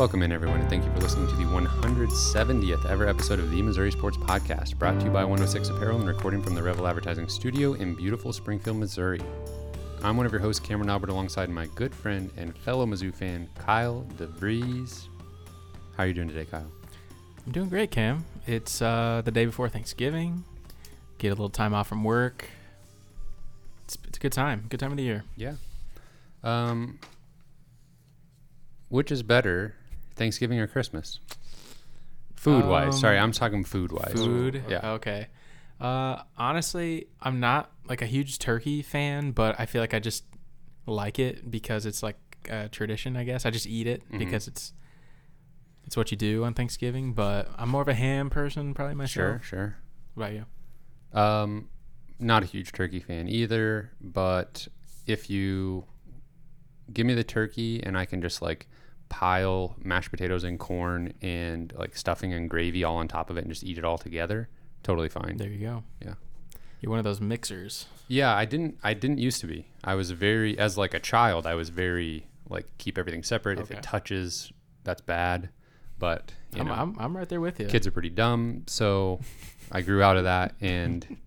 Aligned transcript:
Welcome 0.00 0.22
in, 0.22 0.32
everyone, 0.32 0.60
and 0.60 0.70
thank 0.70 0.82
you 0.82 0.90
for 0.92 1.00
listening 1.00 1.28
to 1.28 1.34
the 1.34 1.44
170th 1.44 2.86
ever 2.86 3.06
episode 3.06 3.38
of 3.38 3.50
the 3.50 3.60
Missouri 3.60 3.92
Sports 3.92 4.16
Podcast, 4.16 4.78
brought 4.78 4.98
to 4.98 5.04
you 5.04 5.10
by 5.10 5.24
106 5.24 5.68
Apparel 5.68 5.98
and 5.98 6.08
recording 6.08 6.42
from 6.42 6.54
the 6.54 6.62
Revel 6.62 6.86
Advertising 6.86 7.28
Studio 7.28 7.74
in 7.74 7.94
beautiful 7.94 8.32
Springfield, 8.32 8.78
Missouri. 8.78 9.20
I'm 10.02 10.16
one 10.16 10.24
of 10.24 10.32
your 10.32 10.40
hosts, 10.40 10.66
Cameron 10.66 10.88
Albert, 10.88 11.10
alongside 11.10 11.50
my 11.50 11.66
good 11.74 11.94
friend 11.94 12.30
and 12.38 12.56
fellow 12.56 12.86
Mizzou 12.86 13.14
fan, 13.14 13.46
Kyle 13.58 14.06
DeVries. 14.16 15.08
How 15.98 16.04
are 16.04 16.06
you 16.06 16.14
doing 16.14 16.28
today, 16.28 16.46
Kyle? 16.46 16.72
I'm 17.44 17.52
doing 17.52 17.68
great, 17.68 17.90
Cam. 17.90 18.24
It's 18.46 18.80
uh, 18.80 19.20
the 19.22 19.30
day 19.30 19.44
before 19.44 19.68
Thanksgiving. 19.68 20.44
Get 21.18 21.28
a 21.28 21.32
little 21.32 21.50
time 21.50 21.74
off 21.74 21.88
from 21.88 22.04
work. 22.04 22.48
It's, 23.84 23.98
it's 24.08 24.16
a 24.16 24.20
good 24.22 24.32
time. 24.32 24.64
Good 24.70 24.80
time 24.80 24.92
of 24.92 24.96
the 24.96 25.02
year. 25.02 25.24
Yeah. 25.36 25.56
Um, 26.42 27.00
which 28.88 29.12
is 29.12 29.22
better, 29.22 29.76
Thanksgiving 30.20 30.60
or 30.60 30.66
Christmas? 30.66 31.18
Food 32.34 32.66
wise. 32.66 33.00
Sorry, 33.00 33.16
Um, 33.16 33.24
I'm 33.24 33.32
talking 33.32 33.64
food 33.64 33.90
wise. 33.90 34.12
Food. 34.12 34.62
Yeah. 34.68 34.92
Okay. 34.92 35.28
Uh, 35.80 36.22
honestly, 36.36 37.06
I'm 37.22 37.40
not 37.40 37.72
like 37.88 38.02
a 38.02 38.06
huge 38.06 38.38
turkey 38.38 38.82
fan, 38.82 39.30
but 39.32 39.58
I 39.58 39.64
feel 39.64 39.80
like 39.80 39.94
I 39.94 39.98
just 39.98 40.24
like 40.84 41.18
it 41.18 41.50
because 41.50 41.86
it's 41.86 42.02
like 42.02 42.18
a 42.50 42.68
tradition. 42.68 43.16
I 43.16 43.24
guess 43.24 43.46
I 43.46 43.50
just 43.50 43.66
eat 43.66 43.86
it 43.86 44.02
Mhm. 44.10 44.18
because 44.18 44.46
it's 44.46 44.74
it's 45.86 45.96
what 45.96 46.10
you 46.10 46.16
do 46.18 46.44
on 46.44 46.52
Thanksgiving. 46.52 47.14
But 47.14 47.48
I'm 47.56 47.70
more 47.70 47.80
of 47.82 47.88
a 47.88 47.94
ham 47.94 48.28
person, 48.28 48.74
probably 48.74 48.94
myself. 48.96 49.10
Sure, 49.10 49.40
sure. 49.42 49.76
What 50.14 50.24
about 50.26 50.34
you? 51.14 51.18
Um, 51.18 51.68
not 52.18 52.42
a 52.42 52.46
huge 52.46 52.72
turkey 52.72 53.00
fan 53.00 53.26
either, 53.26 53.90
but 54.02 54.68
if 55.06 55.30
you 55.30 55.86
give 56.92 57.06
me 57.06 57.14
the 57.14 57.24
turkey 57.24 57.82
and 57.82 57.96
I 57.96 58.04
can 58.04 58.20
just 58.20 58.42
like 58.42 58.68
pile 59.10 59.76
mashed 59.82 60.10
potatoes 60.10 60.44
and 60.44 60.58
corn 60.58 61.12
and 61.20 61.72
like 61.76 61.94
stuffing 61.96 62.32
and 62.32 62.48
gravy 62.48 62.82
all 62.84 62.96
on 62.96 63.08
top 63.08 63.28
of 63.28 63.36
it 63.36 63.40
and 63.40 63.50
just 63.50 63.62
eat 63.64 63.76
it 63.76 63.84
all 63.84 63.98
together, 63.98 64.48
totally 64.82 65.08
fine. 65.10 65.36
There 65.36 65.48
you 65.50 65.58
go. 65.58 65.82
Yeah. 66.02 66.14
You're 66.80 66.88
one 66.90 66.98
of 66.98 67.04
those 67.04 67.20
mixers. 67.20 67.84
Yeah, 68.08 68.34
I 68.34 68.46
didn't 68.46 68.78
I 68.82 68.94
didn't 68.94 69.18
used 69.18 69.40
to 69.42 69.46
be. 69.46 69.66
I 69.84 69.94
was 69.94 70.12
very 70.12 70.58
as 70.58 70.78
like 70.78 70.94
a 70.94 71.00
child, 71.00 71.46
I 71.46 71.54
was 71.54 71.68
very 71.68 72.26
like 72.48 72.66
keep 72.78 72.96
everything 72.96 73.22
separate. 73.22 73.58
If 73.58 73.70
it 73.70 73.82
touches, 73.82 74.50
that's 74.84 75.02
bad. 75.02 75.50
But 75.98 76.32
you 76.54 76.62
I'm, 76.62 76.66
know, 76.68 76.72
I'm, 76.72 76.96
I'm 76.98 77.16
right 77.16 77.28
there 77.28 77.40
with 77.42 77.60
you. 77.60 77.66
kids 77.66 77.86
are 77.86 77.90
pretty 77.90 78.08
dumb, 78.08 78.62
so 78.66 79.20
I 79.70 79.82
grew 79.82 80.02
out 80.02 80.16
of 80.16 80.24
that 80.24 80.54
and 80.60 81.18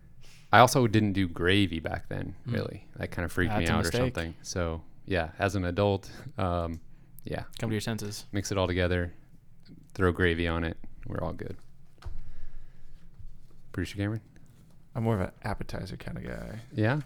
I 0.52 0.60
also 0.60 0.86
didn't 0.86 1.12
do 1.14 1.26
gravy 1.28 1.80
back 1.80 2.08
then, 2.08 2.34
Mm. 2.48 2.52
really. 2.54 2.86
That 2.96 3.10
kind 3.10 3.24
of 3.24 3.32
freaked 3.32 3.52
me 3.54 3.60
That's 3.66 3.70
a 3.70 3.74
out 3.74 3.86
or 3.86 3.92
something. 3.92 4.34
So, 4.42 4.82
yeah, 5.06 5.30
as 5.38 5.54
an 5.56 5.64
adult, 5.64 6.10
um, 6.38 6.80
yeah, 7.24 7.44
Come 7.58 7.70
to 7.70 7.74
your 7.74 7.80
senses. 7.80 8.26
mix 8.32 8.50
it 8.52 8.58
all 8.58 8.66
together, 8.66 9.12
throw 9.94 10.12
gravy 10.12 10.46
on 10.48 10.64
it, 10.64 10.76
we're 11.06 11.20
all 11.22 11.32
good. 11.32 11.56
Producer 13.72 13.96
Cameron? 13.96 14.20
I'm 14.94 15.04
more 15.04 15.14
of 15.14 15.20
an 15.20 15.30
appetizer 15.44 15.96
kind 15.96 16.16
of 16.18 16.24
guy. 16.24 16.60
Yeah? 16.74 17.00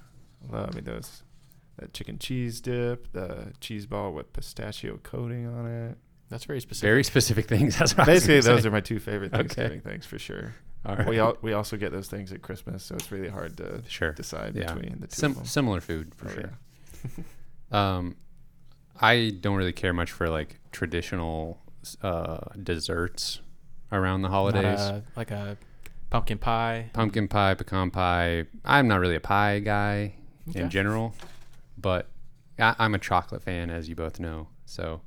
I 0.48 0.52
love 0.56 0.70
I 0.72 0.74
mean 0.76 0.84
those 0.84 1.22
that 1.78 1.92
chicken 1.92 2.18
cheese 2.18 2.60
dip, 2.60 3.12
the 3.12 3.52
cheese 3.60 3.84
ball 3.86 4.12
with 4.12 4.32
pistachio 4.32 4.98
coating 5.02 5.46
on 5.46 5.66
it. 5.66 5.98
That's 6.30 6.44
very 6.44 6.60
specific. 6.60 6.86
Very 6.88 7.04
specific 7.04 7.46
things. 7.48 7.76
That's 7.78 7.96
what 7.96 8.08
I 8.08 8.12
was 8.12 8.20
Basically, 8.26 8.40
those 8.52 8.62
say. 8.62 8.68
are 8.68 8.72
my 8.72 8.80
two 8.80 8.98
favorite 8.98 9.26
Okay. 9.34 9.42
Thanksgiving 9.42 9.80
things 9.80 10.06
for 10.06 10.18
sure. 10.18 10.54
All 10.86 10.96
right. 10.96 11.06
We 11.08 11.18
al- 11.18 11.36
we 11.42 11.52
also 11.52 11.76
get 11.76 11.92
those 11.92 12.08
things 12.08 12.32
at 12.32 12.42
Christmas, 12.42 12.82
so 12.84 12.94
it's 12.94 13.10
really 13.12 13.28
hard 13.28 13.56
to 13.58 13.82
Sure. 13.88 14.12
decide 14.12 14.54
Yeah. 14.54 14.72
between 14.72 15.00
the 15.00 15.06
two. 15.06 15.16
Sim- 15.16 15.30
of 15.32 15.36
them. 15.38 15.46
similar 15.46 15.80
food, 15.80 16.14
for 16.14 16.28
Oh, 16.28 16.32
sure. 16.32 16.50
yeah. 17.18 17.24
Um, 17.96 18.16
I 19.00 19.32
don't 19.40 19.56
really 19.56 19.72
care 19.72 19.92
much 19.92 20.12
for 20.12 20.28
like 20.28 20.58
traditional 20.72 21.58
uh, 22.02 22.38
desserts 22.62 23.40
around 23.92 24.22
the 24.22 24.28
holidays. 24.28 24.80
a- 24.80 25.02
like 25.16 25.30
a 25.30 25.56
pumpkin 26.10 26.38
pie. 26.38 26.90
Pumpkin 26.92 27.28
pie, 27.28 27.54
pecan 27.54 27.90
pie. 27.90 28.44
I'm 28.64 28.88
not 28.88 29.00
really 29.00 29.16
a 29.16 29.20
pie 29.20 29.58
guy 29.60 30.14
in 30.54 30.70
general, 30.70 31.14
but 31.78 32.08
I, 32.58 32.74
I'm 32.78 32.94
a 32.94 32.98
chocolate 32.98 33.42
fan, 33.42 33.70
as 33.70 33.88
you 33.88 33.94
both 33.94 34.20
know. 34.20 34.48
So 34.66 35.00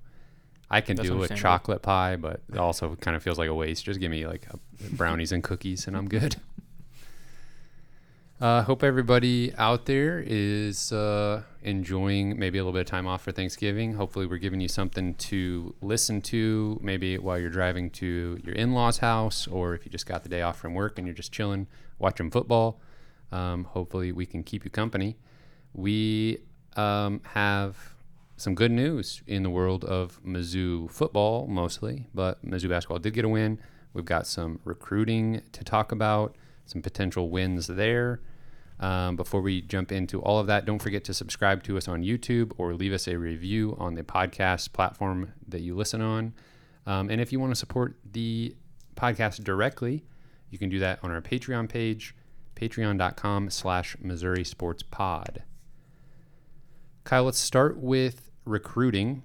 I 0.69 0.81
can 0.81 0.95
That's 0.97 1.07
do 1.09 1.23
a 1.23 1.27
chocolate 1.29 1.81
pie, 1.81 2.15
but 2.17 2.41
it 2.51 2.57
also 2.57 2.95
kind 2.95 3.15
of 3.15 3.23
feels 3.23 3.37
like 3.37 3.49
a 3.49 3.53
waste. 3.55 3.85
Just 3.85 3.99
give 3.99 4.11
me 4.11 4.27
like 4.27 4.47
a, 4.49 4.59
brownies 4.95 5.31
and 5.31 5.43
cookies, 5.43 5.87
and 5.87 5.95
I'm 5.95 6.07
good. 6.09 6.35
Uh, 8.39 8.61
hope 8.61 8.83
everybody 8.83 9.51
out 9.57 9.87
there 9.87 10.23
is 10.23 10.91
uh, 10.91 11.41
enjoying 11.63 12.37
maybe 12.37 12.59
a 12.59 12.61
little 12.61 12.71
bit 12.71 12.81
of 12.81 12.85
time 12.85 13.07
off 13.07 13.23
for 13.23 13.31
Thanksgiving. 13.31 13.95
Hopefully, 13.95 14.27
we're 14.27 14.37
giving 14.37 14.61
you 14.61 14.67
something 14.67 15.15
to 15.15 15.73
listen 15.81 16.21
to, 16.21 16.79
maybe 16.83 17.17
while 17.17 17.39
you're 17.39 17.49
driving 17.49 17.89
to 17.89 18.39
your 18.43 18.53
in 18.53 18.73
law's 18.73 18.99
house, 18.99 19.47
or 19.47 19.73
if 19.73 19.85
you 19.85 19.91
just 19.91 20.05
got 20.05 20.21
the 20.21 20.29
day 20.29 20.43
off 20.43 20.59
from 20.59 20.75
work 20.75 20.99
and 20.99 21.07
you're 21.07 21.15
just 21.15 21.31
chilling, 21.31 21.65
watching 21.97 22.29
football. 22.29 22.79
Um, 23.31 23.63
hopefully, 23.63 24.11
we 24.11 24.27
can 24.27 24.43
keep 24.43 24.63
you 24.63 24.69
company. 24.69 25.17
We 25.73 26.37
um, 26.75 27.21
have 27.33 27.95
some 28.35 28.53
good 28.53 28.71
news 28.71 29.23
in 29.25 29.41
the 29.41 29.49
world 29.49 29.83
of 29.83 30.23
Mizzou 30.23 30.91
football, 30.91 31.47
mostly, 31.47 32.05
but 32.13 32.45
Mizzou 32.45 32.69
basketball 32.69 32.99
did 32.99 33.15
get 33.15 33.25
a 33.25 33.29
win. 33.29 33.57
We've 33.93 34.05
got 34.05 34.27
some 34.27 34.59
recruiting 34.63 35.41
to 35.53 35.63
talk 35.63 35.91
about, 35.91 36.35
some 36.67 36.81
potential 36.81 37.29
wins 37.29 37.67
there. 37.67 38.21
Um, 38.79 39.15
before 39.15 39.41
we 39.41 39.61
jump 39.61 39.91
into 39.91 40.21
all 40.21 40.39
of 40.39 40.47
that, 40.47 40.65
don't 40.65 40.79
forget 40.79 41.03
to 41.05 41.13
subscribe 41.13 41.63
to 41.63 41.77
us 41.77 41.87
on 41.87 42.03
YouTube 42.03 42.51
or 42.57 42.73
leave 42.75 42.93
us 42.93 43.07
a 43.07 43.17
review 43.17 43.75
on 43.79 43.95
the 43.95 44.03
podcast 44.03 44.71
platform 44.73 45.33
that 45.47 45.61
you 45.61 45.75
listen 45.75 46.01
on. 46.01 46.33
Um, 46.85 47.09
and 47.09 47.19
if 47.19 47.31
you 47.31 47.39
want 47.39 47.51
to 47.51 47.55
support 47.55 47.97
the 48.11 48.55
podcast 48.95 49.43
directly, 49.43 50.03
you 50.49 50.57
can 50.57 50.69
do 50.69 50.79
that 50.79 50.99
on 51.03 51.11
our 51.11 51.21
Patreon 51.21 51.69
page, 51.69 52.15
patreon.com 52.55 53.49
slash 53.49 53.97
Missouri 53.99 54.43
Sports 54.43 54.83
Pod. 54.83 55.43
Kyle, 57.03 57.23
let's 57.23 57.39
start 57.39 57.77
with 57.77 58.31
recruiting. 58.45 59.23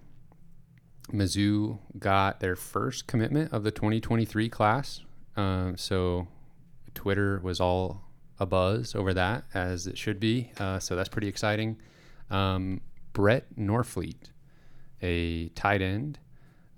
Mizzou 1.12 1.78
got 1.98 2.40
their 2.40 2.56
first 2.56 3.06
commitment 3.06 3.52
of 3.52 3.64
the 3.64 3.70
2023 3.70 4.48
class. 4.48 5.00
Um, 5.36 5.76
so 5.76 6.28
Twitter 6.94 7.40
was 7.42 7.60
all 7.60 8.02
a 8.38 8.46
buzz 8.46 8.94
over 8.94 9.14
that, 9.14 9.44
as 9.54 9.86
it 9.86 9.96
should 9.96 10.18
be. 10.20 10.50
Uh, 10.58 10.78
so 10.78 10.96
that's 10.96 11.08
pretty 11.08 11.28
exciting. 11.28 11.78
Um, 12.30 12.80
Brett 13.12 13.46
Norfleet, 13.56 14.30
a 15.00 15.48
tight 15.50 15.82
end, 15.82 16.18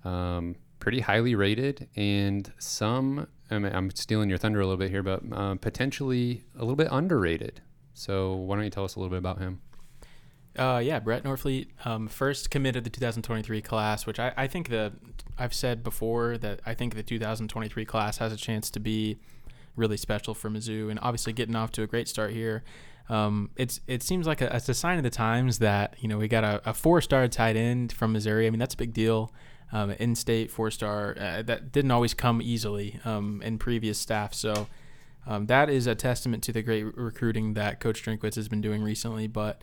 um, 0.03 0.55
pretty 0.79 0.99
highly 0.99 1.35
rated, 1.35 1.87
and 1.95 2.51
some, 2.59 3.27
I 3.49 3.57
mean, 3.57 3.73
I'm 3.73 3.89
stealing 3.91 4.29
your 4.29 4.37
thunder 4.37 4.59
a 4.59 4.65
little 4.65 4.77
bit 4.77 4.91
here, 4.91 5.03
but 5.03 5.21
uh, 5.31 5.55
potentially 5.55 6.43
a 6.55 6.59
little 6.59 6.75
bit 6.75 6.89
underrated. 6.91 7.61
So 7.93 8.33
why 8.33 8.55
don't 8.55 8.65
you 8.65 8.69
tell 8.69 8.83
us 8.83 8.95
a 8.95 8.99
little 8.99 9.09
bit 9.09 9.19
about 9.19 9.39
him? 9.39 9.61
Uh, 10.57 10.81
yeah, 10.83 10.99
Brett 10.99 11.23
Norfleet 11.23 11.67
um, 11.85 12.07
first 12.07 12.49
committed 12.49 12.83
the 12.83 12.89
2023 12.89 13.61
class, 13.61 14.05
which 14.05 14.19
I, 14.19 14.31
I 14.37 14.47
think 14.47 14.69
the 14.69 14.93
I've 15.37 15.53
said 15.53 15.83
before 15.83 16.37
that 16.37 16.61
I 16.65 16.73
think 16.73 16.95
the 16.95 17.03
2023 17.03 17.83
class 17.83 18.19
has 18.19 18.31
a 18.31 18.37
chance 18.37 18.69
to 18.71 18.79
be 18.79 19.17
really 19.75 19.97
special 19.97 20.33
for 20.33 20.49
Mizzou, 20.49 20.89
and 20.89 20.99
obviously 21.01 21.33
getting 21.33 21.55
off 21.55 21.71
to 21.73 21.83
a 21.83 21.87
great 21.87 22.07
start 22.07 22.31
here. 22.31 22.63
Um, 23.09 23.51
it's 23.55 23.81
it 23.87 24.01
seems 24.01 24.25
like 24.25 24.41
a, 24.41 24.55
it's 24.55 24.67
a 24.69 24.73
sign 24.73 24.97
of 24.97 25.03
the 25.03 25.09
times 25.09 25.59
that 25.59 25.95
you 25.99 26.07
know 26.07 26.17
we 26.17 26.27
got 26.27 26.43
a, 26.43 26.69
a 26.69 26.73
four-star 26.73 27.27
tight 27.27 27.55
end 27.55 27.91
from 27.93 28.13
Missouri. 28.13 28.47
I 28.47 28.49
mean 28.49 28.59
that's 28.59 28.73
a 28.73 28.77
big 28.77 28.93
deal. 28.93 29.31
Um, 29.71 29.91
in-state 29.91 30.51
four-star 30.51 31.15
uh, 31.19 31.41
that 31.43 31.71
didn't 31.71 31.91
always 31.91 32.13
come 32.13 32.41
easily 32.41 32.99
um, 33.03 33.41
in 33.41 33.57
previous 33.57 33.97
staff. 33.97 34.33
So 34.33 34.67
um, 35.27 35.47
that 35.47 35.69
is 35.69 35.87
a 35.87 35.95
testament 35.95 36.43
to 36.43 36.53
the 36.53 36.61
great 36.61 36.83
recruiting 36.95 37.55
that 37.55 37.79
Coach 37.79 38.03
Drinkwitz 38.03 38.35
has 38.35 38.47
been 38.47 38.61
doing 38.61 38.83
recently. 38.83 39.27
But 39.27 39.61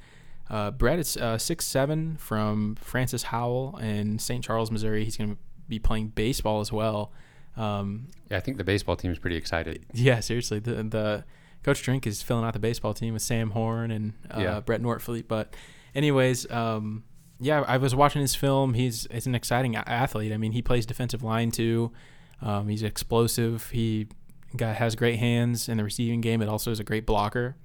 uh, 0.50 0.72
Brett 0.72 0.98
is 0.98 1.16
uh, 1.16 1.38
six 1.38 1.66
seven 1.66 2.16
from 2.16 2.76
Francis 2.76 3.24
Howell 3.24 3.78
in 3.78 4.18
St. 4.18 4.44
Charles, 4.44 4.70
Missouri. 4.70 5.04
He's 5.04 5.16
going 5.16 5.30
to 5.30 5.38
be 5.68 5.78
playing 5.78 6.08
baseball 6.08 6.60
as 6.60 6.72
well. 6.72 7.12
Um, 7.56 8.08
Yeah, 8.30 8.36
I 8.38 8.40
think 8.40 8.56
the 8.58 8.64
baseball 8.64 8.96
team 8.96 9.10
is 9.10 9.18
pretty 9.18 9.36
excited. 9.36 9.84
yeah, 9.92 10.20
seriously, 10.20 10.58
the 10.58 10.82
the 10.82 11.24
Coach 11.62 11.82
Drink 11.82 12.06
is 12.06 12.22
filling 12.22 12.44
out 12.44 12.54
the 12.54 12.58
baseball 12.58 12.92
team 12.94 13.12
with 13.14 13.22
Sam 13.22 13.50
Horn 13.50 13.90
and 13.90 14.14
uh, 14.30 14.40
Yeah. 14.40 14.60
Brett 14.60 14.82
Norfleet. 14.82 15.28
But, 15.28 15.54
anyways, 15.94 16.50
um, 16.50 17.04
yeah, 17.38 17.60
I 17.68 17.76
was 17.76 17.94
watching 17.94 18.20
his 18.20 18.34
film. 18.34 18.74
He's 18.74 19.06
he's 19.10 19.26
an 19.26 19.34
exciting 19.34 19.76
athlete. 19.76 20.32
I 20.32 20.36
mean, 20.38 20.52
he 20.52 20.62
plays 20.62 20.86
defensive 20.86 21.22
line 21.22 21.50
too. 21.50 21.92
Um, 22.40 22.68
he's 22.68 22.82
explosive. 22.82 23.70
He 23.70 24.08
got 24.56 24.76
has 24.76 24.94
great 24.96 25.18
hands 25.18 25.68
in 25.68 25.76
the 25.78 25.84
receiving 25.84 26.20
game. 26.20 26.42
It 26.42 26.48
also 26.48 26.70
is 26.70 26.80
a 26.80 26.84
great 26.84 27.06
blocker. 27.06 27.56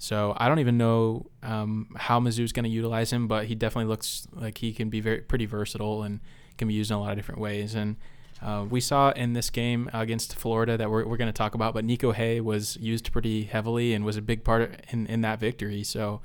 So 0.00 0.34
I 0.36 0.48
don't 0.48 0.60
even 0.60 0.78
know 0.78 1.26
um, 1.42 1.88
how 1.96 2.20
Mizzou's 2.20 2.52
going 2.52 2.64
to 2.64 2.70
utilize 2.70 3.12
him, 3.12 3.26
but 3.26 3.46
he 3.46 3.54
definitely 3.56 3.88
looks 3.88 4.28
like 4.32 4.58
he 4.58 4.72
can 4.72 4.90
be 4.90 5.00
very 5.00 5.20
pretty 5.22 5.44
versatile 5.46 6.02
and 6.04 6.20
can 6.56 6.68
be 6.68 6.74
used 6.74 6.90
in 6.92 6.96
a 6.96 7.00
lot 7.00 7.10
of 7.10 7.16
different 7.16 7.40
ways. 7.40 7.74
And 7.74 7.96
uh, 8.42 8.64
we 8.68 8.80
saw 8.80 9.10
in 9.10 9.32
this 9.32 9.50
game 9.50 9.90
against 9.92 10.36
Florida 10.36 10.76
that 10.76 10.90
we're, 10.90 11.06
we're 11.06 11.16
going 11.16 11.28
to 11.28 11.32
talk 11.32 11.54
about, 11.54 11.74
but 11.74 11.84
Niko 11.84 12.14
Hea 12.14 12.40
was 12.40 12.76
used 12.76 13.12
pretty 13.12 13.44
heavily 13.44 13.94
and 13.94 14.04
was 14.04 14.16
a 14.16 14.22
big 14.22 14.44
part 14.44 14.84
in, 14.90 15.06
in 15.06 15.22
that 15.22 15.40
victory. 15.40 15.82
So 15.82 16.20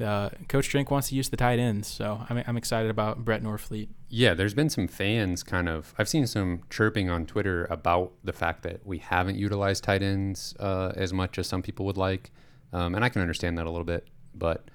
uh, 0.00 0.30
Coach 0.48 0.68
Drink 0.68 0.90
wants 0.90 1.08
to 1.10 1.14
use 1.14 1.28
the 1.28 1.36
tight 1.36 1.58
ends, 1.58 1.86
so 1.86 2.26
I'm, 2.28 2.42
I'm 2.46 2.56
excited 2.56 2.90
about 2.90 3.24
Brett 3.24 3.42
Norfleet. 3.42 3.88
Yeah, 4.08 4.34
there's 4.34 4.54
been 4.54 4.68
some 4.68 4.88
fans 4.88 5.42
kind 5.42 5.68
of. 5.68 5.94
I've 5.96 6.08
seen 6.08 6.26
some 6.26 6.62
chirping 6.68 7.10
on 7.10 7.26
Twitter 7.26 7.66
about 7.66 8.12
the 8.24 8.32
fact 8.32 8.62
that 8.64 8.84
we 8.84 8.98
haven't 8.98 9.36
utilized 9.36 9.84
tight 9.84 10.02
ends 10.02 10.54
uh, 10.58 10.92
as 10.96 11.12
much 11.12 11.38
as 11.38 11.46
some 11.46 11.62
people 11.62 11.86
would 11.86 11.96
like, 11.96 12.32
um, 12.72 12.94
and 12.94 13.04
I 13.04 13.08
can 13.08 13.22
understand 13.22 13.56
that 13.58 13.66
a 13.66 13.70
little 13.70 13.84
bit. 13.84 14.08
But 14.34 14.68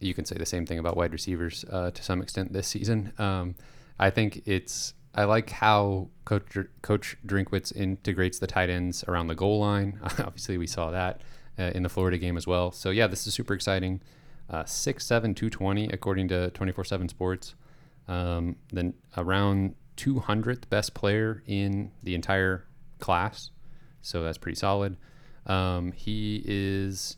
you 0.00 0.14
can 0.14 0.24
say 0.24 0.36
the 0.36 0.46
same 0.46 0.64
thing 0.64 0.78
about 0.78 0.96
wide 0.96 1.12
receivers 1.12 1.64
uh, 1.70 1.90
to 1.90 2.02
some 2.02 2.22
extent 2.22 2.52
this 2.52 2.66
season. 2.66 3.12
Um, 3.18 3.54
I 3.98 4.10
think 4.10 4.42
it's. 4.46 4.94
I 5.16 5.24
like 5.24 5.50
how 5.50 6.10
Coach 6.26 6.58
Coach 6.82 7.16
Drinkwitz 7.26 7.74
integrates 7.74 8.38
the 8.38 8.46
tight 8.46 8.68
ends 8.68 9.02
around 9.08 9.28
the 9.28 9.34
goal 9.34 9.60
line. 9.60 9.98
Obviously, 10.04 10.58
we 10.58 10.66
saw 10.66 10.90
that 10.90 11.22
uh, 11.58 11.70
in 11.74 11.82
the 11.82 11.88
Florida 11.88 12.18
game 12.18 12.36
as 12.36 12.46
well. 12.46 12.70
So 12.70 12.90
yeah, 12.90 13.06
this 13.06 13.26
is 13.26 13.34
super 13.34 13.54
exciting. 13.54 14.02
Uh, 14.48 14.64
according 14.64 16.28
to 16.28 16.50
twenty 16.50 16.72
four 16.72 16.84
seven 16.84 17.08
Sports. 17.08 17.54
Um, 18.08 18.54
then 18.72 18.94
around 19.16 19.74
200th 19.96 20.68
best 20.68 20.94
player 20.94 21.42
in 21.46 21.90
the 22.04 22.14
entire 22.14 22.66
class, 23.00 23.50
so 24.00 24.22
that's 24.22 24.38
pretty 24.38 24.54
solid. 24.54 24.96
Um, 25.46 25.90
he 25.90 26.42
is 26.46 27.16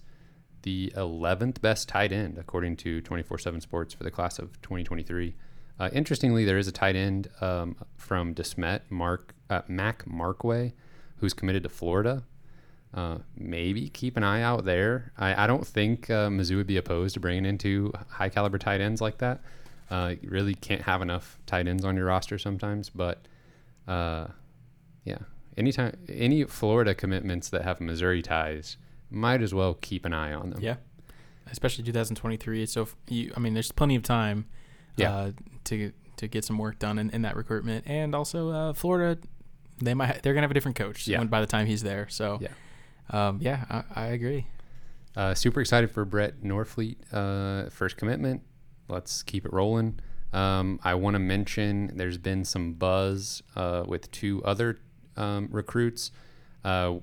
the 0.62 0.93
11th 0.97 1.61
best 1.61 1.89
tight 1.89 2.12
end 2.12 2.39
according 2.39 2.77
to 2.77 3.03
24/7 3.03 3.61
Sports 3.61 3.94
for 3.94 4.05
the 4.05 4.11
class 4.11 4.39
of 4.39 4.61
2023. 4.62 5.35
Uh, 5.81 5.91
interestingly, 5.93 6.45
there 6.45 6.59
is 6.59 6.67
a 6.67 6.73
tight 6.73 6.97
end 6.97 7.31
um, 7.41 7.77
from 7.97 8.35
DeSmet, 8.35 8.81
Mark 8.91 9.35
uh, 9.49 9.63
Mac 9.69 10.05
Markway, 10.07 10.73
who's 11.19 11.33
committed 11.33 11.63
to 11.63 11.69
Florida. 11.69 12.25
Uh, 12.93 13.19
maybe 13.37 13.89
keep 13.89 14.17
an 14.17 14.25
eye 14.25 14.43
out 14.43 14.65
there. 14.65 15.13
I, 15.19 15.45
I 15.45 15.47
don't 15.47 15.67
think 15.67 16.09
uh, 16.11 16.29
Mizzou 16.29 16.57
would 16.57 16.67
be 16.67 16.79
opposed 16.79 17.15
to 17.15 17.21
bringing 17.21 17.45
in 17.45 17.59
two 17.59 17.93
high 18.09 18.29
caliber 18.29 18.59
tight 18.59 18.81
ends 18.81 19.01
like 19.01 19.19
that. 19.19 19.41
Uh, 19.91 20.15
you 20.21 20.29
really 20.31 20.55
can't 20.55 20.83
have 20.83 21.03
enough 21.03 21.39
tight 21.47 21.67
ends 21.67 21.85
on 21.85 21.97
your 21.97 22.07
roster 22.07 22.39
sometimes, 22.39 22.91
but 22.91 23.27
uh, 23.87 24.27
yeah, 25.05 25.19
anytime 25.57 25.97
any 26.09 26.45
Florida 26.45 26.95
commitments 26.95 27.49
that 27.51 27.63
have 27.63 27.81
Missouri 27.81 28.23
ties, 28.23 28.77
might 29.11 29.43
as 29.43 29.55
well 29.55 29.75
keep 29.81 30.05
an 30.05 30.13
eye 30.13 30.33
on 30.33 30.51
them. 30.51 30.61
Yeah, 30.63 30.77
especially 31.51 31.85
2023. 31.85 32.67
So 32.67 32.89
you, 33.09 33.33
I 33.37 33.41
mean, 33.41 33.55
there's 33.55 33.73
plenty 33.73 33.97
of 33.97 34.03
time. 34.03 34.47
Yeah. 34.99 35.15
Uh, 35.15 35.33
to 35.65 35.93
to 36.17 36.29
get 36.29 36.45
some 36.45 36.59
work 36.59 36.79
done 36.79 36.99
in, 36.99 37.11
in 37.11 37.23
that 37.23 37.37
recruitment, 37.37 37.87
and 37.87 38.15
also 38.15 38.50
uh, 38.50 38.73
Florida, 38.73 39.21
they 39.83 39.95
might 39.95 40.23
they're 40.23 40.35
gonna 40.35 40.45
have 40.45 40.50
a 40.50 40.55
different 40.55 40.77
coach. 40.77 41.06
Yeah. 41.06 41.23
by 41.25 41.41
the 41.41 41.47
time 41.47 41.67
he's 41.67 41.83
there. 41.83 42.09
So 42.09 42.39
yeah, 42.41 42.49
um, 43.11 43.39
yeah, 43.41 43.65
I, 43.71 43.85
I 43.95 44.06
agree. 44.09 44.47
Uh, 45.17 45.35
super 45.35 45.61
excited 45.61 45.91
for 45.91 46.05
Brett 46.05 46.43
Norfleet 46.43 46.97
uh, 47.12 47.71
first 47.71 47.97
commitment 47.97 48.43
let's 48.89 49.23
keep 49.23 49.45
it 49.45 49.53
rolling. 49.53 50.00
Um, 50.33 50.81
I 50.83 50.95
want 50.95 51.15
to 51.15 51.19
mention 51.19 51.93
there's 51.97 52.19
been 52.19 52.44
some 52.44 52.75
buzz 52.75 53.43
uh, 53.56 53.85
with 53.87 54.11
two 54.11 54.43
other 54.44 54.79
um, 55.17 55.49
recruits. 55.51 56.11
Uh, 56.65 56.97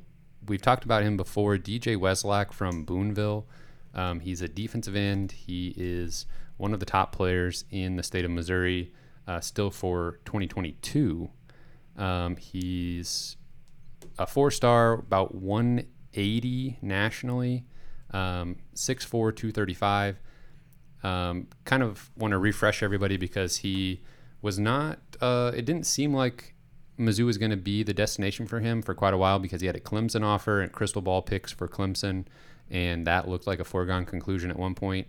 we've 0.48 0.62
talked 0.62 0.86
about 0.86 1.04
him 1.04 1.18
before. 1.18 1.58
DJ 1.58 1.98
Wesolak 1.98 2.54
from 2.54 2.84
Boonville. 2.84 3.46
Um, 3.94 4.20
he's 4.20 4.42
a 4.42 4.48
defensive 4.48 4.96
end. 4.96 5.32
He 5.32 5.74
is 5.78 6.26
one 6.58 6.74
of 6.74 6.80
the 6.80 6.86
top 6.86 7.12
players 7.12 7.66
in 7.70 7.96
the 7.96 8.04
state 8.04 8.26
of 8.26 8.32
Missouri, 8.32 8.92
uh, 9.28 9.40
still 9.40 9.72
for 9.72 10.20
2022. 10.26 11.30
Um, 11.98 12.36
he's 12.38 13.38
a 14.18 14.26
four 14.26 14.52
star, 14.52 14.94
about 14.94 15.36
180 15.36 16.78
nationally, 16.82 17.66
um, 18.12 18.58
6'4, 18.76 19.36
235. 19.36 20.20
Um, 21.04 21.48
kind 21.66 21.84
of 21.84 22.10
want 22.18 22.32
to 22.32 22.38
refresh 22.38 22.82
everybody 22.82 23.18
because 23.18 23.58
he 23.58 24.02
was 24.42 24.58
not. 24.58 25.00
Uh, 25.22 25.52
it 25.56 25.66
didn't 25.66 25.86
seem 25.86 26.14
like 26.14 26.56
Mizzou 26.98 27.26
was 27.26 27.38
going 27.38 27.52
to 27.52 27.58
be 27.58 27.84
the 27.84 27.94
destination 27.94 28.48
for 28.48 28.60
him 28.60 28.82
for 28.82 28.94
quite 28.94 29.14
a 29.14 29.18
while 29.18 29.40
because 29.40 29.62
he 29.62 29.68
had 29.68 29.76
a 29.76 29.80
Clemson 29.80 30.24
offer 30.24 30.62
and 30.62 30.72
crystal 30.72 31.02
ball 31.02 31.22
picks 31.22 31.52
for 31.52 31.68
Clemson, 31.68 32.26
and 32.70 33.06
that 33.06 33.28
looked 33.28 33.46
like 33.46 33.60
a 33.60 33.66
foregone 33.66 34.06
conclusion 34.06 34.50
at 34.50 34.58
one 34.58 34.74
point. 34.74 35.08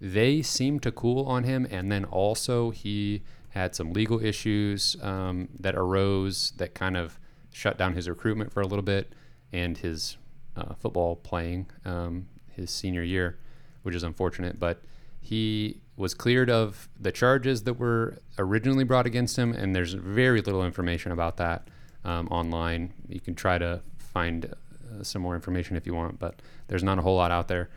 They 0.00 0.42
seemed 0.42 0.82
to 0.82 0.92
cool 0.92 1.24
on 1.26 1.44
him, 1.44 1.66
and 1.70 1.90
then 1.90 2.04
also 2.04 2.70
he 2.70 3.22
had 3.50 3.74
some 3.74 3.92
legal 3.92 4.22
issues 4.22 4.96
um, 5.00 5.48
that 5.60 5.76
arose 5.76 6.52
that 6.56 6.74
kind 6.74 6.96
of 6.96 7.18
shut 7.52 7.78
down 7.78 7.94
his 7.94 8.08
recruitment 8.08 8.52
for 8.52 8.60
a 8.60 8.66
little 8.66 8.82
bit 8.82 9.12
and 9.52 9.78
his 9.78 10.16
uh, 10.56 10.74
football 10.74 11.16
playing 11.16 11.66
um, 11.84 12.26
his 12.50 12.70
senior 12.70 13.02
year, 13.02 13.38
which 13.82 13.94
is 13.94 14.02
unfortunate. 14.02 14.58
But 14.58 14.82
he 15.20 15.80
was 15.96 16.12
cleared 16.12 16.50
of 16.50 16.88
the 17.00 17.12
charges 17.12 17.62
that 17.62 17.74
were 17.74 18.18
originally 18.38 18.84
brought 18.84 19.06
against 19.06 19.36
him, 19.36 19.52
and 19.52 19.74
there's 19.74 19.92
very 19.94 20.40
little 20.40 20.64
information 20.64 21.12
about 21.12 21.36
that 21.36 21.68
um, 22.04 22.26
online. 22.28 22.92
You 23.08 23.20
can 23.20 23.34
try 23.34 23.58
to 23.58 23.80
find 23.98 24.46
uh, 24.46 25.02
some 25.02 25.22
more 25.22 25.34
information 25.34 25.76
if 25.76 25.86
you 25.86 25.94
want, 25.94 26.18
but 26.18 26.40
there's 26.66 26.82
not 26.82 26.98
a 26.98 27.02
whole 27.02 27.16
lot 27.16 27.30
out 27.30 27.48
there. 27.48 27.70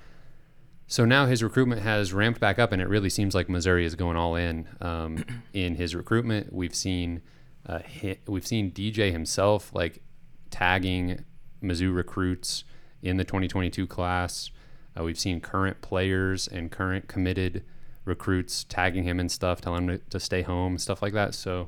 So 0.89 1.03
now 1.03 1.25
his 1.25 1.43
recruitment 1.43 1.81
has 1.81 2.13
ramped 2.13 2.39
back 2.39 2.57
up, 2.59 2.71
and 2.71 2.81
it 2.81 2.87
really 2.87 3.09
seems 3.09 3.35
like 3.35 3.49
Missouri 3.49 3.85
is 3.85 3.95
going 3.95 4.15
all 4.15 4.35
in 4.35 4.69
um, 4.79 5.23
in 5.53 5.75
his 5.75 5.93
recruitment. 5.93 6.53
We've 6.53 6.73
seen 6.73 7.21
uh, 7.65 7.79
hit, 7.79 8.21
we've 8.25 8.47
seen 8.47 8.71
DJ 8.71 9.11
himself 9.11 9.73
like 9.73 10.01
tagging 10.49 11.25
Mizzou 11.61 11.93
recruits 11.93 12.63
in 13.01 13.17
the 13.17 13.25
2022 13.25 13.85
class. 13.85 14.49
Uh, 14.97 15.03
we've 15.03 15.19
seen 15.19 15.41
current 15.41 15.81
players 15.81 16.47
and 16.47 16.71
current 16.71 17.07
committed 17.09 17.63
recruits 18.05 18.63
tagging 18.63 19.03
him 19.03 19.19
and 19.19 19.29
stuff, 19.29 19.59
telling 19.59 19.89
him 19.89 20.01
to, 20.09 20.19
stay 20.19 20.41
home, 20.41 20.73
and 20.73 20.81
stuff 20.81 21.01
like 21.01 21.13
that. 21.13 21.35
So, 21.35 21.67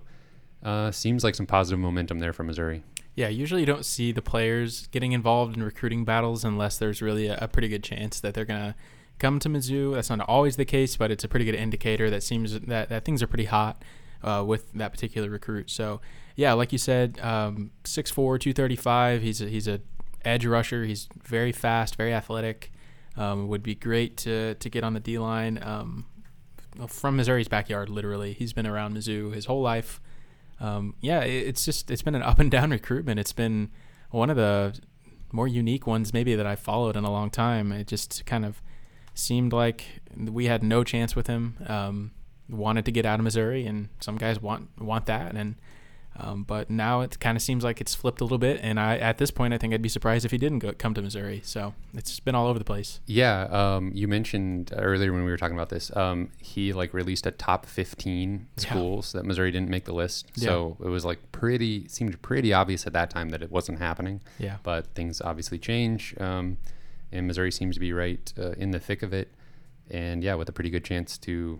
uh, 0.63 0.91
seems 0.91 1.25
like 1.25 1.35
some 1.35 1.45
positive 1.45 1.79
momentum 1.79 2.19
there 2.19 2.31
for 2.31 2.43
Missouri. 2.43 2.83
Yeah, 3.15 3.27
usually 3.27 3.61
you 3.61 3.67
don't 3.67 3.85
see 3.85 4.13
the 4.13 4.21
players 4.21 4.87
getting 4.87 5.11
involved 5.11 5.57
in 5.57 5.63
recruiting 5.63 6.05
battles 6.05 6.45
unless 6.45 6.77
there's 6.77 7.01
really 7.01 7.27
a, 7.27 7.37
a 7.41 7.47
pretty 7.49 7.67
good 7.67 7.83
chance 7.83 8.21
that 8.21 8.33
they're 8.33 8.45
gonna 8.45 8.75
come 9.19 9.39
to 9.39 9.49
Mizzou. 9.49 9.93
That's 9.95 10.09
not 10.09 10.21
always 10.21 10.55
the 10.55 10.65
case, 10.65 10.95
but 10.95 11.11
it's 11.11 11.23
a 11.23 11.27
pretty 11.27 11.45
good 11.45 11.55
indicator 11.55 12.09
that 12.09 12.23
seems 12.23 12.59
that, 12.59 12.89
that 12.89 13.05
things 13.05 13.21
are 13.21 13.27
pretty 13.27 13.45
hot 13.45 13.83
uh, 14.23 14.43
with 14.45 14.71
that 14.73 14.91
particular 14.91 15.29
recruit. 15.29 15.69
So, 15.69 16.01
yeah, 16.35 16.53
like 16.53 16.71
you 16.71 16.77
said, 16.77 17.19
um, 17.21 17.71
6'4", 17.83 18.13
235. 18.39 19.21
He's 19.21 19.41
a, 19.41 19.45
he's 19.45 19.67
a 19.67 19.81
edge 20.25 20.45
rusher. 20.45 20.85
He's 20.85 21.07
very 21.23 21.51
fast, 21.51 21.95
very 21.95 22.13
athletic. 22.13 22.71
Um, 23.17 23.49
would 23.49 23.63
be 23.63 23.75
great 23.75 24.15
to 24.17 24.53
to 24.55 24.69
get 24.69 24.83
on 24.83 24.93
the 24.93 24.99
D 25.01 25.17
line 25.17 25.59
um, 25.61 26.05
from 26.87 27.17
Missouri's 27.17 27.49
backyard. 27.49 27.89
Literally, 27.89 28.33
he's 28.33 28.53
been 28.53 28.67
around 28.67 28.95
Mizzou 28.95 29.33
his 29.33 29.45
whole 29.45 29.61
life. 29.61 29.99
Um, 30.61 30.95
yeah, 31.01 31.21
it, 31.21 31.47
it's 31.47 31.65
just 31.65 31.91
it's 31.91 32.01
been 32.01 32.15
an 32.15 32.21
up 32.21 32.39
and 32.39 32.49
down 32.49 32.71
recruitment. 32.71 33.19
It's 33.19 33.33
been 33.33 33.71
one 34.11 34.29
of 34.29 34.37
the 34.37 34.79
more 35.31 35.47
unique 35.47 35.85
ones 35.85 36.13
maybe 36.13 36.35
that 36.35 36.45
I 36.45 36.55
followed 36.55 36.95
in 36.95 37.03
a 37.03 37.11
long 37.11 37.29
time. 37.29 37.71
It 37.71 37.87
just 37.87 38.25
kind 38.25 38.45
of 38.45 38.61
seemed 39.19 39.53
like 39.53 39.85
we 40.15 40.45
had 40.45 40.63
no 40.63 40.83
chance 40.83 41.15
with 41.15 41.27
him. 41.27 41.57
Um, 41.67 42.11
wanted 42.49 42.85
to 42.85 42.91
get 42.91 43.05
out 43.05 43.19
of 43.19 43.23
Missouri, 43.23 43.67
and 43.67 43.89
some 43.99 44.17
guys 44.17 44.41
want 44.41 44.69
want 44.79 45.05
that, 45.05 45.35
and 45.35 45.55
um, 46.17 46.43
but 46.43 46.69
now 46.69 47.01
it 47.01 47.19
kind 47.19 47.37
of 47.37 47.41
seems 47.41 47.63
like 47.63 47.79
it's 47.79 47.95
flipped 47.95 48.19
a 48.19 48.23
little 48.23 48.39
bit, 48.39 48.59
and 48.61 48.79
I 48.79 48.97
at 48.97 49.19
this 49.19 49.31
point 49.31 49.53
I 49.53 49.57
think 49.57 49.73
I'd 49.73 49.81
be 49.81 49.89
surprised 49.89 50.25
if 50.25 50.31
he 50.31 50.37
didn't 50.37 50.59
go, 50.59 50.73
come 50.73 50.93
to 50.95 51.01
Missouri. 51.01 51.41
So 51.45 51.73
it's 51.93 52.19
been 52.19 52.35
all 52.35 52.47
over 52.47 52.59
the 52.59 52.65
place. 52.65 52.99
Yeah, 53.05 53.43
um, 53.43 53.91
you 53.93 54.07
mentioned 54.07 54.73
earlier 54.75 55.13
when 55.13 55.23
we 55.23 55.31
were 55.31 55.37
talking 55.37 55.55
about 55.55 55.69
this, 55.69 55.95
um, 55.95 56.31
he 56.41 56.73
like 56.73 56.93
released 56.93 57.25
a 57.25 57.31
top 57.31 57.65
fifteen 57.65 58.47
schools 58.57 59.13
yeah. 59.13 59.21
that 59.21 59.27
Missouri 59.27 59.51
didn't 59.51 59.69
make 59.69 59.85
the 59.85 59.93
list. 59.93 60.31
Yeah. 60.35 60.45
So 60.45 60.77
it 60.83 60.89
was 60.89 61.05
like 61.05 61.19
pretty 61.31 61.87
seemed 61.87 62.21
pretty 62.21 62.51
obvious 62.51 62.87
at 62.87 62.93
that 62.93 63.09
time 63.11 63.29
that 63.29 63.41
it 63.41 63.51
wasn't 63.51 63.79
happening. 63.79 64.21
Yeah, 64.39 64.57
but 64.63 64.87
things 64.95 65.21
obviously 65.21 65.59
change, 65.59 66.15
um, 66.19 66.57
and 67.11 67.27
Missouri 67.27 67.51
seems 67.51 67.75
to 67.75 67.79
be 67.79 67.93
right 67.93 68.31
uh, 68.37 68.51
in 68.51 68.71
the 68.71 68.79
thick 68.79 69.03
of 69.03 69.13
it, 69.13 69.33
and 69.89 70.23
yeah, 70.23 70.35
with 70.35 70.49
a 70.49 70.51
pretty 70.51 70.69
good 70.69 70.83
chance 70.83 71.17
to 71.19 71.59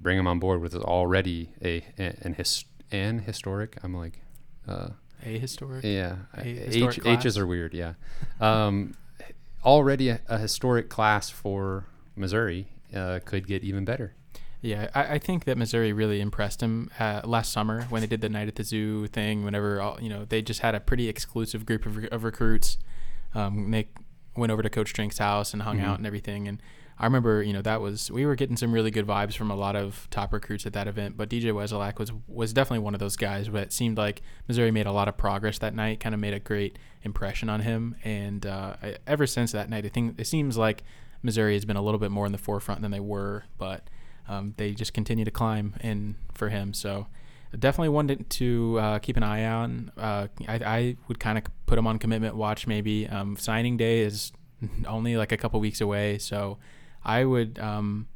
bring 0.00 0.18
him 0.18 0.26
on 0.26 0.38
board 0.38 0.60
with 0.60 0.74
already 0.74 1.52
a 1.62 1.84
an 1.98 2.34
his 2.34 2.64
and 2.90 3.22
historic. 3.22 3.78
I'm 3.82 3.94
like, 3.94 4.20
uh, 4.68 4.90
a 5.24 5.38
historic. 5.38 5.84
Yeah, 5.84 6.16
a 6.36 6.42
historic 6.42 7.06
H, 7.06 7.26
H's 7.26 7.38
are 7.38 7.46
weird. 7.46 7.74
Yeah, 7.74 7.94
um, 8.40 8.94
already 9.64 10.08
a, 10.10 10.20
a, 10.28 10.38
historic 10.38 10.88
class 10.88 11.30
for 11.30 11.86
Missouri 12.16 12.68
uh, 12.94 13.20
could 13.24 13.46
get 13.46 13.62
even 13.62 13.84
better. 13.84 14.14
Yeah, 14.60 14.90
I, 14.94 15.14
I, 15.14 15.18
think 15.18 15.44
that 15.44 15.58
Missouri 15.58 15.92
really 15.92 16.20
impressed 16.20 16.60
him 16.60 16.88
uh, 17.00 17.22
last 17.24 17.52
summer 17.52 17.82
when 17.84 18.00
they 18.00 18.06
did 18.06 18.20
the 18.20 18.28
night 18.28 18.46
at 18.46 18.54
the 18.54 18.62
zoo 18.62 19.08
thing. 19.08 19.44
Whenever 19.44 19.80
all, 19.80 19.98
you 20.00 20.08
know, 20.08 20.24
they 20.24 20.40
just 20.40 20.60
had 20.60 20.76
a 20.76 20.80
pretty 20.80 21.08
exclusive 21.08 21.66
group 21.66 21.84
of, 21.84 22.04
of 22.12 22.22
recruits. 22.22 22.78
Um, 23.34 23.70
they 23.72 23.88
went 24.36 24.52
over 24.52 24.62
to 24.62 24.70
Coach 24.70 24.92
Drink's 24.92 25.18
house 25.18 25.52
and 25.52 25.62
hung 25.62 25.78
mm-hmm. 25.78 25.86
out 25.86 25.98
and 25.98 26.06
everything, 26.06 26.48
and 26.48 26.62
I 26.98 27.06
remember, 27.06 27.42
you 27.42 27.52
know, 27.52 27.62
that 27.62 27.80
was 27.80 28.12
we 28.12 28.26
were 28.26 28.36
getting 28.36 28.56
some 28.56 28.72
really 28.72 28.92
good 28.92 29.06
vibes 29.06 29.34
from 29.34 29.50
a 29.50 29.56
lot 29.56 29.74
of 29.74 30.06
top 30.10 30.32
recruits 30.32 30.66
at 30.66 30.72
that 30.74 30.86
event. 30.86 31.16
But 31.16 31.28
DJ 31.28 31.46
Wesolak 31.46 31.98
was 31.98 32.12
was 32.28 32.52
definitely 32.52 32.84
one 32.84 32.94
of 32.94 33.00
those 33.00 33.16
guys. 33.16 33.48
But 33.48 33.62
it 33.64 33.72
seemed 33.72 33.98
like 33.98 34.22
Missouri 34.46 34.70
made 34.70 34.86
a 34.86 34.92
lot 34.92 35.08
of 35.08 35.16
progress 35.16 35.58
that 35.58 35.74
night. 35.74 35.98
Kind 35.98 36.14
of 36.14 36.20
made 36.20 36.32
a 36.32 36.38
great 36.38 36.78
impression 37.02 37.48
on 37.48 37.60
him. 37.60 37.96
And 38.04 38.46
uh, 38.46 38.76
I, 38.80 38.96
ever 39.06 39.26
since 39.26 39.50
that 39.50 39.68
night, 39.68 39.84
I 39.84 39.88
think 39.88 40.20
it 40.20 40.28
seems 40.28 40.56
like 40.56 40.84
Missouri 41.22 41.54
has 41.54 41.64
been 41.64 41.76
a 41.76 41.82
little 41.82 41.98
bit 41.98 42.12
more 42.12 42.24
in 42.24 42.32
the 42.32 42.38
forefront 42.38 42.82
than 42.82 42.92
they 42.92 43.00
were, 43.00 43.44
but 43.58 43.88
um, 44.28 44.54
they 44.56 44.72
just 44.72 44.92
continue 44.92 45.24
to 45.24 45.30
climb 45.30 45.74
in 45.80 46.16
for 46.34 46.50
him. 46.50 46.72
So 46.72 47.06
definitely 47.58 47.90
one 47.90 48.08
to, 48.08 48.16
to 48.16 48.78
uh, 48.78 48.98
keep 48.98 49.16
an 49.16 49.22
eye 49.22 49.46
on. 49.46 49.92
Uh, 49.96 50.28
I, 50.48 50.54
I, 50.54 50.96
would 51.08 51.20
kind 51.20 51.38
of 51.38 51.44
put 51.66 51.78
him 51.78 51.86
on 51.86 51.98
commitment 51.98 52.36
watch 52.36 52.66
maybe. 52.66 53.08
Um, 53.08 53.36
signing 53.36 53.76
day 53.76 54.00
is 54.00 54.32
only 54.86 55.16
like 55.16 55.32
a 55.32 55.36
couple 55.36 55.60
weeks 55.60 55.80
away, 55.80 56.18
so 56.18 56.58
I 57.04 57.24
would 57.24 57.58
um, 57.58 58.08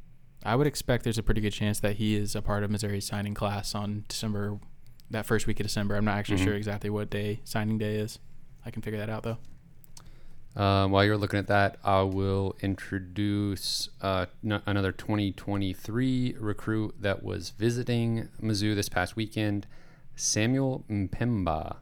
I 0.43 0.55
would 0.55 0.67
expect 0.67 1.03
there's 1.03 1.17
a 1.17 1.23
pretty 1.23 1.41
good 1.41 1.53
chance 1.53 1.79
that 1.81 1.97
he 1.97 2.15
is 2.15 2.35
a 2.35 2.41
part 2.41 2.63
of 2.63 2.71
Missouri's 2.71 3.05
signing 3.05 3.33
class 3.33 3.75
on 3.75 4.05
December 4.07 4.59
that 5.09 5.25
first 5.25 5.47
week 5.47 5.59
of 5.59 5.65
December. 5.65 5.95
I'm 5.95 6.05
not 6.05 6.17
actually 6.17 6.37
mm-hmm. 6.37 6.45
sure 6.45 6.55
exactly 6.55 6.89
what 6.89 7.09
day 7.09 7.41
signing 7.43 7.77
day 7.77 7.95
is. 7.95 8.19
I 8.65 8.71
can 8.71 8.81
figure 8.81 8.99
that 8.99 9.09
out 9.09 9.23
though. 9.23 9.37
Um, 10.57 10.89
while 10.89 11.05
you're 11.05 11.17
looking 11.17 11.37
at 11.37 11.45
that, 11.47 11.77
I 11.83 12.01
will 12.01 12.55
introduce 12.61 13.89
uh, 14.01 14.25
n- 14.43 14.63
another 14.65 14.91
2023 14.91 16.35
recruit 16.39 16.95
that 16.99 17.21
was 17.21 17.51
visiting 17.51 18.29
Mizzou 18.41 18.73
this 18.73 18.89
past 18.89 19.15
weekend, 19.15 19.67
Samuel 20.15 20.83
Mpemba. 20.89 21.77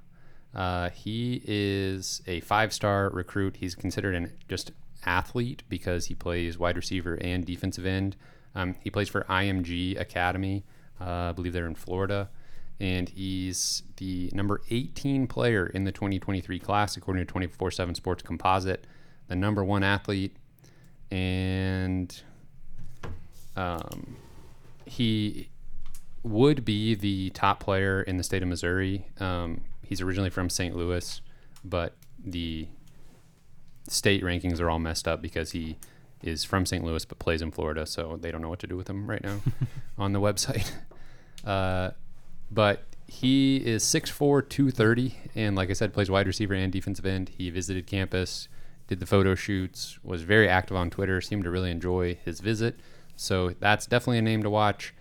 Uh, 0.53 0.89
he 0.89 1.41
is 1.45 2.21
a 2.27 2.41
five-star 2.41 3.11
recruit. 3.11 3.55
He's 3.57 3.75
considered 3.75 4.13
an 4.13 4.33
just 4.49 4.73
athlete 5.05 5.63
because 5.69 6.07
he 6.07 6.13
plays 6.15 6.59
wide 6.59 6.75
receiver 6.75 7.15
and 7.15 7.45
defensive 7.45 7.85
end. 7.85 8.17
Um, 8.55 8.75
he 8.83 8.89
plays 8.89 9.07
for 9.07 9.21
IMG 9.29 9.97
Academy. 9.97 10.65
Uh, 10.99 11.29
I 11.29 11.31
believe 11.31 11.53
they're 11.53 11.65
in 11.65 11.75
Florida 11.75 12.29
and 12.79 13.09
he's 13.09 13.83
the 13.97 14.29
number 14.33 14.61
18 14.69 15.27
player 15.27 15.67
in 15.67 15.85
the 15.85 15.91
2023 15.91 16.59
class 16.59 16.97
according 16.97 17.25
to 17.25 17.33
24/7 17.33 17.95
Sports 17.95 18.23
Composite, 18.23 18.85
the 19.27 19.35
number 19.35 19.63
one 19.63 19.83
athlete, 19.83 20.35
and 21.11 22.21
um, 23.55 24.17
he 24.85 25.49
would 26.23 26.65
be 26.65 26.95
the 26.95 27.29
top 27.31 27.59
player 27.59 28.01
in 28.01 28.17
the 28.17 28.23
state 28.23 28.41
of 28.41 28.49
Missouri. 28.49 29.07
Um, 29.19 29.61
he's 29.83 30.01
originally 30.01 30.29
from 30.29 30.49
St. 30.49 30.75
Louis, 30.75 31.21
but 31.63 31.95
the 32.23 32.67
state 33.87 34.23
rankings 34.23 34.59
are 34.59 34.69
all 34.69 34.79
messed 34.79 35.07
up 35.07 35.21
because 35.21 35.51
he 35.51 35.77
is 36.23 36.43
from 36.43 36.65
St. 36.65 36.83
Louis 36.83 37.05
but 37.05 37.19
plays 37.19 37.41
in 37.41 37.51
Florida, 37.51 37.85
so 37.85 38.17
they 38.19 38.31
don't 38.31 38.41
know 38.41 38.49
what 38.49 38.59
to 38.59 38.67
do 38.67 38.75
with 38.75 38.89
him 38.89 39.07
right 39.07 39.23
now 39.23 39.39
on 39.97 40.13
the 40.13 40.19
website. 40.19 40.71
Uh, 41.43 41.91
but 42.51 42.83
he 43.07 43.57
is 43.57 43.83
6'4, 43.83 44.47
230, 44.49 45.15
and 45.35 45.55
like 45.55 45.69
I 45.69 45.73
said, 45.73 45.93
plays 45.93 46.09
wide 46.09 46.27
receiver 46.27 46.53
and 46.53 46.71
defensive 46.71 47.05
end. 47.05 47.29
He 47.29 47.49
visited 47.49 47.87
campus, 47.87 48.47
did 48.87 48.99
the 48.99 49.05
photo 49.05 49.35
shoots, 49.35 49.99
was 50.03 50.23
very 50.23 50.49
active 50.49 50.75
on 50.77 50.89
Twitter, 50.89 51.21
seemed 51.21 51.43
to 51.43 51.49
really 51.49 51.71
enjoy 51.71 52.17
his 52.25 52.39
visit. 52.39 52.79
So 53.15 53.51
that's 53.59 53.85
definitely 53.85 54.19
a 54.19 54.23
name 54.23 54.43
to 54.43 54.49
watch. 54.49 54.93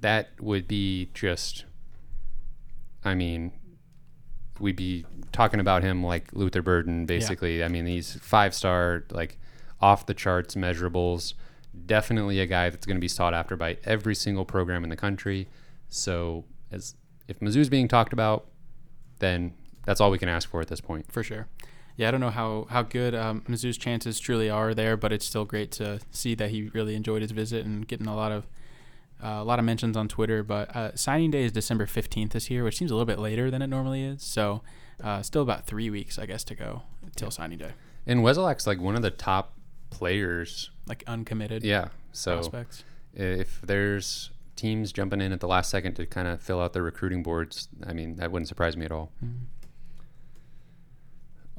That 0.00 0.28
would 0.40 0.68
be 0.68 1.10
just, 1.14 1.64
I 3.04 3.14
mean, 3.14 3.52
we'd 4.60 4.76
be 4.76 5.06
talking 5.32 5.60
about 5.60 5.82
him 5.82 6.04
like 6.04 6.32
Luther 6.32 6.62
Burden, 6.62 7.06
basically. 7.06 7.60
Yeah. 7.60 7.66
I 7.66 7.68
mean, 7.68 7.86
he's 7.86 8.14
five 8.16 8.54
star, 8.54 9.04
like 9.10 9.38
off 9.80 10.06
the 10.06 10.14
charts 10.14 10.54
measurables. 10.54 11.34
Definitely 11.86 12.40
a 12.40 12.46
guy 12.46 12.70
that's 12.70 12.86
going 12.86 12.96
to 12.96 13.00
be 13.00 13.08
sought 13.08 13.34
after 13.34 13.56
by 13.56 13.78
every 13.84 14.14
single 14.14 14.44
program 14.44 14.84
in 14.84 14.90
the 14.90 14.96
country. 14.96 15.48
So 15.88 16.44
as 16.70 16.94
if 17.28 17.40
Mizzou's 17.40 17.68
being 17.68 17.88
talked 17.88 18.12
about, 18.12 18.46
then 19.18 19.54
that's 19.84 20.00
all 20.00 20.10
we 20.10 20.18
can 20.18 20.28
ask 20.28 20.48
for 20.48 20.60
at 20.60 20.68
this 20.68 20.80
point. 20.80 21.10
For 21.10 21.22
sure. 21.22 21.46
Yeah, 21.96 22.08
I 22.08 22.10
don't 22.10 22.20
know 22.20 22.30
how 22.30 22.66
how 22.68 22.82
good 22.82 23.14
um, 23.14 23.42
Mizzou's 23.48 23.78
chances 23.78 24.20
truly 24.20 24.50
are 24.50 24.74
there, 24.74 24.96
but 24.96 25.12
it's 25.12 25.24
still 25.24 25.44
great 25.44 25.70
to 25.72 26.00
see 26.10 26.34
that 26.34 26.50
he 26.50 26.68
really 26.74 26.94
enjoyed 26.94 27.22
his 27.22 27.30
visit 27.30 27.64
and 27.64 27.88
getting 27.88 28.06
a 28.06 28.14
lot 28.14 28.32
of 28.32 28.46
uh, 29.24 29.38
a 29.40 29.44
lot 29.44 29.58
of 29.58 29.64
mentions 29.64 29.96
on 29.96 30.06
Twitter. 30.06 30.42
But 30.42 30.76
uh, 30.76 30.94
signing 30.94 31.30
day 31.30 31.44
is 31.44 31.52
December 31.52 31.86
fifteenth 31.86 32.32
this 32.32 32.50
year, 32.50 32.64
which 32.64 32.76
seems 32.76 32.90
a 32.90 32.94
little 32.94 33.06
bit 33.06 33.18
later 33.18 33.50
than 33.50 33.62
it 33.62 33.68
normally 33.68 34.04
is. 34.04 34.22
So 34.22 34.62
uh, 35.02 35.22
still 35.22 35.42
about 35.42 35.66
three 35.66 35.88
weeks, 35.88 36.18
I 36.18 36.26
guess, 36.26 36.44
to 36.44 36.54
go 36.54 36.82
until 37.02 37.30
signing 37.30 37.58
day. 37.58 37.72
And 38.06 38.20
Wesolak's 38.20 38.66
like 38.66 38.78
one 38.78 38.94
of 38.94 39.02
the 39.02 39.10
top 39.10 39.54
players, 39.88 40.70
like 40.86 41.02
uncommitted. 41.06 41.64
Yeah. 41.64 41.88
So 42.12 42.34
prospects. 42.36 42.84
if 43.14 43.62
there's 43.62 44.30
teams 44.56 44.92
jumping 44.92 45.20
in 45.20 45.32
at 45.32 45.40
the 45.40 45.48
last 45.48 45.70
second 45.70 45.94
to 45.94 46.06
kind 46.06 46.26
of 46.28 46.40
fill 46.40 46.60
out 46.60 46.72
their 46.72 46.82
recruiting 46.82 47.22
boards, 47.22 47.68
I 47.86 47.92
mean, 47.92 48.16
that 48.16 48.32
wouldn't 48.32 48.48
surprise 48.48 48.76
me 48.76 48.84
at 48.84 48.92
all. 48.92 49.12
Mm-hmm. 49.24 49.44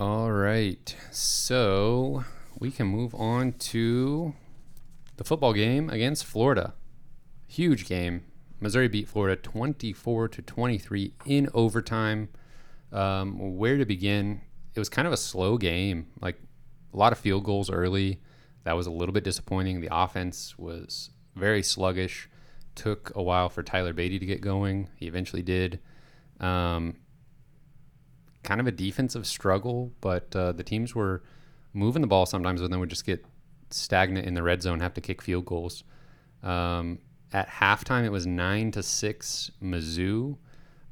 all 0.01 0.31
right. 0.31 0.95
So 1.11 2.25
we 2.59 2.71
can 2.71 2.87
move 2.87 3.13
on 3.15 3.53
to 3.53 4.33
the 5.17 5.23
football 5.23 5.53
game 5.53 5.89
against 5.89 6.25
Florida. 6.25 6.73
Huge 7.47 7.87
game. 7.87 8.23
Missouri 8.59 8.87
beat 8.87 9.07
Florida 9.07 9.35
24 9.35 10.29
to 10.29 10.41
23 10.41 11.13
in 11.25 11.49
overtime. 11.53 12.29
Um, 12.91 13.57
where 13.57 13.77
to 13.77 13.85
begin? 13.85 14.41
It 14.73 14.79
was 14.79 14.89
kind 14.89 15.07
of 15.07 15.13
a 15.13 15.17
slow 15.17 15.57
game, 15.57 16.07
like 16.21 16.39
a 16.93 16.97
lot 16.97 17.11
of 17.11 17.19
field 17.19 17.43
goals 17.43 17.69
early. 17.69 18.21
That 18.63 18.73
was 18.73 18.87
a 18.87 18.91
little 18.91 19.13
bit 19.13 19.23
disappointing. 19.23 19.81
The 19.81 19.89
offense 19.91 20.57
was 20.57 21.11
very 21.35 21.61
sluggish 21.61 22.29
took 22.77 23.11
a 23.15 23.21
while 23.21 23.49
for 23.49 23.63
Tyler 23.63 23.93
Badie 23.93 24.19
to 24.19 24.25
get 24.25 24.39
going. 24.39 24.89
He 24.95 25.07
eventually 25.07 25.41
did. 25.41 25.79
Um, 26.39 26.95
kind 28.43 28.61
of 28.61 28.67
a 28.67 28.71
defensive 28.71 29.27
struggle, 29.27 29.91
but 29.99 30.33
uh, 30.35 30.53
the 30.53 30.63
teams 30.63 30.95
were 30.95 31.23
moving 31.73 32.01
the 32.01 32.07
ball 32.07 32.25
sometimes, 32.25 32.61
but 32.61 32.69
then 32.71 32.79
would 32.79 32.89
just 32.89 33.05
get 33.05 33.25
stagnant 33.69 34.25
in 34.25 34.33
the 34.33 34.43
red 34.43 34.61
zone, 34.61 34.79
have 34.79 34.93
to 34.93 35.01
kick 35.01 35.21
field 35.21 35.45
goals. 35.45 35.83
Um, 36.43 36.99
at 37.33 37.49
halftime, 37.49 38.05
it 38.05 38.11
was 38.11 38.25
nine 38.25 38.71
to 38.71 38.83
six 38.83 39.51
Mizzou. 39.61 40.37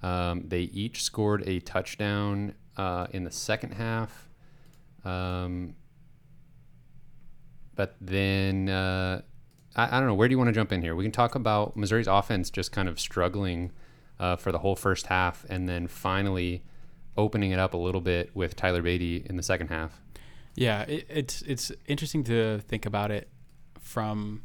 Um, 0.04 0.44
they 0.48 0.62
each 0.62 1.04
scored 1.04 1.48
a 1.48 1.60
touchdown 1.62 2.56
uh, 2.76 3.08
in 3.12 3.24
the 3.24 3.32
second 3.32 3.72
half. 3.74 4.28
Um, 5.06 5.76
but 7.76 7.96
then 8.02 8.70
uh, 8.70 9.22
I, 9.76 9.98
I, 9.98 10.00
don't 10.00 10.08
know. 10.08 10.14
Where 10.14 10.28
do 10.28 10.34
you 10.34 10.38
want 10.38 10.48
to 10.48 10.54
jump 10.54 10.72
in 10.72 10.82
here? 10.82 10.96
We 10.96 11.04
can 11.04 11.12
talk 11.12 11.36
about 11.36 11.76
Missouri's 11.76 12.08
offense 12.08 12.50
just 12.50 12.72
kind 12.72 12.88
of 12.88 13.00
struggling 13.00 13.72
uh, 14.20 14.36
for 14.36 14.52
the 14.52 14.60
whole 14.60 14.76
first 14.76 15.08
half, 15.08 15.46
and 15.50 15.68
then 15.68 15.88
finally 15.88 16.64
opening 17.18 17.52
it 17.52 17.60
up 17.60 17.74
a 17.74 17.78
little 17.78 18.02
bit 18.02 18.32
with 18.34 18.56
Tyler 18.56 18.82
Badie 18.82 19.26
in 19.26 19.38
the 19.38 19.44
second 19.44 19.68
half. 19.68 20.02
Yeah, 20.56 20.84
it, 20.84 21.06
it's 21.10 21.42
it's 21.44 21.72
interesting 21.86 22.24
to 22.26 22.60
think 22.60 22.86
about 22.86 23.12
it 23.12 23.30
from 23.80 24.44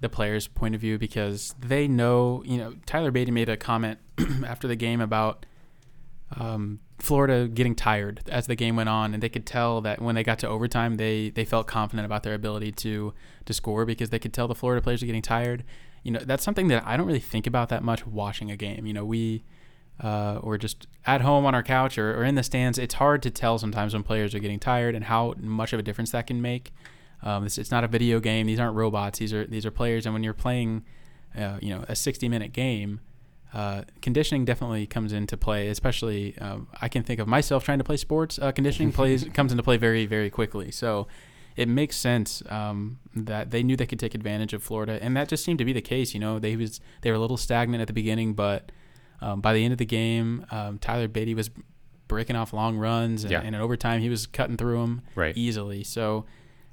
the 0.00 0.08
players' 0.08 0.46
point 0.46 0.74
of 0.74 0.80
view 0.80 0.98
because 0.98 1.54
they 1.58 1.86
know. 1.86 2.42
You 2.46 2.58
know, 2.58 2.74
Tyler 2.86 3.12
Badie 3.12 3.32
made 3.32 3.48
a 3.48 3.56
comment 3.56 3.98
after 4.46 4.66
the 4.66 4.76
game 4.76 5.00
about 5.00 5.44
um, 6.34 6.80
Florida 6.98 7.46
getting 7.46 7.74
tired 7.74 8.22
as 8.28 8.46
the 8.46 8.54
game 8.54 8.76
went 8.76 8.88
on, 8.88 9.12
and 9.12 9.22
they 9.22 9.28
could 9.28 9.46
tell 9.46 9.80
that 9.82 10.00
when 10.00 10.14
they 10.14 10.22
got 10.22 10.38
to 10.40 10.48
overtime, 10.48 10.96
they 10.96 11.30
they 11.30 11.44
felt 11.44 11.66
confident 11.66 12.06
about 12.06 12.22
their 12.22 12.34
ability 12.34 12.72
to 12.72 13.12
to 13.44 13.52
score 13.52 13.84
because 13.84 14.10
they 14.10 14.18
could 14.18 14.32
tell 14.32 14.48
the 14.48 14.54
Florida 14.54 14.82
players 14.82 15.02
are 15.02 15.06
getting 15.06 15.22
tired. 15.22 15.64
You 16.02 16.12
know, 16.12 16.20
that's 16.20 16.44
something 16.44 16.68
that 16.68 16.86
I 16.86 16.96
don't 16.96 17.06
really 17.06 17.20
think 17.20 17.46
about 17.46 17.68
that 17.68 17.82
much 17.82 18.06
watching 18.06 18.50
a 18.50 18.56
game. 18.56 18.86
You 18.86 18.94
know, 18.94 19.04
we 19.04 19.44
uh, 20.02 20.40
or 20.42 20.58
just 20.58 20.86
at 21.06 21.20
home 21.20 21.44
on 21.46 21.54
our 21.54 21.62
couch 21.62 21.98
or, 21.98 22.18
or 22.18 22.24
in 22.24 22.34
the 22.34 22.42
stands, 22.42 22.78
it's 22.78 22.94
hard 22.94 23.22
to 23.22 23.30
tell 23.30 23.58
sometimes 23.58 23.94
when 23.94 24.02
players 24.02 24.34
are 24.34 24.38
getting 24.38 24.58
tired 24.58 24.94
and 24.94 25.04
how 25.04 25.34
much 25.38 25.72
of 25.72 25.78
a 25.78 25.82
difference 25.82 26.10
that 26.10 26.26
can 26.26 26.40
make. 26.40 26.72
Um, 27.22 27.46
it's, 27.46 27.56
it's 27.58 27.70
not 27.70 27.82
a 27.82 27.88
video 27.88 28.20
game; 28.20 28.46
these 28.46 28.60
aren't 28.60 28.76
robots. 28.76 29.18
These 29.18 29.32
are 29.32 29.46
these 29.46 29.66
are 29.66 29.70
players, 29.70 30.06
and 30.06 30.14
when 30.14 30.22
you're 30.22 30.34
playing, 30.34 30.84
uh, 31.36 31.58
you 31.60 31.74
know, 31.74 31.84
a 31.88 31.96
60 31.96 32.28
minute 32.28 32.52
game 32.52 33.00
uh, 33.52 33.82
conditioning 34.02 34.44
definitely 34.44 34.86
comes 34.86 35.12
into 35.12 35.36
play. 35.36 35.68
Especially, 35.68 36.36
um, 36.38 36.68
I 36.80 36.88
can 36.88 37.02
think 37.02 37.20
of 37.20 37.28
myself 37.28 37.64
trying 37.64 37.78
to 37.78 37.84
play 37.84 37.96
sports. 37.96 38.38
Uh, 38.38 38.52
conditioning 38.52 38.92
plays 38.92 39.24
comes 39.34 39.52
into 39.52 39.62
play 39.62 39.76
very, 39.76 40.06
very 40.06 40.30
quickly. 40.30 40.70
So 40.70 41.06
it 41.56 41.68
makes 41.68 41.96
sense 41.96 42.42
um, 42.50 42.98
that 43.14 43.50
they 43.50 43.62
knew 43.62 43.76
they 43.76 43.86
could 43.86 43.98
take 43.98 44.14
advantage 44.14 44.52
of 44.52 44.62
Florida, 44.62 44.98
and 45.00 45.16
that 45.16 45.28
just 45.28 45.44
seemed 45.44 45.58
to 45.58 45.64
be 45.64 45.72
the 45.72 45.80
case. 45.80 46.12
You 46.12 46.20
know, 46.20 46.38
they 46.38 46.56
was 46.56 46.80
they 47.00 47.10
were 47.10 47.16
a 47.16 47.20
little 47.20 47.38
stagnant 47.38 47.80
at 47.80 47.86
the 47.86 47.94
beginning, 47.94 48.34
but 48.34 48.70
um, 49.20 49.40
by 49.40 49.54
the 49.54 49.64
end 49.64 49.72
of 49.72 49.78
the 49.78 49.86
game, 49.86 50.44
um, 50.50 50.78
Tyler 50.78 51.08
Badie 51.08 51.34
was 51.34 51.50
breaking 52.08 52.36
off 52.36 52.52
long 52.52 52.76
runs, 52.76 53.24
and, 53.24 53.32
yeah. 53.32 53.38
and, 53.40 53.56
in 53.56 53.60
overtime 53.60 54.00
he 54.00 54.08
was 54.08 54.26
cutting 54.26 54.56
through 54.56 54.78
them 54.80 55.02
right. 55.14 55.36
easily. 55.36 55.82
So. 55.84 56.26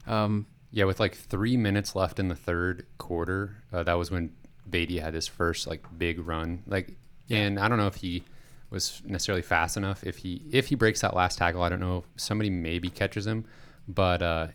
Um, 0.05 0.47
yeah, 0.75 0.85
with 0.85 0.99
like 0.99 1.13
three 1.13 1.55
minutes 1.55 1.95
left 1.95 2.19
in 2.19 2.29
the 2.29 2.35
third 2.35 2.87
quarter, 2.97 3.63
uh, 3.71 3.83
that 3.83 3.93
was 3.93 4.09
when 4.09 4.31
Badie 4.70 5.01
had 5.01 5.13
his 5.13 5.27
first 5.27 5.67
like 5.67 5.86
big 5.98 6.20
run. 6.20 6.63
Like, 6.67 6.93
yeah. 7.27 7.39
and 7.39 7.60
I 7.60 7.67
don't 7.67 7.77
know 7.77 7.88
if 7.88 7.96
he 7.96 8.24
was 8.70 9.01
necessarily 9.05 9.41
fast 9.41 9.77
enough. 9.77 10.03
If 10.03 10.17
he 10.17 10.43
if 10.51 10.67
he 10.67 10.75
breaks 10.75 11.01
that 11.01 11.15
last 11.15 11.38
tackle, 11.38 11.62
I 11.62 11.70
don't 11.70 11.79
know. 11.79 12.00
if 12.00 12.22
Somebody 12.22 12.50
maybe 12.50 12.89
catches 12.89 13.27
him, 13.27 13.46
but 13.88 14.22
uh, 14.22 14.48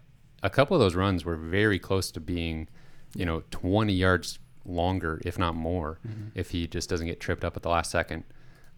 a 0.43 0.51
couple 0.51 0.77
of 0.77 0.81
those 0.81 0.95
runs 0.95 1.25
were 1.25 1.37
very 1.37 1.79
close 1.79 2.11
to 2.13 2.21
being, 2.21 2.69
you 3.15 3.25
know, 3.25 3.43
20 3.51 3.93
yards 3.93 4.39
longer, 4.65 5.21
if 5.25 5.39
not 5.39 5.55
more, 5.55 5.99
mm-hmm. 6.07 6.29
if 6.35 6.51
he 6.51 6.67
just 6.67 6.89
doesn't 6.91 7.07
get 7.07 7.21
tripped 7.21 7.45
up 7.45 7.57
at 7.57 7.63
the 7.63 7.69
last 7.69 7.91
second. 7.91 8.25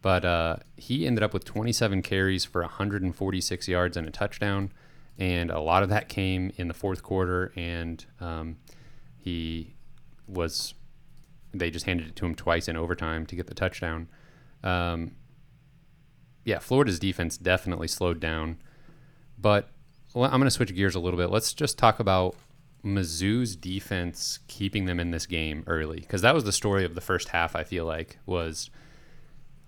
But 0.03 0.25
uh, 0.25 0.57
he 0.77 1.07
ended 1.07 1.23
up 1.23 1.35
with 1.35 1.45
27 1.45 2.03
carries 2.03 2.45
for 2.45 2.63
146 2.63 3.69
yards 3.69 3.97
and 3.97 4.07
a 4.09 4.11
touchdown. 4.11 4.73
and 5.19 5.51
a 5.51 5.61
lot 5.61 5.83
of 5.83 5.91
that 5.91 6.09
came 6.09 6.53
in 6.57 6.69
the 6.69 6.75
fourth 6.75 7.03
quarter. 7.03 7.53
And 7.55 8.05
um, 8.21 8.57
he 9.19 9.75
was 10.27 10.75
they 11.53 11.71
just 11.71 11.87
handed 11.87 12.09
it 12.09 12.17
to 12.17 12.27
him 12.27 12.35
twice 12.35 12.69
in 12.69 12.77
overtime 12.77 13.27
to 13.27 13.37
get 13.37 13.47
the 13.47 13.55
touchdown. 13.55 14.09
Um, 14.63 15.13
yeah, 16.45 16.59
Florida's 16.59 16.99
defense 16.99 17.37
definitely 17.37 17.89
slowed 17.89 18.21
down, 18.21 18.59
but 19.39 19.71
well, 20.15 20.25
I'm 20.25 20.39
going 20.41 20.45
to 20.45 20.51
switch 20.51 20.75
gears 20.75 20.95
a 20.95 21.01
little 21.01 21.19
bit. 21.19 21.31
Let's 21.31 21.53
just 21.53 21.79
talk 21.79 22.01
about 22.01 22.35
Mizzou's 22.85 23.57
defense 23.57 24.39
keeping 24.49 24.87
them 24.87 24.99
in 24.99 25.11
this 25.11 25.27
game 25.27 25.65
early 25.67 26.01
because 26.01 26.23
that 26.23 26.35
was 26.35 26.45
the 26.45 26.53
story 26.53 26.85
of 26.85 26.95
the 26.95 27.01
first 27.01 27.29
half. 27.29 27.55
I 27.55 27.63
feel 27.65 27.85
like 27.85 28.19
was 28.27 28.71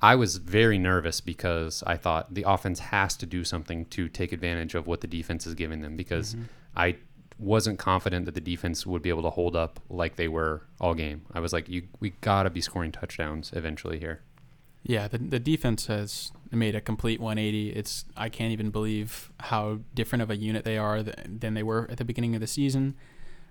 I 0.00 0.16
was 0.16 0.38
very 0.38 0.78
nervous 0.78 1.20
because 1.20 1.84
I 1.86 1.96
thought 1.96 2.34
the 2.34 2.44
offense 2.46 2.80
has 2.80 3.16
to 3.18 3.26
do 3.26 3.44
something 3.44 3.84
to 3.86 4.08
take 4.08 4.32
advantage 4.32 4.74
of 4.74 4.86
what 4.86 5.00
the 5.00 5.06
defense 5.06 5.46
is 5.46 5.54
giving 5.54 5.80
them 5.80 5.96
because 5.96 6.34
Mm-hmm. 6.34 6.44
I 6.74 6.96
wasn't 7.42 7.78
confident 7.78 8.26
that 8.26 8.34
the 8.34 8.40
defense 8.40 8.86
would 8.86 9.02
be 9.02 9.08
able 9.08 9.22
to 9.22 9.30
hold 9.30 9.56
up 9.56 9.80
like 9.88 10.16
they 10.16 10.28
were 10.28 10.62
all 10.80 10.94
game. 10.94 11.22
I 11.32 11.40
was 11.40 11.52
like, 11.52 11.68
you 11.68 11.88
we 12.00 12.10
got 12.20 12.44
to 12.44 12.50
be 12.50 12.60
scoring 12.60 12.92
touchdowns 12.92 13.52
eventually 13.54 13.98
here. 13.98 14.22
Yeah, 14.84 15.08
the 15.08 15.18
the 15.18 15.38
defense 15.38 15.86
has 15.86 16.32
made 16.50 16.74
a 16.74 16.80
complete 16.80 17.20
180. 17.20 17.70
It's 17.70 18.04
I 18.16 18.28
can't 18.28 18.52
even 18.52 18.70
believe 18.70 19.32
how 19.40 19.80
different 19.94 20.22
of 20.22 20.30
a 20.30 20.36
unit 20.36 20.64
they 20.64 20.78
are 20.78 21.02
th- 21.02 21.16
than 21.26 21.54
they 21.54 21.62
were 21.62 21.88
at 21.90 21.98
the 21.98 22.04
beginning 22.04 22.34
of 22.34 22.40
the 22.40 22.46
season. 22.46 22.94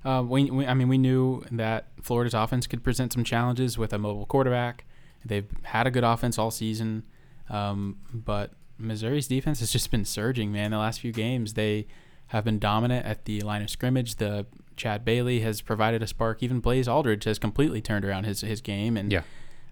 Uh, 0.04 0.24
we, 0.28 0.50
we, 0.50 0.66
I 0.66 0.74
mean, 0.74 0.88
we 0.88 0.98
knew 0.98 1.44
that 1.52 1.88
Florida's 2.02 2.34
offense 2.34 2.66
could 2.66 2.84
present 2.84 3.14
some 3.14 3.24
challenges 3.24 3.78
with 3.78 3.94
a 3.94 4.00
mobile 4.00 4.26
quarterback. 4.26 4.86
They've 5.24 5.48
had 5.62 5.86
a 5.86 5.92
good 5.92 6.04
offense 6.04 6.40
all 6.40 6.50
season, 6.50 7.04
um, 7.50 7.98
but 8.12 8.54
Missouri's 8.80 9.28
defense 9.28 9.60
has 9.60 9.72
just 9.72 9.92
been 9.92 10.06
surging, 10.06 10.52
man. 10.52 10.72
The 10.72 10.80
last 10.80 11.00
few 11.02 11.12
games, 11.12 11.54
they 11.54 11.86
have 12.32 12.44
been 12.44 12.60
dominant 12.60 13.06
at 13.06 13.26
the 13.26 13.42
line 13.42 13.62
of 13.62 13.70
scrimmage. 13.70 14.16
The 14.16 14.46
Chad 14.76 15.06
Bailey 15.06 15.42
has 15.42 15.62
provided 15.62 16.02
a 16.04 16.08
spark. 16.08 16.42
Even 16.44 16.60
Blaze 16.60 16.88
Alldredge 16.88 17.24
has 17.26 17.38
completely 17.40 17.82
turned 17.82 18.04
around 18.06 18.26
his 18.26 18.42
his 18.42 18.60
game, 18.62 18.98
and 18.98 19.12
Yeah. 19.12 19.22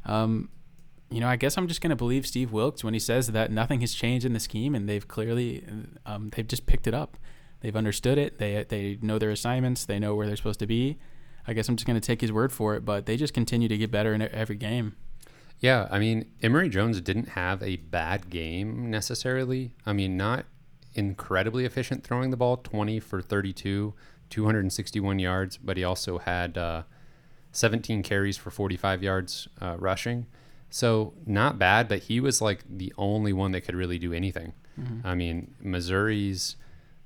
um, 0.05 0.49
you 1.09 1.19
know, 1.19 1.27
I 1.27 1.37
guess 1.37 1.57
I'm 1.57 1.67
just 1.67 1.81
going 1.81 1.89
to 1.89 1.95
believe 1.95 2.27
Steve 2.27 2.51
Wilks 2.51 2.83
when 2.83 2.93
he 2.93 2.99
says 2.99 3.27
that 3.27 3.51
nothing 3.51 3.81
has 3.81 3.93
changed 3.95 4.25
in 4.25 4.33
the 4.33 4.39
scheme, 4.39 4.75
and 4.75 4.87
they've 4.87 5.07
clearly, 5.07 5.65
um, 6.05 6.29
they've 6.35 6.47
just 6.47 6.67
picked 6.67 6.85
it 6.85 6.93
up. 6.93 7.17
They've 7.61 7.75
understood 7.75 8.17
it. 8.17 8.37
They 8.37 8.63
they 8.69 8.97
know 9.01 9.17
their 9.19 9.31
assignments. 9.31 9.85
They 9.85 9.97
know 9.99 10.13
where 10.15 10.27
they're 10.27 10.35
supposed 10.37 10.59
to 10.59 10.67
be. 10.67 10.97
I 11.47 11.53
guess 11.53 11.67
I'm 11.67 11.75
just 11.77 11.87
going 11.87 11.99
to 11.99 12.05
take 12.05 12.21
his 12.21 12.31
word 12.31 12.51
for 12.51 12.75
it. 12.75 12.85
But 12.85 13.05
they 13.05 13.17
just 13.17 13.33
continue 13.33 13.67
to 13.69 13.77
get 13.77 13.89
better 13.89 14.13
in 14.13 14.21
every 14.21 14.55
game. 14.55 14.95
Yeah, 15.59 15.87
I 15.91 15.97
mean, 15.99 16.25
Emory 16.41 16.69
Jones 16.69 17.01
didn't 17.01 17.29
have 17.29 17.61
a 17.63 17.77
bad 17.77 18.29
game 18.29 18.89
necessarily. 18.91 19.73
I 19.85 19.91
mean, 19.93 20.15
not 20.15 20.45
incredibly 20.93 21.65
efficient 21.65 22.03
throwing 22.03 22.29
the 22.31 22.37
ball, 22.37 22.57
20 22.57 22.99
for 22.99 23.21
32, 23.21 23.93
261 24.29 25.19
yards, 25.19 25.57
but 25.57 25.77
he 25.77 25.83
also 25.83 26.17
had 26.17 26.57
uh, 26.57 26.83
17 27.51 28.03
carries 28.03 28.37
for 28.37 28.51
45 28.51 29.03
yards 29.03 29.47
uh, 29.61 29.75
rushing. 29.77 30.25
So 30.69 31.13
not 31.25 31.57
bad, 31.57 31.87
but 31.87 32.03
he 32.03 32.19
was 32.19 32.41
like 32.41 32.63
the 32.69 32.93
only 32.97 33.33
one 33.33 33.51
that 33.51 33.61
could 33.61 33.75
really 33.75 33.97
do 33.97 34.13
anything. 34.13 34.53
I 35.03 35.15
mean, 35.15 35.55
Missouri's 35.59 36.55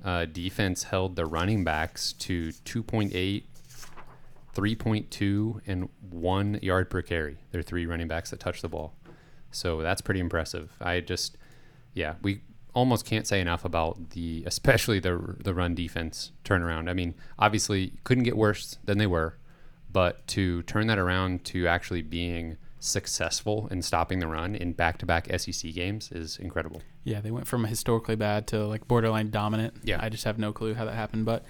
uh, 0.03 0.25
defense 0.25 0.83
held 0.83 1.15
the 1.15 1.25
running 1.25 1.63
backs 1.63 2.13
to 2.13 2.49
2.8 2.49 3.43
3.2 4.55 5.61
and 5.65 5.89
one 6.09 6.59
yard 6.61 6.89
per 6.89 7.01
carry. 7.01 7.37
They're 7.51 7.63
three 7.63 7.85
running 7.85 8.07
backs 8.07 8.29
that 8.29 8.39
touch 8.39 8.61
the 8.61 8.69
ball. 8.69 8.93
So 9.51 9.81
that's 9.81 10.01
pretty 10.01 10.19
impressive. 10.19 10.73
I 10.79 10.99
just, 10.99 11.37
yeah, 11.93 12.15
we 12.21 12.41
almost 12.73 13.05
can't 13.05 13.27
say 13.27 13.39
enough 13.39 13.65
about 13.65 14.11
the, 14.11 14.43
especially 14.45 14.99
the 14.99 15.35
the 15.39 15.53
run 15.53 15.75
defense 15.75 16.31
turnaround. 16.43 16.89
I 16.89 16.93
mean, 16.93 17.15
obviously 17.37 17.93
couldn't 18.03 18.23
get 18.23 18.37
worse 18.37 18.77
than 18.83 18.97
they 18.97 19.07
were, 19.07 19.37
but 19.91 20.25
to 20.29 20.63
turn 20.63 20.87
that 20.87 20.97
around 20.97 21.43
to 21.45 21.67
actually 21.67 22.01
being 22.01 22.57
successful 22.79 23.69
in 23.71 23.81
stopping 23.81 24.19
the 24.19 24.27
run 24.27 24.55
in 24.55 24.73
back-to-back 24.73 25.27
SEC 25.39 25.73
games 25.73 26.11
is 26.11 26.37
incredible. 26.37 26.81
Yeah, 27.05 27.21
they 27.21 27.31
went 27.31 27.47
from 27.47 27.63
historically 27.63 28.17
bad 28.17 28.45
to 28.47 28.65
like 28.65 28.87
borderline 28.87 29.29
dominant. 29.29 29.75
Yeah. 29.83 29.99
I 30.01 30.09
just 30.09 30.25
have 30.25 30.37
no 30.37 30.51
clue 30.51 30.73
how 30.73 30.83
that 30.85 30.95
happened. 30.95 31.25
But 31.25 31.45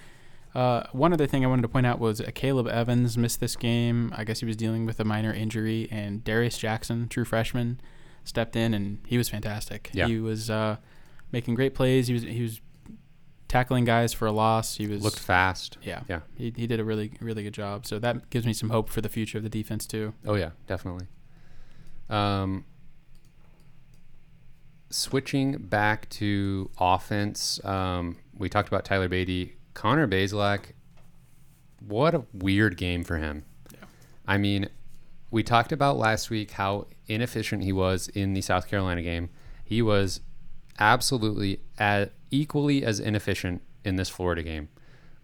uh, 0.54 0.84
one 0.92 1.12
other 1.12 1.26
thing 1.26 1.44
I 1.44 1.48
wanted 1.48 1.64
to 1.64 1.70
point 1.70 1.88
out 1.88 2.00
was 2.00 2.22
uh, 2.22 2.26
Akayleb 2.26 2.70
Evans 2.70 3.18
missed 3.18 3.40
this 3.40 3.56
game. 3.56 4.14
I 4.16 4.24
guess 4.24 4.42
he 4.42 4.46
was 4.46 4.56
dealing 4.56 4.86
with 4.86 5.00
a 5.00 5.04
minor 5.04 5.34
injury, 5.34 5.88
and 5.90 6.24
Darius 6.24 6.60
Jackson, 6.60 7.08
true 7.08 7.26
freshman, 7.26 7.82
stepped 8.24 8.56
in 8.56 8.74
and 8.76 9.00
he 9.08 9.18
was 9.18 9.28
fantastic. 9.28 9.90
Yeah. 9.92 10.08
He 10.08 10.20
was 10.20 10.52
uh, 10.52 10.78
making 11.34 11.56
great 11.56 11.74
plays. 11.74 12.08
He 12.08 12.14
was 12.14 12.24
he 12.24 12.42
was 12.42 12.62
tackling 13.50 13.84
guys 13.84 14.14
for 14.14 14.26
a 14.26 14.32
loss. 14.32 14.78
He 14.78 14.88
was 14.88 15.04
Looked 15.04 15.20
fast. 15.20 15.78
yeah 15.84 16.02
Yeah. 16.08 16.22
He, 16.38 16.54
he 16.56 16.66
did 16.66 16.80
a 16.80 16.86
really 16.86 17.12
really 17.20 17.44
good 17.44 17.54
job. 17.54 17.86
So 17.86 18.00
that 18.00 18.30
gives 18.30 18.46
me 18.46 18.54
some 18.54 18.70
hope 18.70 18.88
for 18.88 19.02
the 19.02 19.10
future 19.10 19.38
of 19.38 19.44
the 19.44 19.50
defense 19.50 19.86
too. 19.86 20.14
Oh 20.26 20.36
yeah, 20.36 20.52
definitely. 20.68 21.08
Um, 22.10 22.64
switching 24.90 25.58
back 25.58 26.08
to 26.10 26.70
offense, 26.80 27.64
um, 27.66 28.18
we 28.38 28.50
talked 28.50 28.68
about 28.68 28.86
Tyler 28.86 29.10
Badie, 29.10 29.54
Connor 29.74 30.08
Bazelak. 30.08 30.74
What 31.86 32.14
a 32.14 32.24
weird 32.34 32.78
game 32.78 33.04
for 33.04 33.18
him. 33.18 33.44
Yeah. 33.74 33.80
I 34.28 34.38
mean, 34.38 34.70
we 35.32 35.44
talked 35.44 35.72
about 35.72 35.98
last 35.98 36.30
week 36.30 36.52
how 36.52 36.88
inefficient 37.08 37.64
he 37.64 37.74
was 37.74 38.08
in 38.10 38.34
the 38.34 38.42
South 38.42 38.68
Carolina 38.68 39.02
game. 39.02 39.30
He 39.66 39.82
was 39.82 40.22
absolutely 40.80 41.60
at 41.78 42.14
equally 42.32 42.84
as 42.84 43.00
inefficient 43.00 43.62
in 43.84 43.96
this 43.96 44.10
Florida 44.10 44.44
game. 44.44 44.70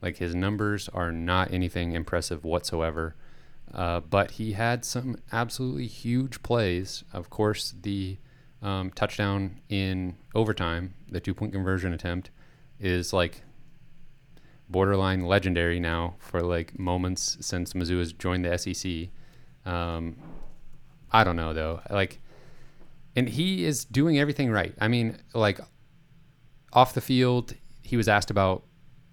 Like 0.01 0.17
his 0.17 0.33
numbers 0.33 0.89
are 0.89 1.11
not 1.11 1.51
anything 1.51 1.93
impressive 1.93 2.43
whatsoever. 2.43 3.15
Uh, 3.73 3.99
but 3.99 4.31
he 4.31 4.53
had 4.53 4.83
some 4.83 5.17
absolutely 5.31 5.87
huge 5.87 6.41
plays. 6.41 7.03
Of 7.13 7.29
course, 7.29 7.73
the 7.81 8.17
um, 8.61 8.91
touchdown 8.91 9.59
in 9.69 10.15
overtime, 10.33 10.95
the 11.09 11.19
two 11.19 11.33
point 11.33 11.53
conversion 11.53 11.93
attempt, 11.93 12.31
is 12.79 13.13
like 13.13 13.43
borderline 14.69 15.25
legendary 15.25 15.79
now 15.79 16.15
for 16.19 16.41
like 16.41 16.77
moments 16.79 17.37
since 17.41 17.73
Mizzou 17.73 17.99
has 17.99 18.13
joined 18.13 18.45
the 18.45 18.57
SEC. 18.57 19.09
Um, 19.71 20.17
I 21.11 21.23
don't 21.23 21.35
know 21.35 21.53
though. 21.53 21.81
Like, 21.89 22.19
and 23.19 23.27
he 23.27 23.65
is 23.65 23.83
doing 23.83 24.17
everything 24.17 24.49
right. 24.49 24.73
I 24.79 24.87
mean, 24.87 25.17
like 25.33 25.59
off 26.71 26.93
the 26.93 27.01
field, 27.01 27.53
he 27.81 27.97
was 27.97 28.07
asked 28.07 28.31
about 28.31 28.63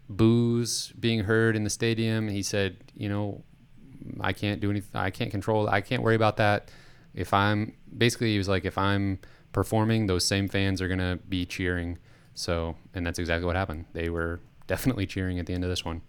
boos 0.09 0.93
being 1.01 1.25
heard 1.25 1.57
in 1.57 1.65
the 1.65 1.71
stadium. 1.71 2.29
He 2.29 2.45
said, 2.45 2.77
you 2.95 3.09
know, 3.09 3.43
I 4.21 4.33
can't 4.33 4.61
do 4.61 4.71
anything. 4.71 4.93
I 4.95 5.11
can't 5.11 5.33
control. 5.33 5.69
I 5.69 5.81
can't 5.81 6.05
worry 6.05 6.15
about 6.15 6.37
that. 6.37 6.71
If 7.15 7.35
I'm 7.35 7.75
basically, 7.99 8.31
he 8.31 8.39
was 8.39 8.49
like, 8.49 8.65
if 8.65 8.79
I'm 8.79 9.19
performing, 9.51 10.07
those 10.07 10.25
same 10.25 10.47
fans 10.47 10.81
are 10.81 10.87
gonna 10.87 11.19
be 11.29 11.45
cheering. 11.45 11.99
So, 12.35 12.77
and 12.95 13.05
that's 13.05 13.19
exactly 13.19 13.45
what 13.45 13.57
happened. 13.57 13.87
They 13.93 14.09
were 14.09 14.39
definitely 14.69 15.07
cheering 15.07 15.41
at 15.41 15.47
the 15.47 15.53
end 15.53 15.65
of 15.65 15.71
this 15.71 15.85
one. 15.85 16.03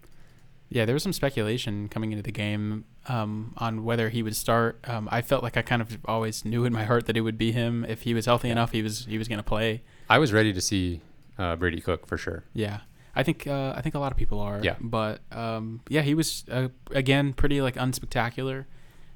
Yeah, 0.70 0.84
there 0.84 0.94
was 0.94 1.02
some 1.02 1.14
speculation 1.14 1.88
coming 1.88 2.12
into 2.12 2.22
the 2.22 2.32
game 2.32 2.84
um, 3.08 3.54
on 3.56 3.84
whether 3.84 4.10
he 4.10 4.22
would 4.22 4.36
start. 4.36 4.78
Um, 4.86 5.08
I 5.10 5.22
felt 5.22 5.42
like 5.42 5.56
I 5.56 5.62
kind 5.62 5.80
of 5.80 5.98
always 6.04 6.44
knew 6.44 6.64
in 6.64 6.72
my 6.72 6.84
heart 6.84 7.06
that 7.06 7.16
it 7.16 7.22
would 7.22 7.38
be 7.38 7.52
him 7.52 7.84
if 7.86 8.02
he 8.02 8.12
was 8.12 8.26
healthy 8.26 8.50
enough. 8.50 8.72
He 8.72 8.82
was 8.82 9.06
he 9.06 9.16
was 9.16 9.28
going 9.28 9.38
to 9.38 9.44
play. 9.44 9.82
I 10.10 10.18
was 10.18 10.32
ready 10.32 10.52
to 10.52 10.60
see 10.60 11.00
uh, 11.38 11.56
Brady 11.56 11.80
Cook 11.80 12.06
for 12.06 12.18
sure. 12.18 12.44
Yeah, 12.52 12.80
I 13.16 13.22
think 13.22 13.46
uh, 13.46 13.72
I 13.74 13.80
think 13.80 13.94
a 13.94 13.98
lot 13.98 14.12
of 14.12 14.18
people 14.18 14.40
are. 14.40 14.60
Yeah. 14.62 14.76
but 14.80 15.20
um, 15.32 15.80
yeah, 15.88 16.02
he 16.02 16.14
was 16.14 16.44
uh, 16.50 16.68
again 16.90 17.32
pretty 17.32 17.62
like 17.62 17.76
unspectacular, 17.76 18.66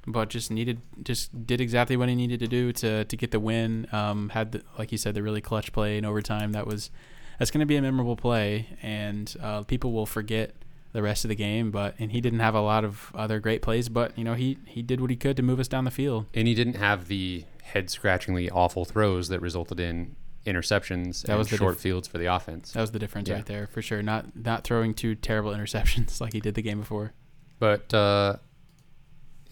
but 0.07 0.29
just 0.29 0.49
needed 0.49 0.81
just 1.03 1.45
did 1.45 1.61
exactly 1.61 1.95
what 1.95 2.09
he 2.09 2.15
needed 2.15 2.39
to 2.39 2.47
do 2.47 2.73
to 2.73 3.05
to 3.05 3.17
get 3.17 3.29
the 3.29 3.39
win. 3.39 3.87
Um, 3.91 4.29
had 4.29 4.53
the, 4.53 4.63
like 4.79 4.91
you 4.91 4.97
said 4.97 5.13
the 5.13 5.21
really 5.21 5.41
clutch 5.41 5.71
play 5.71 5.99
in 5.99 6.05
overtime. 6.05 6.53
That 6.53 6.65
was 6.65 6.89
that's 7.37 7.51
going 7.51 7.59
to 7.59 7.65
be 7.67 7.75
a 7.75 7.81
memorable 7.81 8.15
play, 8.15 8.67
and 8.81 9.35
uh, 9.41 9.63
people 9.63 9.91
will 9.91 10.05
forget 10.05 10.55
the 10.93 11.01
rest 11.03 11.25
of 11.25 11.29
the 11.29 11.35
game. 11.35 11.69
But 11.71 11.95
and 11.99 12.11
he 12.11 12.21
didn't 12.21 12.39
have 12.39 12.55
a 12.55 12.61
lot 12.61 12.83
of 12.85 13.11
other 13.13 13.39
great 13.39 13.61
plays, 13.61 13.89
but 13.89 14.17
you 14.17 14.23
know 14.23 14.33
he 14.35 14.57
he 14.65 14.81
did 14.81 15.01
what 15.01 15.09
he 15.09 15.15
could 15.17 15.35
to 15.37 15.43
move 15.43 15.59
us 15.59 15.67
down 15.67 15.83
the 15.83 15.91
field. 15.91 16.25
And 16.33 16.47
he 16.47 16.53
didn't 16.55 16.75
have 16.75 17.07
the 17.07 17.43
head 17.63 17.89
scratchingly 17.89 18.49
awful 18.49 18.85
throws 18.85 19.27
that 19.29 19.39
resulted 19.41 19.79
in 19.79 20.15
interceptions 20.45 21.21
That 21.23 21.29
and 21.31 21.39
was 21.39 21.49
the 21.49 21.57
short 21.57 21.75
dif- 21.75 21.81
fields 21.81 22.07
for 22.07 22.17
the 22.17 22.25
offense. 22.25 22.71
That 22.73 22.81
was 22.81 22.91
the 22.91 22.99
difference 22.99 23.29
Yeah. 23.29 23.35
right 23.35 23.45
there 23.45 23.67
for 23.67 23.81
sure. 23.81 24.01
Not 24.03 24.35
not 24.35 24.63
throwing 24.63 24.93
two 24.93 25.15
terrible 25.15 25.51
interceptions 25.57 26.19
like 26.21 26.33
he 26.33 26.39
did 26.39 26.55
the 26.55 26.61
game 26.61 26.79
before. 26.79 27.13
But 27.59 27.93
uh, 27.93 28.37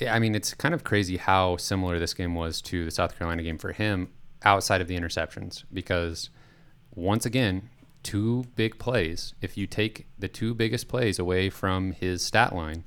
I 0.09 0.19
mean, 0.19 0.35
it's 0.35 0.53
kind 0.53 0.73
of 0.73 0.83
crazy 0.83 1.17
how 1.17 1.57
similar 1.57 1.99
this 1.99 2.13
game 2.13 2.35
was 2.35 2.61
to 2.63 2.85
the 2.85 2.91
South 2.91 3.17
Carolina 3.17 3.43
game 3.43 3.57
for 3.57 3.71
him 3.71 4.09
outside 4.43 4.81
of 4.81 4.87
the 4.87 4.97
interceptions 4.97 5.63
because 5.71 6.29
once 6.93 7.25
again, 7.25 7.69
two 8.03 8.45
big 8.55 8.79
plays. 8.79 9.33
If 9.41 9.57
you 9.57 9.67
take 9.67 10.07
the 10.17 10.27
two 10.27 10.53
biggest 10.53 10.87
plays 10.87 11.19
away 11.19 11.49
from 11.49 11.91
his 11.93 12.23
stat 12.23 12.55
line, 12.55 12.83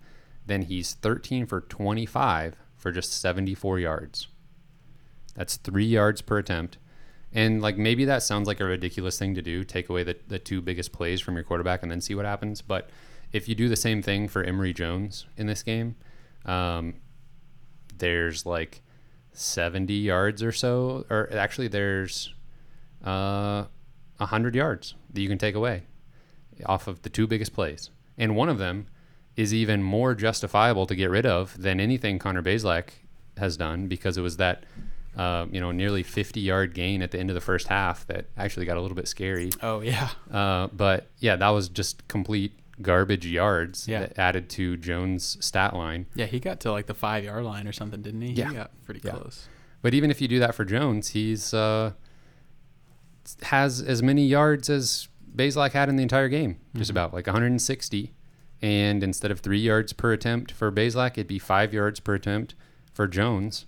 then 0.47 0.63
he's 0.63 0.95
13 0.95 1.47
for 1.47 1.61
25 1.61 2.57
for 2.77 2.93
just 2.93 3.19
74 3.21 3.79
yards. 3.79 4.29
That's 5.35 5.57
three 5.57 5.87
yards 5.87 6.21
per 6.21 6.39
attempt. 6.39 6.79
And 7.33 7.61
like 7.61 7.77
maybe 7.77 8.05
that 8.05 8.23
sounds 8.23 8.47
like 8.47 8.61
a 8.61 8.65
ridiculous 8.65 9.19
thing 9.19 9.35
to 9.35 9.43
do, 9.43 9.65
take 9.65 9.89
away 9.89 10.05
the, 10.05 10.17
the 10.29 10.39
two 10.39 10.61
biggest 10.61 10.93
plays 10.93 11.21
from 11.21 11.35
your 11.35 11.45
quarterback 11.45 11.83
and 11.83 11.91
then 11.91 12.01
see 12.01 12.15
what 12.15 12.25
happens. 12.25 12.63
But 12.63 12.91
if 13.33 13.49
you 13.49 13.55
do 13.55 13.69
the 13.69 13.77
same 13.77 14.03
thing 14.03 14.29
for 14.29 14.45
Emory 14.45 14.73
Jones 14.73 15.27
in 15.37 15.49
this 15.49 15.63
game, 15.63 15.97
um, 16.45 16.95
there's 17.99 18.47
like 18.47 18.83
70 19.33 19.93
yards 19.93 20.43
or 20.43 20.53
so, 20.53 21.05
or 21.11 21.29
actually 21.33 21.69
there's 21.69 22.33
uh, 23.03 23.65
100 24.19 24.55
yards 24.55 24.95
that 25.13 25.21
you 25.21 25.29
can 25.29 25.39
take 25.39 25.55
away 25.55 25.83
off 26.67 26.87
of 26.87 27.03
the 27.03 27.09
two 27.11 27.27
biggest 27.27 27.53
plays. 27.53 27.91
And 28.17 28.37
one 28.37 28.49
of 28.49 28.59
them 28.59 28.87
is 29.37 29.53
even 29.53 29.83
more 29.83 30.15
justifiable 30.15 30.87
to 30.87 30.95
get 30.95 31.11
rid 31.11 31.27
of 31.27 31.61
than 31.61 31.81
anything 31.81 32.19
Connor 32.19 32.43
Bazelak 32.43 32.91
has 33.39 33.57
done 33.57 33.89
because 33.89 34.17
it 34.17 34.21
was 34.23 34.37
that 34.37 34.65
uh, 35.17 35.47
you 35.51 35.61
know 35.61 35.71
nearly 35.73 36.03
50 36.03 36.41
yard 36.41 36.75
gain 36.75 37.03
at 37.03 37.11
the 37.11 37.19
end 37.19 37.31
of 37.31 37.35
the 37.35 37.41
first 37.41 37.67
half 37.69 38.07
that 38.07 38.27
actually 38.37 38.67
got 38.67 38.77
a 38.77 38.81
little 38.81 38.95
bit 38.97 39.09
scary. 39.09 39.51
Oh 39.63 39.81
yeah. 39.81 40.11
Uh, 40.31 40.69
but 40.69 41.09
yeah, 41.19 41.35
that 41.37 41.49
was 41.51 41.69
just 41.69 42.07
complete 42.09 42.53
garbage 42.83 43.25
yards 43.27 43.87
Yeah. 43.89 44.01
that 44.01 44.19
added 44.19 44.49
to 44.51 44.77
Jones' 44.77 45.37
stat 45.45 45.75
line. 45.75 46.07
Yeah, 46.15 46.27
he 46.27 46.39
got 46.41 46.61
to 46.61 46.73
like 46.73 46.87
the 46.87 46.95
five 46.95 47.25
yard 47.25 47.45
line 47.45 47.67
or 47.69 47.73
something, 47.73 48.03
didn't 48.03 48.21
he? 48.23 48.33
Yeah. 48.33 48.49
He 48.49 48.55
got 48.55 48.71
pretty 48.85 49.01
Yeah. 49.05 49.13
close. 49.13 49.49
But 49.83 49.95
even 49.95 50.11
if 50.11 50.21
you 50.21 50.29
do 50.29 50.39
that 50.41 50.55
for 50.55 50.65
Jones, 50.65 51.09
he's 51.11 51.53
uh, 51.53 51.93
has 53.43 53.81
as 53.81 54.03
many 54.03 54.27
yards 54.27 54.69
as 54.71 55.09
Bazelak 55.35 55.73
had 55.73 55.89
in 55.89 55.97
the 55.97 56.03
entire 56.03 56.29
game, 56.29 56.59
just 56.77 56.89
Mhm. 56.89 56.95
about 56.95 57.15
like 57.15 57.27
160. 57.27 58.13
And 58.63 59.03
instead 59.03 59.31
of 59.31 59.41
three 59.41 59.59
yards 59.59 59.93
per 59.93 60.13
attempt 60.13 60.53
for 60.53 60.71
Bazelak, 60.73 61.13
it'd 61.13 61.27
be 61.27 61.39
five 61.39 61.75
yards 61.75 62.01
per 62.01 62.15
attempt 62.15 62.55
for 62.93 63.07
Jones. 63.07 63.67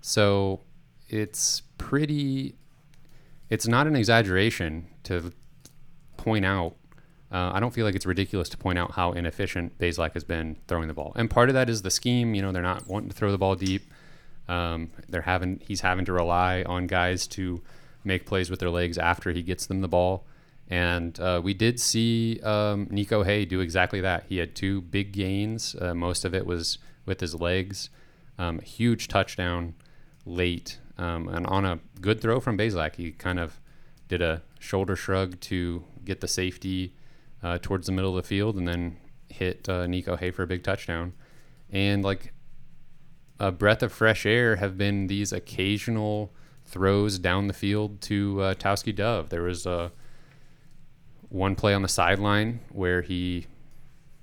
So 0.00 0.60
it's 1.08 1.62
pretty. 1.78 2.56
It's 3.50 3.66
not 3.68 3.86
an 3.86 3.94
exaggeration 3.94 4.86
to 5.04 5.32
point 6.16 6.44
out. 6.44 6.74
Uh, 7.30 7.50
I 7.52 7.60
don't 7.60 7.72
feel 7.74 7.84
like 7.84 7.94
it's 7.94 8.06
ridiculous 8.06 8.48
to 8.50 8.56
point 8.56 8.78
out 8.78 8.92
how 8.92 9.12
inefficient 9.12 9.78
Bazelak 9.78 10.14
has 10.14 10.24
been 10.24 10.56
throwing 10.68 10.88
the 10.88 10.94
ball, 10.94 11.12
and 11.16 11.28
part 11.30 11.48
of 11.48 11.54
that 11.54 11.68
is 11.68 11.82
the 11.82 11.90
scheme. 11.90 12.34
You 12.34 12.42
know, 12.42 12.52
they're 12.52 12.62
not 12.62 12.86
wanting 12.86 13.08
to 13.10 13.14
throw 13.14 13.30
the 13.30 13.38
ball 13.38 13.54
deep. 13.54 13.82
Um, 14.48 14.90
they're 15.08 15.22
having 15.22 15.60
he's 15.66 15.80
having 15.80 16.04
to 16.06 16.12
rely 16.12 16.62
on 16.64 16.86
guys 16.86 17.26
to 17.28 17.62
make 18.04 18.26
plays 18.26 18.50
with 18.50 18.60
their 18.60 18.70
legs 18.70 18.98
after 18.98 19.30
he 19.32 19.42
gets 19.42 19.66
them 19.66 19.80
the 19.80 19.88
ball. 19.88 20.26
And 20.68 21.18
uh, 21.20 21.40
we 21.44 21.52
did 21.54 21.78
see 21.78 22.40
um, 22.42 22.86
Niko 22.86 23.24
Hea 23.24 23.44
do 23.44 23.60
exactly 23.60 24.00
that. 24.00 24.24
He 24.28 24.38
had 24.38 24.54
two 24.54 24.80
big 24.80 25.12
gains. 25.12 25.76
Uh, 25.78 25.94
most 25.94 26.24
of 26.24 26.34
it 26.34 26.46
was 26.46 26.78
with 27.04 27.20
his 27.20 27.34
legs. 27.34 27.90
Um, 28.38 28.60
huge 28.60 29.08
touchdown 29.08 29.74
late, 30.26 30.78
um, 30.98 31.28
and 31.28 31.46
on 31.46 31.64
a 31.64 31.78
good 32.00 32.20
throw 32.20 32.40
from 32.40 32.58
Bazelak, 32.58 32.96
he 32.96 33.12
kind 33.12 33.38
of 33.38 33.60
did 34.08 34.22
a 34.22 34.42
shoulder 34.58 34.96
shrug 34.96 35.38
to 35.40 35.84
get 36.04 36.20
the 36.20 36.28
safety 36.28 36.94
uh, 37.42 37.58
towards 37.60 37.86
the 37.86 37.92
middle 37.92 38.16
of 38.16 38.22
the 38.22 38.28
field, 38.28 38.56
and 38.56 38.66
then 38.66 38.96
hit 39.28 39.68
uh, 39.68 39.86
Niko 39.86 40.18
Hea 40.18 40.30
for 40.30 40.42
a 40.42 40.46
big 40.46 40.64
touchdown. 40.64 41.12
And 41.70 42.02
like 42.02 42.32
a 43.38 43.52
breath 43.52 43.82
of 43.82 43.92
fresh 43.92 44.26
air 44.26 44.56
have 44.56 44.78
been 44.78 45.06
these 45.06 45.32
occasional 45.32 46.32
throws 46.74 47.20
down 47.20 47.46
the 47.46 47.54
field 47.54 48.00
to 48.02 48.40
uh, 48.42 48.54
Tauskie 48.54 48.92
Dove. 48.94 49.28
There 49.28 49.42
was 49.44 49.64
uh, 49.64 49.90
one 51.28 51.54
play 51.54 51.72
on 51.72 51.82
the 51.82 51.88
sideline 51.88 52.60
where 52.70 53.00
he 53.02 53.46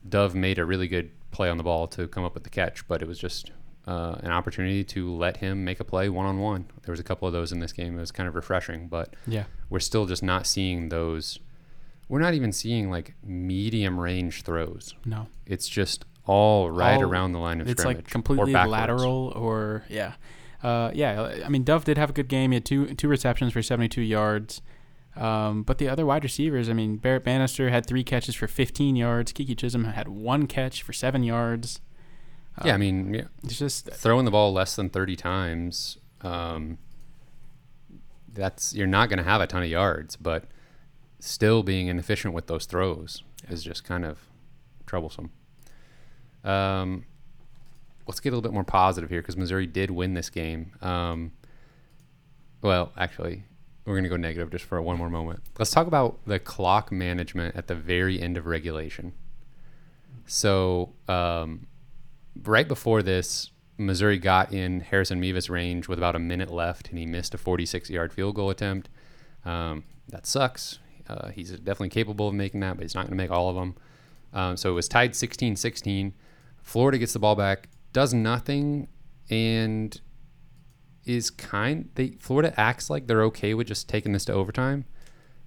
Dove 0.08 0.36
made 0.36 0.60
a 0.60 0.66
really 0.66 0.88
good 0.90 1.12
play 1.32 1.50
on 1.50 1.56
the 1.58 1.64
ball 1.64 1.88
to 1.88 2.08
come 2.10 2.26
up 2.26 2.34
with 2.34 2.44
the 2.44 2.50
catch, 2.50 2.86
but 2.90 3.02
it 3.02 3.08
was 3.08 3.18
just 3.18 3.52
uh, 3.88 4.16
an 4.22 4.32
opportunity 4.32 4.84
to 4.84 5.12
let 5.16 5.38
him 5.38 5.64
make 5.64 5.80
a 5.80 5.84
play 5.86 6.10
one 6.10 6.26
on 6.26 6.40
one. 6.40 6.66
There 6.84 6.92
was 6.92 7.00
a 7.00 7.04
couple 7.04 7.26
of 7.26 7.34
those 7.34 7.54
in 7.54 7.60
this 7.60 7.72
game. 7.72 7.98
It 7.98 8.02
was 8.02 8.12
kind 8.12 8.28
of 8.28 8.36
refreshing, 8.36 8.88
but 8.90 9.16
Yeah. 9.26 9.46
we're 9.70 9.80
still 9.80 10.06
just 10.06 10.22
not 10.22 10.46
seeing 10.46 10.90
those. 10.90 11.40
We're 12.10 12.20
not 12.20 12.34
even 12.34 12.52
seeing 12.52 12.90
like 12.92 13.16
medium 13.24 13.98
range 13.98 14.44
throws. 14.44 14.94
No. 15.06 15.28
It's 15.46 15.70
just 15.70 16.04
all 16.26 16.70
right 16.70 16.96
All- 16.98 17.04
around 17.04 17.32
the 17.32 17.40
line 17.40 17.62
of 17.62 17.70
It's 17.70 17.82
scrimmage. 17.82 17.98
like 18.00 18.08
or 18.08 18.12
completely 18.12 18.54
backwards. 18.54 18.72
lateral 18.74 19.32
or 19.36 19.84
yeah. 19.90 20.14
Uh, 20.63 20.91
yeah, 20.93 21.41
I 21.45 21.50
mean 21.50 21.63
Dove 21.63 21.86
did 21.86 21.97
have 21.97 22.10
a 22.12 22.13
good 22.13 22.28
game. 22.28 22.52
He 22.52 22.56
had 22.56 22.65
two 22.65 22.93
two 22.95 23.08
receptions 23.08 23.54
for 23.54 23.62
72 23.62 24.02
yards. 24.02 24.62
Um, 25.15 25.63
but 25.63 25.78
the 25.78 25.89
other 25.89 26.06
wide 26.06 26.24
receivers, 26.24 26.69
I 26.69 26.74
mean, 26.74 26.95
Barrett 26.95 27.26
Banister 27.26 27.69
had 27.69 27.86
three 27.86 28.04
catches 28.04 28.34
for 28.34 28.47
15 28.47 28.95
yards. 28.95 29.34
Keke 29.34 29.56
Chism 29.58 29.91
had 29.93 30.08
one 30.08 30.47
catch 30.47 30.84
for 30.84 30.93
seven 30.93 31.21
yards. 31.24 31.82
Yeah, 32.63 32.71
I 32.71 32.76
Um, 32.76 32.80
mean, 32.80 33.13
yeah, 33.13 33.24
it's 33.43 33.60
just 33.60 33.89
throwing 33.91 34.24
the 34.24 34.32
ball 34.32 34.54
less 34.54 34.76
than 34.78 34.89
30 34.89 35.17
times, 35.17 35.97
um, 36.21 36.78
that's 38.34 38.74
you're 38.74 38.88
not 38.88 39.10
going 39.10 39.17
to 39.17 39.24
have 39.26 39.41
a 39.41 39.47
ton 39.47 39.63
of 39.63 39.69
yards, 39.69 40.15
but 40.15 40.45
still 41.19 41.62
being 41.63 41.88
inefficient 41.88 42.34
with 42.34 42.47
those 42.47 42.65
throws 42.65 43.21
is 43.50 43.63
just 43.63 43.84
kind 43.84 44.06
of 44.06 44.19
troublesome. 44.86 45.32
Um, 46.45 47.04
let's 48.08 48.20
get 48.20 48.30
a 48.30 48.36
little 48.36 48.42
bit 48.42 48.54
more 48.54 48.64
positive 48.64 49.10
here 49.10 49.22
because 49.22 49.38
Missouri 49.38 49.68
did 49.68 49.92
win 49.92 50.14
this 50.14 50.30
game. 50.30 50.74
Um, 50.82 51.32
well, 52.62 52.92
actually, 52.98 53.44
we're 53.86 53.94
going 53.94 54.04
to 54.04 54.10
go 54.10 54.18
negative 54.18 54.52
just 54.52 54.66
for 54.66 54.82
one 54.82 54.98
more 54.98 55.10
moment. 55.10 55.42
Let's 55.58 55.72
talk 55.72 55.88
about 55.88 56.20
the 56.26 56.40
clock 56.40 56.92
management 56.92 57.56
at 57.56 57.68
the 57.68 57.76
very 57.76 58.22
end 58.22 58.38
of 58.38 58.46
regulation. 58.46 59.14
So, 60.28 60.94
um, 61.08 61.68
right 62.44 62.68
before 62.68 63.02
this, 63.02 63.52
Missouri 63.78 64.20
got 64.20 64.54
in 64.54 64.82
Harrison 64.82 65.20
Mevis 65.20 65.50
range 65.50 65.88
with 65.88 65.98
about 65.98 66.16
a 66.16 66.20
minute 66.20 66.52
left, 66.52 66.90
and 66.90 67.00
he 67.00 67.06
missed 67.06 67.34
a 67.34 67.38
46-yard 67.38 68.14
field 68.14 68.36
goal 68.36 68.50
attempt. 68.50 68.90
Um, 69.44 69.84
that 70.10 70.26
sucks. 70.26 70.80
Uh, 71.08 71.30
he's 71.30 71.52
definitely 71.52 71.90
capable 71.90 72.28
of 72.28 72.34
making 72.34 72.60
that, 72.60 72.76
but 72.78 72.84
he's 72.84 72.96
not 72.96 73.02
going 73.02 73.18
to 73.18 73.24
make 73.24 73.32
all 73.32 73.50
of 73.50 73.56
them. 73.56 73.76
Um, 74.34 74.58
so 74.58 74.70
it 74.70 74.74
was 74.74 74.88
tied 74.88 75.14
16-16. 75.14 76.14
Florida 76.62 76.98
gets 76.98 77.14
the 77.14 77.20
ball 77.20 77.36
back, 77.36 77.70
does 77.93 78.13
nothing, 78.13 78.88
and 79.30 79.99
is 81.06 81.30
kind. 81.30 81.89
They 81.95 82.10
Florida 82.19 82.54
acts 82.60 82.89
like 82.89 83.08
they're 83.08 83.23
okay 83.23 83.54
with 83.54 83.67
just 83.67 83.89
taking 83.89 84.12
this 84.12 84.25
to 84.25 84.34
overtime. 84.34 84.86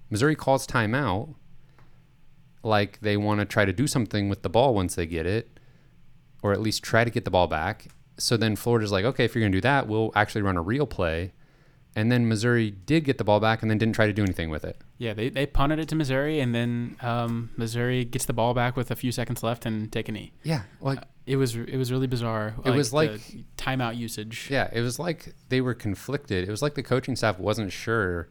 Missouri 0.09 0.35
calls 0.35 0.67
timeout, 0.67 1.35
like 2.63 2.99
they 3.01 3.17
want 3.17 3.39
to 3.39 3.45
try 3.45 3.65
to 3.65 3.73
do 3.73 3.87
something 3.87 4.29
with 4.29 4.41
the 4.41 4.49
ball 4.49 4.73
once 4.73 4.95
they 4.95 5.05
get 5.05 5.25
it, 5.25 5.59
or 6.43 6.51
at 6.51 6.61
least 6.61 6.83
try 6.83 7.03
to 7.03 7.09
get 7.09 7.25
the 7.25 7.31
ball 7.31 7.47
back. 7.47 7.87
So 8.17 8.37
then 8.37 8.55
Florida's 8.55 8.91
like, 8.91 9.05
okay, 9.05 9.25
if 9.25 9.35
you're 9.35 9.41
going 9.41 9.51
to 9.51 9.57
do 9.57 9.61
that, 9.61 9.87
we'll 9.87 10.11
actually 10.15 10.41
run 10.41 10.57
a 10.57 10.61
real 10.61 10.87
play. 10.87 11.33
And 11.97 12.11
then 12.11 12.27
Missouri 12.27 12.71
did 12.71 13.05
get 13.05 13.17
the 13.17 13.23
ball 13.23 13.39
back 13.39 13.61
and 13.61 13.71
then 13.71 13.77
didn't 13.77 13.95
try 13.95 14.05
to 14.05 14.11
do 14.11 14.21
anything 14.23 14.49
with 14.49 14.65
it. 14.65 14.77
yeah, 14.97 15.13
they, 15.13 15.29
they 15.29 15.45
punted 15.45 15.79
it 15.79 15.87
to 15.89 15.95
Missouri, 15.95 16.41
and 16.41 16.53
then 16.53 16.97
um, 17.01 17.51
Missouri 17.55 18.03
gets 18.03 18.25
the 18.25 18.33
ball 18.33 18.53
back 18.53 18.75
with 18.75 18.91
a 18.91 18.95
few 18.97 19.11
seconds 19.13 19.43
left 19.43 19.65
and 19.65 19.89
take 19.91 20.09
a 20.09 20.11
knee. 20.11 20.33
Yeah, 20.43 20.63
like 20.81 20.99
It 21.25 21.37
was 21.37 21.55
it 21.55 21.77
was 21.77 21.91
really 21.93 22.07
bizarre. 22.07 22.53
It 22.65 22.71
was 22.71 22.89
the 22.89 22.95
like- 22.97 23.21
timeout 23.57 23.95
usage. 23.97 24.49
yeah, 24.51 24.69
it 24.73 24.81
was 24.81 24.99
like 24.99 25.33
they 25.49 25.61
were 25.61 25.73
conflicted. 25.73 26.45
It 26.47 26.51
was 26.51 26.61
like 26.61 26.73
the 26.75 26.83
coaching 26.83 27.15
staff 27.15 27.39
wasn't 27.39 27.71
sure 27.71 28.27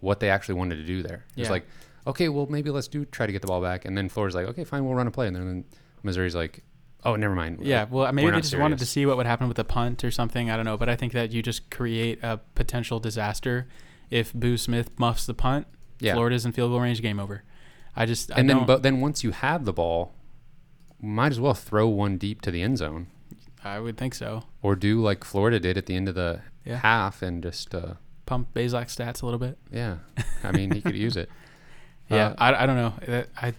what 0.00 0.20
they 0.20 0.30
actually 0.30 0.54
wanted 0.54 0.76
to 0.76 0.84
do 0.84 1.02
there. 1.02 1.24
It 1.36 1.40
was 1.40 1.50
like, 1.50 1.66
okay, 2.06 2.28
well 2.28 2.46
maybe 2.48 2.70
let's 2.70 2.86
do 2.88 3.04
try 3.04 3.26
to 3.26 3.32
get 3.32 3.40
the 3.42 3.48
ball 3.48 3.60
back, 3.60 3.84
and 3.84 3.98
then 3.98 4.08
Florida's 4.08 4.36
like, 4.36 4.46
okay, 4.46 4.62
fine, 4.64 4.84
we'll 4.84 4.94
run 4.94 5.08
a 5.08 5.10
play, 5.10 5.26
and 5.26 5.34
then 5.34 5.64
Missouri's 6.04 6.36
like, 6.36 6.62
oh, 7.04 7.16
never 7.16 7.34
mind. 7.34 7.58
Yeah, 7.62 7.86
well, 7.90 8.12
maybe 8.12 8.26
We're 8.26 8.32
they 8.32 8.40
just 8.40 8.56
wanted 8.58 8.78
to 8.78 8.86
see 8.86 9.06
what 9.06 9.16
would 9.16 9.26
happen 9.26 9.48
with 9.48 9.56
the 9.56 9.64
punt 9.64 10.04
or 10.04 10.10
something. 10.10 10.50
I 10.50 10.56
don't 10.56 10.64
know, 10.64 10.76
but 10.76 10.88
I 10.88 10.96
think 10.96 11.12
that 11.12 11.32
you 11.32 11.42
just 11.42 11.70
create 11.70 12.22
a 12.22 12.38
potential 12.54 13.00
disaster 13.00 13.66
if 14.10 14.32
Boo 14.32 14.56
Smith 14.56 14.90
muffs 14.98 15.26
the 15.26 15.34
punt. 15.34 15.66
Yeah. 16.00 16.14
Florida's 16.14 16.44
in 16.46 16.52
field 16.52 16.70
goal 16.70 16.80
range, 16.80 17.02
game 17.02 17.18
over. 17.20 17.42
I 17.96 18.06
just 18.06 18.30
I 18.32 18.36
and 18.38 18.48
then 18.48 18.64
but 18.66 18.82
then 18.82 19.00
once 19.00 19.24
you 19.24 19.32
have 19.32 19.64
the 19.64 19.72
ball, 19.72 20.12
might 21.00 21.32
as 21.32 21.40
well 21.40 21.54
throw 21.54 21.88
one 21.88 22.16
deep 22.18 22.40
to 22.42 22.50
the 22.50 22.62
end 22.62 22.78
zone. 22.78 23.08
I 23.64 23.80
would 23.80 23.96
think 23.96 24.14
so. 24.14 24.44
or 24.62 24.76
do 24.76 25.00
like 25.02 25.24
Florida 25.24 25.58
did 25.58 25.76
at 25.76 25.86
the 25.86 25.96
end 25.96 26.08
of 26.08 26.14
the 26.14 26.40
Yeah. 26.64 26.76
half 26.76 27.22
and 27.22 27.42
just 27.42 27.74
uh, 27.74 27.94
Pump 28.26 28.54
Bazelak 28.54 28.86
stats 28.86 29.22
a 29.22 29.24
little 29.26 29.40
bit. 29.40 29.58
yeah. 29.72 29.96
I 30.44 30.52
mean, 30.52 30.70
he 30.72 30.80
could 30.80 30.96
use 30.96 31.16
it. 31.16 31.28
Yeah, 32.10 32.28
Uh, 32.28 32.34
I, 32.38 32.62
I 32.62 32.66
don't 32.66 32.76
know. 32.76 33.24
I 33.42 33.52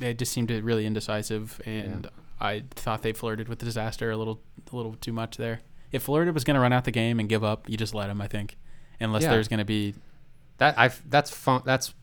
they 0.00 0.12
just 0.12 0.30
seemed 0.32 0.50
really 0.50 0.84
indecisive, 0.84 1.58
and 1.64 2.06
I 2.40 2.64
thought 2.70 3.02
they 3.02 3.12
flirted 3.12 3.48
with 3.48 3.58
the 3.60 3.64
disaster 3.64 4.10
a 4.10 4.16
little 4.16 4.40
a 4.72 4.76
little 4.76 4.94
too 4.94 5.12
much 5.12 5.36
there. 5.36 5.60
If 5.92 6.02
Florida 6.02 6.32
was 6.32 6.44
going 6.44 6.56
to 6.56 6.60
run 6.60 6.72
out 6.72 6.84
the 6.84 6.90
game 6.90 7.18
and 7.20 7.28
give 7.28 7.42
up, 7.44 7.68
you 7.68 7.76
just 7.76 7.94
let 7.94 8.08
them. 8.08 8.20
I 8.20 8.28
think, 8.28 8.56
unless 9.00 9.22
Yeah. 9.22 9.30
there's 9.30 9.48
going 9.48 9.58
to 9.58 9.64
be 9.64 9.94
That 10.58 10.78
I 10.78 10.90
that's 11.08 11.30
fun. 11.30 11.62
That's 11.64 11.94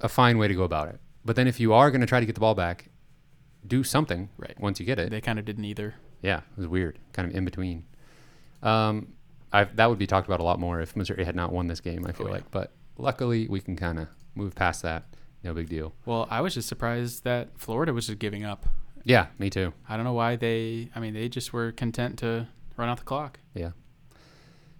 a 0.00 0.08
fine 0.08 0.38
way 0.38 0.48
to 0.48 0.54
go 0.54 0.62
about 0.64 0.88
it. 0.88 1.00
But 1.24 1.36
then 1.36 1.46
if 1.48 1.58
you 1.58 1.72
are 1.72 1.90
going 1.90 2.02
to 2.02 2.06
try 2.06 2.20
to 2.20 2.26
get 2.26 2.34
the 2.34 2.40
ball 2.40 2.54
back, 2.54 2.88
do 3.66 3.82
something 3.82 4.28
Right. 4.36 4.54
once 4.60 4.78
you 4.78 4.84
get 4.86 4.98
it. 4.98 5.10
they 5.10 5.20
kind 5.22 5.38
of 5.38 5.44
didn't 5.44 5.64
either. 5.64 5.94
Yeah, 6.22 6.38
it 6.38 6.58
was 6.58 6.66
weird, 6.68 6.98
kind 7.12 7.28
of 7.30 7.34
in 7.36 7.44
between. 7.44 7.84
Um, 8.62 9.14
I 9.52 9.64
that 9.64 9.88
would 9.88 9.98
be 9.98 10.06
talked 10.06 10.26
about 10.28 10.40
a 10.40 10.42
lot 10.44 10.58
more 10.58 10.80
if 10.80 10.96
Missouri 10.96 11.24
had 11.24 11.34
not 11.36 11.52
won 11.52 11.66
this 11.66 11.80
game. 11.80 12.06
I 12.06 12.12
feel 12.12 12.26
Oh, 12.26 12.28
yeah. 12.30 12.34
like, 12.36 12.50
but 12.50 12.72
luckily 12.98 13.46
we 13.48 13.60
can 13.60 13.76
kind 13.76 13.98
of 13.98 14.08
move 14.34 14.54
past 14.54 14.82
that. 14.82 15.04
No 15.42 15.52
big 15.54 15.68
deal. 15.68 15.94
Well, 16.06 16.26
I 16.30 16.40
was 16.40 16.54
just 16.54 16.68
surprised 16.68 17.24
that 17.24 17.50
Florida 17.58 17.92
was 17.92 18.06
just 18.06 18.18
giving 18.18 18.44
up. 18.44 18.66
Yeah, 19.04 19.26
me 19.38 19.50
too. 19.50 19.72
I 19.88 19.96
don't 19.96 20.04
know 20.04 20.12
why 20.14 20.36
they. 20.36 20.88
I 20.94 21.00
mean, 21.00 21.14
they 21.14 21.28
just 21.28 21.52
were 21.52 21.72
content 21.72 22.18
to 22.20 22.48
run 22.76 22.88
out 22.88 22.98
the 22.98 23.04
clock. 23.04 23.38
Yeah. 23.54 23.72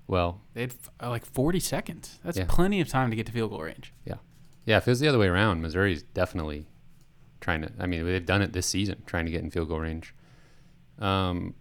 Well, 0.07 0.41
They 0.55 0.63
had 0.63 0.71
f- 0.71 0.91
uh, 1.03 1.09
like 1.11 1.25
40 1.25 1.61
seconds. 1.61 2.19
That's 2.25 2.37
Yeah. 2.39 2.45
plenty 2.49 2.81
of 2.81 2.89
time 2.89 3.11
to 3.11 3.17
get 3.17 3.27
to 3.27 3.33
field 3.33 3.51
goal 3.51 3.63
range. 3.63 3.93
yeah, 4.67 4.79
if 4.79 4.87
it 4.89 4.91
was 4.91 5.01
the 5.01 5.09
other 5.09 5.19
way 5.19 5.27
around, 5.29 5.61
Missouri's 5.61 6.03
definitely 6.03 6.67
trying 7.43 7.61
to. 7.63 7.71
I 7.79 7.87
mean, 7.87 8.05
they've 8.07 8.25
done 8.25 8.41
it 8.41 8.55
this 8.55 8.67
season, 8.67 9.03
trying 9.05 9.27
to 9.27 9.31
get 9.31 9.43
in 9.43 9.51
field 9.51 9.69
goal 9.69 9.81
range. 9.81 10.15
Um, 10.99 11.55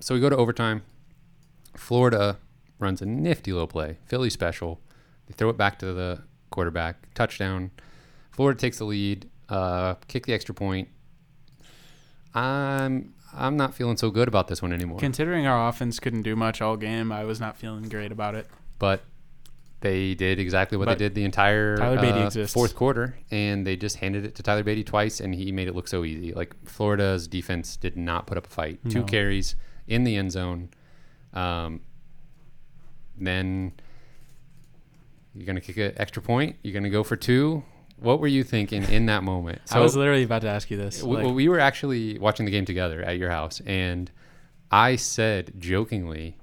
so 0.00 0.14
we 0.14 0.20
go 0.20 0.30
to 0.30 0.36
overtime. 0.36 0.82
Florida 1.76 2.38
runs 2.78 3.02
a 3.02 3.06
nifty 3.06 3.52
little 3.52 3.66
play, 3.68 3.98
Philly 4.06 4.30
special. 4.30 4.80
They 5.26 5.34
throw 5.34 5.50
it 5.50 5.56
back 5.58 5.78
to 5.80 5.92
the 5.92 6.22
quarterback, 6.50 7.12
touchdown. 7.14 7.70
Florida 8.30 8.58
takes 8.58 8.78
the 8.78 8.84
lead, 8.86 9.28
uh, 9.50 9.94
kick 10.08 10.24
the 10.26 10.32
extra 10.32 10.54
point. 10.54 10.88
I'm 12.34 13.14
I'm 13.34 13.56
not 13.56 13.74
feeling 13.74 13.96
so 13.96 14.10
good 14.10 14.28
about 14.28 14.48
this 14.48 14.60
one 14.62 14.72
anymore. 14.72 14.98
Considering 14.98 15.46
our 15.46 15.68
offense 15.68 15.98
couldn't 15.98 16.22
do 16.22 16.36
much 16.36 16.60
all 16.60 16.76
game, 16.76 17.10
I 17.12 17.24
was 17.24 17.40
not 17.40 17.56
feeling 17.56 17.88
great 17.88 18.12
about 18.12 18.34
it. 18.34 18.46
but 18.78 19.02
they 19.80 20.14
did 20.14 20.38
exactly 20.38 20.78
what 20.78 20.84
But 20.84 20.98
they 20.98 21.06
did 21.06 21.14
the 21.16 21.24
entire 21.24 21.76
Tyler 21.76 21.96
Badie 21.96 22.22
uh, 22.22 22.26
exists. 22.26 22.54
fourth 22.54 22.76
quarter, 22.76 23.18
and 23.32 23.66
they 23.66 23.74
just 23.74 23.96
handed 23.96 24.24
it 24.24 24.36
to 24.36 24.42
Tyler 24.44 24.62
Badie 24.62 24.86
twice, 24.86 25.18
and 25.18 25.34
he 25.34 25.50
made 25.50 25.66
it 25.66 25.74
look 25.74 25.88
so 25.88 26.04
easy. 26.04 26.32
Like 26.32 26.54
Florida's 26.64 27.26
defense 27.26 27.76
did 27.76 27.96
not 27.96 28.26
put 28.28 28.38
up 28.38 28.46
a 28.46 28.50
fight. 28.50 28.78
Two 28.88 29.00
No. 29.00 29.04
carries 29.04 29.56
in 29.88 30.04
the 30.04 30.14
end 30.14 30.30
zone. 30.30 30.68
Um, 31.32 31.80
then 33.18 33.72
you're 35.34 35.46
gonna 35.46 35.60
kick 35.60 35.76
an 35.78 35.94
extra 35.96 36.22
point. 36.22 36.56
You're 36.62 36.74
gonna 36.74 36.90
go 36.90 37.02
for 37.02 37.16
two. 37.16 37.64
What 38.02 38.20
were 38.20 38.26
you 38.26 38.42
thinking 38.44 38.82
in 38.84 39.06
that 39.06 39.22
moment? 39.22 39.60
I 39.70 39.80
was 39.80 39.96
literally 39.96 40.22
about 40.24 40.42
to 40.42 40.48
ask 40.48 40.70
you 40.70 40.76
this. 40.76 41.02
we, 41.02 41.16
Like, 41.16 41.34
we 41.34 41.48
were 41.48 41.60
actually 41.60 42.18
watching 42.18 42.44
the 42.46 42.52
game 42.52 42.64
together 42.64 43.02
at 43.02 43.18
your 43.18 43.30
house, 43.30 43.60
and 43.66 44.10
I 44.70 44.96
said 44.96 45.52
jokingly, 45.58 46.36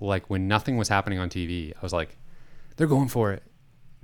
like 0.00 0.28
when 0.30 0.48
nothing 0.48 0.76
was 0.76 0.88
happening 0.88 1.18
on 1.18 1.28
TV, 1.28 1.72
I 1.76 1.80
was 1.82 1.92
like, 1.92 2.16
"They're 2.76 2.86
going 2.86 3.08
for 3.08 3.32
it," 3.32 3.42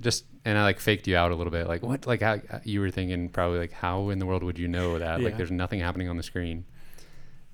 just 0.01 0.25
and 0.45 0.57
I 0.57 0.63
like 0.63 0.79
faked 0.79 1.07
you 1.07 1.17
out 1.17 1.31
a 1.31 1.35
little 1.35 1.51
bit, 1.51 1.67
like 1.67 1.81
what, 1.83 2.07
like 2.07 2.21
how 2.21 2.39
you 2.63 2.79
were 2.81 2.91
thinking 2.91 3.29
probably 3.29 3.59
like 3.59 3.71
how 3.73 4.09
in 4.09 4.19
the 4.19 4.25
world 4.25 4.43
would 4.43 4.57
you 4.59 4.67
know 4.67 4.99
that 4.99 5.21
like 5.21 5.35
there's 5.37 5.51
nothing 5.51 5.79
happening 5.79 6.07
on 6.09 6.15
the 6.17 6.23
screen, 6.23 6.65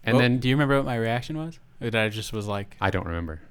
and 0.04 0.16
well, 0.18 0.22
then 0.22 0.40
do 0.40 0.48
you 0.50 0.56
remember 0.56 0.76
what 0.78 0.86
my 0.86 0.96
reaction 0.96 1.38
was? 1.38 1.60
Or 1.82 1.86
did 1.86 1.96
I 1.96 2.10
just 2.10 2.32
was 2.34 2.48
like, 2.48 2.76
I 2.80 2.90
don't 2.90 3.06
remember. 3.08 3.42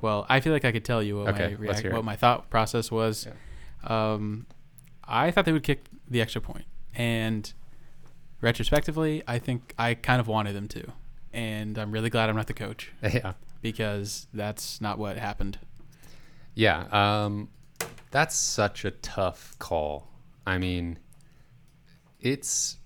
well, 0.00 0.24
I 0.28 0.40
feel 0.40 0.52
like 0.52 0.64
I 0.64 0.72
could 0.72 0.84
tell 0.84 1.02
you 1.02 1.18
what 1.18 1.28
Okay, 1.34 1.42
my 1.42 1.48
let's 1.50 1.60
react- 1.60 1.80
hear 1.82 1.90
it. 1.90 1.94
what 1.94 2.04
my 2.04 2.16
thought 2.16 2.48
process 2.50 2.90
was. 2.90 3.26
Um, 3.84 4.46
I 5.06 5.30
thought 5.30 5.44
they 5.44 5.52
would 5.52 5.62
kick 5.62 5.84
the 6.08 6.20
extra 6.20 6.40
point, 6.40 6.64
and 6.94 7.52
retrospectively, 8.40 9.22
I 9.26 9.38
think 9.38 9.74
I 9.78 9.94
kind 9.94 10.20
of 10.20 10.28
wanted 10.28 10.54
them 10.54 10.68
to, 10.68 10.92
and 11.32 11.78
I'm 11.78 11.90
really 11.90 12.10
glad 12.10 12.28
I'm 12.28 12.36
not 12.36 12.46
the 12.46 12.54
coach 12.54 12.92
yeah, 13.02 13.32
because 13.62 14.26
that's 14.32 14.80
not 14.80 14.98
what 14.98 15.16
happened. 15.16 15.58
yeah. 16.54 16.86
Um, 16.92 17.48
that's 18.10 18.36
such 18.36 18.84
a 18.84 18.92
tough 18.92 19.56
call. 19.58 20.08
I 20.46 20.58
mean, 20.58 20.98
it's 22.20 22.76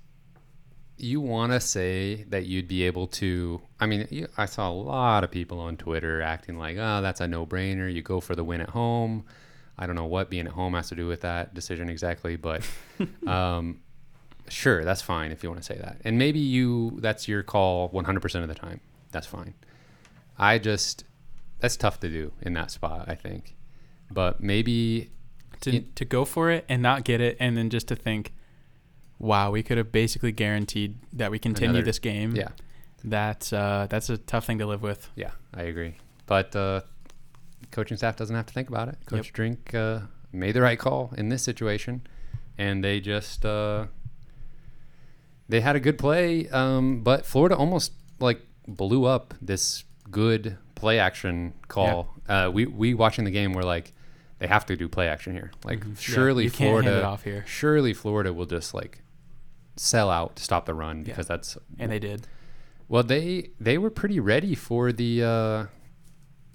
you 0.96 1.20
want 1.20 1.52
to 1.52 1.60
say 1.60 2.24
that 2.28 2.46
you'd 2.46 2.66
be 2.66 2.82
able 2.82 3.06
to 3.06 3.60
i 3.78 3.86
mean 3.86 4.06
you, 4.10 4.26
i 4.36 4.44
saw 4.44 4.68
a 4.68 4.72
lot 4.72 5.22
of 5.22 5.30
people 5.30 5.60
on 5.60 5.76
twitter 5.76 6.20
acting 6.20 6.58
like 6.58 6.76
oh 6.76 7.00
that's 7.00 7.20
a 7.20 7.28
no-brainer 7.28 7.92
you 7.92 8.02
go 8.02 8.18
for 8.20 8.34
the 8.34 8.42
win 8.42 8.60
at 8.60 8.70
home 8.70 9.24
i 9.78 9.86
don't 9.86 9.96
know 9.96 10.04
what 10.06 10.28
being 10.30 10.46
at 10.46 10.52
home 10.52 10.74
has 10.74 10.88
to 10.88 10.94
do 10.94 11.06
with 11.06 11.20
that 11.22 11.54
decision 11.54 11.88
exactly 11.88 12.36
but 12.36 12.62
um, 13.26 13.80
sure 14.48 14.84
that's 14.84 15.02
fine 15.02 15.30
if 15.32 15.42
you 15.42 15.48
want 15.50 15.60
to 15.60 15.66
say 15.66 15.78
that 15.78 16.00
and 16.04 16.18
maybe 16.18 16.38
you 16.38 16.98
that's 17.00 17.28
your 17.28 17.42
call 17.42 17.88
100% 17.90 18.42
of 18.42 18.48
the 18.48 18.54
time 18.54 18.80
that's 19.12 19.26
fine 19.26 19.54
i 20.38 20.58
just 20.58 21.04
that's 21.60 21.76
tough 21.76 22.00
to 22.00 22.08
do 22.08 22.32
in 22.42 22.52
that 22.54 22.70
spot 22.70 23.04
i 23.08 23.14
think 23.14 23.54
but 24.10 24.40
maybe 24.42 25.10
To 25.60 25.70
It- 25.76 25.96
to 25.96 26.04
go 26.04 26.24
for 26.24 26.50
it 26.50 26.64
and 26.68 26.80
not 26.82 27.04
get 27.04 27.20
it, 27.20 27.36
and 27.40 27.56
then 27.56 27.68
just 27.68 27.88
to 27.88 27.96
think, 27.96 28.32
wow, 29.18 29.50
we 29.50 29.62
could 29.64 29.76
have 29.76 29.90
basically 29.90 30.30
guaranteed 30.32 30.94
that 31.12 31.30
we 31.32 31.38
continue 31.40 31.70
Another- 31.70 31.84
this 31.84 31.98
game. 31.98 32.34
yeah 32.36 32.50
That's 33.04 33.52
uh, 33.52 33.86
that's 33.90 34.08
a 34.08 34.16
tough 34.16 34.46
thing 34.46 34.58
to 34.60 34.66
live 34.66 34.82
with. 34.82 35.10
Yeah, 35.16 35.32
I 35.52 35.62
agree. 35.62 35.94
But 36.26 36.54
uh, 36.54 36.82
coaching 37.70 37.96
staff 37.96 38.16
doesn't 38.16 38.34
have 38.34 38.46
to 38.46 38.54
think 38.54 38.68
about 38.68 38.88
it. 38.88 38.98
Coach 39.06 39.26
Yep. 39.26 39.34
Drink 39.34 39.74
uh, 39.74 40.00
made 40.32 40.52
the 40.52 40.62
right 40.62 40.78
call 40.78 41.12
in 41.16 41.28
this 41.28 41.42
situation, 41.42 42.02
and 42.56 42.82
they 42.84 43.00
just 43.00 43.44
uh, 43.44 43.86
they 45.48 45.60
had 45.60 45.76
a 45.76 45.80
good 45.80 45.98
play. 45.98 46.48
Um, 46.48 47.02
but 47.02 47.24
Florida 47.26 47.56
almost 47.56 47.92
like 48.20 48.40
blew 48.66 49.04
up 49.04 49.34
this 49.40 49.84
good 50.10 50.56
play 50.74 50.98
action 50.98 51.54
call. 51.68 52.14
Uh, 52.28 52.50
we 52.52 52.66
we 52.66 52.94
watching 52.94 53.24
the 53.24 53.30
game 53.30 53.52
were 53.52 53.62
like 53.64 53.92
they 54.38 54.46
have 54.46 54.66
to 54.66 54.76
do 54.76 54.88
play 54.88 55.08
action 55.08 55.32
here. 55.32 55.50
Like 55.64 55.80
Mhm. 55.80 55.98
Surely 55.98 56.44
you 56.44 56.50
can't 56.50 56.74
hand 56.74 56.86
it 56.86 56.90
Florida, 56.90 57.06
off 57.06 57.24
here, 57.24 57.44
surely 57.46 57.92
Florida 57.94 58.32
will 58.32 58.46
just 58.46 58.74
like 58.74 59.02
sell 59.76 60.10
out 60.10 60.36
to 60.36 60.42
stop 60.42 60.66
the 60.66 60.74
run 60.74 61.02
because 61.04 61.26
that's 61.26 61.56
and 61.78 61.90
they 61.92 61.98
did. 61.98 62.26
well, 62.88 63.02
they 63.02 63.50
they 63.60 63.78
were 63.78 63.90
pretty 63.90 64.20
ready 64.20 64.54
for 64.54 64.92
the 64.92 65.22
uh 65.22 65.66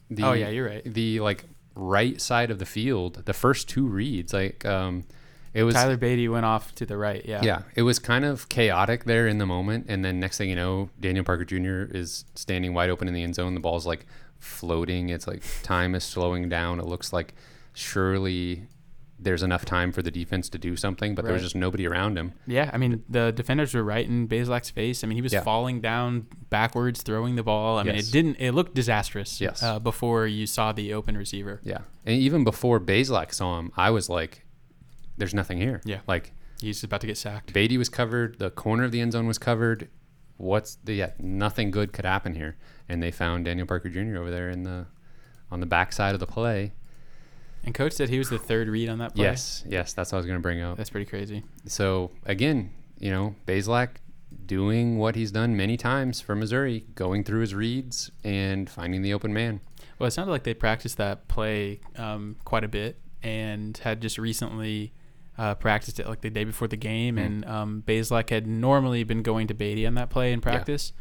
the 0.09 0.23
oh 0.23 0.33
yeah, 0.33 0.49
you're 0.49 0.67
right. 0.67 0.83
the 0.83 1.19
like 1.19 1.45
right 1.75 2.19
side 2.21 2.51
of 2.51 2.59
the 2.59 2.65
field. 2.65 3.25
The 3.25 3.33
first 3.33 3.69
two 3.69 3.87
reads, 3.87 4.33
like 4.33 4.65
um 4.65 5.05
it 5.53 5.63
was 5.63 5.75
Tyler 5.75 5.97
Badie 5.97 6.29
went 6.31 6.45
off 6.45 6.73
to 6.75 6.85
the 6.85 6.97
right. 6.97 7.23
Yeah. 7.25 7.41
yeah, 7.43 7.61
it 7.75 7.83
was 7.83 7.99
kind 7.99 8.25
of 8.25 8.49
chaotic 8.49 9.03
there 9.03 9.27
in 9.27 9.37
the 9.37 9.45
moment, 9.45 9.85
and 9.87 10.03
then 10.03 10.19
next 10.19 10.37
thing 10.37 10.49
you 10.49 10.55
know, 10.55 10.89
Daniel 10.99 11.23
Parker 11.23 11.45
Jr. 11.45 11.95
is 11.95 12.25
standing 12.33 12.73
wide 12.73 12.89
open 12.89 13.07
in 13.07 13.13
the 13.13 13.21
end 13.21 13.35
zone. 13.35 13.53
The 13.53 13.59
ball's 13.59 13.85
like 13.85 14.05
floating. 14.39 15.09
It's 15.09 15.27
like 15.27 15.43
time 15.61 15.93
is 15.93 16.03
slowing 16.03 16.49
down. 16.49 16.79
It 16.79 16.85
looks 16.85 17.13
like 17.13 17.35
surely 17.73 18.67
there's 19.23 19.41
enough 19.43 19.65
time 19.65 19.91
for 19.91 20.01
the 20.01 20.11
defense 20.11 20.49
to 20.49 20.57
do 20.57 20.75
something, 20.75 21.15
but 21.15 21.25
there 21.25 21.33
was 21.33 21.41
just 21.43 21.55
nobody 21.55 21.87
around 21.87 22.17
him. 22.17 22.33
Yeah, 22.45 22.69
I 22.73 22.77
mean 22.77 23.03
the 23.09 23.31
defenders 23.31 23.73
were 23.73 23.83
right 23.83 24.05
in 24.07 24.27
Bazelak's 24.27 24.69
face. 24.69 25.03
I 25.03 25.07
mean 25.07 25.15
he 25.15 25.21
was 25.21 25.33
Yeah. 25.33 25.41
falling 25.41 25.81
down 25.81 26.27
backwards, 26.49 27.01
throwing 27.01 27.35
the 27.35 27.43
ball. 27.43 27.77
I 27.79 27.83
mean 27.83 27.95
it 27.95 28.11
didn't. 28.11 28.35
It 28.39 28.51
looked 28.51 28.75
disastrous. 28.75 29.41
Yes. 29.41 29.63
Uh, 29.63 29.79
before 29.79 30.27
you 30.27 30.45
saw 30.45 30.71
the 30.71 30.93
open 30.93 31.17
receiver. 31.17 31.59
Yeah, 31.63 31.79
and 32.05 32.15
even 32.19 32.43
before 32.43 32.79
Bazelak 32.79 33.33
saw 33.33 33.59
him, 33.59 33.71
I 33.77 33.89
was 33.89 34.09
like, 34.09 34.45
"There's 35.17 35.33
nothing 35.33 35.57
here." 35.57 35.81
Yeah. 35.85 35.99
like 36.07 36.33
He's 36.61 36.81
about 36.83 37.01
to 37.01 37.07
get 37.07 37.17
sacked. 37.17 37.53
Badie 37.53 37.77
was 37.77 37.89
covered. 37.89 38.39
The 38.39 38.49
corner 38.49 38.85
of 38.85 38.91
the 38.93 39.01
end 39.01 39.11
zone 39.11 39.27
was 39.27 39.37
covered. 39.37 39.89
What's 40.37 40.75
the 40.83 40.93
yeah? 40.93 41.11
Nothing 41.19 41.71
good 41.71 41.91
could 41.93 42.05
happen 42.05 42.35
here, 42.35 42.55
and 42.87 43.03
they 43.03 43.11
found 43.11 43.45
Daniel 43.45 43.67
Parker 43.67 43.89
Jr. 43.89 44.17
over 44.17 44.31
there 44.31 44.49
in 44.49 44.63
the 44.63 44.85
on 45.51 45.59
the 45.59 45.65
backside 45.65 46.13
of 46.13 46.19
the 46.19 46.25
play. 46.27 46.71
And 47.63 47.73
coach 47.73 47.93
said 47.93 48.09
he 48.09 48.17
was 48.17 48.29
the 48.29 48.39
third 48.39 48.67
read 48.67 48.89
on 48.89 48.97
that 48.99 49.15
play. 49.15 49.25
Yes, 49.25 49.63
yes, 49.67 49.93
that's 49.93 50.11
what 50.11 50.17
I 50.17 50.19
was 50.19 50.25
going 50.25 50.37
to 50.37 50.41
bring 50.41 50.61
up. 50.61 50.77
That's 50.77 50.89
pretty 50.89 51.05
crazy. 51.05 51.43
So 51.65 52.11
again, 52.25 52.71
you 52.99 53.09
know, 53.11 53.35
Bazelak 53.47 53.89
doing 54.45 54.97
what 54.97 55.15
he's 55.15 55.31
done 55.31 55.55
many 55.55 55.77
times 55.77 56.19
for 56.19 56.35
Missouri, 56.35 56.85
going 56.95 57.23
through 57.23 57.41
his 57.41 57.55
reads 57.55 58.11
and 58.23 58.69
finding 58.69 59.01
the 59.01 59.13
open 59.13 59.33
man. 59.33 59.61
Well, 59.99 60.07
it 60.07 60.11
sounded 60.11 60.31
like 60.31 60.43
they 60.43 60.53
practiced 60.53 60.97
that 60.97 61.27
play 61.27 61.79
um, 61.95 62.35
quite 62.43 62.63
a 62.63 62.67
bit 62.67 62.99
and 63.21 63.77
had 63.77 64.01
just 64.01 64.17
recently 64.17 64.91
uh, 65.37 65.55
practiced 65.55 65.99
it 65.99 66.07
like 66.07 66.21
the 66.21 66.29
day 66.29 66.43
before 66.43 66.67
the 66.67 66.75
game. 66.77 67.15
Mhm. 67.15 67.25
And 67.25 67.45
um, 67.45 67.83
Bazelak 67.87 68.29
had 68.29 68.45
normally 68.45 69.03
been 69.03 69.23
going 69.23 69.47
to 69.47 69.53
Badie 69.53 69.87
on 69.87 69.95
that 69.95 70.09
play 70.09 70.33
in 70.33 70.41
practice, 70.41 70.91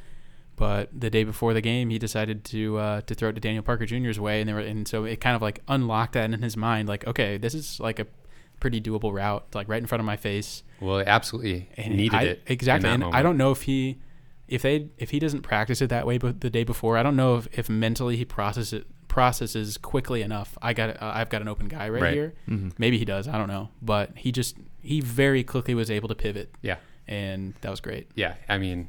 but 0.63 0.89
the 1.05 1.11
day 1.11 1.25
before 1.25 1.53
the 1.55 1.61
game, 1.61 1.91
he 1.91 1.99
decided 1.99 2.45
to 2.55 2.79
uh, 2.79 3.01
to 3.09 3.15
throw 3.15 3.29
it 3.31 3.35
to 3.35 3.41
Daniel 3.41 3.63
Parker 3.65 3.85
Jr.'s 3.87 4.21
way, 4.21 4.41
and 4.41 4.49
they 4.49 4.53
were 4.55 4.61
and 4.73 4.87
so 4.87 5.05
it 5.05 5.21
kind 5.21 5.35
of 5.37 5.43
like 5.43 5.61
unlocked 5.67 6.13
that 6.15 6.31
in 6.33 6.41
his 6.43 6.57
mind, 6.57 6.89
like 6.89 7.07
okay, 7.07 7.37
this 7.39 7.55
is 7.55 7.81
like 7.81 7.99
a 7.99 8.07
pretty 8.61 8.81
doable 8.81 9.13
route, 9.13 9.45
like 9.55 9.69
right 9.69 9.83
in 9.83 9.89
front 9.89 10.01
of 10.01 10.07
my 10.07 10.17
face. 10.17 10.63
Well, 10.81 10.99
it 10.99 11.09
absolutely 11.09 11.69
And 11.77 11.97
needed 11.97 12.17
I, 12.17 12.23
it 12.23 12.43
exactly. 12.47 12.89
And 12.91 13.03
that 13.03 13.13
I 13.13 13.21
don't 13.23 13.37
know 13.37 13.51
if 13.51 13.63
he, 13.63 13.99
if 14.47 14.63
they, 14.63 14.89
if 14.99 15.11
he 15.11 15.19
doesn't 15.19 15.43
practice 15.43 15.81
it 15.83 15.91
that 15.91 16.07
way, 16.07 16.17
but 16.19 16.41
the 16.43 16.51
day 16.51 16.63
before, 16.65 16.97
I 16.97 17.03
don't 17.03 17.17
know 17.17 17.37
if, 17.39 17.49
if 17.59 17.69
mentally 17.69 18.17
he 18.17 18.25
processes 18.25 18.73
it 18.73 18.87
processes 19.09 19.77
quickly 19.79 20.23
enough. 20.23 20.57
I 20.63 20.73
got, 20.75 20.91
uh, 21.03 21.13
I've 21.19 21.29
got 21.29 21.43
an 21.43 21.49
open 21.49 21.67
guy 21.69 21.89
right, 21.89 22.03
Right. 22.03 22.15
here. 22.15 22.35
Mm-hmm. 22.49 22.69
Maybe 22.79 22.99
he 22.99 23.05
does. 23.05 23.27
I 23.27 23.37
don't 23.37 23.49
know, 23.49 23.69
but 23.83 24.11
he 24.17 24.31
just 24.31 24.57
he 24.81 25.01
very 25.01 25.43
quickly 25.45 25.75
was 25.75 25.91
able 25.91 26.09
to 26.09 26.15
pivot. 26.15 26.49
Yeah. 26.63 26.77
and 27.09 27.55
that 27.63 27.71
was 27.71 27.81
great. 27.81 28.07
Yeah, 28.15 28.35
I 28.49 28.59
mean, 28.59 28.89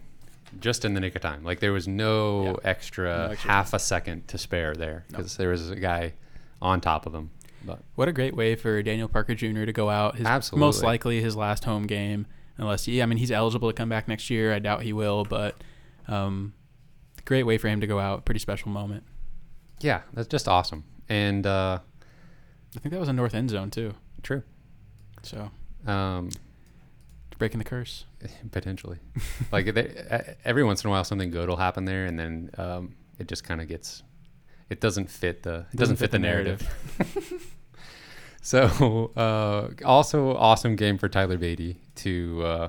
just 0.60 0.86
in 0.86 0.94
the 0.94 1.00
nick 1.00 1.16
of 1.16 1.22
time. 1.22 1.44
Like 1.44 1.60
there 1.60 1.72
was 1.74 1.88
no 1.88 2.46
Yeah. 2.46 2.54
extra 2.70 3.18
No 3.18 3.24
extra 3.32 3.52
half 3.52 3.74
a 3.74 3.80
second 3.80 4.28
to 4.30 4.38
spare 4.38 4.74
there 4.76 5.06
No. 5.12 5.18
because 5.18 5.38
there 5.38 5.50
was 5.50 5.70
a 5.70 5.76
guy 5.76 6.14
on 6.62 6.82
top 6.82 7.06
of 7.06 7.14
him. 7.14 7.30
But 7.66 7.80
What 7.96 8.08
a 8.08 8.12
great 8.12 8.36
way 8.36 8.56
for 8.56 8.82
Daniel 8.84 9.08
Parker 9.08 9.36
Jr. 9.36 9.66
to 9.66 9.72
go 9.74 9.90
out. 9.90 10.16
His 10.18 10.52
most 10.54 10.84
likely 10.84 11.22
his 11.22 11.36
last 11.36 11.64
home 11.66 11.88
game, 11.88 12.26
unless 12.58 12.86
he. 12.86 13.02
I 13.02 13.06
mean, 13.06 13.18
he's 13.18 13.32
eligible 13.32 13.70
to 13.70 13.74
come 13.74 13.88
back 13.90 14.08
next 14.08 14.30
year. 14.30 14.54
I 14.54 14.60
doubt 14.60 14.82
he 14.84 14.92
will, 14.94 15.24
but 15.24 15.56
um, 16.08 16.54
great 17.26 17.44
way 17.44 17.58
for 17.58 17.70
him 17.70 17.80
to 17.82 17.88
go 17.88 18.00
out. 18.00 18.26
Pretty 18.26 18.40
special 18.40 18.70
moment. 18.70 19.04
yeah, 19.80 20.02
that's 20.14 20.28
just 20.28 20.48
awesome. 20.48 20.84
And 21.10 21.46
uh, 21.48 21.80
I 22.76 22.80
think 22.80 22.92
that 22.92 23.00
was 23.00 23.10
a 23.10 23.14
north 23.14 23.34
end 23.34 23.50
zone 23.50 23.70
too. 23.72 23.94
true, 24.24 24.44
So 25.22 25.50
um, 25.86 26.30
breaking 27.38 27.60
the 27.60 27.66
curse. 27.66 28.06
potentially. 28.52 29.00
like 29.52 29.74
they, 29.74 30.36
every 30.46 30.64
once 30.64 30.84
in 30.84 30.90
a 30.90 30.92
while, 30.92 31.04
something 31.04 31.32
good 31.32 31.50
will 31.50 31.58
happen 31.58 31.86
there, 31.86 32.06
and 32.06 32.20
then 32.20 32.50
um, 32.58 32.96
it 33.20 33.28
just 33.28 33.44
kind 33.44 33.62
of 33.62 33.68
gets. 33.68 34.04
it 34.70 34.82
doesn't 34.82 35.10
fit 35.10 35.44
the 35.44 35.66
it 35.72 35.78
doesn't, 35.78 35.98
fit, 35.98 36.12
the 36.12 36.20
narrative. 36.20 36.68
so 38.42 39.12
uh, 39.16 39.70
also 39.86 40.36
awesome 40.36 40.76
game 40.76 40.98
for 40.98 41.10
Tyler 41.10 41.38
Badie 41.38 41.78
to 41.96 42.44
uh, 42.44 42.68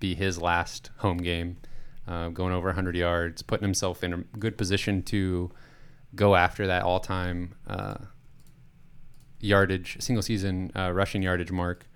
be 0.00 0.14
his 0.14 0.40
last 0.40 0.90
home 0.98 1.18
game, 1.18 1.58
uh, 2.06 2.28
going 2.28 2.52
over 2.52 2.68
100 2.68 2.96
yards, 2.96 3.42
putting 3.42 3.64
himself 3.64 4.02
in 4.02 4.12
a 4.12 4.16
good 4.38 4.56
position 4.56 5.02
to 5.04 5.50
go 6.14 6.34
after 6.34 6.66
that 6.66 6.82
all-time 6.82 7.54
uh, 7.66 7.96
yardage, 9.40 9.98
single 10.00 10.22
season 10.22 10.72
uh, 10.74 10.90
rushing 10.90 11.22
yardage 11.22 11.50
mark 11.50 11.87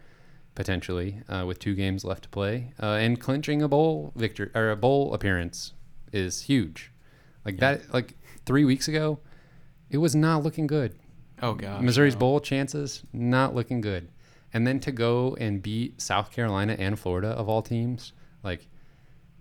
potentially 0.55 1.23
uh, 1.29 1.45
with 1.47 1.59
two 1.59 1.75
games 1.75 2.05
left 2.05 2.25
to 2.25 2.29
play, 2.29 2.73
uh, 2.83 2.87
and 2.95 3.21
clinching 3.21 3.63
a 3.63 3.69
bowl 3.69 4.13
victory 4.17 4.51
or 4.55 4.71
a 4.71 4.77
bowl 4.77 5.15
appearance 5.15 5.73
is 6.13 6.43
huge. 6.43 6.93
Like 7.45 7.55
Yeah. 7.55 7.75
that, 7.77 7.93
like 7.95 8.15
three 8.45 8.65
weeks 8.65 8.87
ago, 8.89 9.19
it 9.91 9.99
was 9.99 10.15
not 10.15 10.43
looking 10.43 10.67
good. 10.67 10.95
Oh 11.43 11.55
god. 11.55 11.83
Missouri's 11.83 12.15
no. 12.15 12.21
bowl 12.21 12.41
chances 12.41 13.03
not 13.13 13.55
looking 13.55 13.81
good, 13.81 14.09
and 14.53 14.67
then 14.67 14.79
to 14.81 14.93
go 14.93 15.37
and 15.41 15.63
beat 15.63 16.01
South 16.01 16.31
Carolina 16.31 16.77
and 16.79 16.99
Florida 16.99 17.29
of 17.29 17.49
all 17.49 17.63
teams, 17.63 18.13
like 18.45 18.69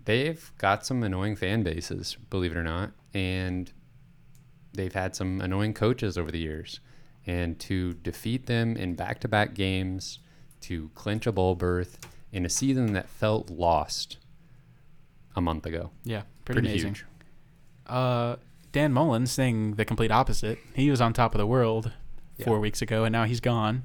they've 0.04 0.50
got 0.58 0.84
some 0.84 1.02
annoying 1.02 1.36
fan 1.36 1.62
bases, 1.62 2.16
believe 2.30 2.50
it 2.52 2.56
or 2.56 2.64
not, 2.64 2.90
and 3.14 3.70
they've 4.74 4.94
had 4.94 5.14
some 5.14 5.40
annoying 5.40 5.74
coaches 5.74 6.16
over 6.18 6.30
the 6.32 6.38
years, 6.40 6.80
and 7.26 7.60
to 7.60 7.92
defeat 7.94 8.46
them 8.46 8.76
in 8.76 8.94
back-to-back 8.94 9.54
games, 9.54 10.18
to 10.62 10.90
clinch 10.94 11.26
a 11.26 11.32
bowl 11.32 11.54
berth 11.54 11.98
in 12.32 12.44
a 12.44 12.48
season 12.48 12.92
that 12.94 13.08
felt 13.08 13.50
lost 13.50 14.16
a 15.36 15.40
month 15.40 15.66
ago, 15.66 15.90
Yeah, 16.04 16.22
pretty, 16.44 16.60
amazing. 16.60 16.90
huge. 16.94 17.04
Uh, 17.86 18.36
Dan 18.72 18.92
Mullen 18.92 19.26
saying 19.26 19.74
the 19.74 19.84
complete 19.84 20.10
opposite. 20.10 20.58
He 20.74 20.90
was 20.90 21.00
on 21.00 21.12
top 21.12 21.34
of 21.34 21.38
the 21.38 21.46
world 21.46 21.92
Yeah. 22.38 22.44
four 22.46 22.60
weeks 22.60 22.80
ago, 22.82 23.04
and 23.04 23.12
now 23.12 23.24
he's 23.24 23.40
gone. 23.40 23.84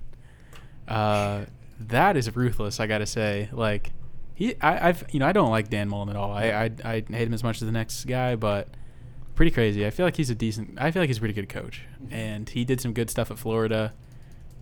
Uh, 0.88 1.46
that 1.80 2.16
is 2.18 2.34
ruthless. 2.36 2.80
I 2.80 2.88
gotta 2.88 3.06
say, 3.06 3.50
like 3.52 3.92
he, 4.34 4.56
I, 4.62 4.90
I've, 4.90 5.04
you 5.12 5.20
know, 5.20 5.28
I 5.28 5.32
don't 5.32 5.50
like 5.52 5.70
Dan 5.70 5.90
Mullen 5.90 6.10
at 6.10 6.16
all. 6.16 6.32
I, 6.32 6.44
I, 6.46 6.72
I 6.84 6.94
hate 7.10 7.28
him 7.28 7.34
as 7.34 7.44
much 7.44 7.62
as 7.62 7.66
the 7.66 7.72
next 7.72 8.06
guy, 8.06 8.36
but 8.36 8.70
pretty 9.36 9.52
crazy. 9.52 9.86
I 9.86 9.90
feel 9.90 10.06
like 10.06 10.16
he's 10.16 10.30
a 10.30 10.36
decent. 10.36 10.78
I 10.80 10.92
feel 10.92 11.02
like 11.02 11.10
he's 11.10 11.18
a 11.18 11.20
pretty 11.22 11.34
good 11.34 11.50
coach, 11.50 11.82
and 12.12 12.48
he 12.50 12.64
did 12.66 12.80
some 12.82 12.94
good 12.94 13.10
stuff 13.10 13.30
at 13.32 13.38
Florida. 13.40 13.94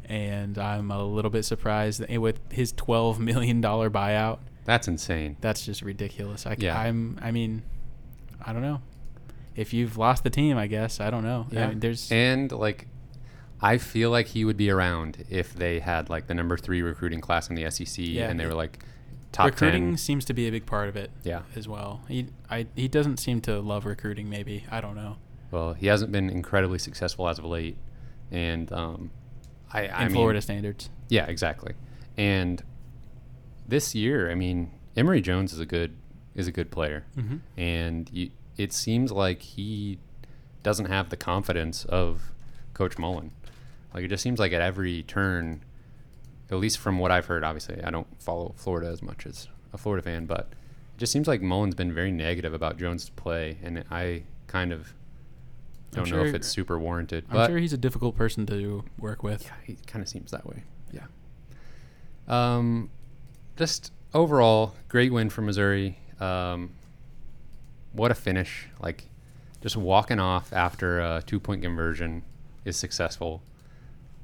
And 0.07 0.57
I'm 0.57 0.91
a 0.91 1.03
little 1.03 1.31
bit 1.31 1.43
surprised 1.45 1.99
that 2.01 2.17
with 2.21 2.39
his 2.51 2.71
twelve 2.71 3.19
million 3.19 3.61
dollar 3.61 3.89
buyout. 3.89 4.39
That's 4.65 4.87
insane. 4.87 5.37
That's 5.41 5.65
just 5.65 5.81
ridiculous. 5.81 6.45
I, 6.45 6.55
Yeah. 6.59 6.79
I'm. 6.79 7.19
I 7.21 7.31
mean, 7.31 7.63
I 8.43 8.53
don't 8.53 8.61
know. 8.61 8.81
If 9.55 9.73
you've 9.73 9.97
lost 9.97 10.23
the 10.23 10.29
team, 10.29 10.57
I 10.57 10.67
guess 10.67 10.99
I 10.99 11.09
don't 11.09 11.23
know. 11.23 11.47
I 11.55 11.67
mean, 11.67 11.79
there's 11.79 12.11
and 12.11 12.51
like 12.51 12.87
I 13.61 13.77
feel 13.77 14.11
like 14.11 14.27
he 14.27 14.43
would 14.45 14.57
be 14.57 14.69
around 14.69 15.23
if 15.29 15.53
they 15.53 15.79
had 15.79 16.09
like 16.09 16.27
the 16.27 16.33
number 16.33 16.57
three 16.57 16.81
recruiting 16.81 17.21
class 17.21 17.49
in 17.49 17.55
the 17.55 17.69
SEC 17.71 17.97
Yeah. 18.05 18.29
and 18.29 18.37
they 18.39 18.45
were 18.45 18.53
like 18.53 18.79
top 19.31 19.45
recruiting 19.47 19.91
10. 19.91 19.97
seems 19.97 20.25
to 20.25 20.33
be 20.33 20.47
a 20.47 20.51
big 20.51 20.65
part 20.65 20.89
of 20.89 20.95
it 20.97 21.09
Yeah. 21.23 21.43
as 21.55 21.67
well. 21.67 22.01
He 22.09 22.27
I 22.49 22.67
he 22.75 22.87
doesn't 22.89 23.17
seem 23.17 23.39
to 23.41 23.59
love 23.61 23.85
recruiting. 23.85 24.29
Maybe 24.29 24.65
I 24.69 24.81
don't 24.81 24.95
know. 24.95 25.17
Well, 25.51 25.73
he 25.73 25.87
hasn't 25.87 26.11
been 26.11 26.29
incredibly 26.29 26.77
successful 26.79 27.29
as 27.29 27.39
of 27.39 27.45
late, 27.45 27.77
and 28.31 28.69
um, 28.73 29.11
I, 29.75 29.87
I 29.87 30.01
In 30.01 30.07
mean, 30.07 30.15
Florida 30.15 30.41
standards, 30.41 30.89
yeah, 31.09 31.25
exactly. 31.25 31.73
And 32.17 32.63
this 33.67 33.93
year, 33.95 34.31
I 34.31 34.35
mean, 34.35 34.71
Emory 34.95 35.21
Jones 35.21 35.51
is 35.53 35.59
a 35.59 35.65
good 35.65 35.91
is 36.35 36.47
a 36.47 36.51
good 36.51 36.69
player, 36.71 37.05
Mhm. 37.17 37.39
and 37.57 38.09
you, 38.11 38.29
it 38.57 38.73
seems 38.73 39.11
like 39.11 39.41
he 39.41 39.99
doesn't 40.63 40.87
have 40.87 41.09
the 41.09 41.17
confidence 41.17 41.85
of 41.85 42.31
Coach 42.73 42.97
Mullen. 42.97 43.31
Like 43.93 44.03
it 44.03 44.07
just 44.09 44.21
seems 44.23 44.37
like 44.39 44.51
at 44.51 44.61
every 44.61 45.03
turn, 45.03 45.61
at 46.51 46.57
least 46.57 46.77
from 46.77 46.99
what 46.99 47.11
I've 47.11 47.25
heard, 47.27 47.43
obviously 47.43 47.81
I 47.83 47.89
don't 47.91 48.07
follow 48.21 48.53
Florida 48.57 48.87
as 48.89 49.01
much 49.01 49.25
as 49.25 49.47
a 49.73 49.77
Florida 49.77 50.01
fan, 50.03 50.25
but 50.25 50.49
it 50.51 50.97
just 50.99 51.13
seems 51.13 51.27
like 51.27 51.41
Mullen's 51.41 51.75
been 51.75 51.93
very 51.93 52.11
negative 52.11 52.53
about 52.53 52.77
Jones' 52.77 53.09
play, 53.09 53.57
and 53.63 53.83
I 53.89 54.23
kind 54.47 54.73
of 54.73 54.93
Don't 55.95 56.11
know 56.11 56.23
if 56.25 56.33
it's 56.35 56.47
super 56.47 56.77
warranted. 56.79 57.25
I'm 57.29 57.47
sure 57.49 57.57
he's 57.57 57.73
a 57.73 57.77
difficult 57.77 58.15
person 58.15 58.45
to 58.47 58.83
work 58.99 59.23
with. 59.23 59.43
yeah, 59.45 59.53
he 59.63 59.77
kind 59.87 60.01
of 60.03 60.09
seems 60.09 60.31
that 60.31 60.45
way. 60.45 60.63
Yeah. 60.91 61.05
Um, 62.27 62.89
just 63.57 63.91
overall, 64.13 64.75
great 64.87 65.11
win 65.13 65.29
for 65.29 65.41
Missouri. 65.41 65.99
Um, 66.19 66.71
what 67.93 68.11
a 68.11 68.15
finish! 68.15 68.67
Like, 68.79 69.05
just 69.61 69.77
walking 69.77 70.19
off 70.19 70.51
after 70.53 70.99
a 70.99 71.23
two-point 71.25 71.61
conversion 71.61 72.23
is 72.65 72.75
successful. 72.77 73.41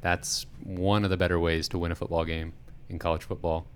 That's 0.01 0.45
one 0.63 1.03
of 1.03 1.09
the 1.09 1.17
better 1.17 1.39
ways 1.39 1.67
to 1.69 1.77
win 1.77 1.91
a 1.91 1.95
football 1.95 2.25
game 2.25 2.53
in 2.89 2.97
college 2.99 3.23
football. 3.23 3.67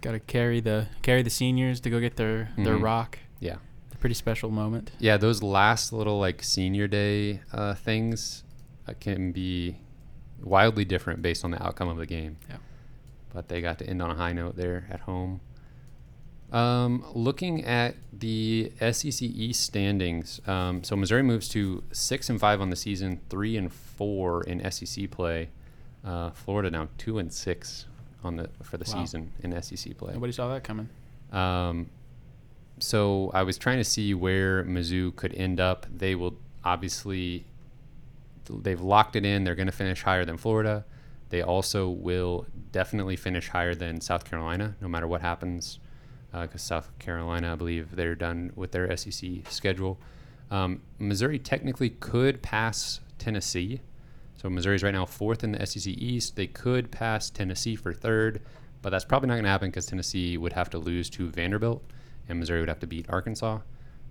Got 0.00 0.12
to 0.12 0.20
carry 0.20 0.60
the 0.60 0.86
carry 1.02 1.22
the 1.22 1.30
seniors 1.30 1.80
to 1.80 1.90
go 1.90 2.00
get 2.00 2.16
their 2.16 2.50
their 2.56 2.76
Mhm. 2.78 2.82
rock. 2.82 3.18
Yeah. 3.40 3.56
Pretty 4.04 4.12
special 4.12 4.50
moment. 4.50 4.90
Yeah, 4.98 5.16
those 5.16 5.42
last 5.42 5.90
little 5.90 6.20
like 6.20 6.42
senior 6.42 6.86
day 6.86 7.40
uh, 7.54 7.72
things 7.72 8.44
uh, 8.86 8.92
can 9.00 9.32
be 9.32 9.78
wildly 10.42 10.84
different 10.84 11.22
based 11.22 11.42
on 11.42 11.52
the 11.52 11.62
outcome 11.66 11.88
of 11.88 11.96
the 11.96 12.04
game. 12.04 12.36
Yeah. 12.46 12.56
But 13.32 13.48
they 13.48 13.62
got 13.62 13.78
to 13.78 13.86
end 13.86 14.02
on 14.02 14.10
a 14.10 14.14
high 14.14 14.34
note 14.34 14.56
there 14.56 14.86
at 14.90 15.00
home. 15.00 15.40
Um, 16.52 17.02
looking 17.14 17.64
at 17.64 17.96
the 18.12 18.72
SEC 18.78 19.22
East 19.22 19.62
standings, 19.62 20.38
um, 20.46 20.84
so 20.84 20.96
Missouri 20.96 21.22
moves 21.22 21.48
to 21.48 21.82
six 21.90 22.28
and 22.28 22.38
five 22.38 22.60
on 22.60 22.68
the 22.68 22.76
season, 22.76 23.22
three 23.30 23.56
and 23.56 23.72
four 23.72 24.42
in 24.44 24.70
SEC 24.70 25.10
play. 25.10 25.48
Uh, 26.04 26.28
Florida 26.32 26.70
now 26.70 26.88
two 26.98 27.18
and 27.18 27.32
six 27.32 27.86
on 28.22 28.36
the 28.36 28.50
for 28.62 28.76
the 28.76 28.84
Wow. 28.86 29.00
season 29.00 29.32
in 29.42 29.62
SEC 29.62 29.96
play. 29.96 30.12
Nobody 30.12 30.34
saw 30.34 30.52
that 30.52 30.62
coming. 30.62 30.90
Um, 31.32 31.88
so 32.78 33.30
I 33.34 33.42
was 33.42 33.58
trying 33.58 33.78
to 33.78 33.84
see 33.84 34.14
where 34.14 34.64
Mizzou 34.64 35.14
could 35.16 35.34
end 35.34 35.60
up. 35.60 35.86
They 35.90 36.14
will 36.14 36.36
obviously 36.64 37.44
they've 38.48 38.80
locked 38.80 39.16
it 39.16 39.24
in. 39.24 39.44
They're 39.44 39.54
going 39.54 39.66
to 39.66 39.72
finish 39.72 40.02
higher 40.02 40.24
than 40.24 40.36
Florida. 40.36 40.84
They 41.30 41.42
also 41.42 41.88
will 41.88 42.46
definitely 42.72 43.16
finish 43.16 43.48
higher 43.48 43.74
than 43.74 44.00
South 44.00 44.24
Carolina, 44.24 44.76
no 44.80 44.88
matter 44.88 45.06
what 45.06 45.20
happens, 45.20 45.78
because 46.32 46.62
South 46.62 46.96
Carolina, 46.98 47.52
I 47.52 47.56
believe, 47.56 47.96
they're 47.96 48.14
done 48.14 48.52
with 48.54 48.72
their 48.72 48.94
SEC 48.96 49.30
schedule. 49.48 49.98
Um, 50.50 50.82
Missouri 50.98 51.38
technically 51.38 51.90
could 51.90 52.42
pass 52.42 53.00
Tennessee. 53.18 53.80
So 54.36 54.50
Missouri's 54.50 54.82
right 54.82 54.92
now 54.92 55.06
fourth 55.06 55.42
in 55.42 55.52
the 55.52 55.66
SEC 55.66 55.86
East. 55.86 56.36
They 56.36 56.46
could 56.46 56.90
pass 56.90 57.30
Tennessee 57.30 57.76
for 57.76 57.92
third, 57.92 58.42
but 58.82 58.90
that's 58.90 59.04
probably 59.04 59.28
not 59.28 59.34
going 59.34 59.44
to 59.44 59.50
happen 59.50 59.70
because 59.70 59.86
Tennessee 59.86 60.36
would 60.36 60.52
have 60.52 60.68
to 60.70 60.78
lose 60.78 61.08
to 61.10 61.30
Vanderbilt, 61.30 61.82
and 62.28 62.38
Missouri 62.38 62.60
would 62.60 62.68
have 62.68 62.80
to 62.80 62.86
beat 62.86 63.06
Arkansas. 63.08 63.60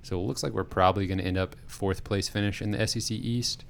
So 0.01 0.19
it 0.19 0.23
looks 0.23 0.43
like 0.43 0.53
we're 0.53 0.63
probably 0.65 1.07
going 1.07 1.19
to 1.19 1.23
end 1.23 1.37
up 1.37 1.55
fourth 1.65 2.03
place 2.03 2.27
finish 2.27 2.61
in 2.61 2.71
the 2.71 2.87
SEC 2.87 3.11
East, 3.11 3.63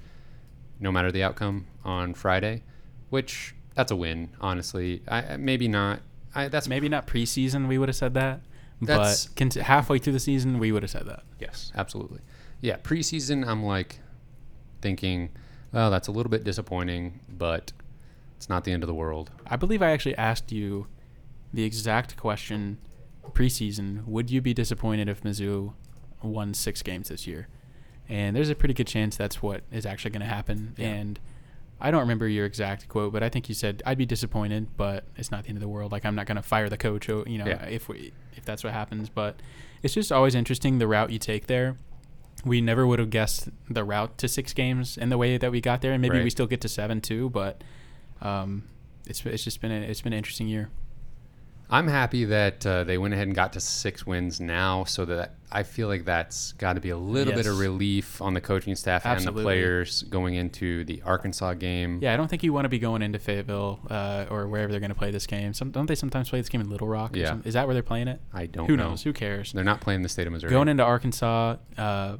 no 0.80 0.90
matter 0.90 1.12
the 1.12 1.22
outcome 1.22 1.66
on 1.84 2.14
Friday, 2.14 2.62
which 3.10 3.54
that's 3.74 3.92
a 3.92 3.96
win, 3.96 4.30
honestly. 4.40 5.02
I 5.08 5.36
maybe 5.36 5.68
not. 5.68 6.00
I 6.34 6.48
that's 6.48 6.68
Maybe 6.68 6.88
not 6.88 7.06
preseason. 7.06 7.68
We 7.68 7.78
would 7.78 7.88
have 7.88 7.96
said 7.96 8.14
that. 8.14 8.40
But 8.80 9.28
cont- 9.36 9.54
halfway 9.54 9.98
through 9.98 10.14
the 10.14 10.20
season, 10.20 10.58
we 10.58 10.72
would 10.72 10.82
have 10.82 10.90
said 10.90 11.06
that. 11.06 11.22
Yes, 11.38 11.72
absolutely. 11.76 12.20
Yeah, 12.60 12.76
preseason, 12.78 13.46
I'm 13.46 13.62
like 13.62 14.00
thinking, 14.82 15.30
oh, 15.72 15.90
that's 15.90 16.08
a 16.08 16.12
little 16.12 16.30
bit 16.30 16.44
disappointing, 16.44 17.20
but 17.28 17.72
it's 18.36 18.48
not 18.48 18.64
the 18.64 18.72
end 18.72 18.82
of 18.82 18.88
the 18.88 18.94
world. 18.94 19.30
I 19.46 19.56
believe 19.56 19.80
I 19.80 19.90
actually 19.90 20.16
asked 20.16 20.50
you 20.50 20.88
the 21.52 21.62
exact 21.62 22.16
question 22.16 22.78
preseason. 23.32 24.04
Would 24.06 24.30
you 24.30 24.40
be 24.40 24.54
disappointed 24.54 25.08
if 25.08 25.22
Mizzou 25.22 25.74
won 26.22 26.54
six 26.54 26.82
games 26.82 27.08
this 27.08 27.26
year? 27.26 27.48
And 28.08 28.36
there's 28.36 28.50
a 28.50 28.54
pretty 28.54 28.74
good 28.74 28.86
chance 28.86 29.16
that's 29.16 29.42
what 29.42 29.62
is 29.72 29.86
actually 29.86 30.10
going 30.10 30.20
to 30.20 30.26
happen. 30.26 30.74
Yeah. 30.76 30.88
And 30.88 31.20
I 31.80 31.90
don't 31.90 32.00
remember 32.00 32.28
your 32.28 32.44
exact 32.46 32.88
quote, 32.88 33.12
but 33.12 33.22
I 33.22 33.28
think 33.28 33.48
you 33.48 33.54
said 33.54 33.82
I'd 33.86 33.98
be 33.98 34.06
disappointed, 34.06 34.76
but 34.76 35.04
it's 35.16 35.30
not 35.30 35.42
the 35.44 35.48
end 35.48 35.56
of 35.58 35.62
the 35.62 35.68
world. 35.68 35.90
Like 35.92 36.04
I'm 36.04 36.14
not 36.14 36.26
going 36.26 36.36
to 36.36 36.42
fire 36.42 36.68
the 36.68 36.76
coach, 36.76 37.08
you 37.08 37.38
know, 37.38 37.46
Yeah. 37.46 37.64
if 37.66 37.88
we 37.88 38.12
if 38.36 38.44
that's 38.44 38.62
what 38.62 38.72
happens. 38.72 39.08
But 39.08 39.40
it's 39.82 39.94
just 39.94 40.12
always 40.12 40.34
interesting 40.34 40.78
the 40.78 40.86
route 40.86 41.10
you 41.10 41.18
take 41.18 41.46
there. 41.46 41.76
We 42.44 42.60
never 42.60 42.86
would 42.86 42.98
have 42.98 43.08
guessed 43.10 43.48
the 43.70 43.84
route 43.84 44.18
to 44.18 44.28
six 44.28 44.52
games 44.52 44.98
and 44.98 45.10
the 45.10 45.16
way 45.16 45.38
that 45.38 45.50
we 45.50 45.60
got 45.62 45.80
there, 45.80 45.92
and 45.92 46.02
maybe 46.02 46.16
Right. 46.18 46.24
we 46.24 46.30
still 46.30 46.46
get 46.46 46.60
to 46.62 46.68
seven 46.68 47.00
too. 47.00 47.30
But 47.30 47.62
um, 48.20 48.64
it's 49.06 49.24
it's 49.24 49.44
just 49.44 49.60
been 49.62 49.72
a, 49.72 49.80
it's 49.80 50.02
been 50.02 50.12
an 50.12 50.18
interesting 50.18 50.46
year. 50.48 50.68
I'm 51.74 51.88
happy 51.88 52.24
that 52.26 52.64
uh, 52.64 52.84
they 52.84 52.98
went 52.98 53.14
ahead 53.14 53.26
and 53.26 53.34
got 53.34 53.54
to 53.54 53.60
six 53.60 54.06
wins 54.06 54.40
now, 54.40 54.84
so 54.84 55.04
that 55.06 55.34
I 55.50 55.64
feel 55.64 55.88
like 55.88 56.04
that's 56.04 56.52
got 56.52 56.74
to 56.74 56.80
be 56.80 56.90
a 56.90 56.96
little 56.96 57.32
bit 57.34 57.46
of 57.46 57.58
relief 57.58 58.22
on 58.22 58.32
the 58.32 58.40
coaching 58.40 58.76
staff 58.76 59.04
and 59.04 59.24
the 59.24 59.32
players 59.32 60.04
going 60.04 60.34
into 60.34 60.84
the 60.84 61.02
Arkansas 61.02 61.54
game. 61.54 61.98
Yeah, 62.00 62.14
I 62.14 62.16
don't 62.16 62.28
think 62.28 62.44
you 62.44 62.52
want 62.52 62.64
to 62.66 62.68
be 62.68 62.78
going 62.78 63.02
into 63.02 63.18
Fayetteville 63.18 63.80
uh, 63.90 64.26
or 64.30 64.46
wherever 64.46 64.70
they're 64.70 64.78
going 64.78 64.90
to 64.92 64.94
play 64.94 65.10
this 65.10 65.26
game. 65.26 65.52
Some, 65.52 65.72
don't 65.72 65.86
they 65.86 65.96
sometimes 65.96 66.30
play 66.30 66.38
this 66.40 66.48
game 66.48 66.60
in 66.60 66.70
Little 66.70 66.86
Rock? 66.86 67.16
or 67.16 67.18
Yeah. 67.18 67.38
is 67.44 67.54
that 67.54 67.66
where 67.66 67.74
they're 67.74 67.82
playing 67.82 68.06
it? 68.06 68.20
I 68.32 68.46
don't 68.46 68.68
Who 68.68 68.76
know. 68.76 68.90
knows? 68.90 69.02
Who 69.02 69.12
cares? 69.12 69.52
They're 69.52 69.64
not 69.64 69.80
playing 69.80 70.02
the 70.02 70.08
state 70.08 70.28
of 70.28 70.32
Missouri. 70.32 70.50
Going 70.50 70.68
into 70.68 70.84
Arkansas, 70.84 71.56
uh, 71.76 72.18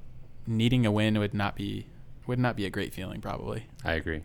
needing 0.48 0.84
a 0.84 0.90
win 0.90 1.16
would 1.20 1.32
not 1.32 1.54
be 1.54 1.86
would 2.26 2.40
not 2.40 2.56
be 2.56 2.66
a 2.66 2.70
great 2.70 2.92
feeling 2.92 3.20
probably. 3.20 3.66
I 3.84 3.92
agree. 3.92 4.22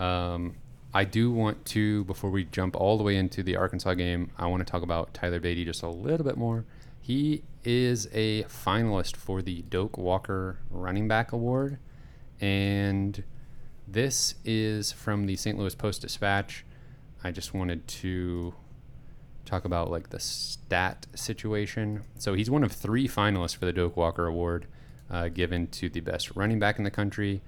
Um, 0.00 0.54
I 0.94 1.04
do 1.04 1.30
want 1.30 1.64
to, 1.66 2.04
before 2.04 2.30
we 2.30 2.44
jump 2.44 2.76
all 2.76 2.98
the 2.98 3.04
way 3.04 3.16
into 3.16 3.42
the 3.42 3.56
Arkansas 3.56 3.94
game, 3.94 4.30
I 4.36 4.46
want 4.46 4.66
to 4.66 4.70
talk 4.70 4.82
about 4.82 5.14
Tyler 5.14 5.40
Badie 5.40 5.64
just 5.64 5.82
a 5.82 5.88
little 5.88 6.24
bit 6.24 6.36
more. 6.36 6.66
He 7.00 7.42
is 7.64 8.08
a 8.12 8.42
finalist 8.44 9.16
for 9.16 9.40
the 9.40 9.62
Doak 9.62 9.96
Walker 9.96 10.58
Running 10.70 11.08
Back 11.08 11.32
Award, 11.32 11.78
and 12.40 13.24
this 13.88 14.34
is 14.44 14.92
from 14.92 15.26
the 15.26 15.36
St. 15.36 15.58
Louis 15.58 15.74
Post 15.74 16.02
Dispatch. 16.02 16.64
I 17.24 17.30
just 17.30 17.54
wanted 17.54 17.88
to 17.88 18.54
talk 19.46 19.64
about 19.64 19.90
like 19.90 20.10
the 20.10 20.20
stat 20.20 21.06
situation. 21.14 22.02
So 22.18 22.34
he's 22.34 22.50
one 22.50 22.64
of 22.64 22.72
three 22.72 23.08
finalists 23.08 23.56
for 23.56 23.64
the 23.64 23.72
Doak 23.72 23.96
Walker 23.96 24.26
Award, 24.26 24.66
uh, 25.10 25.28
given 25.28 25.68
to 25.68 25.88
the 25.88 26.00
best 26.00 26.36
running 26.36 26.58
back 26.58 26.78
in 26.78 26.84
the 26.84 26.90
country. 26.90 27.40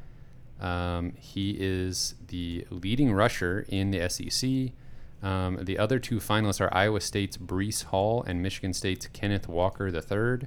Um, 0.61 1.15
he 1.19 1.57
is 1.59 2.15
the 2.29 2.67
leading 2.71 3.13
rusher 3.13 3.65
in 3.69 3.91
the 3.91 4.09
SEC. 4.09 4.73
Um, 5.23 5.59
the 5.63 5.79
other 5.79 5.99
two 5.99 6.17
finalists 6.17 6.61
are 6.61 6.73
Iowa 6.73 7.01
State's 7.01 7.37
Breece 7.37 7.85
Hall 7.85 8.23
and 8.27 8.43
Michigan 8.43 8.73
State's 8.73 9.07
Kenneth 9.09 9.49
Walker 9.49 9.89
III. 9.89 10.47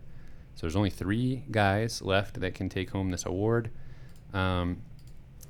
So 0.58 0.62
there's 0.62 0.76
only 0.76 0.89
three 0.89 1.43
guys 1.51 2.01
left 2.01 2.39
that 2.39 2.55
can 2.55 2.70
take 2.70 2.91
home 2.91 3.10
this 3.10 3.26
award. 3.26 3.72
Um, 4.34 4.82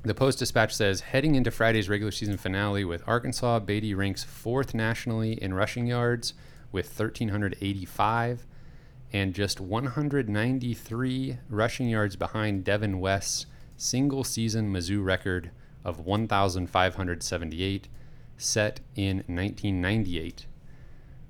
the 0.03 0.13
Post 0.13 0.39
Dispatch 0.39 0.73
says 0.73 1.01
heading 1.01 1.35
into 1.35 1.51
Friday's 1.51 1.89
regular 1.89 2.11
season 2.11 2.37
finale 2.37 2.85
with 2.85 3.03
Arkansas, 3.07 3.59
Badie 3.59 3.95
ranks 3.95 4.23
fourth 4.23 4.73
nationally 4.73 5.33
in 5.33 5.53
rushing 5.53 5.87
yards 5.87 6.33
with 6.71 6.87
1,385 6.87 8.45
and 9.11 9.33
just 9.33 9.59
193 9.59 11.37
rushing 11.49 11.89
yards 11.89 12.15
behind 12.15 12.63
Devin 12.63 12.99
West's 12.99 13.45
single 13.77 14.23
season 14.23 14.73
Mizzou 14.73 15.03
record 15.03 15.51
of 15.85 15.99
1,578 16.05 17.87
set 18.37 18.79
in 18.95 19.17
1998. 19.27 20.45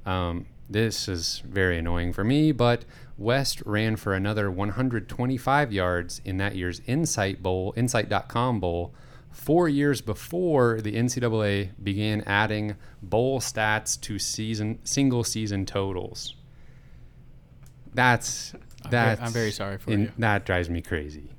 Um, 0.06 0.48
this 0.70 1.08
is 1.08 1.41
very 1.45 1.78
annoying 1.78 2.12
for 2.14 2.24
me, 2.24 2.52
but 2.52 2.86
West 3.18 3.62
ran 3.66 3.95
for 3.95 4.14
another 4.14 4.50
125 4.52 5.72
yards 5.72 6.22
in 6.26 6.38
that 6.38 6.56
year's 6.56 6.82
Insight 6.86 7.41
Bowl, 7.41 7.74
Insight.com 7.78 8.60
Bowl, 8.60 8.93
four 9.32 9.70
years 9.70 10.02
before 10.02 10.82
the 10.82 10.95
NCAA 10.95 11.70
began 11.82 12.22
adding 12.22 12.76
bowl 13.02 13.39
stats 13.39 14.00
to 14.02 14.18
season 14.20 14.80
single 14.84 15.24
season 15.24 15.66
totals. 15.66 16.36
That's 17.93 18.54
I'm 18.54 18.60
ve- 18.84 18.89
that's 18.91 19.22
I'm 19.22 19.32
very 19.32 19.52
sorry 19.52 19.78
for 19.78 19.91
in- 19.91 20.02
you. 20.02 20.12
That 20.18 20.45
drives 20.45 20.70
me 20.70 20.82
crazy. 20.82 21.32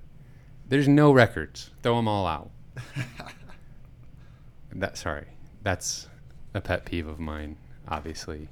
There's 0.68 0.88
no 0.88 1.12
records. 1.12 1.70
Throw 1.82 1.96
them 1.96 2.08
all 2.08 2.26
out. 2.26 2.50
that 4.74 4.96
sorry. 4.96 5.26
That's 5.62 6.08
a 6.54 6.60
pet 6.60 6.84
peeve 6.84 7.06
of 7.08 7.18
mine, 7.18 7.56
obviously. 7.88 8.48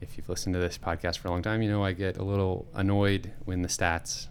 If 0.00 0.16
you've 0.16 0.28
listened 0.28 0.54
to 0.54 0.60
this 0.60 0.78
podcast 0.78 1.18
for 1.18 1.28
a 1.28 1.30
long 1.30 1.42
time, 1.42 1.62
you 1.62 1.70
know 1.70 1.84
I 1.84 1.92
get 1.92 2.16
a 2.16 2.24
little 2.24 2.66
annoyed 2.74 3.32
when 3.44 3.62
the 3.62 3.68
stats 3.68 4.26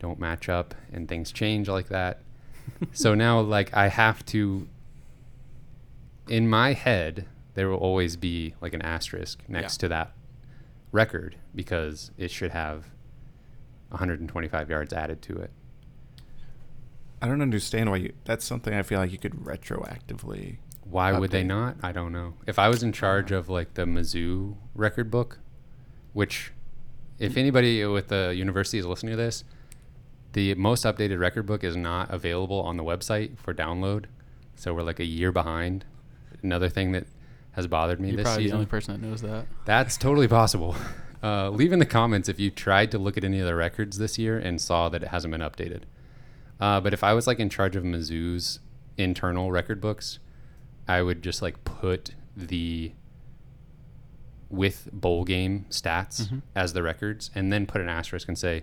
don't 0.00 0.18
match 0.18 0.48
up 0.48 0.74
and 0.92 1.08
things 1.08 1.30
change 1.30 1.68
like 1.68 1.88
that. 1.88 2.20
so 2.92 3.14
now 3.14 3.40
like 3.40 3.72
I 3.74 3.88
have 3.88 4.24
to 4.26 4.66
in 6.28 6.48
my 6.48 6.72
head 6.72 7.26
there 7.54 7.68
will 7.68 7.78
always 7.78 8.16
be 8.16 8.54
like 8.60 8.74
an 8.74 8.82
asterisk 8.82 9.40
next 9.48 9.76
Yeah. 9.76 9.80
to 9.80 9.88
that 9.88 10.12
record 10.90 11.36
because 11.54 12.10
it 12.18 12.30
should 12.32 12.50
have 12.50 12.86
125 13.90 14.68
yards 14.68 14.92
added 14.92 15.22
to 15.22 15.36
it. 15.36 15.50
I 17.20 17.28
don't 17.28 17.42
understand 17.42 17.90
why 17.90 17.96
you. 17.96 18.12
That's 18.24 18.44
something 18.44 18.74
I 18.74 18.82
feel 18.82 18.98
like 18.98 19.12
you 19.12 19.18
could 19.18 19.32
retroactively. 19.32 20.58
Why 20.84 21.18
would 21.18 21.30
they 21.30 21.42
not? 21.42 21.76
I 21.82 21.92
don't 21.92 22.12
know. 22.12 22.34
If 22.46 22.58
I 22.58 22.68
was 22.68 22.82
in 22.82 22.92
charge 22.92 23.32
of 23.32 23.48
like 23.48 23.74
the 23.74 23.82
Mizzou 23.82 24.56
record 24.74 25.10
book, 25.10 25.38
which 26.12 26.52
if 27.18 27.36
anybody 27.36 27.84
with 27.84 28.08
the 28.08 28.34
university 28.36 28.78
is 28.78 28.86
listening 28.86 29.12
to 29.12 29.16
this, 29.16 29.44
the 30.32 30.54
most 30.54 30.84
updated 30.84 31.18
record 31.18 31.46
book 31.46 31.64
is 31.64 31.76
not 31.76 32.12
available 32.12 32.60
on 32.60 32.76
the 32.76 32.84
website 32.84 33.38
for 33.38 33.54
download. 33.54 34.04
So 34.54 34.74
we're 34.74 34.82
like 34.82 35.00
a 35.00 35.04
year 35.04 35.32
behind. 35.32 35.84
Another 36.42 36.68
thing 36.68 36.92
that 36.92 37.06
has 37.52 37.66
bothered 37.66 38.00
me 38.00 38.08
You're 38.08 38.18
this 38.18 38.24
probably 38.24 38.48
the 38.48 38.52
only 38.52 38.66
person 38.66 39.00
that 39.00 39.06
knows 39.06 39.22
that. 39.22 39.46
That's 39.64 39.96
totally 39.96 40.28
possible. 40.28 40.76
Uh, 41.22 41.48
leave 41.48 41.72
in 41.72 41.78
the 41.80 41.86
comments 41.86 42.28
if 42.28 42.38
you 42.38 42.50
tried 42.50 42.90
to 42.90 42.98
look 42.98 43.16
at 43.16 43.24
any 43.24 43.40
of 43.40 43.46
the 43.46 43.54
records 43.54 43.98
this 43.98 44.16
year 44.16 44.38
and 44.38 44.60
saw 44.60 44.88
that 44.88 45.02
it 45.02 45.08
hasn't 45.08 45.32
been 45.32 45.40
updated. 45.40 45.80
Uh, 46.60 46.80
but 46.80 46.92
if 46.94 47.04
I 47.04 47.12
was 47.12 47.26
like 47.26 47.38
in 47.38 47.48
charge 47.50 47.76
of 47.76 47.84
Mizzou's 47.84 48.60
internal 48.96 49.50
record 49.50 49.80
books, 49.80 50.18
I 50.88 51.02
would 51.02 51.22
just 51.22 51.42
like 51.42 51.62
put 51.64 52.12
the 52.36 52.92
with 54.48 54.88
bowl 54.92 55.24
game 55.24 55.66
stats 55.70 56.28
Mhm. 56.28 56.42
as 56.54 56.72
the 56.72 56.82
records, 56.82 57.30
and 57.34 57.52
then 57.52 57.66
put 57.66 57.80
an 57.80 57.88
asterisk 57.88 58.28
and 58.28 58.38
say 58.38 58.62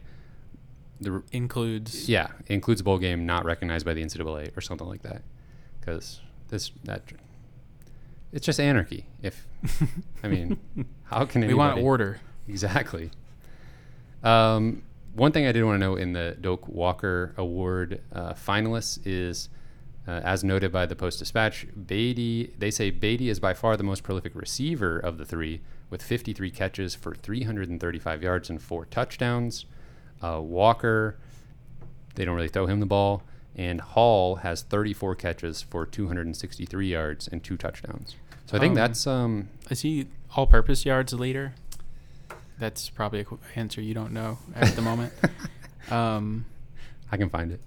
the 1.01 1.21
Includes 1.33 2.07
yeah 2.07 2.27
includes 2.47 2.81
bowl 2.81 2.97
game 2.97 3.25
not 3.25 3.43
recognized 3.43 3.85
by 3.85 3.93
the 3.93 4.01
NCAA 4.01 4.55
or 4.55 4.61
something 4.61 4.87
like 4.87 5.01
that, 5.01 5.21
because 5.79 6.21
this 6.47 6.71
that 6.85 7.03
it's 8.31 8.45
just 8.45 8.59
anarchy. 8.59 9.05
If 9.21 9.45
I 10.23 10.27
mean, 10.29 10.57
how 11.03 11.25
can 11.25 11.41
we 11.41 11.47
anybody, 11.47 11.53
want 11.73 11.79
order. 11.85 12.19
Exactly. 12.47 13.11
Um, 14.23 14.83
one 15.15 15.31
thing 15.31 15.45
I 15.45 15.51
did 15.51 15.63
want 15.63 15.75
to 15.79 15.85
know 15.85 15.95
in 15.95 16.13
the 16.13 16.35
Doak 16.39 16.67
Walker 16.67 17.33
Award 17.37 18.01
uh, 18.11 18.33
finalists 18.33 18.99
is, 19.05 19.49
uh, 20.07 20.21
as 20.23 20.43
noted 20.43 20.71
by 20.71 20.85
the 20.85 20.95
Post 20.95 21.19
Dispatch, 21.19 21.67
Badie. 21.77 22.51
They 22.57 22.71
say 22.71 22.91
Badie 22.91 23.29
is 23.29 23.39
by 23.39 23.53
far 23.53 23.77
the 23.77 23.83
most 23.83 24.03
prolific 24.03 24.33
receiver 24.35 24.97
of 24.99 25.17
the 25.17 25.25
three, 25.25 25.61
with 25.89 26.01
53 26.01 26.49
catches 26.51 26.95
for 26.95 27.13
335 27.13 28.23
yards 28.23 28.49
and 28.49 28.61
four 28.61 28.85
touchdowns. 28.85 29.65
Uh, 30.21 30.39
Walker, 30.41 31.17
they 32.15 32.25
don't 32.25 32.35
really 32.35 32.47
throw 32.47 32.65
him 32.65 32.79
the 32.79 32.85
ball, 32.85 33.23
and 33.55 33.81
Hall 33.81 34.37
has 34.37 34.63
34 34.63 35.15
catches 35.15 35.61
for 35.61 35.85
263 35.85 36.87
yards 36.87 37.27
and 37.27 37.43
two 37.43 37.57
touchdowns. 37.57 38.15
So 38.45 38.57
I 38.57 38.59
think 38.59 38.71
Um, 38.71 38.75
that's 38.75 39.05
um, 39.07 39.49
Is 39.69 39.81
he 39.81 40.07
all-purpose 40.35 40.85
yards 40.85 41.13
leader? 41.13 41.53
That's 42.63 42.89
probably 42.89 43.19
a 43.19 43.25
answer 43.59 43.81
you 43.81 43.93
don't 43.93 44.13
know 44.13 44.37
at 44.55 44.73
the 44.77 44.81
moment. 44.81 45.11
Um, 45.91 46.45
I 47.11 47.17
can 47.17 47.29
find 47.29 47.51
it. 47.51 47.59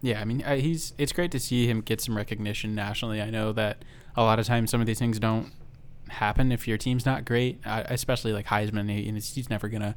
yeah, 0.00 0.22
I 0.22 0.24
mean, 0.24 0.42
uh, 0.42 0.56
he's. 0.56 0.94
It's 0.96 1.12
great 1.12 1.30
to 1.32 1.38
see 1.38 1.66
him 1.66 1.82
get 1.82 2.00
some 2.00 2.16
recognition 2.16 2.74
nationally. 2.74 3.20
I 3.20 3.28
know 3.28 3.52
that 3.52 3.84
a 4.16 4.22
lot 4.22 4.38
of 4.38 4.46
times 4.46 4.70
some 4.70 4.80
of 4.80 4.86
these 4.86 4.98
things 4.98 5.18
don't 5.18 5.52
happen 6.08 6.50
if 6.50 6.66
your 6.66 6.78
team's 6.78 7.04
not 7.04 7.26
great, 7.26 7.60
especially 7.66 8.32
like 8.32 8.46
Heisman. 8.46 8.88
He, 8.90 9.02
he's 9.12 9.50
never 9.50 9.68
gonna 9.68 9.96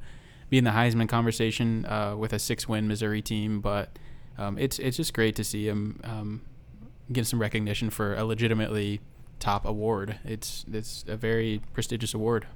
be 0.49 0.57
in 0.57 0.65
the 0.65 0.71
Heisman 0.71 1.07
conversation 1.07 1.85
uh, 1.85 2.17
with 2.17 2.33
a 2.33 2.39
six-win 2.39 2.89
Missouri 2.89 3.21
team, 3.21 3.61
but 3.61 3.97
um, 4.37 4.57
it's 4.57 4.79
it's 4.79 4.97
just 4.97 5.13
great 5.13 5.33
to 5.37 5.45
see 5.45 5.69
him 5.69 6.01
um, 6.03 6.41
get 7.09 7.25
some 7.25 7.39
recognition 7.39 7.89
for 7.89 8.15
a 8.15 8.25
legitimately 8.25 8.99
top 9.39 9.65
award. 9.65 10.19
It's 10.25 10.65
it's 10.73 11.05
a 11.07 11.15
very 11.15 11.61
prestigious 11.71 12.13
award. 12.13 12.47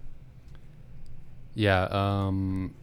Yeah, 1.54 1.84
um, 1.91 2.74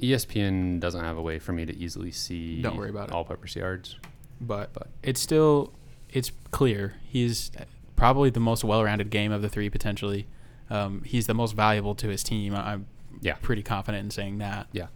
ESPN 0.00 0.80
doesn't 0.80 1.02
have 1.04 1.16
a 1.16 1.22
way 1.22 1.38
for 1.38 1.52
me 1.52 1.64
to 1.66 1.76
easily 1.76 2.10
see 2.10 2.60
Don't 2.62 2.76
worry 2.76 2.90
about 2.90 3.08
it. 3.08 3.14
all-purpose 3.14 3.56
yards. 3.56 3.96
but, 4.40 4.72
But- 4.72 4.88
it's 5.02 5.20
still 5.20 5.72
it's 6.10 6.30
clear 6.50 6.94
he's 7.08 7.50
probably 7.96 8.28
the 8.30 8.40
most 8.40 8.62
well-rounded 8.64 9.10
game 9.10 9.32
of 9.32 9.42
the 9.42 9.48
three 9.48 9.68
potentially. 9.70 10.26
Um, 10.70 11.02
he's 11.04 11.26
the 11.26 11.34
most 11.34 11.54
valuable 11.54 11.94
to 11.96 12.08
his 12.08 12.22
team. 12.22 12.54
I- 12.54 12.72
I'm 12.72 12.86
Yeah. 13.22 13.34
pretty 13.40 13.62
confident 13.62 14.04
in 14.04 14.10
saying 14.10 14.38
that. 14.38 14.66
Yeah. 14.72 14.88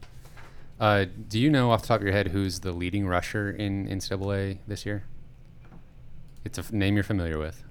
Uh, 0.79 1.07
do 1.29 1.39
you 1.39 1.49
know 1.51 1.71
off 1.71 1.83
the 1.83 1.89
top 1.89 2.01
of 2.01 2.05
your 2.05 2.13
head 2.13 2.29
who's 2.29 2.61
the 2.61 2.73
leading 2.73 3.07
rusher 3.07 3.51
in 3.51 3.87
NCAA 3.89 4.59
this 4.67 4.85
year? 4.87 5.05
It's 6.45 6.57
a 6.59 6.63
f- 6.63 6.73
name 6.73 6.95
you're 6.95 7.05
familiar 7.05 7.39
with. 7.39 7.63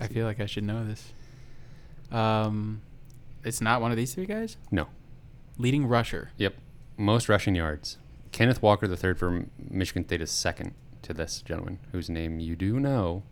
I 0.00 0.06
feel 0.06 0.24
like 0.26 0.40
I 0.40 0.46
should 0.46 0.64
know 0.64 0.84
this. 0.86 1.12
Um, 2.10 2.80
it's 3.44 3.60
not 3.60 3.80
one 3.80 3.90
of 3.90 3.96
these 3.96 4.14
three 4.14 4.26
guys. 4.26 4.56
No. 4.70 4.86
Leading 5.58 5.86
rusher. 5.86 6.30
Yep. 6.36 6.54
Most 6.96 7.28
rushing 7.28 7.54
yards. 7.54 7.98
Kenneth 8.32 8.62
Walker 8.62 8.86
the 8.86 8.96
third 8.96 9.18
for 9.18 9.46
Michigan 9.70 10.04
State 10.04 10.20
is 10.20 10.30
second 10.30 10.72
to 11.02 11.12
this 11.14 11.42
gentleman, 11.42 11.78
whose 11.92 12.10
name 12.10 12.40
you 12.40 12.56
do 12.56 12.78
know, 12.80 13.22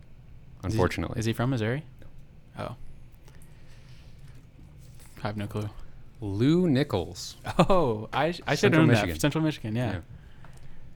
Is 0.63 0.73
he- 0.73 0.77
unfortunately. 0.77 1.19
is 1.19 1.25
he, 1.25 1.33
from 1.33 1.49
Missouri? 1.51 1.83
Oh, 2.57 2.75
I 5.23 5.27
have 5.27 5.37
no 5.37 5.47
clue. 5.47 5.69
Lew 6.21 6.67
Nichols? 6.67 7.35
Oh, 7.59 8.09
I 8.11 8.33
I 8.47 8.55
should 8.55 8.73
have 8.73 8.87
known 8.87 8.93
that. 8.93 9.21
Central 9.21 9.43
Michigan, 9.43 9.75
yeah, 9.75 9.99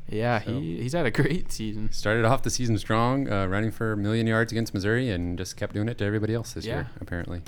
yeah. 0.10 0.42
So- 0.42 0.60
he 0.60 0.82
he's 0.82 0.94
had 0.94 1.06
a 1.06 1.12
great 1.12 1.52
season. 1.52 1.92
Started 1.92 2.26
off 2.26 2.42
the 2.42 2.50
season 2.50 2.78
strong, 2.80 3.32
uh, 3.32 3.46
running 3.46 3.70
for 3.72 3.94
a 3.94 3.98
million 3.98 4.26
yards 4.28 4.52
against 4.52 4.74
Missouri, 4.74 5.10
and 5.12 5.38
just 5.38 5.56
kept 5.58 5.74
doing 5.74 5.88
it 5.90 5.98
to 6.00 6.06
everybody 6.06 6.34
else 6.34 6.54
this 6.54 6.66
year, 6.66 6.88
apparently. 7.00 7.42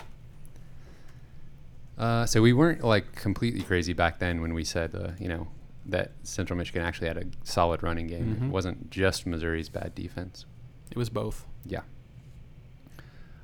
Uh, 1.98 2.26
so 2.26 2.41
we 2.41 2.54
weren't 2.54 2.84
like 2.84 3.14
completely 3.16 3.62
crazy 3.62 3.94
back 3.94 4.20
then 4.20 4.41
when 4.41 4.54
we 4.54 4.64
said, 4.64 4.96
uh, 4.96 5.12
you 5.20 5.28
know, 5.28 5.48
that 5.86 6.12
Central 6.24 6.58
Michigan 6.58 6.82
actually 6.82 7.08
had 7.08 7.18
a 7.18 7.26
solid 7.44 7.84
running 7.84 8.08
game. 8.08 8.38
Mhm. 8.39 8.48
It 8.48 8.52
wasn't 8.52 8.89
just 8.89 9.26
Missouri's 9.28 9.70
bad 9.70 9.94
defense. 9.94 10.46
It 10.91 10.98
was 10.98 11.10
both. 11.10 11.46
Yeah. 11.66 11.82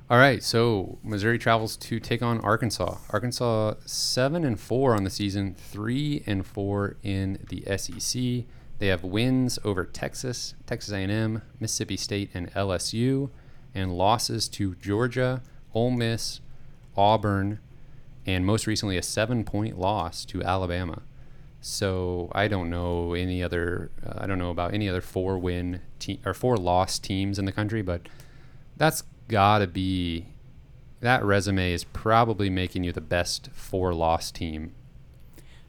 All 0.08 0.18
right, 0.18 0.42
so 0.42 0.98
Missouri 1.04 1.38
travels 1.38 1.76
to 1.76 2.00
take 2.00 2.20
on 2.20 2.40
Arkansas. 2.40 2.96
Arkansas 3.10 3.74
seven 3.86 4.44
and 4.44 4.58
four 4.58 4.96
on 4.96 5.04
the 5.04 5.10
season, 5.10 5.54
three 5.54 6.24
and 6.26 6.44
four 6.44 6.96
in 7.04 7.38
the 7.48 7.62
SEC. 7.78 8.46
They 8.80 8.88
have 8.88 9.04
wins 9.04 9.60
over 9.62 9.84
Texas, 9.84 10.54
Texas 10.66 10.92
A&M, 10.92 11.42
Mississippi 11.60 11.96
State, 11.96 12.30
and 12.34 12.50
LSU, 12.54 13.30
and 13.72 13.96
losses 13.96 14.48
to 14.48 14.74
Georgia, 14.76 15.42
Ole 15.74 15.92
Miss, 15.92 16.40
Auburn, 16.96 17.60
and 18.34 18.44
most 18.46 18.66
recently 18.66 18.96
a 18.96 19.02
seven-point 19.02 19.78
loss 19.78 20.24
to 20.26 20.42
Alabama. 20.42 21.02
So 21.60 22.30
I 22.34 22.48
don't 22.48 22.70
know 22.70 23.12
any 23.12 23.42
other. 23.42 23.90
Uh, 24.04 24.14
I 24.18 24.26
don't 24.26 24.38
know 24.38 24.50
about 24.50 24.72
any 24.72 24.88
other 24.88 25.00
four-win 25.02 25.80
te- 25.98 26.20
or 26.24 26.32
four-loss 26.32 26.98
teams 26.98 27.38
in 27.38 27.44
the 27.44 27.52
country, 27.52 27.82
but 27.82 28.08
that's 28.76 29.02
gotta 29.28 29.66
be. 29.66 30.26
That 31.00 31.24
resume 31.24 31.72
is 31.72 31.84
probably 31.84 32.50
making 32.50 32.84
you 32.84 32.92
the 32.92 33.00
best 33.00 33.48
four-loss 33.52 34.30
team. 34.30 34.72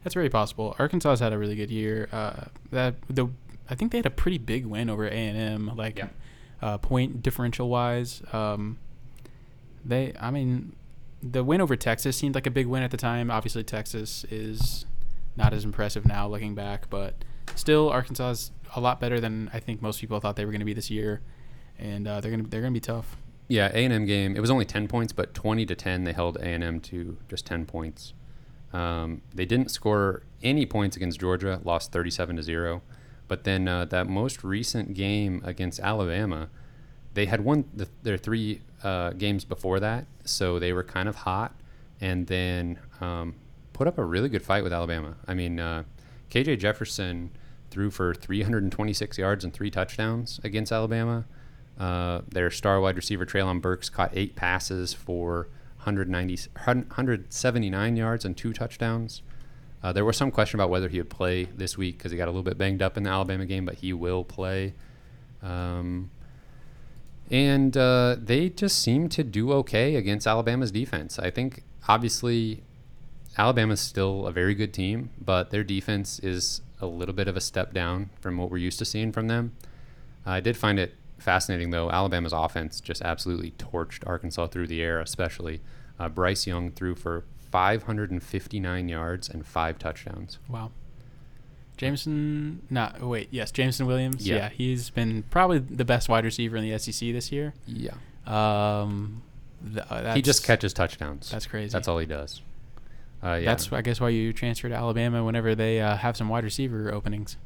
That's 0.04 0.14
very 0.14 0.28
possible. 0.30 0.74
Arkansas's 0.78 1.20
had 1.20 1.32
a 1.32 1.38
really 1.38 1.54
good 1.56 1.70
year. 1.70 2.08
Uh, 2.12 2.44
that 2.70 2.94
the 3.08 3.28
I 3.70 3.74
think 3.74 3.92
they 3.92 3.98
had 3.98 4.06
a 4.06 4.10
pretty 4.10 4.38
big 4.38 4.66
win 4.66 4.90
over 4.90 5.06
A 5.06 5.10
and 5.12 5.38
M, 5.68 5.76
like 5.76 5.98
Yeah. 5.98 6.08
uh, 6.60 6.78
point 6.78 7.22
differential 7.22 7.68
wise. 7.68 8.22
Um, 8.32 8.78
they, 9.84 10.12
I 10.20 10.30
mean, 10.30 10.74
the 11.22 11.44
win 11.44 11.60
over 11.60 11.76
Texas 11.76 12.16
seemed 12.16 12.34
like 12.34 12.46
a 12.46 12.50
big 12.50 12.66
win 12.66 12.82
at 12.82 12.90
the 12.90 12.96
time. 12.96 13.30
Obviously, 13.30 13.62
Texas 13.62 14.24
is 14.30 14.86
not 15.36 15.52
as 15.52 15.64
impressive 15.64 16.06
now 16.06 16.28
looking 16.28 16.54
back, 16.54 16.90
but 16.90 17.14
still, 17.54 17.88
Arkansas 17.88 18.30
is 18.30 18.50
a 18.74 18.80
lot 18.80 19.00
better 19.00 19.20
than 19.20 19.50
I 19.52 19.60
think 19.60 19.80
most 19.80 20.00
people 20.00 20.18
thought 20.20 20.36
they 20.36 20.44
were 20.44 20.50
going 20.50 20.60
to 20.60 20.66
be 20.66 20.74
this 20.74 20.90
year, 20.90 21.20
and 21.78 22.06
uh, 22.08 22.20
they're 22.20 22.30
gonna 22.30 22.48
they're 22.48 22.60
gonna 22.60 22.72
be 22.72 22.80
tough. 22.80 23.16
Yeah, 23.48 23.70
A 23.72 23.84
and 23.84 23.92
M 23.92 24.06
game. 24.06 24.36
It 24.36 24.40
was 24.40 24.50
only 24.50 24.64
ten 24.64 24.88
points, 24.88 25.12
but 25.12 25.34
twenty 25.34 25.66
to 25.66 25.74
ten, 25.74 26.04
they 26.04 26.12
held 26.12 26.36
A 26.36 26.46
and 26.46 26.64
M 26.64 26.80
to 26.80 27.18
just 27.28 27.46
ten 27.46 27.66
points. 27.66 28.14
Um, 28.72 29.20
they 29.34 29.44
didn't 29.44 29.70
score 29.70 30.22
any 30.42 30.64
points 30.64 30.96
against 30.96 31.20
Georgia, 31.20 31.60
lost 31.64 31.92
thirty-seven 31.92 32.36
to 32.36 32.42
zero. 32.42 32.82
But 33.28 33.44
then 33.44 33.68
uh, 33.68 33.84
that 33.86 34.08
most 34.08 34.42
recent 34.44 34.94
game 34.94 35.40
against 35.44 35.80
Alabama, 35.80 36.48
they 37.14 37.26
had 37.26 37.42
won 37.42 37.64
the, 37.72 37.88
their 38.02 38.18
three 38.18 38.60
uh, 38.82 39.10
games 39.10 39.44
before 39.44 39.80
that, 39.80 40.06
so 40.24 40.58
they 40.58 40.72
were 40.72 40.84
kind 40.84 41.08
of 41.08 41.16
hot, 41.16 41.54
and 42.00 42.26
then 42.26 42.78
um, 43.00 43.34
put 43.72 43.86
up 43.86 43.98
a 43.98 44.04
really 44.04 44.28
good 44.28 44.42
fight 44.42 44.62
with 44.62 44.72
Alabama. 44.72 45.16
I 45.26 45.34
mean, 45.34 45.60
uh, 45.60 45.84
KJ 46.30 46.58
Jefferson 46.58 47.30
threw 47.70 47.90
for 47.90 48.14
326 48.14 49.18
yards 49.18 49.44
and 49.44 49.52
three 49.52 49.70
touchdowns 49.70 50.40
against 50.44 50.72
Alabama. 50.72 51.24
Uh, 51.78 52.20
their 52.28 52.50
star 52.50 52.80
wide 52.80 52.96
receiver 52.96 53.24
Treylon 53.24 53.60
Burks 53.60 53.88
caught 53.88 54.10
eight 54.12 54.36
passes 54.36 54.92
for 54.92 55.48
190, 55.78 56.50
179 56.54 57.96
yards 57.96 58.24
and 58.24 58.36
two 58.36 58.52
touchdowns. 58.52 59.22
Uh, 59.82 59.92
there 59.92 60.04
was 60.04 60.16
some 60.16 60.30
question 60.30 60.60
about 60.60 60.70
whether 60.70 60.88
he 60.88 60.98
would 60.98 61.10
play 61.10 61.44
this 61.44 61.76
week 61.76 61.98
because 61.98 62.12
he 62.12 62.18
got 62.18 62.28
a 62.28 62.30
little 62.30 62.42
bit 62.42 62.56
banged 62.56 62.82
up 62.82 62.96
in 62.96 63.02
the 63.02 63.10
Alabama 63.10 63.44
game, 63.46 63.64
but 63.64 63.76
he 63.76 63.92
will 63.92 64.22
play. 64.22 64.74
Um, 65.42 66.10
and 67.32 67.74
uh, 67.78 68.14
they 68.22 68.50
just 68.50 68.78
seem 68.78 69.08
to 69.08 69.24
do 69.24 69.52
okay 69.52 69.96
against 69.96 70.26
Alabama's 70.26 70.70
defense. 70.70 71.18
I 71.18 71.30
think 71.30 71.64
obviously 71.88 72.62
Alabama's 73.38 73.80
still 73.80 74.26
a 74.26 74.32
very 74.32 74.54
good 74.54 74.74
team, 74.74 75.08
but 75.18 75.50
their 75.50 75.64
defense 75.64 76.18
is 76.18 76.60
a 76.78 76.86
little 76.86 77.14
bit 77.14 77.28
of 77.28 77.36
a 77.36 77.40
step 77.40 77.72
down 77.72 78.10
from 78.20 78.36
what 78.36 78.50
we're 78.50 78.58
used 78.58 78.78
to 78.80 78.84
seeing 78.84 79.12
from 79.12 79.28
them. 79.28 79.56
I 80.26 80.40
did 80.40 80.58
find 80.58 80.78
it 80.78 80.94
fascinating 81.18 81.70
though. 81.70 81.90
Alabama's 81.90 82.34
offense 82.34 82.82
just 82.82 83.00
absolutely 83.00 83.52
torched 83.52 84.06
Arkansas 84.06 84.48
through 84.48 84.66
the 84.66 84.82
air, 84.82 85.00
especially 85.00 85.62
uh, 85.98 86.10
Bryce 86.10 86.46
Young 86.46 86.70
threw 86.70 86.94
for 86.94 87.24
559 87.50 88.88
yards 88.88 89.28
and 89.30 89.46
five 89.46 89.78
touchdowns. 89.78 90.38
Wow. 90.48 90.70
Jameson, 91.76 92.62
not 92.70 93.00
wait, 93.00 93.28
yes, 93.30 93.50
Jameson 93.50 93.86
Williams. 93.86 94.26
Yeah. 94.26 94.36
Yeah. 94.36 94.48
he's 94.50 94.90
been 94.90 95.24
probably 95.30 95.58
the 95.58 95.84
best 95.84 96.08
wide 96.08 96.24
receiver 96.24 96.56
in 96.56 96.68
the 96.68 96.78
SEC 96.78 97.12
this 97.12 97.32
year. 97.32 97.54
Yeah, 97.66 97.94
Um, 98.26 99.22
th- 99.64 99.84
uh, 99.90 100.14
he 100.14 100.22
just 100.22 100.44
catches 100.44 100.72
touchdowns. 100.72 101.30
That's 101.30 101.46
crazy. 101.46 101.72
That's 101.72 101.88
all 101.88 101.98
he 101.98 102.06
does. 102.06 102.40
Uh, 103.24 103.34
yeah. 103.34 103.46
That's 103.46 103.72
I 103.72 103.82
guess 103.82 104.00
why 104.00 104.08
you 104.10 104.32
transfer 104.32 104.68
to 104.68 104.74
Alabama 104.74 105.24
whenever 105.24 105.54
they 105.54 105.80
uh, 105.80 105.96
have 105.96 106.16
some 106.16 106.28
wide 106.28 106.44
receiver 106.44 106.92
openings. 106.92 107.36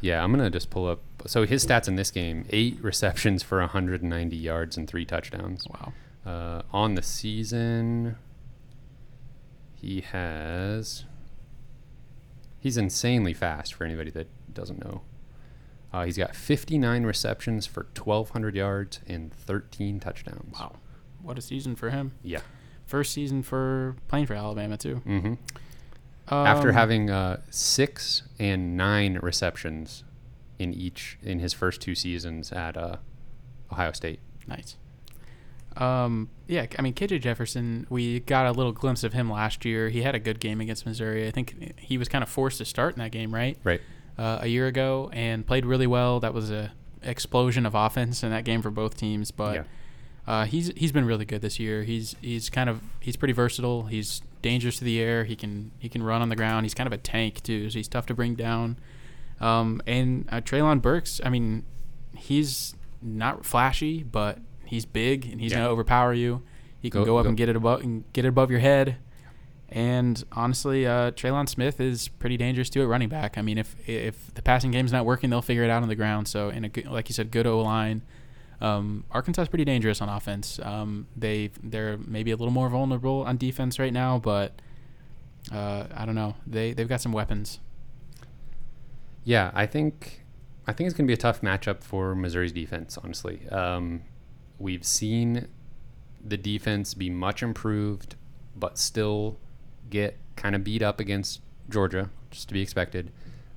Yeah, 0.00 0.22
I'm 0.24 0.32
gonna 0.32 0.50
just 0.50 0.68
pull 0.70 0.88
up. 0.88 1.00
So 1.26 1.46
his 1.46 1.64
stats 1.64 1.86
in 1.86 1.94
this 1.96 2.10
game: 2.10 2.46
eight 2.50 2.78
receptions 2.82 3.42
for 3.42 3.60
190 3.60 4.36
yards 4.36 4.76
and 4.76 4.88
three 4.88 5.04
touchdowns. 5.04 5.66
Wow. 5.68 5.92
Uh, 6.26 6.62
on 6.72 6.94
the 6.94 7.02
season, 7.02 8.16
he 9.74 10.00
has. 10.00 11.04
He's 12.62 12.76
insanely 12.76 13.34
fast 13.34 13.74
for 13.74 13.82
anybody 13.84 14.10
that 14.12 14.28
doesn't 14.54 14.78
know. 14.84 15.02
Uh, 15.92 16.04
he's 16.04 16.16
got 16.16 16.36
59 16.36 17.02
receptions 17.04 17.66
for 17.66 17.88
1,200 17.96 18.54
yards 18.54 19.00
and 19.08 19.34
13 19.34 19.98
touchdowns. 19.98 20.58
Wow. 20.58 20.76
What 21.20 21.36
a 21.38 21.42
season 21.42 21.74
for 21.74 21.90
him. 21.90 22.12
Yeah. 22.22 22.40
First 22.86 23.12
season 23.12 23.42
for 23.42 23.96
playing 24.06 24.26
for 24.26 24.34
Alabama 24.34 24.76
too. 24.76 24.96
hmm 25.04 25.34
After 26.28 26.68
Um, 26.68 26.74
having 26.74 27.10
uh, 27.10 27.40
six 27.50 28.22
and 28.38 28.76
nine 28.76 29.18
receptions 29.20 30.04
in 30.60 30.72
each 30.72 31.18
in 31.20 31.40
his 31.40 31.52
first 31.52 31.80
two 31.80 31.96
seasons 31.96 32.52
at 32.52 32.76
uh, 32.76 32.96
Ohio 33.72 33.90
State. 33.90 34.20
Nice. 34.46 34.76
Um, 35.76 36.28
yeah, 36.48 36.66
I 36.78 36.82
mean 36.82 36.94
KJ 36.94 37.20
Jefferson, 37.22 37.86
we 37.90 38.20
got 38.20 38.46
a 38.46 38.52
little 38.52 38.72
glimpse 38.72 39.04
of 39.04 39.12
him 39.12 39.30
last 39.30 39.64
year. 39.64 39.88
He 39.88 40.02
had 40.02 40.14
a 40.14 40.18
good 40.18 40.38
game 40.40 40.60
against 40.60 40.84
Missouri. 40.86 41.26
I 41.26 41.30
think 41.30 41.78
he 41.78 41.96
was 41.98 42.08
kind 42.08 42.22
of 42.22 42.28
forced 42.28 42.58
to 42.58 42.64
start 42.64 42.94
in 42.94 42.98
that 43.00 43.10
game, 43.12 43.32
right? 43.34 43.56
Right. 43.64 43.80
Uh, 44.18 44.38
a 44.42 44.46
year 44.46 44.66
ago 44.66 45.08
and 45.12 45.46
played 45.46 45.64
really 45.64 45.86
well. 45.86 46.20
That 46.20 46.34
was 46.34 46.50
a 46.50 46.72
explosion 47.02 47.64
of 47.66 47.74
offense 47.74 48.22
in 48.22 48.30
that 48.30 48.44
game 48.44 48.60
for 48.62 48.70
both 48.70 48.96
teams. 48.96 49.30
But 49.30 49.54
Yeah. 49.54 49.62
uh, 50.26 50.44
he's 50.44 50.70
he's 50.76 50.92
been 50.92 51.06
really 51.06 51.24
good 51.24 51.40
this 51.42 51.58
year. 51.58 51.82
He's 51.84 52.14
he's 52.20 52.50
kind 52.50 52.68
of 52.68 52.80
he's 53.00 53.16
pretty 53.16 53.32
versatile. 53.32 53.84
He's 53.86 54.20
dangerous 54.42 54.76
to 54.78 54.84
the 54.84 55.00
air. 55.00 55.24
He 55.24 55.34
can 55.36 55.70
he 55.78 55.88
can 55.88 56.02
run 56.02 56.20
on 56.20 56.28
the 56.28 56.36
ground. 56.36 56.66
He's 56.66 56.74
kind 56.74 56.86
of 56.86 56.92
a 56.92 56.98
tank 56.98 57.42
too. 57.42 57.70
So 57.70 57.78
he's 57.78 57.88
tough 57.88 58.06
to 58.06 58.14
bring 58.14 58.34
down. 58.34 58.76
Um, 59.40 59.80
and 59.86 60.28
uh, 60.30 60.40
Treylon 60.40 60.80
Burks, 60.82 61.20
I 61.24 61.28
mean, 61.30 61.64
he's 62.16 62.74
not 63.00 63.44
flashy, 63.44 64.02
but 64.04 64.38
he's 64.72 64.86
big 64.86 65.26
and 65.26 65.40
he's 65.40 65.52
Yeah. 65.52 65.58
gonna 65.58 65.70
overpower 65.70 66.14
you. 66.14 66.42
He 66.80 66.88
can 66.90 67.02
Go- 67.02 67.04
go, 67.06 67.16
up 67.18 67.24
go- 67.24 67.28
and 67.28 67.36
get 67.36 67.48
it 67.48 67.56
above 67.56 67.82
and 67.82 68.04
get 68.12 68.24
it 68.24 68.28
above 68.28 68.50
your 68.50 68.60
head. 68.60 68.96
And 69.68 70.22
honestly, 70.32 70.86
uh, 70.86 71.12
Trelon 71.12 71.48
Smith 71.48 71.80
is 71.80 72.08
pretty 72.08 72.36
dangerous 72.36 72.68
too 72.70 72.82
at 72.82 72.88
running 72.88 73.08
back. 73.08 73.38
I 73.38 73.42
mean, 73.42 73.58
if 73.58 73.76
if 73.88 74.32
the 74.34 74.42
passing 74.42 74.70
game's 74.70 74.92
not 74.92 75.04
working, 75.06 75.30
they'll 75.30 75.42
figure 75.42 75.62
it 75.64 75.70
out 75.70 75.82
on 75.82 75.88
the 75.88 75.94
ground. 75.94 76.26
So, 76.28 76.48
in 76.48 76.64
a 76.64 76.68
good, 76.68 76.86
like 76.86 77.08
you 77.08 77.12
said, 77.14 77.30
good 77.30 77.46
O 77.46 77.60
line. 77.60 78.02
Um, 78.60 79.04
Arkansas 79.10 79.42
is 79.42 79.48
pretty 79.48 79.64
dangerous 79.64 80.00
on 80.00 80.08
offense. 80.08 80.58
Um, 80.62 81.06
they 81.16 81.50
they're 81.62 81.98
maybe 81.98 82.30
a 82.30 82.36
little 82.36 82.52
more 82.52 82.68
vulnerable 82.68 83.24
on 83.24 83.36
defense 83.36 83.78
right 83.78 83.92
now, 83.92 84.18
but 84.18 84.60
uh, 85.50 85.84
I 85.94 86.04
don't 86.06 86.14
know. 86.14 86.36
They 86.46 86.72
they've 86.72 86.88
got 86.88 87.00
some 87.00 87.12
weapons. 87.12 87.58
Yeah, 89.24 89.50
I 89.54 89.66
think 89.66 90.24
I 90.66 90.72
think 90.72 90.86
it's 90.88 90.96
going 90.96 91.06
to 91.06 91.10
be 91.10 91.14
a 91.14 91.16
tough 91.16 91.40
matchup 91.40 91.82
for 91.82 92.14
Missouri's 92.14 92.52
defense. 92.52 92.98
Honestly, 93.02 93.48
um, 93.48 94.02
we've 94.62 94.84
seen 94.84 95.48
the 96.24 96.36
defense 96.36 96.94
be 96.94 97.10
much 97.10 97.42
improved, 97.42 98.14
but 98.56 98.78
still 98.78 99.38
get 99.90 100.16
kind 100.36 100.54
of 100.54 100.62
beat 100.64 100.82
up 100.82 101.00
against 101.00 101.40
Georgia, 101.68 102.10
just 102.30 102.48
to 102.48 102.54
be 102.54 102.62
expected. 102.62 103.10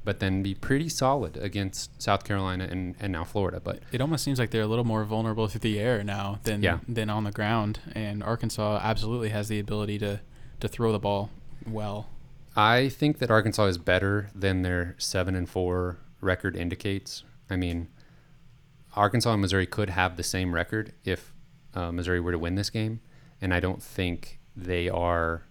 But 0.04 0.20
then 0.20 0.44
be 0.44 0.54
pretty 0.54 0.90
solid 0.90 1.36
against 1.38 2.00
South 2.02 2.24
Carolina 2.24 2.68
and, 2.70 2.96
and 3.00 3.12
now 3.12 3.24
Florida. 3.24 3.60
But 3.60 3.80
It 3.92 4.02
almost 4.02 4.24
seems 4.24 4.38
like 4.38 4.52
they're 4.52 4.62
a 4.62 4.68
little 4.68 4.86
more 4.86 5.04
vulnerable 5.04 5.48
through 5.48 5.62
the 5.62 5.80
air 5.80 6.04
now 6.04 6.40
than 6.44 6.62
Yeah. 6.62 6.80
than 6.88 7.10
on 7.10 7.24
the 7.24 7.32
ground. 7.32 7.80
And 7.94 8.22
Arkansas 8.24 8.80
absolutely 8.84 9.30
has 9.30 9.48
the 9.48 9.60
ability 9.60 9.98
to 10.00 10.22
to 10.60 10.68
throw 10.68 10.92
the 10.92 11.00
ball 11.00 11.30
well. 11.68 12.08
I 12.56 12.88
think 12.90 13.18
that 13.18 13.30
Arkansas 13.32 13.66
is 13.66 13.78
better 13.78 14.30
than 14.34 14.62
their 14.62 14.96
seven 14.98 15.36
and 15.36 15.50
four 15.50 15.98
record 16.22 16.56
indicates. 16.56 17.24
I 17.50 17.56
mean, 17.58 17.88
Arkansas 18.96 19.32
and 19.34 19.42
Missouri 19.42 19.66
could 19.66 19.90
have 19.90 20.18
the 20.18 20.24
same 20.24 20.54
record 20.54 20.94
if 21.04 21.34
uh, 21.74 21.92
Missouri 21.92 22.20
were 22.20 22.32
to 22.32 22.40
win 22.40 22.56
this 22.56 22.70
game, 22.70 23.02
and 23.42 23.54
I 23.54 23.60
don't 23.60 23.82
think 23.84 24.40
they 24.56 24.88
are. 24.90 25.44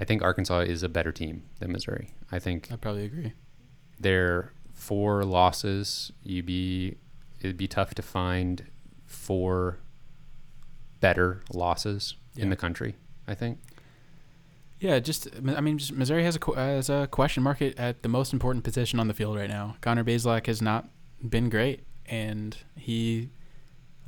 I 0.00 0.04
think 0.04 0.22
Arkansas 0.22 0.60
is 0.60 0.82
a 0.82 0.88
better 0.88 1.12
team 1.12 1.44
than 1.60 1.70
Missouri. 1.72 2.14
I 2.32 2.38
think 2.38 2.68
I 2.72 2.76
probably 2.76 3.04
agree. 3.04 3.32
their 4.00 4.52
four 4.72 5.24
losses, 5.24 6.10
you'd 6.22 6.46
be 6.46 6.96
it'd 7.40 7.56
be 7.56 7.68
tough 7.68 7.94
to 7.94 8.02
find 8.02 8.64
four 9.06 9.78
better 11.00 11.42
losses 11.52 12.14
Yeah. 12.34 12.44
in 12.44 12.50
the 12.50 12.56
country. 12.56 12.96
I 13.28 13.34
think. 13.34 13.58
Yeah, 14.80 14.98
just 14.98 15.28
I 15.56 15.60
mean, 15.60 15.78
just 15.78 15.92
Missouri 15.92 16.24
has 16.24 16.36
a 16.36 16.54
has 16.56 16.90
a 16.90 17.06
question 17.10 17.42
mark 17.42 17.62
at, 17.62 18.02
the 18.02 18.08
most 18.08 18.32
important 18.32 18.64
position 18.64 18.98
on 19.00 19.08
the 19.08 19.14
field 19.14 19.36
right 19.36 19.48
now. 19.48 19.76
Connor 19.80 20.04
Bazelak 20.04 20.46
has 20.46 20.60
not 20.60 20.88
been 21.26 21.48
great, 21.48 21.84
and 22.08 22.56
he 22.76 23.30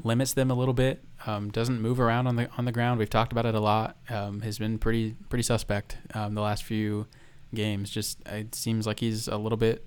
limits 0.02 0.34
them 0.34 0.50
a 0.50 0.54
little 0.54 0.74
bit. 0.74 1.02
Um, 1.26 1.50
doesn't 1.50 1.80
move 1.80 1.98
around 2.00 2.26
on 2.26 2.36
the 2.36 2.48
on 2.56 2.64
the 2.64 2.72
ground. 2.72 2.98
We've 2.98 3.10
talked 3.10 3.32
about 3.32 3.46
it 3.46 3.54
a 3.54 3.60
lot. 3.60 3.96
Um, 4.08 4.40
has 4.40 4.58
been 4.58 4.78
pretty 4.78 5.16
pretty 5.28 5.42
suspect 5.42 5.98
um, 6.14 6.34
the 6.34 6.42
last 6.42 6.64
few 6.64 7.06
games. 7.54 7.90
Just 7.90 8.20
it 8.26 8.54
seems 8.54 8.86
like 8.86 9.00
he's 9.00 9.28
a 9.28 9.36
little 9.36 9.58
bit 9.58 9.86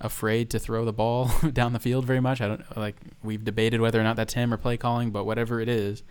afraid 0.00 0.50
to 0.50 0.58
throw 0.58 0.84
the 0.84 0.92
ball 0.92 1.30
down 1.52 1.72
the 1.72 1.78
field 1.78 2.04
very 2.04 2.20
much. 2.20 2.40
I 2.40 2.48
don't 2.48 2.76
like 2.76 2.96
we've 3.22 3.44
debated 3.44 3.80
whether 3.80 4.00
or 4.00 4.04
not 4.04 4.16
that's 4.16 4.34
him 4.34 4.52
or 4.52 4.56
play 4.56 4.76
calling, 4.76 5.10
but 5.10 5.24
whatever 5.24 5.60
it 5.60 5.68
is, 5.68 6.02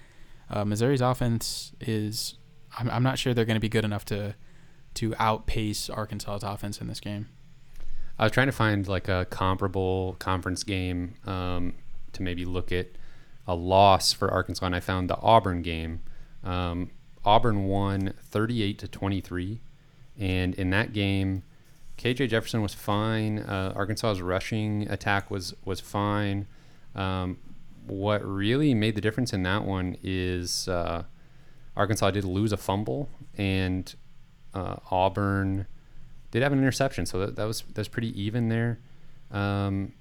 uh, 0.49 0.65
Missouri's 0.65 1.01
offense 1.01 1.73
is. 1.79 2.35
I'm, 2.75 2.89
I'm 2.89 3.03
not 3.03 3.19
sure 3.19 3.35
they're 3.35 3.45
going 3.45 3.55
to 3.55 3.61
be 3.61 3.69
good 3.69 3.85
enough 3.85 4.05
to 4.05 4.35
to 4.95 5.13
outpace 5.19 5.89
Arkansas's 5.89 6.43
offense 6.43 6.79
in 6.79 6.87
this 6.87 6.99
game. 6.99 7.29
I 8.17 8.23
was 8.23 8.31
trying 8.31 8.47
to 8.47 8.53
find 8.53 8.87
like 8.87 9.07
a 9.07 9.25
comparable 9.29 10.15
conference 10.19 10.63
game 10.63 11.15
um, 11.25 11.73
to 12.13 12.21
maybe 12.21 12.45
look 12.45 12.71
at 12.71 12.87
a 13.47 13.55
loss 13.55 14.13
for 14.13 14.31
Arkansas, 14.31 14.65
and 14.65 14.75
I 14.75 14.79
found 14.79 15.09
the 15.09 15.17
Auburn 15.17 15.61
game. 15.61 16.01
Um, 16.43 16.91
Auburn 17.25 17.65
won 17.65 18.13
38 18.21 18.77
to 18.79 18.87
23, 18.87 19.61
and 20.19 20.53
in 20.55 20.69
that 20.69 20.93
game, 20.93 21.43
KJ 21.97 22.29
Jefferson 22.29 22.61
was 22.61 22.73
fine. 22.73 23.39
Uh, 23.39 23.73
Arkansas's 23.75 24.21
rushing 24.21 24.89
attack 24.89 25.31
was 25.31 25.53
was 25.65 25.79
fine. 25.79 26.47
Um, 26.95 27.37
what 27.87 28.23
really 28.25 28.73
made 28.73 28.95
the 28.95 29.01
difference 29.01 29.33
in 29.33 29.43
that 29.43 29.65
one 29.65 29.97
is 30.03 30.67
uh, 30.67 31.03
Arkansas 31.75 32.11
did 32.11 32.23
lose 32.23 32.51
a 32.51 32.57
fumble, 32.57 33.09
and 33.37 33.93
uh, 34.53 34.77
Auburn 34.91 35.67
did 36.33 36.43
have 36.43 36.51
an 36.51 36.57
interception, 36.59 37.05
so 37.05 37.19
that, 37.19 37.35
that 37.37 37.45
was 37.45 37.63
that's 37.73 37.87
pretty 37.87 38.11
even 38.21 38.49
there. 38.49 38.79
Um, 39.31 39.93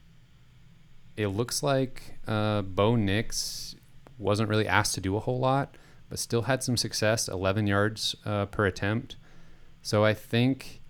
it 1.16 1.28
looks 1.28 1.62
like 1.62 2.18
uh, 2.26 2.62
Bo 2.62 2.96
Nix 2.96 3.74
wasn't 4.18 4.48
really 4.48 4.66
asked 4.66 4.94
to 4.94 5.00
do 5.00 5.14
a 5.16 5.20
whole 5.20 5.38
lot, 5.38 5.76
but 6.08 6.18
still 6.18 6.42
had 6.42 6.62
some 6.62 6.76
success, 6.76 7.28
11 7.28 7.66
yards 7.66 8.16
uh, 8.24 8.46
per 8.46 8.66
attempt. 8.66 9.16
So 9.82 10.04
I 10.04 10.14
think, 10.14 10.80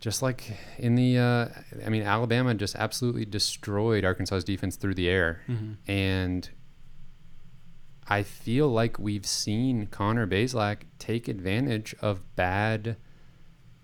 just 0.00 0.22
like 0.22 0.56
in 0.78 0.96
the, 0.96 1.18
uh, 1.18 1.48
I 1.86 1.88
mean, 1.88 2.02
Alabama 2.02 2.52
just 2.54 2.74
absolutely 2.76 3.24
destroyed 3.24 4.04
Arkansas's 4.04 4.44
defense 4.44 4.76
through 4.76 4.94
the 4.94 5.08
air, 5.08 5.40
Mm-hmm. 5.48 5.90
and 5.90 6.50
I 8.08 8.22
feel 8.24 8.68
like 8.68 8.98
we've 8.98 9.24
seen 9.26 9.86
Connor 9.86 10.26
Bazelak 10.26 10.78
take 10.98 11.28
advantage 11.28 11.94
of 12.02 12.34
bad. 12.36 12.96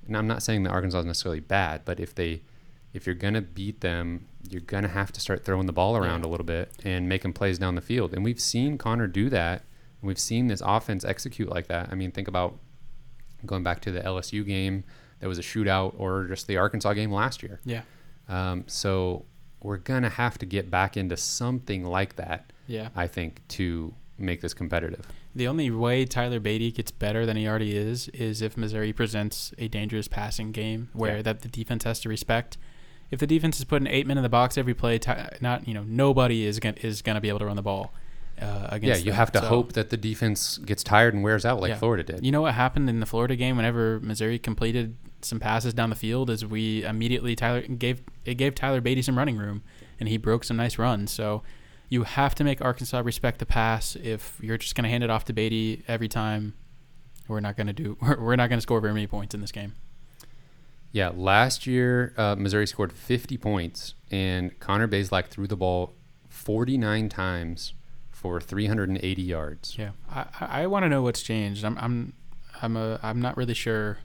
And 0.06 0.16
I'm 0.16 0.26
not 0.26 0.42
saying 0.42 0.62
that 0.64 0.70
Arkansas 0.70 1.00
is 1.00 1.04
necessarily 1.06 1.40
bad, 1.40 1.82
but 1.84 1.98
if 2.00 2.14
they, 2.14 2.42
if 2.92 3.06
you're 3.06 3.14
gonna 3.14 3.42
beat 3.42 3.80
them, 3.80 4.26
you're 4.48 4.60
gonna 4.60 4.88
have 4.88 5.10
to 5.12 5.20
start 5.20 5.44
throwing 5.44 5.66
the 5.66 5.72
ball 5.72 5.96
around 5.96 6.22
Yeah. 6.22 6.28
a 6.28 6.30
little 6.30 6.46
bit 6.46 6.72
and 6.84 7.08
making 7.08 7.32
plays 7.32 7.58
down 7.58 7.74
the 7.74 7.80
field. 7.80 8.14
And 8.14 8.22
we've 8.24 8.40
seen 8.40 8.78
Connor 8.78 9.06
do 9.08 9.28
that. 9.30 9.62
And 10.00 10.08
we've 10.08 10.18
seen 10.18 10.46
this 10.48 10.62
offense 10.64 11.04
execute 11.04 11.48
like 11.48 11.66
that. 11.68 11.88
I 11.90 11.94
mean, 11.94 12.12
think 12.12 12.28
about 12.28 12.58
going 13.44 13.62
back 13.62 13.80
to 13.82 13.90
the 13.92 14.00
LSU 14.00 14.44
game. 14.44 14.84
That 15.20 15.28
was 15.28 15.38
a 15.38 15.42
shootout, 15.42 15.94
or 15.98 16.24
just 16.24 16.46
the 16.46 16.58
Arkansas 16.58 16.92
game 16.92 17.10
last 17.10 17.42
year. 17.42 17.60
Yeah, 17.64 17.82
Um, 18.28 18.64
so 18.66 19.24
we're 19.62 19.78
gonna 19.78 20.10
have 20.10 20.36
to 20.38 20.46
get 20.46 20.70
back 20.70 20.96
into 20.96 21.16
something 21.16 21.84
like 21.84 22.16
that. 22.16 22.52
yeah. 22.68 22.88
I 22.94 23.06
think, 23.06 23.40
to 23.48 23.94
make 24.18 24.40
this 24.42 24.52
competitive. 24.54 25.06
The 25.36 25.46
only 25.46 25.70
way 25.70 26.04
Tyler 26.06 26.40
Badie 26.40 26.74
gets 26.74 26.90
better 26.90 27.26
than 27.26 27.36
he 27.36 27.46
already 27.46 27.76
is 27.76 28.08
is 28.08 28.40
if 28.42 28.56
Missouri 28.56 28.92
presents 28.92 29.52
a 29.58 29.68
dangerous 29.68 30.08
passing 30.08 30.50
game 30.50 30.88
where 30.94 31.16
Yeah. 31.16 31.22
that 31.22 31.40
the 31.42 31.48
defense 31.48 31.84
has 31.84 32.00
to 32.00 32.08
respect. 32.08 32.56
If 33.10 33.20
the 33.20 33.26
defense 33.26 33.58
is 33.58 33.64
putting 33.64 33.86
eight 33.86 34.06
men 34.06 34.16
in 34.16 34.22
the 34.22 34.28
box 34.28 34.56
every 34.58 34.74
play, 34.74 34.98
not 35.40 35.68
you 35.68 35.74
know 35.74 35.84
nobody 35.86 36.44
is 36.44 36.58
going 36.58 36.76
is 36.76 37.02
going 37.02 37.14
to 37.16 37.20
be 37.20 37.28
able 37.28 37.38
to 37.40 37.46
run 37.46 37.56
the 37.56 37.62
ball 37.62 37.92
uh, 38.40 38.78
Yeah, 38.82 38.96
you 38.96 39.04
them. 39.04 39.14
have 39.14 39.30
to 39.32 39.40
So, 39.40 39.46
hope 39.46 39.74
that 39.74 39.90
the 39.90 39.96
defense 39.96 40.58
gets 40.58 40.82
tired 40.82 41.14
and 41.14 41.22
wears 41.22 41.44
out 41.44 41.60
like 41.60 41.68
Yeah. 41.70 41.76
Florida 41.76 42.02
did. 42.02 42.24
You 42.24 42.32
know 42.32 42.42
what 42.42 42.54
happened 42.54 42.88
in 42.90 43.00
the 43.00 43.06
Florida 43.06 43.36
game? 43.36 43.56
Whenever 43.56 44.00
Missouri 44.00 44.38
completed 44.38 44.96
some 45.22 45.38
passes 45.40 45.72
down 45.74 45.90
the 45.90 45.96
field, 45.96 46.30
is 46.30 46.44
we 46.46 46.82
immediately 46.84 47.36
Tyler 47.36 47.60
gave 47.62 48.02
it 48.24 48.34
gave 48.34 48.54
Tyler 48.54 48.80
Badie 48.80 49.04
some 49.04 49.16
running 49.18 49.36
room, 49.36 49.62
and 50.00 50.08
he 50.08 50.16
broke 50.16 50.44
some 50.44 50.56
nice 50.56 50.78
runs. 50.78 51.10
So 51.10 51.42
you 51.88 52.02
have 52.02 52.34
to 52.36 52.44
make 52.44 52.60
Arkansas 52.60 53.00
respect 53.00 53.38
the 53.38 53.46
pass. 53.46 53.96
If 53.96 54.38
you're 54.40 54.58
just 54.58 54.74
going 54.74 54.84
to 54.84 54.90
hand 54.90 55.04
it 55.04 55.10
off 55.10 55.24
to 55.26 55.32
Badie 55.32 55.82
every 55.86 56.08
time, 56.08 56.54
we're 57.28 57.40
not 57.40 57.56
going 57.56 57.66
to 57.66 57.72
do. 57.72 57.96
We're, 58.02 58.20
we're 58.20 58.36
not 58.36 58.48
going 58.48 58.58
to 58.58 58.62
score 58.62 58.80
very 58.80 58.94
many 58.94 59.06
points 59.06 59.34
in 59.34 59.40
this 59.40 59.52
game. 59.52 59.74
Yeah, 60.92 61.10
last 61.14 61.66
year 61.66 62.14
uh, 62.16 62.36
Missouri 62.36 62.66
scored 62.66 62.92
50 62.92 63.36
points, 63.36 63.94
and 64.10 64.58
Connor 64.60 64.88
Bazelak 64.88 65.26
threw 65.26 65.46
the 65.46 65.56
ball 65.56 65.92
49 66.28 67.08
times 67.08 67.74
for 68.08 68.40
380 68.40 69.22
yards. 69.22 69.76
Yeah, 69.78 69.90
I 70.10 70.26
I, 70.40 70.62
I 70.62 70.66
want 70.68 70.84
to 70.84 70.88
know 70.88 71.02
what's 71.02 71.22
changed. 71.22 71.64
I'm 71.64 71.76
I'm 71.78 72.12
I'm 72.62 72.76
a 72.76 72.98
I'm 73.02 73.20
not 73.20 73.36
really 73.36 73.54
sure 73.54 73.98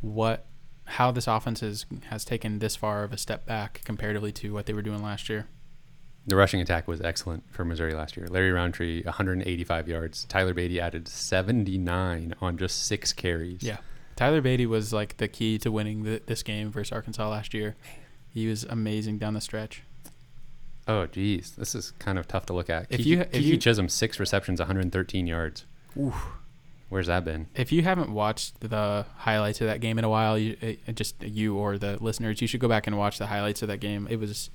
what 0.00 0.46
how 0.84 1.12
this 1.12 1.26
offense 1.28 1.60
has 1.60 1.86
has 2.08 2.24
taken 2.24 2.58
this 2.58 2.74
far 2.74 3.04
of 3.04 3.12
a 3.12 3.18
step 3.18 3.46
back 3.46 3.82
comparatively 3.84 4.32
to 4.32 4.52
what 4.52 4.66
they 4.66 4.72
were 4.72 4.82
doing 4.82 5.02
last 5.02 5.28
year. 5.28 5.46
The 6.26 6.36
rushing 6.36 6.60
attack 6.60 6.86
was 6.86 7.00
excellent 7.00 7.42
for 7.52 7.64
Missouri 7.64 7.94
last 7.94 8.16
year. 8.16 8.28
Larry 8.28 8.52
Rountree 8.52 9.02
185 9.04 9.88
yards. 9.88 10.24
Tyler 10.26 10.54
Badie 10.54 10.78
added 10.78 11.08
79 11.08 12.34
on 12.40 12.56
just 12.58 12.86
six 12.86 13.12
carries. 13.12 13.62
Yeah. 13.62 13.78
Tyler 14.14 14.40
Badie 14.40 14.66
was 14.66 14.92
like 14.92 15.16
the 15.16 15.26
key 15.26 15.58
to 15.58 15.72
winning 15.72 16.04
the, 16.04 16.22
this 16.26 16.42
game 16.44 16.70
versus 16.70 16.92
Arkansas 16.92 17.28
last 17.28 17.54
year. 17.54 17.74
He 18.30 18.46
was 18.46 18.62
amazing 18.64 19.18
down 19.18 19.34
the 19.34 19.40
stretch. 19.40 19.82
Oh, 20.86 21.06
geez, 21.06 21.52
this 21.52 21.74
is 21.74 21.92
kind 21.98 22.18
of 22.18 22.26
tough 22.28 22.46
to 22.46 22.52
look 22.52 22.70
at. 22.70 22.86
If 22.90 23.00
Keke, 23.00 23.06
you- 23.06 23.20
if 23.20 23.30
Keke 23.32 23.42
you- 23.44 23.58
Chism 23.58 23.90
six 23.90 24.20
receptions, 24.20 24.60
113 24.60 25.26
yards. 25.26 25.64
Where's 26.88 27.06
that 27.06 27.24
been? 27.24 27.46
If 27.54 27.72
you 27.72 27.82
haven't 27.82 28.12
watched 28.12 28.60
the 28.60 29.06
highlights 29.16 29.60
of 29.60 29.66
that 29.68 29.80
game 29.80 29.98
in 29.98 30.04
a 30.04 30.08
while, 30.08 30.36
you, 30.38 30.56
uh, 30.88 30.92
just 30.92 31.22
you 31.22 31.56
or 31.56 31.78
the 31.78 31.96
listeners, 32.02 32.40
you 32.40 32.46
should 32.46 32.60
go 32.60 32.68
back 32.68 32.86
and 32.86 32.98
watch 32.98 33.18
the 33.18 33.26
highlights 33.26 33.62
of 33.62 33.68
that 33.68 33.78
game. 33.80 34.06
It 34.10 34.16
was, 34.20 34.50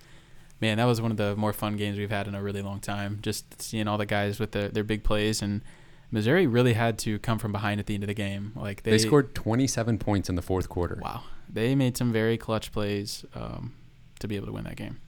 man, 0.61 0.77
that 0.77 0.85
was 0.85 1.01
one 1.01 1.11
of 1.11 1.17
the 1.17 1.35
more 1.35 1.53
fun 1.53 1.77
games 1.77 1.97
we've 1.97 2.09
had 2.09 2.27
in 2.27 2.35
a 2.35 2.41
really 2.41 2.61
long 2.61 2.79
time. 2.79 3.19
Just 3.21 3.61
seeing 3.61 3.87
all 3.87 3.97
the 3.97 4.05
guys 4.05 4.39
with 4.39 4.51
their, 4.51 4.69
their 4.69 4.83
big 4.83 5.03
plays 5.03 5.41
and 5.41 5.61
Missouri 6.11 6.47
really 6.47 6.73
had 6.73 6.97
to 6.99 7.19
come 7.19 7.37
from 7.37 7.51
behind 7.51 7.79
at 7.79 7.85
the 7.85 7.93
end 7.93 8.03
of 8.03 8.07
the 8.07 8.13
game. 8.13 8.53
Like 8.55 8.83
they, 8.83 8.91
They, 8.91 8.97
scored 8.97 9.35
27 9.35 9.97
points 9.97 10.29
in 10.29 10.35
the 10.35 10.41
fourth 10.41 10.69
quarter. 10.69 10.99
Wow, 11.03 11.23
they 11.49 11.75
made 11.75 11.97
some 11.97 12.11
very 12.13 12.37
clutch 12.37 12.71
plays 12.71 13.25
um, 13.35 13.73
to 14.19 14.27
be 14.27 14.35
able 14.35 14.47
to 14.47 14.53
win 14.53 14.63
that 14.63 14.77
game. 14.77 14.99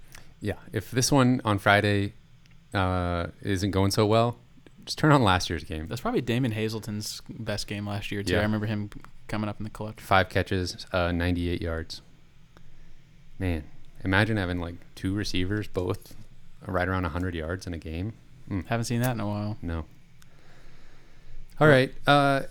Yeah, 0.41 0.56
if 0.74 0.91
this 0.91 1.12
one 1.12 1.41
on 1.45 1.60
Friday 1.60 2.14
uh, 2.74 3.28
isn't 3.41 3.72
going 3.72 3.91
so 3.91 4.06
well, 4.06 4.38
just 4.86 4.97
turn 4.97 5.12
on 5.12 5.24
last 5.24 5.50
year's 5.50 5.64
game. 5.64 5.88
That's 5.88 6.02
probably 6.02 6.22
Damon 6.22 6.52
Hazelton's 6.52 7.22
best 7.30 7.68
game 7.68 7.88
last 7.88 8.12
year 8.12 8.24
too. 8.24 8.34
Yeah. 8.34 8.39
I 8.39 8.43
remember 8.43 8.66
him 8.66 8.89
coming 9.28 9.50
up 9.50 9.60
in 9.60 9.64
the 9.64 9.70
clutch. 9.70 10.02
Five 10.02 10.30
catches, 10.30 10.86
uh, 10.91 11.12
98 11.12 11.62
yards. 11.62 12.02
Man, 13.38 13.64
imagine 14.04 14.38
having 14.38 14.60
like 14.60 14.76
two 14.95 15.14
receivers, 15.14 15.68
both 15.68 16.16
right 16.66 16.88
around 16.88 17.04
100 17.04 17.36
yards 17.36 17.68
in 17.68 17.74
a 17.74 17.78
game. 17.78 18.14
Haven't 18.68 18.86
seen 18.86 19.02
that 19.02 19.12
in 19.12 19.20
a 19.20 19.28
while. 19.28 19.58
No. 19.62 19.86
All 21.60 21.68
right. 21.68 21.93
Uh, 22.08 22.41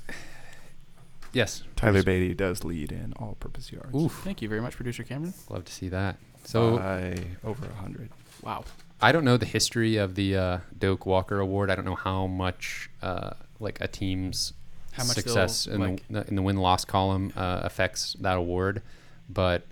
yes. 1.33 1.63
Tyler 1.77 2.03
Badie 2.03 2.37
does 2.37 2.65
lead 2.65 2.93
in 2.93 3.13
all-purpose 3.19 3.73
yards. 3.73 3.95
Oof. 3.95 4.13
Thank 4.23 4.43
you 4.43 4.49
very 4.49 4.61
much, 4.61 4.77
producer 4.77 5.03
Cameron. 5.03 5.35
Love 5.49 5.65
to 5.65 5.73
see 5.73 5.89
that. 5.89 6.17
So 6.45 6.79
by 6.79 7.17
over 7.45 7.67
a 7.67 7.75
hundred. 7.75 8.11
Wow. 8.43 8.65
I 9.01 9.13
don't 9.13 9.25
know 9.25 9.37
the 9.37 9.47
history 9.47 9.97
of 9.97 10.15
the 10.15 10.37
uh, 10.37 10.59
Doak 10.79 11.05
Walker 11.05 11.41
Award. 11.41 11.71
I 11.71 11.75
don't 11.75 11.85
know 11.85 11.95
how 11.95 12.27
much 12.27 12.89
uh, 13.03 13.31
like 13.61 13.81
a 13.81 13.89
team's 13.89 14.53
How 14.93 15.05
much 15.05 15.15
success 15.17 15.67
in 15.67 15.81
like- 15.81 16.05
the 16.09 16.27
in 16.29 16.37
the 16.37 16.43
win 16.43 16.57
loss 16.57 16.85
column 16.85 17.33
uh, 17.37 17.61
affects 17.65 18.15
that 18.21 18.37
award, 18.37 18.83
but 19.29 19.67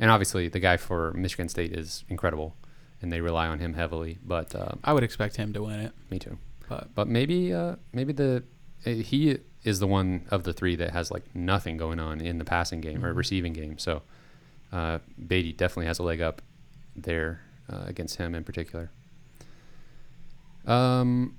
and 0.00 0.10
obviously 0.10 0.48
the 0.48 0.60
guy 0.60 0.76
for 0.76 1.12
Michigan 1.12 1.48
State 1.48 1.72
is 1.72 2.04
incredible, 2.08 2.54
and 3.02 3.12
they 3.12 3.20
rely 3.20 3.46
on 3.48 3.58
him 3.58 3.74
heavily. 3.74 4.18
But 4.24 4.54
uh, 4.54 4.72
I 4.84 4.92
would 4.92 5.02
expect 5.04 5.36
him 5.36 5.52
to 5.54 5.62
win 5.62 5.80
it, 5.80 5.92
me 6.10 6.18
too. 6.18 6.38
but 6.68 6.94
But 6.94 7.08
maybe 7.08 7.52
uh, 7.52 7.76
maybe 7.92 8.12
the 8.12 8.42
uh, 8.86 8.90
he 8.90 9.38
is 9.64 9.80
the 9.80 9.86
one 9.86 10.26
of 10.30 10.44
the 10.44 10.52
three 10.52 10.76
that 10.76 10.90
has 10.90 11.10
like 11.10 11.24
nothing 11.34 11.76
going 11.76 11.98
on 11.98 12.20
in 12.20 12.38
the 12.38 12.44
passing 12.44 12.80
game 12.80 13.04
or 13.04 13.12
Mhm. 13.12 13.16
receiving 13.16 13.52
game. 13.52 13.78
So 13.78 14.02
uh, 14.72 14.98
Badie 15.20 15.56
definitely 15.56 15.86
has 15.86 15.98
a 15.98 16.02
leg 16.04 16.20
up 16.20 16.40
there 16.94 17.40
uh, 17.68 17.82
against 17.86 18.16
him 18.16 18.34
in 18.34 18.44
particular. 18.44 18.90
Um, 20.66 21.36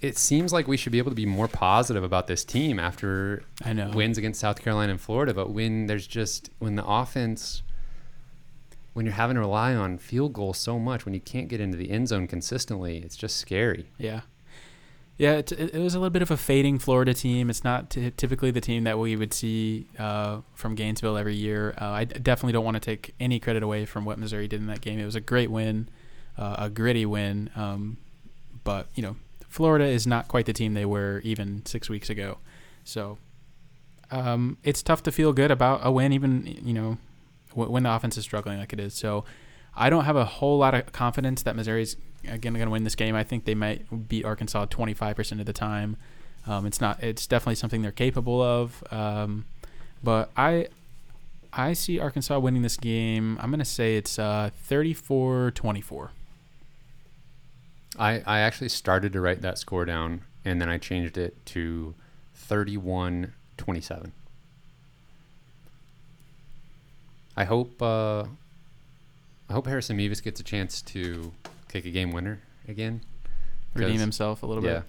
it 0.00 0.16
seems 0.16 0.52
like 0.52 0.68
we 0.68 0.76
should 0.76 0.92
be 0.92 0.98
able 0.98 1.10
to 1.10 1.16
be 1.16 1.26
more 1.26 1.48
positive 1.48 2.04
about 2.04 2.26
this 2.28 2.44
team 2.44 2.78
after 2.78 3.42
I 3.64 3.72
know. 3.72 3.90
wins 3.90 4.16
against 4.18 4.40
South 4.40 4.60
Carolina 4.62 4.92
and 4.92 5.00
Florida. 5.00 5.34
But 5.34 5.50
when 5.50 5.86
there's 5.86 6.06
just 6.06 6.50
when 6.60 6.76
the 6.76 6.84
offense, 6.86 7.62
when 8.98 9.06
you're 9.06 9.14
having 9.14 9.36
to 9.36 9.40
rely 9.40 9.76
on 9.76 9.96
field 9.96 10.32
goals 10.32 10.58
so 10.58 10.76
much, 10.76 11.04
when 11.04 11.14
you 11.14 11.20
can't 11.20 11.46
get 11.46 11.60
into 11.60 11.76
the 11.76 11.88
end 11.92 12.08
zone 12.08 12.26
consistently, 12.26 12.98
it's 12.98 13.14
just 13.14 13.36
scary. 13.36 13.86
Yeah. 13.96 14.22
Yeah, 15.16 15.34
it, 15.34 15.52
it 15.52 15.78
was 15.78 15.94
a 15.94 16.00
little 16.00 16.10
bit 16.10 16.20
of 16.20 16.32
a 16.32 16.36
fading 16.36 16.80
Florida 16.80 17.14
team. 17.14 17.48
It's 17.48 17.62
not 17.62 17.90
t- 17.90 18.10
typically 18.10 18.50
the 18.50 18.60
team 18.60 18.82
that 18.82 18.98
we 18.98 19.14
would 19.14 19.32
see 19.32 19.86
uh, 20.00 20.40
from 20.56 20.74
Gainesville 20.74 21.16
every 21.16 21.36
year. 21.36 21.76
Uh, 21.80 21.90
I 21.90 22.04
d- 22.06 22.18
definitely 22.18 22.54
don't 22.54 22.64
want 22.64 22.74
to 22.74 22.80
take 22.80 23.14
any 23.20 23.38
credit 23.38 23.62
away 23.62 23.84
from 23.84 24.04
what 24.04 24.18
Missouri 24.18 24.48
did 24.48 24.60
in 24.60 24.66
that 24.66 24.80
game. 24.80 24.98
It 24.98 25.04
was 25.04 25.14
a 25.14 25.20
great 25.20 25.48
win, 25.48 25.88
uh, 26.36 26.56
a 26.58 26.68
gritty 26.68 27.06
win. 27.06 27.50
Um, 27.54 27.98
but 28.64 28.88
you 28.96 29.04
know, 29.04 29.14
Florida 29.48 29.84
is 29.84 30.08
not 30.08 30.26
quite 30.26 30.46
the 30.46 30.52
team 30.52 30.74
they 30.74 30.84
were 30.84 31.20
even 31.22 31.64
six 31.66 31.88
weeks 31.88 32.10
ago. 32.10 32.38
So 32.82 33.18
um, 34.10 34.58
it's 34.64 34.82
tough 34.82 35.04
to 35.04 35.12
feel 35.12 35.32
good 35.32 35.52
about 35.52 35.82
a 35.84 35.92
win, 35.92 36.12
even 36.12 36.58
you 36.64 36.74
know 36.74 36.98
when 37.54 37.82
the 37.82 37.92
offense 37.92 38.16
is 38.16 38.24
struggling 38.24 38.58
like 38.58 38.72
it 38.72 38.80
is. 38.80 38.94
So 38.94 39.24
I 39.76 39.90
don't 39.90 40.04
have 40.04 40.16
a 40.16 40.24
whole 40.24 40.58
lot 40.58 40.74
of 40.74 40.92
confidence 40.92 41.42
that 41.42 41.56
Missouri's 41.56 41.96
again 42.24 42.54
going 42.54 42.66
to 42.66 42.70
win 42.70 42.84
this 42.84 42.94
game. 42.94 43.14
I 43.14 43.24
think 43.24 43.44
they 43.44 43.54
might 43.54 44.08
beat 44.08 44.24
Arkansas 44.24 44.66
25% 44.66 45.40
of 45.40 45.46
the 45.46 45.52
time. 45.52 45.96
Um, 46.46 46.66
it's 46.66 46.80
not. 46.80 47.02
It's 47.02 47.26
definitely 47.26 47.56
something 47.56 47.82
they're 47.82 47.92
capable 47.92 48.40
of. 48.42 48.82
Um, 48.90 49.44
but 50.02 50.30
I 50.36 50.68
I 51.52 51.72
see 51.72 51.98
Arkansas 51.98 52.38
winning 52.38 52.62
this 52.62 52.76
game. 52.76 53.38
I'm 53.40 53.50
going 53.50 53.58
to 53.58 53.64
say 53.64 53.96
it's 53.96 54.18
uh, 54.18 54.50
34-24. 54.68 56.10
I, 57.98 58.22
I 58.26 58.40
actually 58.40 58.68
started 58.68 59.12
to 59.14 59.20
write 59.20 59.42
that 59.42 59.58
score 59.58 59.84
down 59.84 60.22
and 60.44 60.60
then 60.60 60.68
I 60.68 60.78
changed 60.78 61.18
it 61.18 61.44
to 61.46 61.94
31 62.34 63.32
27. 63.56 64.12
I 67.38 67.44
hope 67.44 67.80
uh, 67.80 68.24
I 69.48 69.52
hope 69.52 69.68
Harrison 69.68 69.96
Mevis 69.96 70.20
gets 70.20 70.40
a 70.40 70.42
chance 70.42 70.82
to 70.82 71.32
kick 71.68 71.84
a 71.84 71.90
game 71.90 72.10
winner 72.10 72.40
again. 72.66 73.00
Redeem 73.74 74.00
himself 74.00 74.42
a 74.42 74.46
little 74.46 74.64
yeah. 74.64 74.80
bit. 74.80 74.82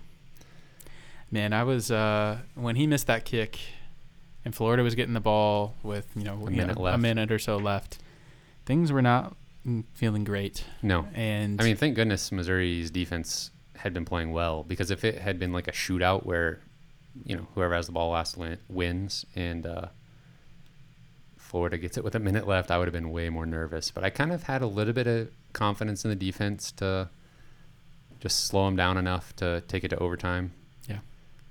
Man, 1.30 1.54
I 1.54 1.64
was 1.64 1.92
uh, 1.92 2.40
when 2.56 2.76
he 2.76 2.88
missed 2.88 3.06
that 3.06 3.24
kick, 3.24 3.60
and 4.44 4.56
Florida 4.56 4.82
was 4.82 4.96
getting 4.96 5.14
the 5.14 5.20
ball 5.20 5.76
with 5.84 6.08
you 6.16 6.24
know, 6.24 6.34
A 6.48 6.50
you 6.50 6.58
know, 6.58 6.74
minute 6.74 6.78
a 6.80 6.98
minute 6.98 7.32
or 7.32 7.38
so 7.38 7.58
left. 7.58 8.00
Things 8.66 8.92
were 8.92 9.04
not 9.04 9.36
feeling 9.94 10.24
great, 10.24 10.66
No. 10.82 11.06
and 11.14 11.62
I 11.62 11.66
mean, 11.66 11.76
thank 11.76 11.96
goodness 11.96 12.32
Missouri's 12.32 12.90
defense 12.90 13.52
had 13.76 13.94
been 13.94 14.06
playing 14.06 14.32
well 14.32 14.64
because 14.64 14.90
if 14.90 15.04
it 15.04 15.20
had 15.20 15.38
been 15.38 15.54
like 15.54 15.68
a 15.68 15.72
shootout 15.72 16.26
where, 16.26 16.62
you 17.26 17.36
know, 17.36 17.46
whoever 17.54 17.76
has 17.76 17.86
the 17.86 17.92
ball 17.92 18.10
last 18.10 18.38
win- 18.38 18.58
wins 18.68 19.26
and 19.36 19.68
uh, 19.68 19.88
Florida 21.50 21.80
gets 21.80 21.98
it 21.98 22.04
with 22.04 22.14
a 22.14 22.20
minute 22.20 22.48
left, 22.48 22.70
I 22.70 22.78
would 22.78 22.88
have 22.88 22.94
been 22.94 23.10
way 23.10 23.28
more 23.30 23.48
nervous. 23.48 23.90
But 23.90 24.04
I 24.04 24.12
kind 24.12 24.32
of 24.32 24.44
had 24.44 24.62
a 24.62 24.68
little 24.68 24.94
bit 24.94 25.08
of 25.08 25.30
confidence 25.52 26.06
in 26.06 26.10
the 26.10 26.16
defense 26.16 26.72
to 26.74 27.10
just 28.20 28.46
slow 28.46 28.66
them 28.66 28.76
down 28.76 28.98
enough 28.98 29.36
to 29.38 29.62
take 29.68 29.84
it 29.84 29.88
to 29.88 29.98
overtime. 29.98 30.54
Yeah. 30.88 31.00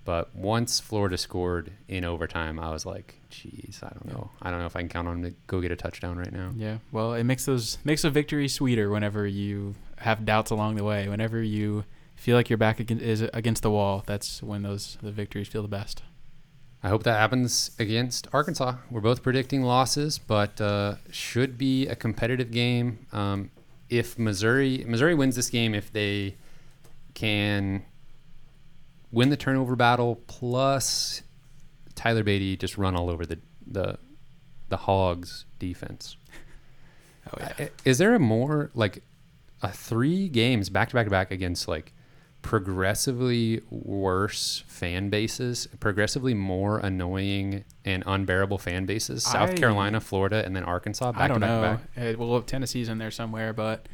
But 0.04 0.32
once 0.36 0.78
Florida 0.78 1.18
scored 1.18 1.72
in 1.88 2.04
overtime, 2.04 2.60
I 2.60 2.70
was 2.70 2.86
like, 2.86 3.20
"Geez, 3.28 3.80
I 3.82 3.88
don't 3.88 4.06
know. 4.06 4.30
I 4.40 4.52
don't 4.52 4.60
know 4.60 4.66
if 4.66 4.76
I 4.76 4.80
can 4.80 4.88
count 4.88 5.08
on 5.08 5.20
them 5.20 5.32
to 5.32 5.36
go 5.48 5.60
get 5.60 5.72
a 5.72 5.76
touchdown 5.76 6.16
right 6.16 6.32
now." 6.32 6.52
yeah, 6.54 6.78
well, 6.92 7.14
it 7.14 7.24
makes 7.24 7.44
those 7.44 7.78
makes 7.82 8.04
a 8.04 8.10
victory 8.10 8.46
sweeter 8.46 8.90
whenever 8.90 9.26
you 9.26 9.74
have 9.96 10.24
doubts 10.24 10.52
along 10.52 10.76
the 10.76 10.84
way. 10.84 11.08
Whenever 11.08 11.42
you 11.42 11.84
feel 12.14 12.36
like 12.36 12.48
your 12.48 12.56
back 12.56 12.78
against, 12.78 13.02
is 13.02 13.22
against 13.34 13.64
the 13.64 13.70
wall, 13.70 14.04
that's 14.06 14.44
when 14.44 14.62
those 14.62 14.96
the 15.02 15.10
victories 15.10 15.48
feel 15.48 15.62
the 15.62 15.68
best. 15.68 16.04
I 16.82 16.88
hope 16.88 17.02
that 17.02 17.18
happens 17.18 17.72
against 17.78 18.28
Arkansas. 18.32 18.76
We're 18.90 19.00
both 19.00 19.22
predicting 19.22 19.62
losses, 19.62 20.18
but 20.18 20.60
uh, 20.60 20.94
should 21.10 21.58
be 21.58 21.86
a 21.88 21.96
competitive 21.96 22.50
game. 22.52 23.06
Um, 23.12 23.50
if 23.90 24.18
Missouri 24.18 24.84
Missouri 24.86 25.14
wins 25.14 25.34
this 25.34 25.50
game, 25.50 25.74
if 25.74 25.92
they 25.92 26.36
can 27.14 27.84
win 29.10 29.30
the 29.30 29.36
turnover 29.36 29.74
battle, 29.74 30.20
plus 30.28 31.22
Tyler 31.94 32.22
Badie 32.22 32.58
just 32.58 32.78
run 32.78 32.94
all 32.94 33.10
over 33.10 33.26
the 33.26 33.38
the 33.66 33.98
the 34.68 34.76
Hogs 34.76 35.44
defense. 35.58 36.16
Oh 37.30 37.44
I- 37.58 37.70
Is 37.84 37.98
there 37.98 38.14
a 38.14 38.18
more 38.18 38.70
like 38.74 39.02
a 39.62 39.70
three 39.70 40.28
games 40.30 40.70
back 40.70 40.88
to 40.88 40.94
back 40.94 41.04
to 41.04 41.10
back 41.10 41.30
against 41.30 41.68
like 41.68 41.92
progressively 42.42 43.60
worse 43.70 44.62
fan 44.66 45.10
bases, 45.10 45.68
progressively 45.80 46.34
more 46.34 46.78
annoying 46.78 47.64
and 47.84 48.02
unbearable 48.06 48.58
fan 48.58 48.86
bases? 48.86 49.24
South 49.24 49.50
I- 49.50 49.54
Carolina, 49.54 50.00
Florida, 50.00 50.44
and 50.44 50.54
then 50.54 50.64
Arkansas 50.64 51.12
back 51.12 51.20
I 51.20 51.28
don't 51.28 51.40
back 51.40 51.50
know. 51.50 51.78
back. 51.96 52.14
Uh, 52.14 52.18
well, 52.18 52.40
Tennessee's 52.42 52.88
in 52.88 52.98
there 52.98 53.10
somewhere, 53.10 53.52
but 53.52 53.86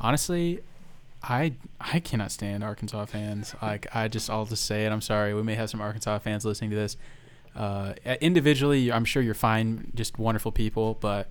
honestly, 0.00 0.60
I 1.22 1.54
I 1.80 2.00
cannot 2.00 2.30
stand 2.30 2.62
Arkansas 2.62 3.06
fans. 3.06 3.54
Like 3.60 3.86
I 3.94 4.08
just 4.08 4.30
I'll 4.30 4.46
just 4.46 4.64
say 4.64 4.86
it. 4.86 4.92
I'm 4.92 5.00
sorry. 5.00 5.34
We 5.34 5.42
may 5.42 5.54
have 5.56 5.70
some 5.70 5.80
Arkansas 5.80 6.18
fans 6.20 6.44
listening 6.44 6.70
to 6.70 6.76
this. 6.76 6.96
Uh, 7.56 7.94
individually, 8.20 8.92
I'm 8.92 9.04
sure 9.04 9.20
you're 9.20 9.34
fine, 9.34 9.90
just 9.96 10.16
wonderful 10.18 10.52
people, 10.52 10.96
but 11.00 11.30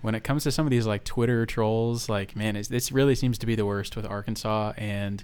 when 0.00 0.14
it 0.16 0.24
comes 0.24 0.42
to 0.42 0.50
some 0.50 0.66
of 0.66 0.70
these 0.70 0.86
like 0.86 1.04
Twitter 1.04 1.46
trolls, 1.46 2.08
like 2.08 2.34
man, 2.34 2.56
it's, 2.56 2.68
this 2.68 2.90
really 2.90 3.14
seems 3.14 3.38
to 3.38 3.46
be 3.46 3.54
the 3.54 3.64
worst 3.66 3.94
with 3.94 4.04
Arkansas 4.04 4.72
and 4.76 5.22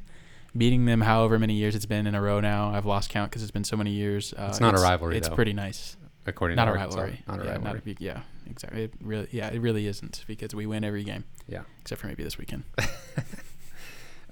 beating 0.59 0.85
them 0.87 1.01
however 1.01 1.39
many 1.39 1.55
years 1.55 1.75
it's 1.75 1.87
been 1.87 2.07
in 2.07 2.15
a 2.15 2.21
row 2.21 2.41
now. 2.41 2.73
I've 2.75 2.87
lost 2.87 3.11
count 3.11 3.31
because 3.31 3.43
it's 3.43 3.51
been 3.51 3.65
so 3.65 3.77
many 3.77 3.91
years. 3.93 4.33
Uh, 4.37 4.47
It's 4.51 4.61
not 4.61 4.79
a 4.79 4.81
rivalry, 4.81 5.17
It's 5.17 5.29
though. 5.29 5.35
pretty 5.35 5.53
nice 5.53 5.97
According 6.27 6.57
not 6.57 6.65
to 6.67 6.73
a 6.73 6.75
Arkansas. 6.75 6.99
rivalry. 6.99 7.23
Not 7.29 7.41
a 7.41 7.45
yeah, 7.45 7.51
rivalry. 7.53 7.81
Not 7.87 8.01
a 8.01 8.05
yeah, 8.05 8.21
exactly. 8.51 8.85
It 8.85 8.93
really, 9.01 9.29
yeah, 9.31 9.49
it 9.49 9.61
really 9.61 9.87
isn't 9.87 10.25
because 10.27 10.55
we 10.55 10.67
win 10.67 10.83
every 10.85 11.05
game. 11.05 11.25
Yeah. 11.49 11.63
except 11.81 12.01
for 12.01 12.07
maybe 12.09 12.25
this 12.25 12.39
weekend. 12.39 12.65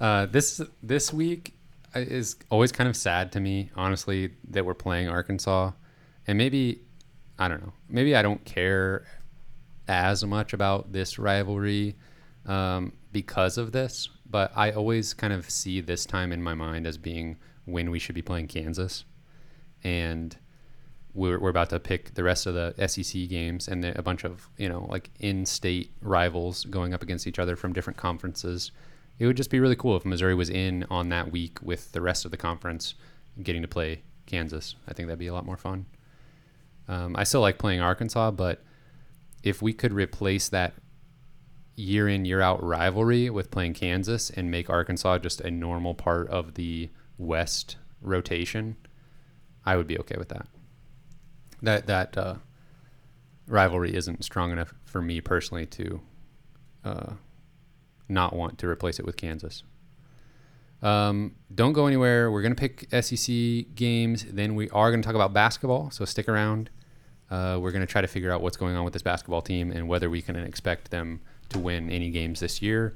Uh, 0.01 0.27
this 0.27 0.61
this 0.83 1.13
week 1.13 1.55
uh, 1.95 2.01
is 2.01 2.35
always 2.51 2.73
kind 2.73 2.89
of 2.89 2.97
sad 2.97 3.31
to 3.33 3.39
me, 3.41 3.71
honestly, 3.77 4.33
that 4.51 4.67
we're 4.67 4.75
playing 4.75 5.09
Arkansas, 5.09 5.71
and 6.27 6.37
maybe 6.37 6.81
I 7.39 7.47
don't 7.47 7.63
know, 7.63 7.73
maybe 7.89 8.17
I 8.17 8.23
don't 8.23 8.45
care 8.45 9.07
as 9.87 10.25
much 10.25 10.53
about 10.53 10.91
this 10.93 11.17
rivalry 11.19 11.95
um, 12.45 12.93
because 13.13 13.57
of 13.57 13.71
this, 13.71 14.09
but 14.35 14.51
I 14.57 14.73
always 14.73 15.15
kind 15.15 15.33
of 15.33 15.49
see 15.49 15.81
this 15.81 16.05
time 16.05 16.33
in 16.33 16.43
my 16.43 16.55
mind 16.55 16.89
as 16.89 16.99
being 16.99 17.37
when 17.67 17.93
we 17.93 18.01
should 18.01 18.17
be 18.17 18.21
playing 18.21 18.49
Kansas, 18.49 19.05
and 19.85 20.37
we're, 21.13 21.39
we're 21.39 21.51
about 21.51 21.71
to 21.71 21.79
pick 21.79 22.15
the 22.15 22.25
rest 22.25 22.47
of 22.47 22.55
the 22.55 22.89
SEC 22.89 23.29
games 23.29 23.69
and 23.69 23.85
a 23.85 24.03
bunch 24.03 24.25
of 24.25 24.49
you 24.57 24.69
know 24.69 24.89
like 24.91 25.11
in-state 25.21 25.93
rivals 26.01 26.65
going 26.65 26.93
up 26.93 27.01
against 27.01 27.29
each 27.29 27.39
other 27.39 27.55
from 27.55 27.73
different 27.73 27.97
conferences. 27.97 28.73
It 29.21 29.27
would 29.27 29.37
just 29.37 29.51
be 29.51 29.61
really 29.61 29.77
cool 29.77 29.97
if 29.97 30.05
Missouri 30.05 30.35
was 30.35 30.51
in 30.51 30.85
on 30.91 31.11
that 31.11 31.31
week 31.31 31.63
with 31.63 31.93
the 31.93 32.01
rest 32.01 32.25
of 32.25 32.33
the 32.33 32.37
conference, 32.37 32.97
getting 33.41 33.63
to 33.63 33.69
play 33.69 34.03
Kansas. 34.27 34.75
I 34.89 34.95
think 34.95 35.07
that'd 35.07 35.17
be 35.17 35.29
a 35.29 35.33
lot 35.33 35.47
more 35.47 35.57
fun. 35.57 35.87
Um, 36.89 37.15
I 37.15 37.23
still 37.23 37.41
like 37.41 37.59
playing 37.59 37.83
Arkansas, 37.83 38.33
but 38.33 38.65
if 39.45 39.63
we 39.63 39.73
could 39.73 39.93
replace 39.93 40.49
that 40.49 40.75
year 41.77 42.09
in 42.09 42.25
year 42.25 42.41
out 42.41 42.63
rivalry 42.63 43.31
with 43.31 43.51
playing 43.51 43.75
Kansas 43.75 44.31
and 44.31 44.51
make 44.51 44.71
Arkansas 44.71 45.19
just 45.19 45.41
a 45.41 45.51
normal 45.51 45.95
part 45.95 46.29
of 46.29 46.55
the 46.55 46.91
West 47.19 47.77
rotation, 48.01 48.77
I 49.65 49.77
would 49.77 49.87
be 49.87 49.99
okay 49.99 50.17
with 50.17 50.29
that. 50.29 50.47
That 51.63 51.87
that 51.87 52.17
uh, 52.19 52.35
rivalry 53.47 53.95
isn't 53.95 54.25
strong 54.25 54.53
enough 54.53 54.75
for 54.85 55.01
me 55.01 55.21
personally 55.21 55.67
to 55.67 56.01
uh, 56.85 57.13
not 58.09 58.35
want 58.35 58.59
to 58.59 58.69
replace 58.69 58.99
it 58.99 59.07
with 59.07 59.17
Kansas. 59.17 59.63
Um, 60.83 61.37
don't 61.55 61.73
go 61.73 61.87
anywhere. 61.87 62.31
We're 62.31 62.43
going 62.43 62.55
to 62.55 62.61
pick 62.61 62.89
SEC 63.03 63.75
games. 63.75 64.27
Then 64.31 64.55
we 64.55 64.69
are 64.71 64.91
going 64.91 65.01
to 65.01 65.07
talk 65.07 65.15
about 65.15 65.33
basketball. 65.33 65.91
So 65.91 66.05
stick 66.05 66.29
around. 66.29 66.69
Uh, 67.31 67.59
we're 67.61 67.73
going 67.73 67.85
to 67.85 67.91
try 67.91 68.03
to 68.03 68.07
figure 68.07 68.31
out 68.31 68.43
what's 68.43 68.59
going 68.59 68.77
on 68.77 68.85
with 68.85 68.93
this 68.93 69.03
basketball 69.03 69.41
team 69.41 69.71
and 69.71 69.89
whether 69.89 70.11
we 70.11 70.21
can 70.21 70.37
expect 70.37 70.91
them 70.91 71.23
to 71.51 71.59
win 71.59 71.91
any 71.91 72.11
games 72.11 72.41
this 72.41 72.63
year. 72.63 72.95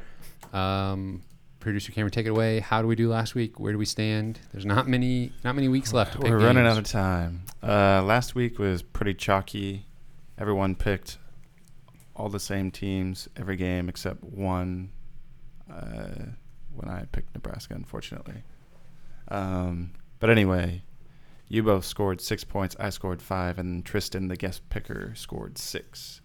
Um, 0.53 1.23
producer 1.61 1.93
Cameron, 1.93 2.11
take 2.11 2.27
it 2.27 2.31
away. 2.31 2.61
How 2.61 2.83
do 2.83 2.89
we 2.89 2.97
do 2.97 3.09
last 3.09 3.35
week? 3.35 3.59
Where 3.59 3.73
do 3.73 3.79
we 3.79 3.85
stand? 3.85 4.39
There's 4.53 4.67
not 4.67 4.89
many 4.89 5.33
not 5.45 5.55
many 5.55 5.69
weeks 5.69 5.93
left 5.93 6.13
to 6.13 6.19
pick. 6.19 6.31
We're 6.31 6.39
running 6.39 6.65
games. 6.65 6.77
out 6.77 6.79
of 6.79 6.85
time. 6.85 7.43
Uh, 7.63 8.03
last 8.03 8.35
week 8.35 8.59
was 8.59 8.83
pretty 8.83 9.15
chalky. 9.15 9.87
Everyone 10.39 10.75
picked 10.75 11.19
all 12.15 12.29
the 12.29 12.41
same 12.41 12.71
teams 12.71 13.29
every 13.37 13.57
game 13.57 13.89
except 13.89 14.23
one. 14.25 14.91
Uh, 15.71 16.33
when 16.75 16.89
I 16.89 17.05
picked 17.11 17.35
Nebraska, 17.35 17.75
unfortunately. 17.75 18.43
Um, 19.29 19.93
but 20.21 20.31
anyway, 20.31 20.83
you 21.49 21.63
both 21.63 21.85
scored 21.85 22.21
six 22.21 22.45
points. 22.45 22.77
I 22.79 22.91
scored 22.91 23.21
five, 23.21 23.59
and 23.59 23.85
Tristan, 23.85 24.29
the 24.29 24.37
guest 24.37 24.69
picker, 24.71 25.13
scored 25.15 25.59
six. 25.59 26.21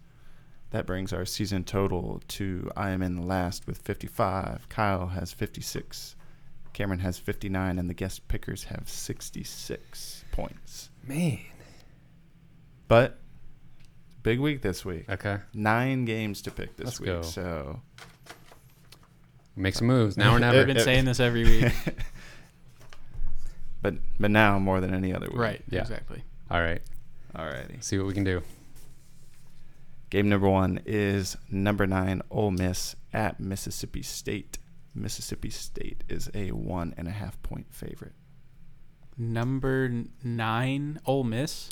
That 0.74 0.86
brings 0.86 1.12
our 1.12 1.24
season 1.24 1.62
total 1.62 2.20
to 2.26 2.68
I 2.76 2.90
am 2.90 3.00
in 3.00 3.14
the 3.14 3.22
last 3.24 3.64
with 3.68 3.78
55. 3.78 4.68
Kyle 4.68 5.06
has 5.06 5.32
56. 5.32 6.16
Cameron 6.72 6.98
has 6.98 7.16
59, 7.16 7.78
and 7.78 7.88
the 7.88 7.94
guest 7.94 8.26
pickers 8.26 8.64
have 8.64 8.88
66 8.88 10.24
points. 10.32 10.90
Man. 11.06 11.38
But 12.88 13.20
big 14.24 14.40
week 14.40 14.62
this 14.62 14.84
week. 14.84 15.08
Okay. 15.08 15.38
Nine 15.54 16.06
games 16.06 16.42
to 16.42 16.50
pick 16.50 16.76
this 16.76 16.86
Let's 16.86 17.00
week. 17.00 17.06
go. 17.06 17.22
So 17.22 17.80
Make 19.54 19.76
some 19.76 19.86
moves. 19.86 20.16
Now 20.16 20.32
or 20.32 20.34
I've 20.34 20.40
never. 20.40 20.64
been 20.66 20.76
It- 20.78 20.82
saying 20.82 21.04
this 21.04 21.20
every 21.20 21.44
week. 21.44 21.72
but 23.80 23.94
but 24.18 24.32
now 24.32 24.58
more 24.58 24.80
than 24.80 24.92
any 24.92 25.14
other 25.14 25.28
week. 25.28 25.38
Right. 25.38 25.62
Yeah. 25.70 25.82
Exactly. 25.82 26.24
All 26.50 26.60
right. 26.60 26.82
Alrighty. 27.36 27.80
See 27.84 27.96
what 27.96 28.08
we 28.08 28.12
can 28.14 28.24
do. 28.24 28.42
Game 30.14 30.28
number 30.28 30.48
one 30.48 30.78
is 30.86 31.36
number 31.50 31.88
nine 31.88 32.22
Ole 32.30 32.52
Miss 32.52 32.94
at 33.12 33.40
Mississippi 33.40 34.00
State. 34.00 34.58
Mississippi 34.94 35.50
State 35.50 36.04
is 36.08 36.30
a 36.32 36.52
one 36.52 36.94
and 36.96 37.08
a 37.08 37.10
half 37.10 37.42
point 37.42 37.66
favorite. 37.74 38.12
Number 39.18 40.04
nine, 40.22 41.00
Ole 41.04 41.24
Miss, 41.24 41.68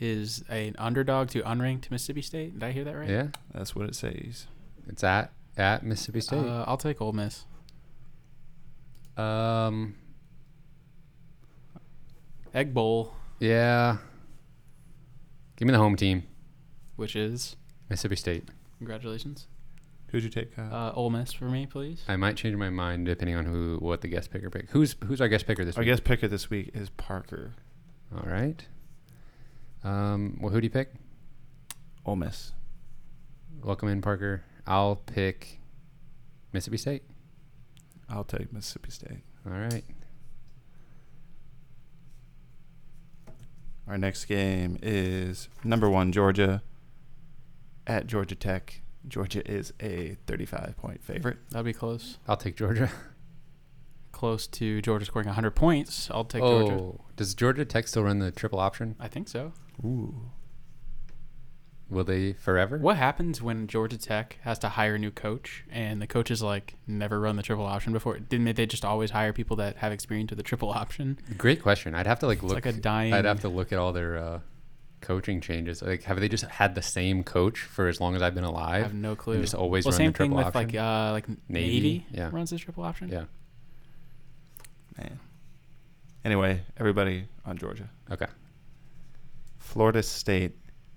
is 0.00 0.42
an 0.48 0.76
underdog 0.78 1.28
to 1.28 1.42
unranked 1.42 1.90
Mississippi 1.90 2.22
State. 2.22 2.54
Did 2.54 2.62
I 2.62 2.72
hear 2.72 2.84
that 2.84 2.96
right? 2.96 3.10
Yeah. 3.10 3.26
That's 3.52 3.76
what 3.76 3.86
it 3.86 3.94
says. 3.94 4.46
It's 4.88 5.04
at 5.04 5.30
at 5.58 5.82
Mississippi 5.84 6.22
State. 6.22 6.38
Uh, 6.46 6.64
I'll 6.66 6.78
take 6.78 7.02
Ole 7.02 7.12
Miss. 7.12 7.44
um. 9.18 9.94
Egg 12.54 12.72
Bowl, 12.72 13.12
Yeah. 13.40 13.98
Give 15.56 15.66
me 15.68 15.72
the 15.72 15.78
home 15.78 15.96
team, 15.96 16.22
which 16.96 17.14
is 17.14 17.56
Mississippi 17.88 18.16
State. 18.16 18.48
congratulations. 18.78 19.46
Who'd 20.08 20.22
you 20.24 20.30
take? 20.30 20.58
Uh, 20.58 20.62
Uh, 20.62 20.92
Ole 20.94 21.10
Miss 21.10 21.32
for 21.34 21.44
me, 21.50 21.66
please. 21.66 22.02
I 22.08 22.16
might 22.16 22.36
change 22.36 22.56
my 22.56 22.70
mind 22.70 23.04
depending 23.06 23.36
on 23.36 23.44
who 23.44 23.76
what 23.80 24.00
the 24.00 24.08
guest 24.08 24.30
picker 24.30 24.48
pick. 24.50 24.70
Who's 24.70 24.96
who's 25.04 25.20
our 25.20 25.28
guest 25.28 25.46
picker 25.46 25.64
this 25.64 25.74
week? 25.74 25.78
our 25.78 25.82
week? 25.82 25.88
guest 25.92 26.04
picker 26.04 26.28
this 26.28 26.48
week 26.48 26.70
is 26.74 26.88
Parker. 26.90 27.52
All 28.14 28.24
right. 28.30 28.64
Um. 29.84 30.38
Well, 30.40 30.50
who 30.50 30.60
do 30.60 30.64
you 30.66 30.70
pick? 30.70 30.92
Ole 32.06 32.16
Miss. 32.16 32.52
Welcome 33.62 33.88
in, 33.88 34.00
Parker. 34.00 34.44
I'll 34.66 34.96
pick 34.96 35.60
Mississippi 36.54 36.78
State. 36.78 37.02
I'll 38.08 38.24
take 38.24 38.50
Mississippi 38.52 38.90
State. 38.90 39.20
All 39.46 39.52
right. 39.52 39.84
Our 43.86 43.98
next 43.98 44.26
game 44.26 44.78
is 44.82 45.48
number 45.64 45.88
one 45.88 46.12
Georgia 46.12 46.62
at 47.88 48.06
Georgia 48.06 48.34
Tech. 48.36 48.82
Georgia 49.08 49.48
is 49.50 49.72
a 49.80 50.16
35 50.26 50.74
point 50.76 51.02
favorite. 51.02 51.38
That'd 51.50 51.64
be 51.64 51.72
close. 51.72 52.18
I'll 52.28 52.36
take 52.36 52.56
Georgia. 52.56 52.90
Close 54.12 54.46
to 54.48 54.82
Georgia 54.82 55.04
scoring 55.06 55.26
100 55.26 55.52
points. 55.52 56.10
I'll 56.10 56.24
take 56.24 56.42
oh, 56.42 56.68
Georgia. 56.68 56.98
does 57.16 57.34
Georgia 57.34 57.64
Tech 57.64 57.86
still 57.88 58.02
run 58.02 58.18
the 58.18 58.30
triple 58.30 58.58
option? 58.58 58.96
I 58.98 59.06
think 59.08 59.28
so. 59.28 59.52
Ooh. 59.84 60.30
Will 61.90 62.04
they 62.04 62.34
forever? 62.34 62.76
What 62.78 62.96
happens 62.98 63.40
when 63.40 63.66
Georgia 63.66 63.96
Tech 63.96 64.36
has 64.42 64.58
to 64.58 64.68
hire 64.70 64.96
a 64.96 64.98
new 64.98 65.10
coach 65.10 65.64
and 65.70 66.02
the 66.02 66.06
coach 66.06 66.30
is 66.30 66.42
like 66.42 66.74
never 66.86 67.18
run 67.18 67.36
the 67.36 67.42
triple 67.42 67.64
option 67.64 67.92
before? 67.94 68.18
Didn't 68.18 68.54
they 68.56 68.66
just 68.66 68.84
always 68.84 69.10
hire 69.12 69.32
people 69.32 69.56
that 69.56 69.76
have 69.78 69.92
experience 69.92 70.30
with 70.30 70.36
the 70.36 70.42
triple 70.42 70.70
option? 70.70 71.18
Great 71.38 71.62
question. 71.62 71.94
I'd 71.94 72.06
have 72.06 72.18
to 72.18 72.26
like 72.26 72.38
It's 72.38 72.44
look. 72.44 72.54
like 72.56 72.66
a 72.66 72.72
dying. 72.72 73.14
I'd 73.14 73.24
have 73.24 73.40
to 73.40 73.48
look 73.48 73.72
at 73.72 73.78
all 73.78 73.92
their 73.94 74.18
uh, 74.18 74.40
coaching 75.00 75.40
changes. 75.40 75.82
Like, 75.82 76.02
have 76.04 76.18
they 76.20 76.28
just 76.28 76.44
had 76.44 76.74
the 76.74 76.82
same 76.82 77.22
coach 77.24 77.60
for 77.60 77.88
as 77.88 78.00
long 78.00 78.14
as 78.16 78.22
I've 78.22 78.34
been 78.34 78.44
alive? 78.44 78.80
I 78.84 78.86
have 78.86 78.94
no 78.94 79.14
clue. 79.16 79.34
and 79.34 79.42
just 79.42 79.54
always 79.54 79.84
well, 79.84 79.92
run 79.92 79.96
same 79.98 80.12
the 80.12 80.18
thing 80.18 80.30
triple 80.30 80.36
with 80.38 80.46
option. 80.56 80.66
like 80.68 80.74
uh 80.76 81.12
like 81.12 81.28
Navy, 81.48 81.72
Navy. 81.74 82.06
yeah. 82.12 82.30
runs 82.32 82.50
this 82.50 82.60
triple 82.60 82.84
option. 82.84 83.08
yeah. 83.08 83.24
Man. 84.98 85.18
Anyway, 86.24 86.62
everybody 86.76 87.26
on 87.44 87.56
Georgia. 87.56 87.88
Okay. 88.10 88.26
Florida 89.58 90.02
State 90.02 90.52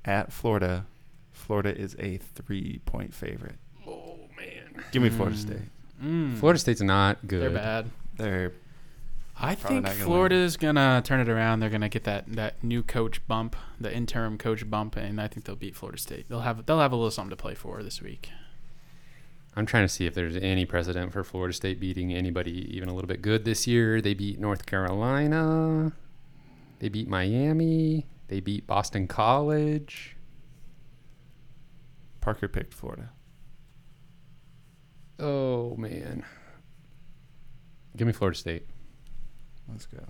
at 0.05 0.31
Florida. 0.33 0.85
Florida 1.31 1.77
is 1.77 1.95
a 1.99 2.17
three 2.17 2.79
point 2.85 3.13
favorite. 3.13 3.55
Oh 3.87 4.17
man. 4.37 4.83
Give 4.91 5.01
me 5.03 5.09
Florida 5.09 5.35
Mm. 5.35 5.39
State. 5.39 5.59
Mm. 6.03 6.37
Florida 6.37 6.59
State's 6.59 6.81
not 6.81 7.25
good. 7.27 7.41
They're 7.43 7.49
bad. 7.51 7.89
They're 8.17 8.53
I 9.41 9.55
Probably 9.55 9.77
think 9.77 9.85
not 9.85 9.93
gonna 9.93 10.05
Florida's 10.05 10.55
gonna 10.55 11.01
turn 11.03 11.19
it 11.19 11.27
around. 11.27 11.61
They're 11.61 11.71
gonna 11.71 11.89
get 11.89 12.03
that, 12.03 12.27
that 12.27 12.63
new 12.63 12.83
coach 12.83 13.25
bump, 13.27 13.55
the 13.79 13.91
interim 13.91 14.37
coach 14.37 14.69
bump, 14.69 14.95
and 14.95 15.19
I 15.19 15.27
think 15.27 15.45
they'll 15.45 15.55
beat 15.55 15.75
Florida 15.75 15.97
State. 15.97 16.29
They'll 16.29 16.41
have 16.41 16.67
they'll 16.67 16.79
have 16.79 16.91
a 16.91 16.95
little 16.95 17.09
something 17.09 17.31
to 17.31 17.35
play 17.35 17.55
for 17.55 17.81
this 17.81 18.03
week. 18.03 18.29
I'm 19.55 19.65
trying 19.65 19.83
to 19.83 19.89
see 19.89 20.05
if 20.05 20.13
there's 20.13 20.35
any 20.37 20.65
precedent 20.65 21.11
for 21.11 21.23
Florida 21.23 21.53
State 21.53 21.79
beating 21.79 22.13
anybody 22.13 22.73
even 22.75 22.87
a 22.87 22.93
little 22.93 23.07
bit 23.07 23.23
good 23.23 23.43
this 23.43 23.65
year. 23.65 23.99
They 23.99 24.13
beat 24.13 24.39
North 24.39 24.67
Carolina. 24.67 25.91
They 26.77 26.89
beat 26.89 27.07
Miami. 27.09 28.05
They 28.27 28.39
beat 28.41 28.67
Boston 28.67 29.07
College. 29.07 30.15
Parker 32.21 32.47
picked 32.47 32.75
Florida. 32.75 33.09
Oh 35.19 35.75
man. 35.77 36.23
Give 37.97 38.05
me 38.05 38.13
Florida 38.13 38.37
State. 38.37 38.67
Let's 39.69 39.85
go. 39.85 40.03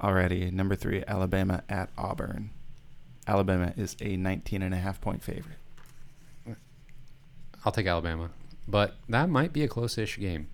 Alrighty, 0.00 0.52
number 0.52 0.74
three, 0.74 1.04
Alabama 1.06 1.62
at 1.68 1.90
Auburn. 1.96 2.50
Alabama 3.26 3.72
is 3.76 3.96
a 4.00 4.16
19 4.16 4.62
and 4.62 4.74
a 4.74 4.78
half 4.78 5.00
point 5.00 5.22
favorite. 5.22 5.58
I'll 7.64 7.70
take 7.70 7.86
Alabama. 7.86 8.30
But 8.66 8.96
that 9.08 9.28
might 9.28 9.52
be 9.52 9.62
a 9.62 9.68
close-ish 9.68 10.18
game. 10.18 10.48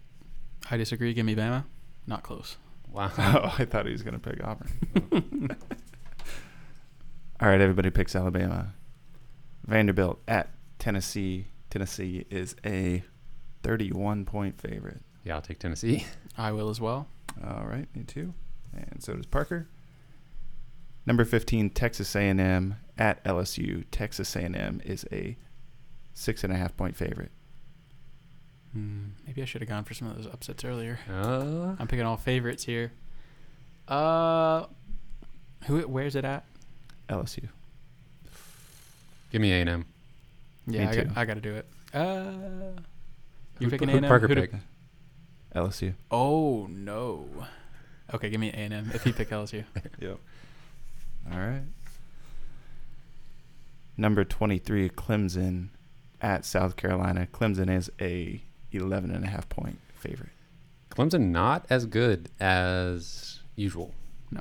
I 0.70 0.76
disagree. 0.76 1.14
Give 1.14 1.24
me 1.24 1.34
Bama. 1.34 1.64
Not 2.06 2.22
close. 2.22 2.56
Wow. 2.92 3.10
Oh, 3.18 3.54
I 3.58 3.64
thought 3.64 3.86
he 3.86 3.92
was 3.92 4.02
going 4.02 4.18
to 4.18 4.30
pick 4.30 4.42
Auburn. 4.44 5.56
All 7.40 7.48
right, 7.48 7.60
everybody 7.60 7.88
picks 7.90 8.14
Alabama. 8.14 8.74
Vanderbilt 9.66 10.20
at 10.28 10.50
Tennessee. 10.78 11.46
Tennessee 11.70 12.26
is 12.30 12.54
a 12.66 13.02
31 13.62 14.24
point 14.26 14.60
favorite. 14.60 15.00
yeah, 15.24 15.34
I'll 15.36 15.42
take 15.42 15.58
Tennessee. 15.58 16.04
I 16.38 16.52
will 16.52 16.70
as 16.70 16.80
well. 16.80 17.06
All 17.44 17.66
right, 17.66 17.86
me 17.94 18.04
too. 18.04 18.32
And 18.72 19.02
so 19.02 19.14
does 19.14 19.26
Parker. 19.26 19.66
Number 21.04 21.24
15, 21.24 21.70
Texas 21.70 22.14
A&M 22.14 22.76
at 22.96 23.22
LSU. 23.24 23.84
Texas 23.90 24.34
A&M 24.36 24.80
is 24.84 25.04
a 25.10 25.36
six 26.14 26.44
and 26.44 26.52
a 26.52 26.56
half 26.56 26.76
point 26.76 26.96
favorite. 26.96 27.30
Hmm, 28.72 29.06
maybe 29.26 29.40
I 29.42 29.46
should 29.46 29.62
have 29.62 29.68
gone 29.68 29.84
for 29.84 29.94
some 29.94 30.08
of 30.08 30.16
those 30.16 30.26
upsets 30.26 30.64
earlier. 30.64 30.98
Uh, 31.10 31.74
I'm 31.78 31.86
picking 31.88 32.04
all 32.04 32.16
favorites 32.18 32.64
here. 32.64 32.92
Uh, 33.88 34.66
who? 35.64 35.80
Where's 35.82 36.14
it 36.14 36.24
at? 36.26 36.44
LSU. 37.08 37.48
give 39.32 39.40
me 39.40 39.52
A&M. 39.52 39.86
Yeah, 40.66 40.80
Me 40.82 40.86
I 40.88 40.92
too. 40.92 41.04
got, 41.04 41.16
I 41.16 41.24
got 41.24 41.34
to 41.34 41.40
do 41.40 41.54
it. 41.54 41.66
Uh, 41.94 42.78
you 43.58 43.64
Who- 43.66 43.70
picking 43.70 43.88
who'd 43.88 44.02
A&M? 44.04 44.08
Parker 44.08 44.28
Who 44.28 44.34
to- 44.34 44.40
pick? 44.42 44.52
LSU. 45.58 45.94
Oh 46.10 46.66
no. 46.70 47.28
Okay, 48.14 48.30
give 48.30 48.40
me 48.40 48.48
A&M 48.50 48.90
if 48.94 49.04
you 49.04 49.12
pick 49.12 49.30
LSU. 49.30 49.64
Yep. 50.00 50.18
All 51.32 51.38
right. 51.38 51.62
Number 53.96 54.24
23, 54.24 54.88
Clemson 54.90 55.68
at 56.22 56.44
South 56.44 56.76
Carolina. 56.76 57.26
Clemson 57.32 57.68
is 57.68 57.90
a 58.00 58.40
11 58.72 59.10
and 59.10 59.24
a 59.24 59.28
half 59.28 59.48
point 59.48 59.78
favorite. 59.94 60.30
Clemson 60.90 61.30
not 61.30 61.66
as 61.68 61.84
good 61.86 62.30
as 62.40 63.40
usual. 63.56 63.92
No. 64.30 64.40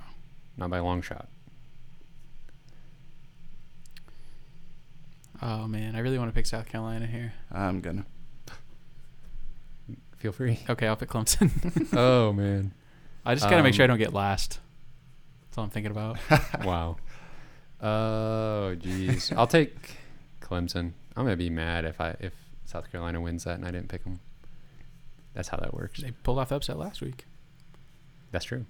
Not 0.55 0.69
by 0.69 0.77
a 0.77 0.83
long 0.83 1.01
shot. 1.01 1.27
Oh 5.41 5.67
man, 5.67 5.95
I 5.95 5.99
really 5.99 6.17
want 6.17 6.29
to 6.31 6.33
pick 6.35 6.45
South 6.45 6.67
Carolina 6.67 7.05
here. 7.05 7.33
I'm 7.51 7.79
going 7.81 7.97
to. 7.97 8.05
Feel 10.17 10.31
free. 10.31 10.59
Okay, 10.69 10.87
I'll 10.87 10.95
pick 10.95 11.09
Clemson. 11.09 11.87
oh 11.97 12.33
man. 12.33 12.73
I 13.25 13.35
just 13.35 13.49
gotta 13.49 13.63
make 13.63 13.73
sure 13.73 13.83
I 13.83 13.85
Um, 13.85 13.89
don't 13.91 13.97
get 13.99 14.13
last. 14.13 14.59
That's 15.49 15.57
all 15.57 15.63
I'm 15.65 15.69
thinking 15.69 15.91
about. 15.91 16.17
Wow. 16.63 16.97
Oh 17.81 18.75
jeez. 18.79 19.31
I'll 19.37 19.47
take 19.47 19.97
Clemson. 20.41 20.93
I'm 21.15 21.23
gonna 21.25 21.35
be 21.37 21.49
mad 21.49 21.85
if 21.85 22.01
I 22.01 22.15
if 22.19 22.33
South 22.65 22.91
Carolina 22.91 23.21
wins 23.21 23.43
that 23.43 23.55
and 23.55 23.65
I 23.65 23.71
didn't 23.71 23.89
pick 23.89 24.03
them. 24.03 24.19
That's 25.33 25.49
how 25.49 25.57
that 25.57 25.73
works. 25.73 26.01
They 26.01 26.11
pulled 26.11 26.39
off 26.39 26.49
the 26.49 26.55
upset 26.55 26.77
last 26.79 27.01
week. 27.01 27.25
That's 28.31 28.45
true. 28.45 28.65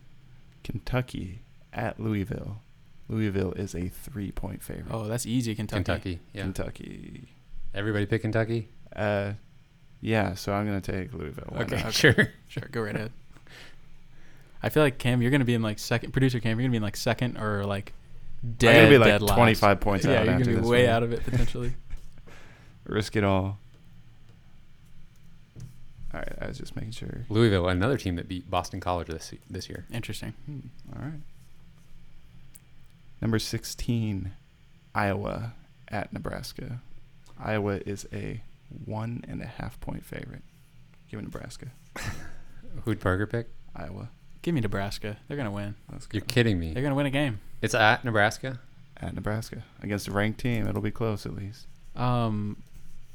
Kentucky 0.63 1.43
at 1.71 1.99
Louisville. 1.99 2.61
Louisville 3.07 3.53
is 3.53 3.73
a 3.73 3.87
three 3.87 4.31
point 4.31 4.61
favorite. 4.61 4.87
Oh, 4.91 5.07
that's 5.07 5.25
easy, 5.25 5.55
Kentucky. 5.55 5.83
Kentucky. 5.85 6.19
Yeah. 6.33 6.41
Kentucky. 6.43 7.29
Everybody 7.73 8.05
pick 8.05 8.21
Kentucky. 8.23 8.67
Uh, 8.93 9.33
yeah, 10.01 10.33
so 10.35 10.53
I'm 10.53 10.65
going 10.67 10.79
to 10.81 10.91
take 10.91 11.13
Louisville. 11.13 11.47
Why 11.49 11.61
Okay. 11.61 11.81
not? 11.83 11.93
Sure. 11.93 12.15
Sure, 12.47 12.67
go 12.71 12.81
right 12.81 12.95
ahead. 12.95 13.11
I 14.63 14.69
feel 14.69 14.83
like 14.83 14.97
Cam, 14.97 15.21
you're 15.21 15.29
gonna 15.31 15.45
be 15.45 15.53
in 15.53 15.61
like 15.61 15.77
second. 15.79 16.11
Producer 16.13 16.39
Cam, 16.39 16.57
you're 16.59 16.63
gonna 16.67 16.71
be 16.71 16.77
in 16.77 16.83
like 16.83 16.97
second 16.97 17.37
or 17.37 17.63
like 17.65 17.93
dead. 18.57 18.69
I'm 18.69 18.89
going 18.89 18.91
to 18.91 19.05
be 19.05 19.11
dead 19.11 19.21
like 19.21 19.29
last. 19.29 19.37
25 19.37 19.79
points 19.79 20.05
yeah, 20.05 20.11
out 20.13 20.25
you're 20.25 20.33
after 20.33 20.45
gonna 20.45 20.55
be 20.57 20.61
this 20.61 20.69
way 20.69 20.85
one. 20.87 20.95
out 20.95 21.03
of 21.03 21.13
it 21.13 21.23
potentially. 21.23 21.73
Risk 22.85 23.15
it 23.15 23.23
all. 23.23 23.59
All 26.13 26.21
right, 26.21 26.33
I 26.41 26.47
was 26.47 26.57
just 26.57 26.75
making 26.75 26.91
sure. 26.91 27.25
Louisville, 27.29 27.67
another 27.67 27.97
team 27.97 28.15
that 28.15 28.27
beat 28.27 28.49
Boston 28.49 28.79
College 28.79 29.07
this 29.07 29.31
this 29.49 29.69
year. 29.69 29.85
Interesting. 29.91 30.33
Hmm, 30.45 30.59
all 30.95 31.01
right. 31.05 31.19
Number 33.21 33.39
16, 33.39 34.31
Iowa 34.95 35.53
at 35.89 36.13
Nebraska. 36.13 36.79
Iowa 37.39 37.77
is 37.85 38.07
a 38.13 38.41
one 38.85 39.23
and 39.27 39.41
a 39.41 39.45
half 39.45 39.79
point 39.79 40.05
favorite. 40.05 40.43
Give 41.09 41.19
me 41.19 41.25
Nebraska. 41.25 41.67
Who'd 42.85 42.99
Parker 42.99 43.25
pick? 43.27 43.47
Iowa. 43.75 44.09
Give 44.41 44.53
me 44.55 44.61
Nebraska. 44.61 45.17
They're 45.27 45.37
gonna 45.37 45.51
win. 45.51 45.75
Go. 45.89 45.97
You're 46.11 46.21
kidding 46.21 46.59
me. 46.59 46.73
They're 46.73 46.83
gonna 46.83 46.95
win 46.95 47.05
a 47.05 47.11
game. 47.11 47.39
It's 47.61 47.73
at 47.73 48.03
Nebraska. 48.05 48.59
At 48.99 49.13
Nebraska 49.13 49.63
against 49.83 50.07
a 50.07 50.11
ranked 50.11 50.39
team. 50.39 50.67
It'll 50.67 50.81
be 50.81 50.91
close 50.91 51.25
at 51.25 51.35
least. 51.35 51.67
Um, 51.95 52.57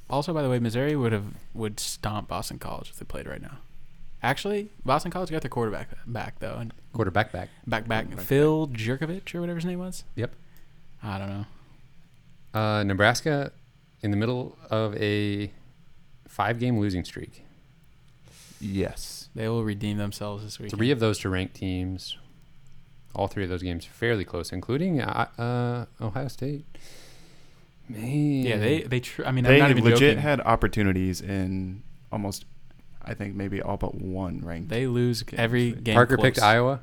also, 0.09 0.33
by 0.33 0.43
the 0.43 0.49
way, 0.49 0.59
Missouri 0.59 0.95
would 0.95 1.13
have 1.13 1.25
would 1.55 1.81
stomp 1.81 2.29
Boston 2.29 2.59
College 2.59 2.91
if 2.91 2.99
they 2.99 3.05
played 3.05 3.27
right 3.27 3.43
now. 3.43 3.59
Actually, 4.23 4.69
Boston 4.85 5.11
College 5.11 5.31
got 5.31 5.43
their 5.43 5.49
quarterback 5.49 5.89
back 6.07 6.39
though, 6.39 6.57
and 6.61 6.73
Quarterback 6.93 7.33
back. 7.33 7.49
back 7.67 7.89
back 7.89 8.05
Quarterback 8.05 8.27
Phil 8.27 8.69
Jurkovec 8.69 9.35
or 9.35 9.41
whatever 9.41 9.59
his 9.59 9.65
name 9.65 9.79
was. 9.81 10.05
Yep. 10.15 10.33
I 11.03 11.19
don't 11.19 11.29
know. 11.29 12.61
Uh, 12.61 12.83
Nebraska 12.85 13.51
in 14.03 14.11
the 14.11 14.17
middle 14.17 14.57
of 14.71 14.95
a 14.97 15.51
five-game 16.29 16.79
losing 16.79 17.05
streak. 17.05 17.45
Yes. 18.61 19.29
They 19.35 19.49
will 19.49 19.65
redeem 19.65 19.99
themselves 19.99 20.45
this 20.45 20.59
week. 20.59 20.71
Three 20.71 20.91
of 20.91 21.01
those 21.01 21.19
to 21.21 21.29
ranked 21.29 21.55
teams. 21.55 22.17
All 23.15 23.27
three 23.29 23.45
of 23.45 23.51
those 23.51 23.63
games 23.63 23.85
fairly 23.85 24.25
close, 24.25 24.53
including 24.53 25.01
uh, 25.01 25.29
uh, 25.39 26.05
Ohio 26.05 26.29
State. 26.29 26.65
Man. 27.89 28.43
Yeah, 28.45 28.57
they 28.57 28.83
they. 28.83 29.01
Tr- 29.01 29.25
I 29.27 29.33
mean, 29.33 29.45
they 29.45 29.55
I'm 29.55 29.59
not 29.61 29.71
even 29.73 29.85
legit 29.85 29.99
joking. 30.01 30.19
had 30.19 30.41
opportunities 30.41 31.21
in 31.21 31.83
almost, 32.11 32.47
I 33.03 33.13
think 33.15 33.35
maybe 33.35 33.61
all 33.61 33.77
but 33.77 33.95
one 33.95 34.41
ranked. 34.43 34.69
they 34.71 34.87
lose 34.87 35.23
Game 35.25 35.39
every 35.41 35.71
six. 35.73 35.83
game. 35.83 35.95
Parker 35.95 36.17
close. 36.17 36.25
picked 36.25 36.39
Iowa. 36.43 36.81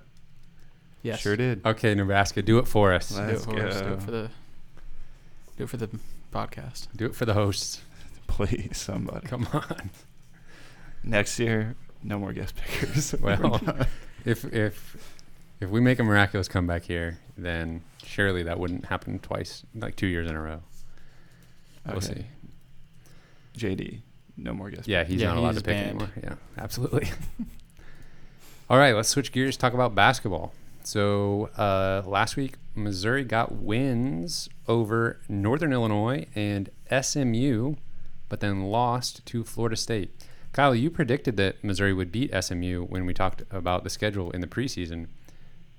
Yes. 1.02 1.20
Sure 1.20 1.36
did. 1.36 1.66
Okay, 1.66 1.96
Nebraska, 1.96 2.42
do 2.44 2.60
it 2.60 2.68
for 2.68 2.94
us. 2.94 3.10
Do 3.10 3.22
it, 3.24 3.28
Let's 3.28 3.46
for 3.46 3.60
us. 3.66 3.82
do 3.82 3.88
it 3.94 4.02
for 4.04 4.12
the. 4.12 4.30
Do 5.58 5.64
it 5.64 5.70
for 5.70 5.78
the 5.78 5.90
podcast. 6.32 6.88
Do 6.96 7.06
it 7.06 7.16
for 7.16 7.26
the 7.26 7.34
hosts. 7.34 7.82
Please, 8.28 8.78
somebody. 8.78 9.28
Come 9.28 9.48
on. 9.54 9.90
Next 11.04 11.40
year, 11.40 11.76
no 12.04 12.20
more 12.20 12.34
guest 12.34 12.56
pickers. 12.56 13.14
Well, 13.22 13.60
if 14.26 14.44
if 14.54 15.16
if 15.60 15.70
we 15.70 15.80
make 15.82 16.00
a 16.00 16.04
miraculous 16.04 16.48
comeback 16.48 16.84
here, 16.84 17.18
then 17.38 17.82
surely 18.04 18.44
that 18.44 18.60
wouldn't 18.60 18.86
happen 18.86 19.20
twice, 19.20 19.64
like 19.76 19.96
two 19.96 20.08
years 20.08 20.30
in 20.30 20.36
a 20.36 20.42
row. 20.42 20.62
We'll 21.86 21.98
Okay. 21.98 22.26
see. 23.56 23.68
JD, 23.68 24.02
no 24.38 24.54
more 24.54 24.70
guest. 24.70 24.88
Yeah, 24.88 25.04
he's 25.04 25.22
Yeah, 25.22 25.30
not 25.30 25.38
allowed 25.38 25.56
to 25.56 25.62
pick 25.62 25.76
banned. 25.76 25.90
anymore. 25.90 26.10
Yeah, 26.22 26.36
absolutely. 26.58 27.10
All 28.70 28.78
right, 28.78 28.94
let's 28.96 29.10
switch 29.10 29.32
gears. 29.32 29.58
Talk 29.58 29.74
about 29.74 29.96
basketball. 29.96 30.54
So 30.84 31.50
uh, 31.58 32.04
last 32.08 32.36
week, 32.38 32.56
Missouri 32.76 33.24
got 33.24 33.52
wins 33.54 34.48
over 34.70 35.20
Northern 35.28 35.74
Illinois 35.74 36.28
and 36.36 36.70
SMU, 36.90 37.76
but 38.30 38.40
then 38.40 38.64
lost 38.66 39.26
to 39.26 39.44
Florida 39.44 39.76
State. 39.76 40.12
Kyle, 40.54 40.74
you 40.74 40.90
predicted 40.90 41.36
that 41.38 41.64
Missouri 41.64 41.94
would 41.94 42.12
beat 42.12 42.32
SMU 42.44 42.86
when 42.86 43.06
we 43.06 43.14
talked 43.14 43.44
about 43.52 43.84
the 43.84 43.90
schedule 43.90 44.32
in 44.32 44.42
the 44.42 44.48
preseason. 44.48 45.08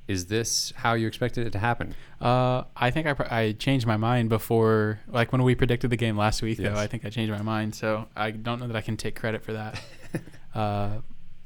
Is 0.06 0.26
this 0.26 0.72
how 0.76 0.94
you 0.94 1.06
expected 1.06 1.46
it 1.46 1.50
to 1.52 1.58
happen? 1.58 1.94
Uh, 2.20 2.64
I 2.76 2.90
think 2.90 3.06
I, 3.06 3.12
pr- 3.12 3.32
I 3.32 3.52
changed 3.52 3.86
my 3.86 3.96
mind 3.96 4.28
before, 4.28 4.98
like 5.06 5.30
when 5.30 5.44
we 5.44 5.54
predicted 5.54 5.90
the 5.90 5.96
game 5.96 6.16
last 6.16 6.42
week. 6.42 6.58
Yes. 6.58 6.72
Though 6.72 6.80
I 6.80 6.88
think 6.88 7.04
I 7.04 7.10
changed 7.10 7.32
my 7.32 7.42
mind, 7.42 7.76
so 7.76 8.08
I 8.16 8.32
don't 8.32 8.58
know 8.58 8.66
that 8.66 8.76
I 8.76 8.80
can 8.80 8.96
take 8.96 9.14
credit 9.14 9.44
for 9.44 9.52
that. 9.52 9.80
uh, 10.54 10.98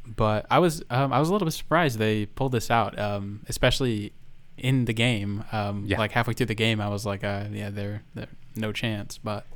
but 0.06 0.46
I 0.50 0.60
was 0.60 0.82
um, 0.88 1.12
I 1.12 1.18
was 1.18 1.28
a 1.28 1.32
little 1.32 1.44
bit 1.44 1.52
surprised 1.52 1.98
they 1.98 2.24
pulled 2.24 2.52
this 2.52 2.70
out, 2.70 2.98
um, 2.98 3.40
especially 3.48 4.12
in 4.56 4.84
the 4.84 4.92
game. 4.92 5.44
Um, 5.52 5.84
Yeah. 5.86 5.98
Like 5.98 6.12
halfway 6.12 6.34
through 6.34 6.46
the 6.46 6.54
game, 6.54 6.80
I 6.80 6.88
was 6.88 7.04
like, 7.04 7.24
uh, 7.24 7.44
yeah, 7.52 7.70
they're, 7.70 8.02
they're 8.14 8.28
no 8.56 8.72
chance. 8.72 9.18
But 9.18 9.46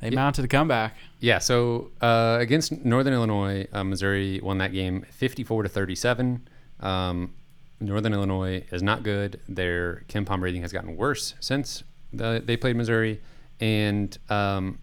they 0.00 0.08
Yeah. 0.08 0.16
mounted 0.16 0.44
a 0.44 0.48
comeback. 0.48 0.96
Yeah, 1.20 1.38
so 1.38 1.90
uh, 2.00 2.38
against 2.40 2.84
Northern 2.84 3.12
Illinois, 3.14 3.66
uh, 3.72 3.84
Missouri 3.84 4.40
won 4.42 4.58
that 4.58 4.72
game 4.72 5.06
54 5.10 5.62
to 5.64 5.68
37. 5.68 6.48
Um, 6.80 7.34
Northern 7.80 8.12
Illinois 8.14 8.64
is 8.72 8.82
not 8.82 9.02
good. 9.02 9.40
Their 9.48 10.04
KenPom 10.08 10.40
rating 10.40 10.62
has 10.62 10.72
gotten 10.72 10.96
worse 10.96 11.34
since 11.40 11.82
the, 12.12 12.42
they 12.44 12.56
played 12.56 12.76
Missouri, 12.76 13.20
and 13.60 14.16
um, 14.28 14.78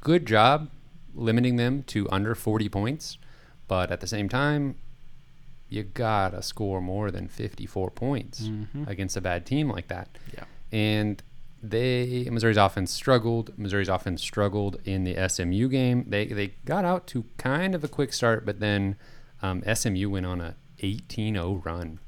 good 0.00 0.26
job 0.26 0.70
limiting 1.14 1.56
them 1.56 1.82
to 1.84 2.08
under 2.10 2.34
40 2.34 2.68
points. 2.68 3.18
But 3.68 3.90
at 3.92 4.00
the 4.00 4.06
same 4.06 4.28
time, 4.28 4.76
you 5.74 5.82
gotta 5.82 6.40
score 6.42 6.80
more 6.80 7.10
than 7.10 7.26
54 7.28 7.90
points 7.90 8.42
Mhm. 8.42 8.86
against 8.88 9.16
a 9.16 9.20
bad 9.20 9.44
team 9.46 9.68
like 9.68 9.88
that. 9.88 10.08
Yeah. 10.32 10.44
And 10.72 11.22
they 11.62 12.28
Missouri's 12.30 12.56
offense 12.58 12.90
struggled. 12.92 13.58
Missouri's 13.58 13.88
offense 13.88 14.20
struggled 14.22 14.76
in 14.84 15.04
the 15.04 15.16
SMU 15.16 15.68
game. 15.68 16.04
They 16.08 16.26
they 16.26 16.48
got 16.64 16.84
out 16.84 17.06
to 17.08 17.24
kind 17.38 17.74
of 17.74 17.82
a 17.84 17.88
quick 17.88 18.12
start, 18.12 18.44
but 18.46 18.60
then 18.60 18.96
um, 19.42 19.62
SMU 19.66 20.08
went 20.10 20.26
on 20.26 20.40
a 20.40 20.54
18-0 20.82 21.64
run 21.64 21.98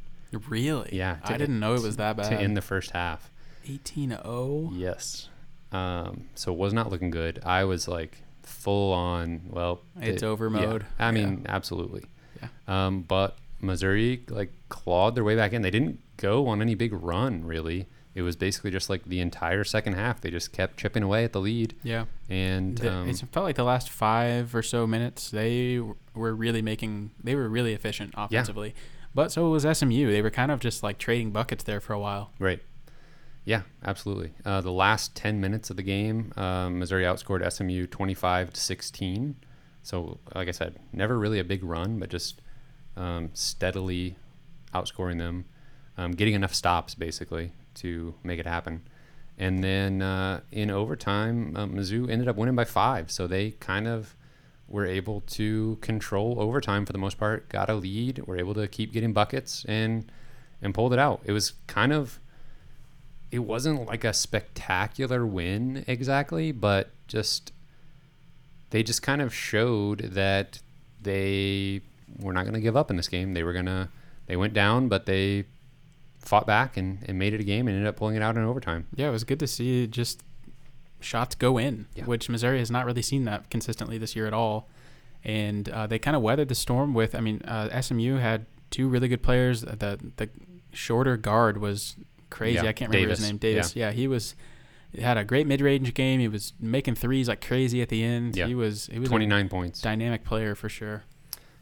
Really? 0.48 0.90
Yeah, 0.92 1.16
I 1.24 1.36
didn't 1.38 1.58
know 1.60 1.74
it 1.74 1.82
was 1.82 1.96
that 1.96 2.16
bad. 2.16 2.28
to 2.30 2.36
end 2.40 2.56
the 2.56 2.60
first 2.62 2.90
half. 2.90 3.30
18-0. 3.66 4.70
Yes. 4.74 5.28
Um, 5.72 6.26
so 6.34 6.52
it 6.52 6.58
was 6.58 6.72
not 6.72 6.90
looking 6.90 7.10
good. 7.10 7.40
I 7.44 7.64
was 7.64 7.88
like 7.88 8.22
full 8.42 8.92
on. 8.92 9.42
Well, 9.50 9.80
It's 10.00 10.22
it- 10.22 10.26
over 10.26 10.46
yeah. 10.50 10.60
mode. 10.66 10.86
I 10.98 11.10
mean, 11.10 11.46
absolutely. 11.48 12.04
Yeah. 12.42 12.48
Um, 12.68 13.02
but 13.02 13.38
Missouri 13.60 14.22
like 14.28 14.52
clawed 14.68 15.14
their 15.14 15.24
way 15.24 15.36
back 15.36 15.52
in. 15.52 15.62
They 15.62 15.70
didn't 15.70 16.00
go 16.16 16.46
on 16.48 16.60
any 16.62 16.74
big 16.74 16.92
run 16.92 17.44
really. 17.44 17.86
It 18.14 18.22
was 18.22 18.34
basically 18.34 18.70
just 18.70 18.88
like 18.88 19.04
the 19.04 19.20
entire 19.20 19.62
second 19.62 19.92
half. 19.92 20.22
They 20.22 20.30
just 20.30 20.50
kept 20.52 20.78
chipping 20.78 21.02
away 21.02 21.24
at 21.24 21.32
the 21.34 21.40
lead, 21.40 21.74
Yeah. 21.82 22.06
and 22.30 22.78
The- 22.78 22.90
um, 22.92 23.08
it 23.10 23.22
felt 23.30 23.44
like 23.44 23.56
the 23.56 23.64
last 23.64 23.90
five 23.90 24.54
or 24.54 24.62
so 24.62 24.86
minutes 24.86 25.30
they 25.30 25.80
were 26.14 26.34
really 26.34 26.62
making 26.62 27.10
they 27.22 27.34
were 27.34 27.48
really 27.48 27.74
efficient 27.74 28.14
offensively 28.16 28.74
but 29.14 29.30
so 29.32 29.50
was 29.50 29.64
smu 29.64 30.10
they 30.10 30.22
were 30.22 30.30
kind 30.30 30.50
of 30.50 30.60
just 30.60 30.82
like 30.82 30.96
trading 30.98 31.30
buckets 31.30 31.64
there 31.64 31.80
for 31.80 31.92
a 31.92 31.98
while 31.98 32.30
Right. 32.38 32.60
Yeah, 33.44 33.62
absolutely. 33.84 34.32
Uh, 34.44 34.60
the 34.60 34.72
last 34.72 35.14
10 35.14 35.40
minutes 35.40 35.70
of 35.70 35.76
the 35.76 35.84
game, 35.84 36.32
um, 36.36 36.80
Missouri 36.80 37.04
outscored 37.04 37.48
SMU 37.52 37.86
25 37.86 38.52
to 38.52 38.60
16. 38.60 39.36
So, 39.84 40.18
like 40.34 40.48
I 40.48 40.50
said, 40.50 40.80
never 40.92 41.16
really 41.16 41.38
a 41.38 41.44
big 41.44 41.62
run, 41.62 42.00
but 42.00 42.08
just 42.10 42.40
um, 42.96 43.30
steadily 43.34 44.16
outscoring 44.74 45.18
them, 45.18 45.44
um, 45.96 46.12
getting 46.12 46.34
enough 46.34 46.54
stops 46.54 46.94
basically 46.94 47.52
to 47.74 48.14
make 48.22 48.38
it 48.38 48.46
happen. 48.46 48.82
And 49.38 49.62
then 49.62 50.02
uh, 50.02 50.40
in 50.50 50.70
overtime, 50.70 51.54
uh, 51.56 51.66
Mizzou 51.66 52.10
ended 52.10 52.28
up 52.28 52.36
winning 52.36 52.56
by 52.56 52.64
five. 52.64 53.10
So 53.10 53.26
they 53.26 53.52
kind 53.52 53.86
of 53.86 54.14
were 54.68 54.86
able 54.86 55.20
to 55.20 55.78
control 55.80 56.40
overtime 56.40 56.86
for 56.86 56.92
the 56.92 56.98
most 56.98 57.18
part, 57.18 57.48
got 57.48 57.70
a 57.70 57.74
lead, 57.74 58.26
were 58.26 58.38
able 58.38 58.54
to 58.54 58.66
keep 58.66 58.92
getting 58.92 59.12
buckets 59.12 59.64
and 59.68 60.10
and 60.62 60.74
pulled 60.74 60.92
it 60.92 60.98
out. 60.98 61.20
It 61.24 61.32
was 61.32 61.52
kind 61.66 61.92
of 61.92 62.18
it 63.30 63.40
wasn't 63.40 63.86
like 63.86 64.04
a 64.04 64.12
spectacular 64.12 65.26
win 65.26 65.84
exactly, 65.86 66.52
but 66.52 66.90
just 67.06 67.52
they 68.70 68.82
just 68.82 69.02
kind 69.02 69.20
of 69.20 69.34
showed 69.34 69.98
that 70.00 70.60
they 71.00 71.82
were 72.20 72.32
not 72.32 72.42
going 72.42 72.54
to 72.54 72.60
give 72.60 72.76
up 72.76 72.90
in 72.90 72.96
this 72.96 73.08
game. 73.08 73.34
They 73.34 73.42
were 73.42 73.52
going 73.52 73.66
to 73.66 73.88
they 74.26 74.36
went 74.36 74.54
down, 74.54 74.88
but 74.88 75.06
they 75.06 75.44
fought 76.18 76.46
back 76.46 76.76
and, 76.76 76.98
and 77.06 77.18
made 77.18 77.32
it 77.34 77.40
a 77.40 77.44
game 77.44 77.68
and 77.68 77.76
ended 77.76 77.88
up 77.88 77.96
pulling 77.96 78.16
it 78.16 78.22
out 78.22 78.36
in 78.36 78.42
overtime. 78.42 78.86
yeah 78.96 79.06
it 79.08 79.12
was 79.12 79.22
good 79.22 79.38
to 79.38 79.46
see 79.46 79.86
just 79.86 80.24
shots 80.98 81.34
go 81.36 81.56
in 81.58 81.86
Yeah. 81.94 82.04
which 82.04 82.28
missouri 82.28 82.58
has 82.58 82.70
not 82.70 82.84
really 82.84 83.02
seen 83.02 83.24
that 83.26 83.48
consistently 83.48 83.96
this 83.98 84.16
year 84.16 84.26
at 84.26 84.32
all 84.34 84.68
and 85.22 85.68
uh, 85.68 85.86
they 85.86 85.98
kind 86.00 86.16
of 86.16 86.22
weathered 86.22 86.48
the 86.48 86.54
storm 86.56 86.94
with 86.94 87.14
i 87.14 87.20
mean 87.20 87.42
uh, 87.44 87.68
smu 87.80 88.16
had 88.18 88.46
two 88.70 88.88
really 88.88 89.06
good 89.06 89.22
players 89.22 89.60
the 89.60 90.00
the 90.16 90.28
shorter 90.72 91.16
guard 91.16 91.58
was 91.58 91.94
crazy 92.28 92.54
Yeah, 92.56 92.70
i 92.70 92.72
can't 92.72 92.90
remember 92.90 93.06
Davis. 93.08 93.18
his 93.20 93.28
name 93.28 93.36
davis 93.38 93.76
yeah, 93.76 93.92
he 93.92 94.08
was 94.08 94.34
had 94.98 95.16
a 95.18 95.24
great 95.24 95.46
mid-range 95.46 95.94
game 95.94 96.18
he 96.18 96.26
was 96.28 96.54
making 96.58 96.96
threes 96.96 97.28
like 97.28 97.40
crazy 97.46 97.82
at 97.82 97.88
the 97.88 98.02
end 98.02 98.34
Yeah. 98.34 98.46
he 98.48 98.54
was 98.56 98.88
he 98.90 98.98
was 98.98 99.08
a 99.08 99.10
29 99.10 99.48
points. 99.48 99.80
dynamic 99.80 100.24
player 100.24 100.56
for 100.56 100.68
sure 100.68 101.04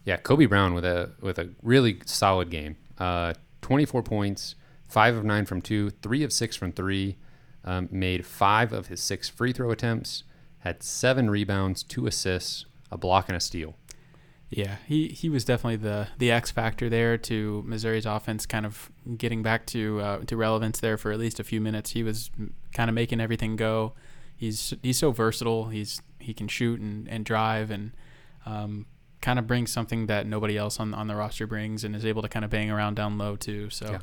Yeah, 0.04 0.16
Kobe 0.16 0.46
Brown 0.46 0.74
with 0.74 0.84
a 0.84 1.12
with 1.20 1.38
a 1.38 1.50
really 1.62 2.00
solid 2.04 2.50
game. 2.50 2.76
Uh, 2.98 3.34
24 3.62 4.02
points, 4.02 4.54
five 4.88 5.16
of 5.16 5.24
nine 5.24 5.46
from 5.46 5.62
two, 5.62 5.90
three 5.90 6.22
of 6.22 6.32
six 6.32 6.56
from 6.56 6.72
three. 6.72 7.16
Um, 7.66 7.88
made 7.90 8.26
five 8.26 8.74
of 8.74 8.88
his 8.88 9.00
six 9.00 9.28
free 9.28 9.52
throw 9.52 9.70
attempts. 9.70 10.24
Had 10.58 10.82
seven 10.82 11.30
rebounds, 11.30 11.82
two 11.82 12.06
assists, 12.06 12.66
a 12.90 12.98
block, 12.98 13.28
and 13.28 13.36
a 13.36 13.40
steal. 13.40 13.74
Yeah, 14.50 14.76
he, 14.86 15.08
he 15.08 15.28
was 15.28 15.44
definitely 15.44 15.76
the 15.76 16.08
the 16.18 16.30
X 16.30 16.50
factor 16.50 16.88
there 16.88 17.16
to 17.18 17.64
Missouri's 17.66 18.06
offense, 18.06 18.44
kind 18.46 18.66
of 18.66 18.90
getting 19.16 19.42
back 19.42 19.66
to 19.68 20.00
uh, 20.00 20.18
to 20.26 20.36
relevance 20.36 20.78
there 20.80 20.96
for 20.96 21.10
at 21.10 21.18
least 21.18 21.40
a 21.40 21.44
few 21.44 21.60
minutes. 21.60 21.90
He 21.90 22.02
was 22.02 22.30
kind 22.72 22.90
of 22.90 22.94
making 22.94 23.20
everything 23.20 23.56
go. 23.56 23.94
He's 24.36 24.74
he's 24.82 24.98
so 24.98 25.10
versatile. 25.10 25.70
He's 25.70 26.02
he 26.18 26.34
can 26.34 26.48
shoot 26.48 26.80
and, 26.80 27.08
and 27.08 27.24
drive 27.24 27.70
and 27.70 27.92
um, 28.46 28.86
kind 29.24 29.38
of 29.38 29.46
brings 29.46 29.72
something 29.72 30.06
that 30.06 30.26
nobody 30.26 30.56
else 30.56 30.78
on 30.82 30.92
on 30.94 31.06
the 31.08 31.16
roster 31.16 31.46
brings, 31.46 31.82
and 31.84 31.96
is 31.96 32.04
able 32.04 32.22
to 32.22 32.28
kind 32.28 32.44
of 32.44 32.50
bang 32.50 32.70
around 32.70 32.94
down 32.96 33.16
low 33.18 33.36
too. 33.36 33.70
So 33.70 33.86
Yeah. 33.92 33.98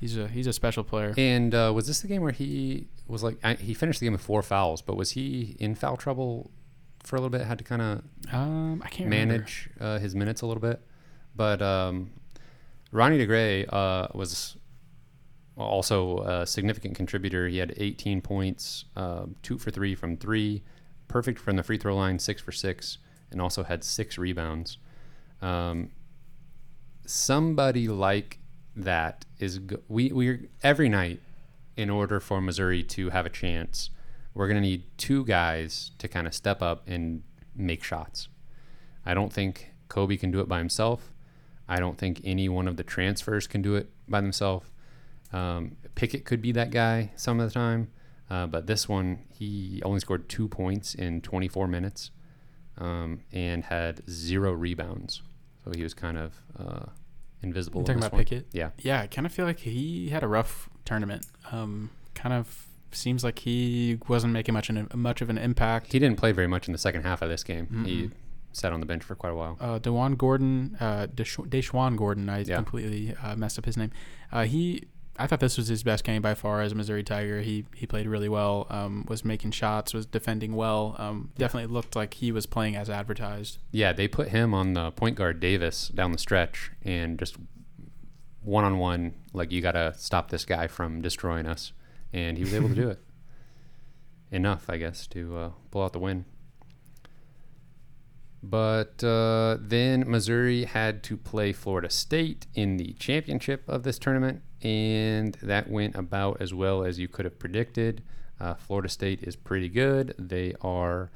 he's 0.00 0.16
a 0.18 0.28
he's 0.28 0.46
a 0.46 0.52
special 0.52 0.84
player. 0.84 1.14
And 1.16 1.54
uh, 1.54 1.72
was 1.74 1.86
this 1.86 2.00
the 2.02 2.08
game 2.08 2.22
where 2.22 2.32
he 2.42 2.86
was 3.06 3.22
like 3.22 3.36
I, 3.42 3.54
he 3.54 3.74
finished 3.74 4.00
the 4.00 4.06
game 4.06 4.12
with 4.12 4.22
four 4.30 4.42
fouls, 4.42 4.82
but 4.82 4.94
was 4.96 5.12
he 5.12 5.56
in 5.58 5.74
foul 5.74 5.96
trouble 5.96 6.50
for 7.02 7.16
a 7.16 7.20
little 7.20 7.30
bit? 7.36 7.46
Had 7.46 7.58
to 7.58 7.64
kind 7.64 7.82
of 7.82 8.02
Um, 8.32 8.82
I 8.84 8.88
can't 8.88 9.08
manage 9.10 9.70
uh, 9.80 9.98
his 9.98 10.14
minutes 10.14 10.42
a 10.42 10.46
little 10.46 10.60
bit. 10.60 10.80
But 11.34 11.62
um, 11.62 12.10
Ronnie 12.92 13.18
DeGray 13.18 13.66
uh, 13.72 14.08
was 14.14 14.56
also 15.56 16.18
a 16.18 16.46
significant 16.46 16.94
contributor. 16.94 17.48
He 17.48 17.58
had 17.58 17.74
18 17.76 18.20
points, 18.20 18.84
uh, 18.96 19.24
two 19.42 19.58
for 19.58 19.70
three 19.70 19.94
from 19.94 20.16
three, 20.16 20.62
perfect 21.08 21.38
from 21.38 21.56
the 21.56 21.62
free 21.62 21.78
throw 21.78 21.94
line, 21.96 22.18
six 22.18 22.40
for 22.42 22.52
six, 22.52 22.98
and 23.32 23.40
also 23.40 23.64
had 23.64 23.82
six 23.84 24.18
rebounds. 24.18 24.78
Um, 25.40 25.90
somebody 27.06 27.88
like 27.88 28.38
that 28.76 29.24
is 29.38 29.58
go- 29.58 29.82
we 29.88 30.12
we 30.12 30.48
every 30.62 30.88
night 30.88 31.20
in 31.76 31.90
order 31.90 32.20
for 32.20 32.40
Missouri 32.40 32.82
to 32.82 33.10
have 33.10 33.26
a 33.26 33.30
chance, 33.30 33.90
we're 34.34 34.46
going 34.46 34.60
to 34.60 34.68
need 34.68 34.84
two 34.98 35.24
guys 35.24 35.90
to 35.98 36.08
kind 36.08 36.26
of 36.26 36.34
step 36.34 36.62
up 36.62 36.86
and 36.86 37.22
make 37.54 37.82
shots. 37.82 38.28
I 39.04 39.14
don't 39.14 39.32
think 39.32 39.72
Kobe 39.88 40.16
can 40.16 40.30
do 40.30 40.40
it 40.40 40.48
by 40.48 40.58
himself. 40.58 41.12
I 41.68 41.80
don't 41.80 41.98
think 41.98 42.20
any 42.24 42.48
one 42.48 42.68
of 42.68 42.76
the 42.76 42.82
transfers 42.82 43.46
can 43.46 43.62
do 43.62 43.74
it 43.74 43.90
by 44.08 44.20
themselves. 44.20 44.66
Um, 45.32 45.76
Pickett 45.94 46.24
could 46.24 46.42
be 46.42 46.52
that 46.52 46.70
guy 46.70 47.12
some 47.16 47.40
of 47.40 47.48
the 47.48 47.54
time, 47.54 47.90
uh, 48.28 48.46
but 48.46 48.66
this 48.66 48.88
one 48.88 49.20
he 49.30 49.80
only 49.84 50.00
scored 50.00 50.28
two 50.28 50.48
points 50.48 50.94
in 50.94 51.20
24 51.22 51.66
minutes 51.68 52.10
um, 52.78 53.20
and 53.32 53.64
had 53.64 54.02
zero 54.08 54.52
rebounds. 54.52 55.22
So 55.64 55.72
he 55.74 55.82
was 55.82 55.94
kind 55.94 56.18
of 56.18 56.34
uh, 56.58 56.86
invisible. 57.42 57.80
You 57.82 57.86
talking 57.86 58.00
about 58.00 58.12
one. 58.12 58.20
Pickett? 58.24 58.46
Yeah. 58.52 58.70
Yeah, 58.78 59.00
I 59.02 59.06
kind 59.06 59.26
of 59.26 59.32
feel 59.32 59.46
like 59.46 59.60
he 59.60 60.08
had 60.10 60.22
a 60.22 60.28
rough 60.28 60.68
tournament. 60.84 61.26
Um, 61.52 61.90
kind 62.14 62.34
of 62.34 62.66
seems 62.90 63.24
like 63.24 63.38
he 63.40 63.98
wasn't 64.08 64.32
making 64.32 64.52
much 64.54 64.68
an, 64.68 64.88
much 64.94 65.22
of 65.22 65.30
an 65.30 65.38
impact. 65.38 65.92
He 65.92 65.98
didn't 65.98 66.18
play 66.18 66.32
very 66.32 66.46
much 66.48 66.66
in 66.68 66.72
the 66.72 66.78
second 66.78 67.02
half 67.04 67.22
of 67.22 67.28
this 67.28 67.42
game. 67.44 67.84
He 67.86 68.02
Mm-mm. 68.02 68.12
sat 68.52 68.72
on 68.72 68.80
the 68.80 68.86
bench 68.86 69.02
for 69.02 69.14
quite 69.14 69.30
a 69.32 69.34
while. 69.36 69.56
uh, 69.60 69.78
Dewan 69.78 70.14
Gordon, 70.16 70.76
uh, 70.80 71.06
Desha- 71.06 71.48
Deshaun 71.48 71.96
Gordon. 71.96 72.28
I 72.28 72.40
Yeah. 72.40 72.56
completely 72.56 73.14
uh, 73.22 73.34
messed 73.36 73.58
up 73.58 73.64
his 73.64 73.76
name. 73.76 73.92
Uh, 74.30 74.44
he, 74.44 74.84
I 75.18 75.26
thought 75.26 75.40
this 75.40 75.58
was 75.58 75.68
his 75.68 75.82
best 75.82 76.04
game 76.04 76.22
by 76.22 76.34
far 76.34 76.62
as 76.62 76.72
a 76.72 76.74
Missouri 76.74 77.02
Tiger. 77.02 77.40
He 77.42 77.66
he 77.74 77.86
played 77.86 78.06
really 78.06 78.28
well. 78.28 78.66
Um, 78.70 79.04
was 79.08 79.24
making 79.24 79.50
shots. 79.50 79.92
Was 79.92 80.06
defending 80.06 80.54
well. 80.56 80.96
Um, 80.98 81.30
definitely 81.36 81.72
looked 81.72 81.94
like 81.94 82.14
he 82.14 82.32
was 82.32 82.46
playing 82.46 82.76
as 82.76 82.88
advertised. 82.88 83.58
Yeah, 83.70 83.92
they 83.92 84.08
put 84.08 84.28
him 84.28 84.54
on 84.54 84.72
the 84.72 84.90
point 84.92 85.16
guard 85.16 85.38
Davis 85.38 85.88
down 85.88 86.12
the 86.12 86.18
stretch 86.18 86.70
and 86.82 87.18
just 87.18 87.36
one 88.42 88.64
on 88.64 88.78
one, 88.78 89.14
like 89.32 89.52
you 89.52 89.60
got 89.60 89.72
to 89.72 89.94
stop 89.96 90.30
this 90.30 90.44
guy 90.44 90.66
from 90.66 91.00
destroying 91.00 91.46
us, 91.46 91.72
and 92.12 92.36
he 92.36 92.44
was 92.44 92.54
able 92.54 92.68
to 92.68 92.74
do 92.74 92.88
it. 92.90 93.00
Enough, 94.30 94.64
I 94.68 94.78
guess, 94.78 95.06
to 95.08 95.36
uh, 95.36 95.50
pull 95.70 95.82
out 95.82 95.92
the 95.92 95.98
win. 95.98 96.24
But 98.42 99.04
uh, 99.04 99.58
then 99.60 100.10
Missouri 100.10 100.64
had 100.64 101.02
to 101.04 101.16
play 101.16 101.52
Florida 101.52 101.90
State 101.90 102.46
in 102.54 102.76
the 102.76 102.94
championship 102.94 103.62
of 103.68 103.84
this 103.84 103.98
tournament, 103.98 104.42
and 104.62 105.34
that 105.42 105.68
went 105.68 105.96
about 105.96 106.40
as 106.40 106.54
well 106.54 106.84
as 106.84 106.98
you 106.98 107.08
could 107.08 107.24
have 107.24 107.38
predicted. 107.38 108.02
Uh, 108.40 108.54
Florida 108.54 108.88
State 108.88 109.22
is 109.22 109.36
pretty 109.36 109.68
good. 109.68 110.14
They 110.18 110.54
are 110.60 111.10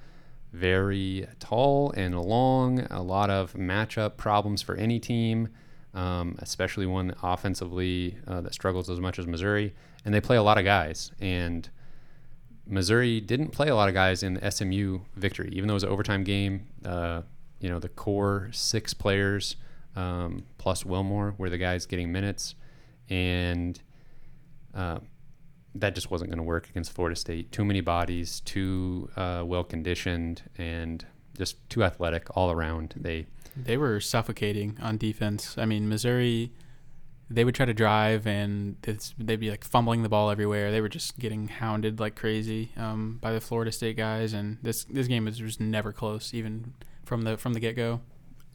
very 0.52 1.26
tall 1.38 1.92
and 1.92 2.18
long, 2.18 2.86
a 2.90 3.02
lot 3.02 3.30
of 3.30 3.54
matchup 3.54 4.16
problems 4.16 4.62
for 4.62 4.74
any 4.76 4.98
team, 4.98 5.48
um, 5.94 6.36
especially 6.38 6.86
one 6.86 7.14
offensively 7.22 8.16
uh, 8.26 8.40
that 8.40 8.54
struggles 8.54 8.88
as 8.88 9.00
much 9.00 9.18
as 9.18 9.26
Missouri. 9.26 9.74
And 10.04 10.14
they 10.14 10.20
play 10.20 10.36
a 10.36 10.42
lot 10.42 10.58
of 10.58 10.64
guys. 10.64 11.10
And 11.20 11.68
Missouri 12.66 13.20
didn't 13.20 13.48
play 13.48 13.68
a 13.68 13.74
lot 13.74 13.88
of 13.88 13.94
guys 13.94 14.22
in 14.22 14.34
the 14.34 14.50
SMU 14.50 15.00
victory, 15.14 15.50
even 15.52 15.68
though 15.68 15.74
it 15.74 15.76
was 15.76 15.82
an 15.84 15.90
overtime 15.90 16.24
game. 16.24 16.66
Uh, 16.84 17.22
you 17.60 17.68
know, 17.68 17.78
the 17.78 17.88
core 17.88 18.48
six 18.52 18.94
players 18.94 19.56
um, 19.94 20.44
plus 20.58 20.84
Wilmore 20.84 21.34
were 21.38 21.50
the 21.50 21.58
guys 21.58 21.86
getting 21.86 22.12
minutes, 22.12 22.54
and 23.08 23.80
uh, 24.74 24.98
that 25.74 25.94
just 25.94 26.10
wasn't 26.10 26.30
going 26.30 26.38
to 26.38 26.44
work 26.44 26.68
against 26.68 26.92
Florida 26.92 27.16
State. 27.16 27.52
Too 27.52 27.64
many 27.64 27.80
bodies, 27.80 28.40
too 28.40 29.10
uh, 29.16 29.42
well 29.44 29.64
conditioned, 29.64 30.42
and 30.58 31.04
just 31.36 31.68
too 31.68 31.84
athletic 31.84 32.26
all 32.36 32.50
around. 32.50 32.94
They 32.96 33.26
They 33.56 33.76
were 33.76 34.00
suffocating 34.00 34.78
on 34.80 34.96
defense. 34.98 35.56
I 35.58 35.66
mean, 35.66 35.88
Missouri, 35.88 36.52
they 37.28 37.44
would 37.44 37.54
try 37.54 37.66
to 37.66 37.74
drive 37.74 38.26
and 38.26 38.76
it's, 38.84 39.14
they'd 39.18 39.40
be 39.40 39.50
like 39.50 39.64
fumbling 39.64 40.02
the 40.02 40.08
ball 40.08 40.30
everywhere. 40.30 40.70
They 40.70 40.80
were 40.80 40.88
just 40.88 41.18
getting 41.18 41.48
hounded 41.48 41.98
like 42.00 42.16
crazy 42.16 42.70
um, 42.76 43.18
by 43.20 43.32
the 43.32 43.40
Florida 43.40 43.72
State 43.72 43.96
guys, 43.96 44.32
and 44.32 44.58
this 44.62 44.84
this 44.84 45.06
game 45.06 45.24
was 45.24 45.38
just 45.38 45.60
never 45.60 45.92
close, 45.92 46.32
even 46.32 46.74
from 47.04 47.22
the 47.22 47.36
from 47.36 47.52
the 47.52 47.60
get 47.60 47.76
go. 47.76 48.00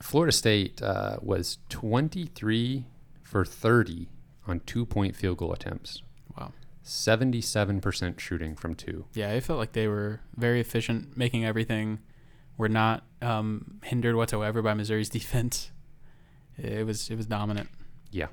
Florida 0.01 0.31
State 0.31 0.81
uh, 0.81 1.17
was 1.21 1.59
23 1.69 2.85
for 3.21 3.45
30 3.45 4.07
on 4.47 4.59
two 4.61 4.85
point 4.85 5.15
field 5.15 5.37
goal 5.37 5.53
attempts. 5.53 6.01
Wow. 6.37 6.53
77% 6.83 8.19
shooting 8.19 8.55
from 8.55 8.75
two. 8.75 9.05
Yeah, 9.13 9.31
it 9.31 9.41
felt 9.41 9.59
like 9.59 9.73
they 9.73 9.87
were 9.87 10.21
very 10.35 10.59
efficient, 10.59 11.15
making 11.15 11.45
everything. 11.45 11.99
Were 12.57 12.69
not 12.69 13.03
um, 13.21 13.79
hindered 13.83 14.15
whatsoever 14.15 14.61
by 14.61 14.73
Missouri's 14.73 15.09
defense. 15.19 15.71
It 16.57 16.85
was 16.85 17.09
it 17.09 17.15
was 17.15 17.25
dominant. 17.25 17.69
Yeah. 18.11 18.27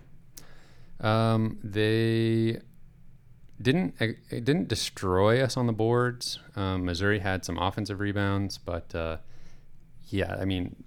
Um, 1.01 1.59
they 1.63 2.59
didn't 3.61 3.95
it 4.01 4.45
didn't 4.45 4.69
destroy 4.69 5.43
us 5.43 5.57
on 5.57 5.67
the 5.67 5.73
boards. 5.73 6.39
Um, 6.57 6.85
Missouri 6.85 7.21
had 7.21 7.45
some 7.45 7.59
offensive 7.59 8.01
rebounds, 8.01 8.59
but 8.59 8.95
uh, 8.95 9.19
yeah, 10.09 10.37
I 10.41 10.45
mean, 10.45 10.85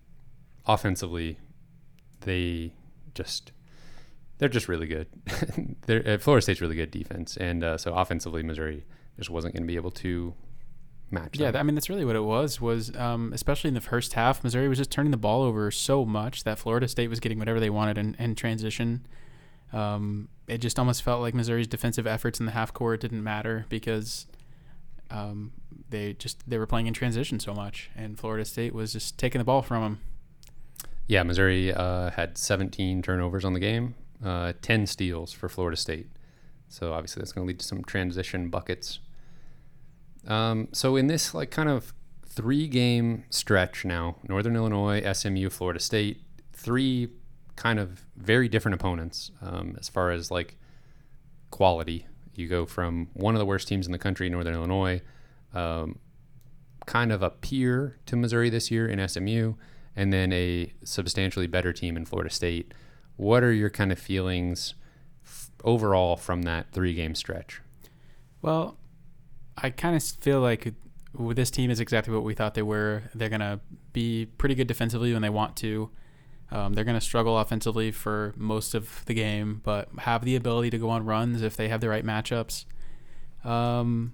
offensively, 0.66 1.38
they 2.22 2.74
just 3.14 3.52
they're 4.42 4.50
just 4.50 4.68
really 4.68 4.88
good. 4.88 5.06
they're, 5.86 6.16
uh, 6.16 6.18
Florida 6.18 6.42
State's 6.42 6.62
really 6.62 6.76
good 6.76 6.89
defense, 6.89 7.38
and 7.38 7.64
uh, 7.64 7.78
so 7.78 7.94
offensively, 7.94 8.42
Missouri 8.42 8.84
just 9.16 9.30
wasn't 9.30 9.54
going 9.54 9.62
to 9.62 9.68
be 9.68 9.76
able 9.76 9.92
to 9.92 10.34
match. 11.12 11.38
Yeah, 11.38 11.52
them. 11.52 11.60
I 11.60 11.64
mean 11.64 11.76
that's 11.76 11.89
really 11.89 12.06
what 12.06 12.16
it 12.16 12.24
was. 12.24 12.60
Was 12.60 12.92
um, 12.96 13.34
especially 13.34 13.68
in 13.68 13.76
the 13.76 13.82
first 13.82 14.14
half, 14.14 14.44
Missouri 14.44 14.68
was 14.68 14.80
just 14.80 14.89
turning 14.89 15.12
the 15.12 15.18
ball 15.18 15.44
over 15.44 15.70
so 15.70 16.06
much 16.06 16.44
that 16.44 16.58
Florida 16.58 16.88
State 16.88 17.08
was 17.08 17.20
getting 17.20 17.38
whatever 17.38 17.60
they 17.60 17.70
wanted 17.70 18.00
in, 18.00 18.16
in 18.18 18.34
transition. 18.34 19.06
Um, 19.74 20.28
it 20.48 20.58
just 20.58 20.80
almost 20.80 21.04
felt 21.04 21.22
like 21.22 21.36
Missouri's 21.36 21.68
defensive 21.68 22.08
efforts 22.08 22.39
in 22.39 22.48
the 22.48 22.52
half 22.52 22.74
court 22.74 23.00
didn't 23.02 23.24
matter 23.24 23.68
because 23.70 24.26
um, 25.12 25.52
they 25.92 26.14
just 26.14 26.50
they 26.50 26.58
were 26.58 26.66
playing 26.66 26.88
in 26.88 26.96
transition 26.96 27.39
so 27.39 27.54
much, 27.54 27.92
and 27.96 28.18
Florida 28.18 28.44
State 28.44 28.74
was 28.74 28.92
just 28.94 29.20
taking 29.20 29.38
the 29.38 29.46
ball 29.46 29.62
from 29.62 29.84
them. 29.84 30.00
Yeah, 31.06 31.22
Missouri 31.22 31.72
uh, 31.72 32.09
had 32.09 32.39
17 32.39 33.04
turnovers 33.04 33.46
on 33.46 33.54
the 33.54 33.59
game, 33.59 33.93
uh, 34.24 34.54
10 34.62 34.88
steals 34.88 35.32
for 35.32 35.50
Florida 35.50 35.78
State. 35.78 36.08
So 36.68 36.93
obviously 36.93 37.22
that's 37.22 37.32
going 37.32 37.46
to 37.46 37.48
lead 37.48 37.60
to 37.60 37.66
some 37.66 37.84
transition 37.84 38.50
buckets. 38.50 39.00
Um, 40.28 40.70
so 40.72 40.96
in 40.96 41.08
this 41.08 41.34
like 41.34 41.52
kind 41.52 41.70
of 41.70 41.93
three 42.26 42.68
game 42.68 43.26
stretch 43.30 43.84
now, 43.84 44.16
Northern 44.28 44.56
Illinois, 44.56 45.02
SMU, 45.12 45.50
Florida 45.50 45.80
State, 45.80 46.22
three 46.54 47.10
kind 47.56 47.80
of 47.80 48.06
very 48.16 48.48
different 48.48 48.76
opponents 48.76 49.32
um, 49.42 49.76
as 49.80 49.89
far 49.89 50.12
as 50.12 50.32
like 50.32 50.58
quality. 51.50 52.06
You 52.36 52.48
go 52.48 52.66
from 52.66 53.10
one 53.14 53.36
of 53.36 53.39
the 53.39 53.46
worst 53.46 53.68
teams 53.68 53.86
in 53.86 53.92
the 53.92 53.98
country, 53.98 54.30
Northern 54.30 54.54
Illinois, 54.54 55.02
um, 55.54 56.00
kind 56.86 57.12
of 57.12 57.22
a 57.22 57.30
peer 57.30 58.00
to 58.06 58.16
Missouri 58.16 58.50
this 58.50 58.72
year 58.72 58.88
in 58.88 59.06
SMU, 59.08 59.54
and 59.96 60.14
then 60.14 60.32
a 60.32 60.74
substantially 60.84 61.48
better 61.48 61.74
team 61.74 61.98
in 61.98 62.06
Florida 62.06 62.30
State. 62.30 62.74
What 63.22 63.43
are 63.43 63.54
your 63.54 63.70
kind 63.70 63.92
of 63.92 64.00
feelings 64.00 64.74
f- 65.24 65.52
overall 65.64 66.18
from 66.18 66.42
that 66.42 66.72
three 66.72 66.96
game 66.96 67.14
stretch? 67.14 67.62
Well, 68.42 68.78
I 69.56 69.70
kind 69.70 69.96
of 69.96 70.02
feel 70.02 70.42
like 70.42 70.74
this 71.14 71.52
team 71.52 71.70
is 71.70 71.80
exactly 71.80 72.12
what 72.16 72.24
we 72.24 72.34
thought 72.34 72.56
they 72.56 72.64
were. 72.64 73.04
They're 73.14 73.30
gonna 73.30 73.60
be 73.93 74.26
pretty 74.26 74.56
good 74.56 74.66
defensively 74.66 75.14
when 75.14 75.22
they 75.22 75.30
want 75.30 75.56
to. 75.58 75.92
Um, 76.50 76.74
they're 76.74 76.84
gonna 76.84 77.00
struggle 77.00 77.38
offensively 77.38 77.92
for 77.92 78.34
most 78.38 78.74
of 78.74 79.06
the 79.06 79.14
game, 79.14 79.62
but 79.64 79.89
have 80.00 80.26
the 80.26 80.36
ability 80.36 80.72
to 80.72 80.80
go 80.80 80.89
on 80.89 81.06
runs 81.06 81.43
if 81.43 81.56
they 81.56 81.68
have 81.68 81.80
the 81.80 81.89
right 81.89 82.04
matchups. 82.04 82.66
Um, 83.43 84.14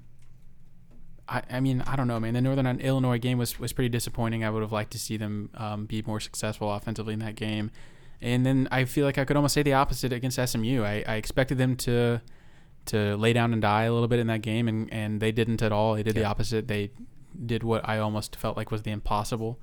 I, 1.29 1.43
I 1.49 1.59
mean, 1.61 1.81
I 1.87 1.95
don't 1.95 2.09
know, 2.09 2.19
man. 2.19 2.33
The 2.33 2.41
Northern 2.41 2.81
Illinois 2.81 3.19
game 3.19 3.37
was, 3.37 3.57
was 3.57 3.71
pretty 3.71 3.87
disappointing. 3.87 4.43
I 4.43 4.49
would 4.49 4.63
have 4.63 4.73
liked 4.73 4.91
to 4.91 4.99
see 4.99 5.15
them 5.15 5.49
um, 5.55 5.85
be 5.85 6.03
more 6.05 6.19
successful 6.19 6.73
offensively 6.73 7.13
in 7.13 7.19
that 7.19 7.35
game. 7.35 7.71
And 8.21 8.45
then 8.45 8.67
I 8.71 8.85
feel 8.85 9.05
like 9.05 9.17
I 9.17 9.25
could 9.25 9.35
almost 9.35 9.53
say 9.53 9.63
the 9.63 9.73
opposite 9.73 10.11
against 10.11 10.39
SMU. 10.43 10.83
I, 10.83 11.03
I 11.07 11.15
expected 11.15 11.57
them 11.57 11.75
to 11.77 12.21
to 12.87 13.17
lay 13.17 13.33
down 13.33 13.51
and 13.51 13.61
die 13.61 13.83
a 13.83 13.93
little 13.93 14.07
bit 14.07 14.19
in 14.19 14.27
that 14.27 14.41
game, 14.41 14.67
and, 14.67 14.91
and 14.93 15.19
they 15.19 15.31
didn't 15.31 15.61
at 15.61 15.71
all. 15.71 15.95
They 15.95 16.03
did 16.03 16.15
the 16.15 16.23
opposite. 16.23 16.67
They 16.67 16.91
did 17.45 17.63
what 17.63 17.87
I 17.87 17.99
almost 17.99 18.35
felt 18.35 18.57
like 18.57 18.71
was 18.71 18.83
the 18.83 18.91
impossible. 18.91 19.59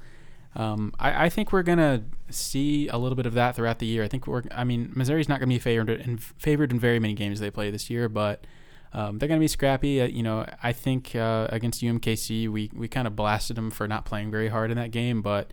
Um, 0.56 0.92
I, 1.00 1.26
I 1.26 1.28
think 1.28 1.52
we're 1.52 1.62
gonna 1.62 2.04
see 2.30 2.88
a 2.88 2.96
little 2.96 3.16
bit 3.16 3.26
of 3.26 3.34
that 3.34 3.56
throughout 3.56 3.80
the 3.80 3.86
year. 3.86 4.04
I 4.04 4.08
think 4.08 4.26
we're. 4.26 4.44
I 4.52 4.64
mean, 4.64 4.92
Missouri's 4.94 5.28
not 5.28 5.40
gonna 5.40 5.48
be 5.48 5.58
favored 5.58 5.90
in 5.90 6.18
favored 6.18 6.70
in 6.70 6.78
very 6.78 7.00
many 7.00 7.14
games 7.14 7.40
they 7.40 7.50
play 7.50 7.70
this 7.70 7.90
year, 7.90 8.08
but 8.08 8.46
um, 8.92 9.18
they're 9.18 9.28
gonna 9.28 9.40
be 9.40 9.48
scrappy. 9.48 10.00
Uh, 10.00 10.06
you 10.06 10.22
know, 10.22 10.46
I 10.62 10.72
think 10.72 11.16
uh, 11.16 11.48
against 11.50 11.82
UMKC, 11.82 12.48
we 12.48 12.70
we 12.72 12.86
kind 12.86 13.08
of 13.08 13.16
blasted 13.16 13.56
them 13.56 13.70
for 13.70 13.88
not 13.88 14.04
playing 14.04 14.30
very 14.30 14.48
hard 14.48 14.70
in 14.70 14.76
that 14.76 14.92
game, 14.92 15.22
but 15.22 15.50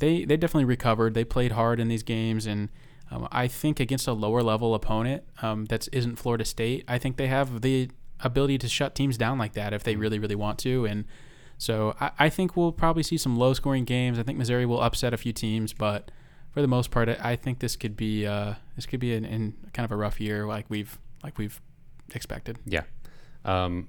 they 0.00 0.24
they 0.24 0.36
definitely 0.36 0.64
recovered. 0.66 1.14
They 1.14 1.24
played 1.24 1.52
hard 1.52 1.78
in 1.80 1.88
these 1.88 2.02
games, 2.02 2.46
and 2.46 2.68
Um, 3.12 3.26
I 3.32 3.48
think 3.48 3.80
against 3.80 4.06
a 4.06 4.12
lower 4.12 4.42
level 4.42 4.72
opponent 4.74 5.24
um, 5.42 5.64
that 5.66 5.88
isn't 5.92 6.16
Florida 6.16 6.44
State, 6.44 6.84
I 6.86 6.98
think 6.98 7.16
they 7.16 7.26
have 7.26 7.60
the 7.60 7.90
ability 8.20 8.58
to 8.58 8.68
shut 8.68 8.94
teams 8.94 9.18
down 9.18 9.36
like 9.36 9.54
that 9.54 9.72
if 9.72 9.82
they 9.82 9.96
really, 9.96 10.18
really 10.20 10.36
want 10.36 10.58
to. 10.60 10.86
And 10.86 11.04
so 11.58 11.94
I, 12.00 12.10
I 12.26 12.28
think 12.30 12.56
we'll 12.56 12.70
probably 12.72 13.02
see 13.02 13.18
some 13.18 13.36
low 13.36 13.52
scoring 13.54 13.84
games. 13.84 14.18
I 14.18 14.22
think 14.22 14.38
Missouri 14.38 14.64
will 14.64 14.80
upset 14.80 15.12
a 15.12 15.16
few 15.16 15.32
teams, 15.32 15.72
but 15.72 16.12
for 16.52 16.62
the 16.62 16.68
most 16.68 16.90
part, 16.92 17.08
I 17.08 17.34
think 17.36 17.58
this 17.58 17.74
could 17.76 17.96
be 17.96 18.26
uh, 18.26 18.54
this 18.76 18.86
could 18.86 19.00
be 19.00 19.12
an, 19.14 19.24
in 19.24 19.54
kind 19.72 19.84
of 19.84 19.90
a 19.90 19.96
rough 19.96 20.20
year 20.20 20.46
like 20.46 20.66
we've 20.68 20.96
like 21.24 21.36
we've 21.36 21.60
expected. 22.14 22.58
Yeah. 22.64 22.84
Um, 23.44 23.88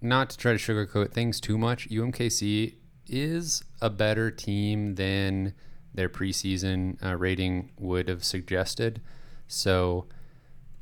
not 0.00 0.30
to 0.30 0.36
try 0.36 0.52
to 0.52 0.58
sugarcoat 0.58 1.12
things 1.12 1.40
too 1.40 1.58
much, 1.58 1.88
UMKC 1.90 2.74
is 3.08 3.64
a 3.80 3.90
better 3.90 4.30
team 4.30 4.94
than 4.94 5.54
their 5.94 6.08
preseason 6.08 7.02
uh, 7.04 7.16
rating 7.16 7.70
would 7.78 8.08
have 8.08 8.22
suggested. 8.22 9.00
So 9.48 10.06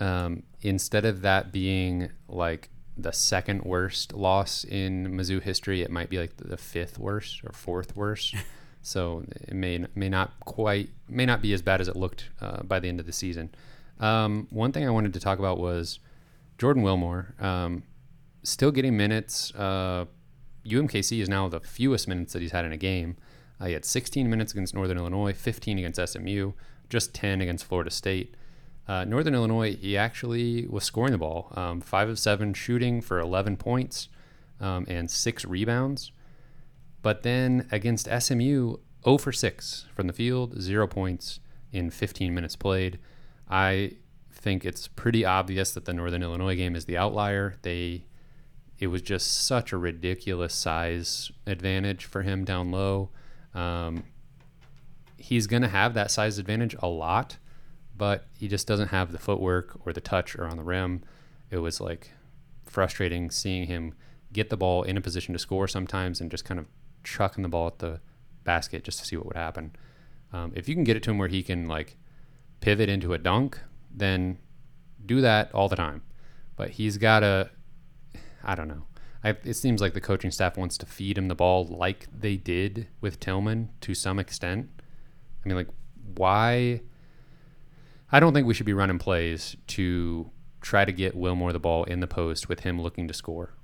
um, 0.01 0.43
instead 0.61 1.05
of 1.05 1.23
that 1.23 1.53
being 1.53 2.11
like 2.29 2.71
the 2.97 3.13
second 3.13 3.63
worst 3.63 4.13
loss 4.13 4.65
in 4.65 5.09
Mizzou 5.09 5.43
history, 5.43 5.83
it 5.83 5.91
might 5.91 6.11
be 6.11 6.19
like 6.19 6.37
the 6.37 6.57
fifth 6.57 6.99
worst 6.99 7.43
or 7.45 7.53
fourth 7.53 7.97
worst. 7.97 8.35
so 8.83 9.25
it 9.31 9.55
may 9.55 9.85
may 9.95 10.09
not 10.09 10.39
quite 10.41 10.91
may 11.09 11.25
not 11.27 11.41
be 11.41 11.53
as 11.53 11.63
bad 11.63 11.81
as 11.81 11.89
it 11.89 11.97
looked 11.97 12.29
uh, 12.41 12.63
by 12.63 12.79
the 12.81 12.89
end 12.89 13.01
of 13.01 13.07
the 13.07 13.13
season. 13.13 13.51
Um, 14.01 14.49
one 14.51 14.73
thing 14.73 14.87
I 14.87 14.91
wanted 14.91 15.15
to 15.15 15.21
talk 15.21 15.39
about 15.39 15.59
was 15.59 16.01
Jordan 16.59 16.83
Wilmore. 16.83 17.35
Um, 17.39 17.85
still 18.43 18.71
getting 18.71 18.97
minutes. 18.97 19.55
Uh, 19.55 20.07
UMKC 20.67 21.21
is 21.21 21.29
now 21.29 21.49
the 21.49 21.61
fewest 21.61 22.09
minutes 22.09 22.33
that 22.33 22.43
he's 22.43 22.53
had 22.53 22.65
in 22.65 22.73
a 22.73 22.77
game. 22.77 23.17
Uh, 23.61 23.67
he 23.67 23.73
had 23.73 23.85
16 23.85 24.29
minutes 24.29 24.53
against 24.53 24.75
Northern 24.75 24.99
Illinois, 24.99 25.33
15 25.33 25.79
against 25.79 26.01
SMU, 26.07 26.53
just 26.89 27.15
10 27.15 27.41
against 27.41 27.65
Florida 27.65 27.91
State. 27.91 28.35
Uh, 28.87 29.05
Northern 29.05 29.35
Illinois, 29.35 29.75
he 29.75 29.97
actually 29.97 30.67
was 30.67 30.85
scoring 30.85 31.13
the 31.13 31.19
ball, 31.19 31.53
um, 31.57 31.81
five 31.81 32.09
of 32.09 32.19
seven 32.19 32.53
shooting 32.53 33.01
for 33.01 33.19
11 33.19 33.57
points 33.57 34.09
um, 34.61 34.85
and 34.89 35.11
six 35.11 35.45
rebounds. 35.45 36.13
But 37.01 37.23
then 37.23 37.69
against 37.71 38.09
SMU, 38.09 38.77
0 39.05 39.19
for 39.19 39.33
6 39.33 39.87
from 39.95 40.07
the 40.07 40.13
field, 40.13 40.61
zero 40.61 40.87
points 40.87 41.41
in 41.73 41.91
15 41.91 42.35
minutes 42.35 42.57
played. 42.57 42.99
I 43.49 43.93
think 44.33 44.65
it's 44.65 44.89
pretty 44.89 45.25
obvious 45.25 45.73
that 45.73 45.85
the 45.85 45.93
Northern 45.93 46.23
Illinois 46.23 46.57
game 46.57 46.77
is 46.77 46.85
the 46.85 46.97
outlier. 46.97 47.57
They 47.63 48.05
it 48.85 48.89
was 48.89 49.01
just 49.01 49.47
such 49.47 49.73
a 49.73 49.79
ridiculous 49.79 50.53
size 50.53 51.33
advantage 51.47 52.05
for 52.05 52.21
him 52.21 52.45
down 52.45 52.71
low. 52.71 53.09
Um, 53.55 54.05
he's 55.17 55.47
going 55.47 55.63
to 55.63 55.69
have 55.69 55.95
that 55.95 56.11
size 56.11 56.37
advantage 56.37 56.77
a 56.81 56.87
lot, 56.87 57.39
but 57.97 58.27
he 58.39 58.47
just 58.47 58.67
doesn't 58.67 58.89
have 58.89 59.11
the 59.11 59.19
footwork 59.19 59.81
or 59.87 59.95
the 59.95 60.03
touch 60.03 60.37
or 60.37 60.45
on 60.45 60.59
the 60.59 60.63
rim. 60.63 61.03
It 61.51 61.59
was 61.59 61.81
like 61.81 62.11
frustrating 62.67 63.31
seeing 63.31 63.69
him 63.69 63.95
get 64.35 64.51
the 64.51 64.57
ball 64.59 64.83
in 64.83 64.99
a 64.99 65.01
position 65.01 65.33
to 65.33 65.39
score 65.39 65.67
sometimes 65.67 66.21
and 66.21 66.31
just 66.31 66.45
kind 66.45 66.61
of 66.61 66.67
chucking 67.05 67.43
the 67.43 67.49
ball 67.49 67.69
at 67.69 67.79
the 67.79 68.01
basket 68.45 68.85
just 68.85 68.99
to 68.99 69.07
see 69.07 69.17
what 69.17 69.25
would 69.25 69.37
happen. 69.37 69.75
Um, 70.31 70.53
if 70.55 70.69
you 70.69 70.75
can 70.75 70.85
get 70.85 70.95
it 70.95 71.03
to 71.05 71.11
him 71.11 71.17
where 71.17 71.29
he 71.29 71.43
can 71.43 71.69
like 71.69 71.97
pivot 72.61 72.91
into 72.91 73.15
a 73.15 73.19
dunk, 73.19 73.59
then 73.91 74.37
do 75.07 75.23
that 75.23 75.55
all 75.55 75.71
the 75.71 75.77
time. 75.77 76.03
But 76.55 76.73
he's 76.73 76.99
got 76.99 77.21
to, 77.21 77.49
I 78.45 78.55
don't 78.55 78.69
know. 78.69 78.85
I, 79.23 79.31
it 79.45 79.55
seems 79.55 79.81
like 79.81 79.95
the 79.95 80.01
coaching 80.01 80.31
staff 80.31 80.57
wants 80.57 80.77
to 80.79 80.87
feed 80.87 81.17
him 81.17 81.29
the 81.29 81.35
ball 81.35 81.67
like 81.67 82.07
they 82.13 82.37
did 82.37 82.89
with 83.01 83.21
Tilmon 83.21 83.69
to 83.81 83.95
some 83.95 84.19
extent. 84.19 84.69
I 85.45 85.49
mean, 85.49 85.57
like, 85.57 85.71
why? 86.17 86.83
I 88.13 88.21
don't 88.21 88.35
think 88.35 88.47
we 88.47 88.55
should 88.55 88.67
be 88.67 88.75
running 88.75 88.99
plays 88.99 89.57
to 89.69 90.31
try 90.61 90.85
to 90.85 90.93
get 90.93 91.17
Wilmore 91.17 91.53
the 91.53 91.59
ball 91.59 91.85
in 91.85 92.01
the 92.01 92.07
post 92.07 92.49
with 92.49 92.61
him 92.61 92.81
looking 92.81 93.09
to 93.09 93.15
score. 93.15 93.55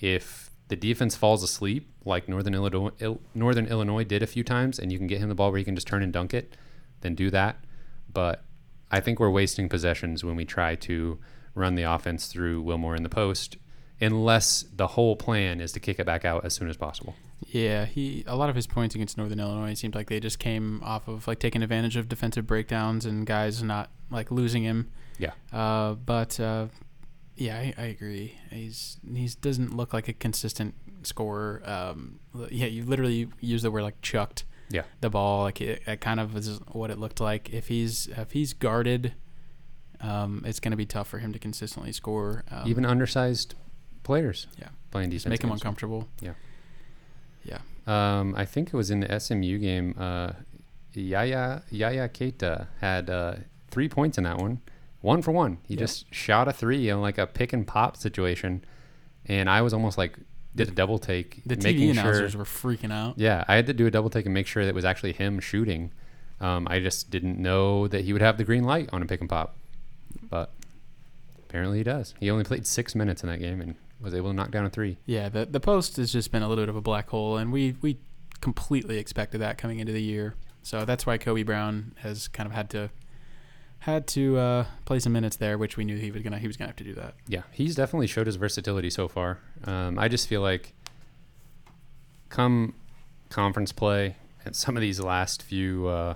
If 0.00 0.50
the 0.68 0.76
defense 0.76 1.16
falls 1.16 1.42
asleep, 1.42 1.90
like 2.04 2.28
Northern 2.28 2.54
Illinois, 2.54 2.90
Northern 3.34 3.66
Illinois 3.66 4.04
did 4.04 4.22
a 4.22 4.26
few 4.26 4.44
times, 4.44 4.78
and 4.78 4.90
you 4.90 4.98
can 4.98 5.06
get 5.06 5.20
him 5.20 5.28
the 5.28 5.34
ball 5.34 5.50
where 5.50 5.58
he 5.58 5.64
can 5.64 5.74
just 5.74 5.86
turn 5.86 6.02
and 6.02 6.12
dunk 6.12 6.32
it, 6.32 6.56
then 7.00 7.14
do 7.14 7.30
that. 7.30 7.64
But 8.12 8.44
I 8.90 9.00
think 9.00 9.20
we're 9.20 9.30
wasting 9.30 9.68
possessions 9.68 10.24
when 10.24 10.36
we 10.36 10.44
try 10.44 10.74
to 10.76 11.18
run 11.54 11.74
the 11.74 11.82
offense 11.82 12.26
through 12.26 12.62
Wilmore 12.62 12.96
in 12.96 13.02
the 13.02 13.08
post, 13.08 13.56
unless 14.00 14.64
the 14.74 14.88
whole 14.88 15.16
plan 15.16 15.60
is 15.60 15.72
to 15.72 15.80
kick 15.80 15.98
it 15.98 16.06
back 16.06 16.24
out 16.24 16.44
as 16.44 16.54
soon 16.54 16.68
as 16.68 16.76
possible. 16.76 17.14
Yeah, 17.46 17.84
he 17.84 18.24
a 18.26 18.36
lot 18.36 18.50
of 18.50 18.56
his 18.56 18.66
points 18.66 18.94
against 18.94 19.16
Northern 19.16 19.40
Illinois 19.40 19.74
seemed 19.74 19.94
like 19.94 20.08
they 20.08 20.20
just 20.20 20.38
came 20.38 20.82
off 20.82 21.08
of 21.08 21.26
like 21.26 21.38
taking 21.38 21.62
advantage 21.62 21.96
of 21.96 22.08
defensive 22.08 22.46
breakdowns 22.46 23.06
and 23.06 23.26
guys 23.26 23.62
not 23.62 23.90
like 24.10 24.30
losing 24.30 24.64
him. 24.64 24.90
Yeah. 25.18 25.32
Uh, 25.52 25.94
but 25.94 26.38
uh, 26.40 26.66
yeah, 27.36 27.56
I, 27.56 27.74
I 27.78 27.84
agree. 27.86 28.34
He's 28.50 28.98
he 29.14 29.28
doesn't 29.40 29.76
look 29.76 29.92
like 29.92 30.08
a 30.08 30.12
consistent 30.12 30.74
scorer. 31.02 31.62
Um, 31.64 32.18
yeah, 32.50 32.66
you 32.66 32.84
literally 32.84 33.28
use 33.40 33.62
the 33.62 33.70
word 33.70 33.82
like 33.82 34.00
chucked. 34.02 34.44
Yeah. 34.70 34.82
The 35.00 35.08
ball 35.08 35.44
like 35.44 35.60
it, 35.60 35.82
it 35.86 36.00
kind 36.00 36.20
of 36.20 36.36
is 36.36 36.60
what 36.72 36.90
it 36.90 36.98
looked 36.98 37.20
like. 37.20 37.50
If 37.52 37.68
he's 37.68 38.08
if 38.08 38.32
he's 38.32 38.52
guarded, 38.52 39.14
um, 40.00 40.42
it's 40.44 40.60
going 40.60 40.72
to 40.72 40.76
be 40.76 40.86
tough 40.86 41.08
for 41.08 41.18
him 41.18 41.32
to 41.32 41.38
consistently 41.38 41.92
score. 41.92 42.44
Um, 42.50 42.68
Even 42.68 42.84
undersized 42.84 43.54
players. 44.08 44.46
Yeah. 44.58 44.68
Playing 44.90 45.10
defense. 45.10 45.30
Make 45.30 45.42
him 45.44 45.50
against 45.50 45.62
uncomfortable. 45.64 46.08
Yeah. 46.20 46.32
Yeah. 47.44 47.58
Um, 47.86 48.34
I 48.36 48.44
think 48.44 48.68
it 48.68 48.74
was 48.74 48.90
in 48.90 49.00
the 49.00 49.20
SMU 49.20 49.58
game. 49.58 49.94
Uh, 49.98 50.32
Yaya 50.94 51.62
Yaya 51.70 52.08
Keita 52.08 52.66
had 52.80 53.08
uh, 53.10 53.34
three 53.70 53.88
points 53.88 54.16
in 54.18 54.24
that 54.24 54.38
one, 54.38 54.60
one 55.02 55.20
for 55.22 55.30
one. 55.32 55.58
He 55.68 55.74
Yeah. 55.74 55.80
just 55.80 56.12
shot 56.12 56.48
a 56.48 56.52
three 56.52 56.90
on 56.90 57.00
like 57.02 57.18
a 57.18 57.26
pick 57.26 57.52
and 57.52 57.66
pop 57.66 57.96
situation, 57.96 58.64
and 59.26 59.48
I 59.50 59.60
was 59.62 59.72
almost 59.74 59.98
like 59.98 60.18
did 60.56 60.68
a 60.68 60.72
double 60.72 60.98
take, 60.98 61.42
The 61.46 61.56
TV 61.56 61.90
announcers 61.90 62.32
sure. 62.32 62.38
were 62.40 62.44
freaking 62.44 62.90
out. 62.92 63.18
Yeah, 63.18 63.44
I 63.46 63.54
had 63.56 63.66
to 63.66 63.74
do 63.74 63.86
a 63.86 63.90
double 63.90 64.10
take 64.10 64.24
and 64.24 64.34
make 64.34 64.46
sure 64.48 64.64
that 64.64 64.70
it 64.70 64.74
was 64.74 64.84
actually 64.86 65.12
him 65.12 65.38
shooting. 65.38 65.92
Um, 66.40 66.66
I 66.68 66.80
just 66.80 67.10
didn't 67.10 67.38
know 67.38 67.86
that 67.88 68.04
he 68.04 68.12
would 68.12 68.22
have 68.22 68.38
the 68.38 68.44
green 68.44 68.64
light 68.64 68.88
on 68.92 69.02
a 69.02 69.06
pick 69.06 69.20
and 69.20 69.28
pop, 69.28 69.56
but 70.30 70.50
apparently 71.46 71.78
he 71.78 71.84
does. 71.84 72.14
He 72.18 72.30
only 72.30 72.44
played 72.44 72.66
six 72.66 72.94
minutes 72.94 73.22
in 73.22 73.28
that 73.28 73.38
game 73.38 73.60
and 73.60 73.76
was 74.00 74.14
able 74.14 74.30
to 74.30 74.36
knock 74.36 74.50
down 74.50 74.64
a 74.64 74.70
three. 74.70 74.98
Yeah, 75.06 75.28
the 75.28 75.46
the 75.46 75.60
post 75.60 75.96
has 75.96 76.12
just 76.12 76.30
been 76.30 76.42
a 76.42 76.48
little 76.48 76.62
bit 76.62 76.68
of 76.68 76.76
a 76.76 76.80
black 76.80 77.08
hole, 77.10 77.36
and 77.36 77.52
we 77.52 77.76
we 77.80 77.98
completely 78.40 78.98
expected 78.98 79.38
that 79.38 79.58
coming 79.58 79.80
into 79.80 79.92
the 79.92 80.02
year. 80.02 80.34
So 80.62 80.84
that's 80.84 81.06
why 81.06 81.18
Kobe 81.18 81.42
Brown 81.42 81.94
has 81.98 82.28
kind 82.28 82.46
of 82.46 82.52
had 82.52 82.70
to 82.70 82.90
had 83.80 84.06
to 84.08 84.36
uh, 84.36 84.64
play 84.84 84.98
some 84.98 85.12
minutes 85.12 85.36
there, 85.36 85.56
which 85.56 85.76
we 85.76 85.84
knew 85.84 85.96
he 85.96 86.10
was 86.10 86.22
gonna 86.22 86.38
he 86.38 86.46
was 86.46 86.56
gonna 86.56 86.68
have 86.68 86.76
to 86.76 86.84
do 86.84 86.94
that. 86.94 87.14
Yeah, 87.26 87.42
he's 87.52 87.74
definitely 87.74 88.06
showed 88.06 88.26
his 88.26 88.36
versatility 88.36 88.90
so 88.90 89.08
far. 89.08 89.38
Um, 89.64 89.98
I 89.98 90.08
just 90.08 90.28
feel 90.28 90.40
like 90.40 90.74
come 92.28 92.74
conference 93.30 93.72
play 93.72 94.16
and 94.44 94.56
some 94.56 94.76
of 94.76 94.80
these 94.80 95.00
last 95.00 95.42
few, 95.42 95.88
uh, 95.88 96.14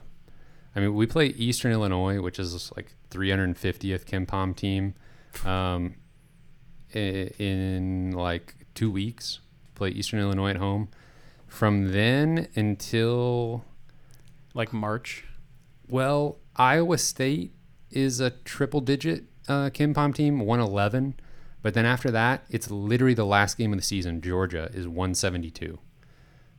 I 0.75 0.81
mean, 0.81 0.95
we 0.95 1.07
play 1.07 1.27
Eastern 1.27 1.73
Illinois, 1.73 2.21
which 2.21 2.39
is 2.39 2.73
like 2.77 2.95
350th 3.11 4.05
KenPom 4.07 4.57
team, 4.57 4.95
um, 5.45 5.95
in 6.97 8.13
like 8.13 8.55
two 8.75 8.91
weeks. 8.91 9.41
Play 9.75 9.91
Eastern 9.91 10.21
Illinois 10.21 10.51
at 10.51 10.57
home. 10.57 10.89
From 11.47 11.93
then 11.93 12.49
until 12.55 13.65
Like 14.55 14.73
March. 14.73 15.25
well, 15.89 16.39
Iowa 16.57 16.99
State 16.99 17.53
is 17.91 18.21
a 18.21 18.31
triple 18.31 18.81
digit 18.81 19.25
uh, 19.49 19.71
KenPom 19.71 20.15
team, 20.15 20.41
111. 20.41 21.15
But 21.63 21.75
then 21.75 21.87
after 21.87 22.11
that, 22.11 22.45
it's 22.51 22.71
literally 22.71 23.15
the 23.15 23.25
last 23.27 23.57
game 23.57 23.73
of 23.73 23.79
the 23.79 23.85
season. 23.85 24.21
Georgia 24.21 24.71
is 24.75 24.89
172. 24.89 25.79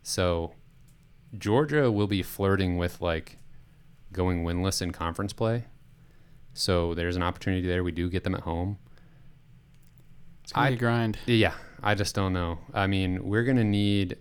So 0.01 0.53
Georgia 1.37 1.91
will 1.91 2.07
be 2.07 2.23
flirting 2.23 2.77
with 2.77 3.01
like 3.01 3.37
going 4.11 4.43
winless 4.43 4.81
in 4.81 4.91
conference 4.91 5.33
play. 5.33 5.65
So 6.53 6.93
there's 6.93 7.15
an 7.15 7.23
opportunity 7.23 7.67
there. 7.67 7.83
We 7.83 7.91
do 7.91 8.09
get 8.09 8.23
them 8.23 8.35
at 8.35 8.41
home. 8.41 8.77
It's 10.43 10.51
gonna 10.51 10.67
be 10.67 10.73
I- 10.73 10.75
a 10.75 10.79
grind. 10.79 11.17
Yeah, 11.25 11.53
I 11.81 11.95
just 11.95 12.15
don't 12.15 12.33
know. 12.33 12.59
I 12.73 12.87
mean, 12.87 13.23
we're 13.23 13.43
gonna 13.43 13.63
need 13.63 14.17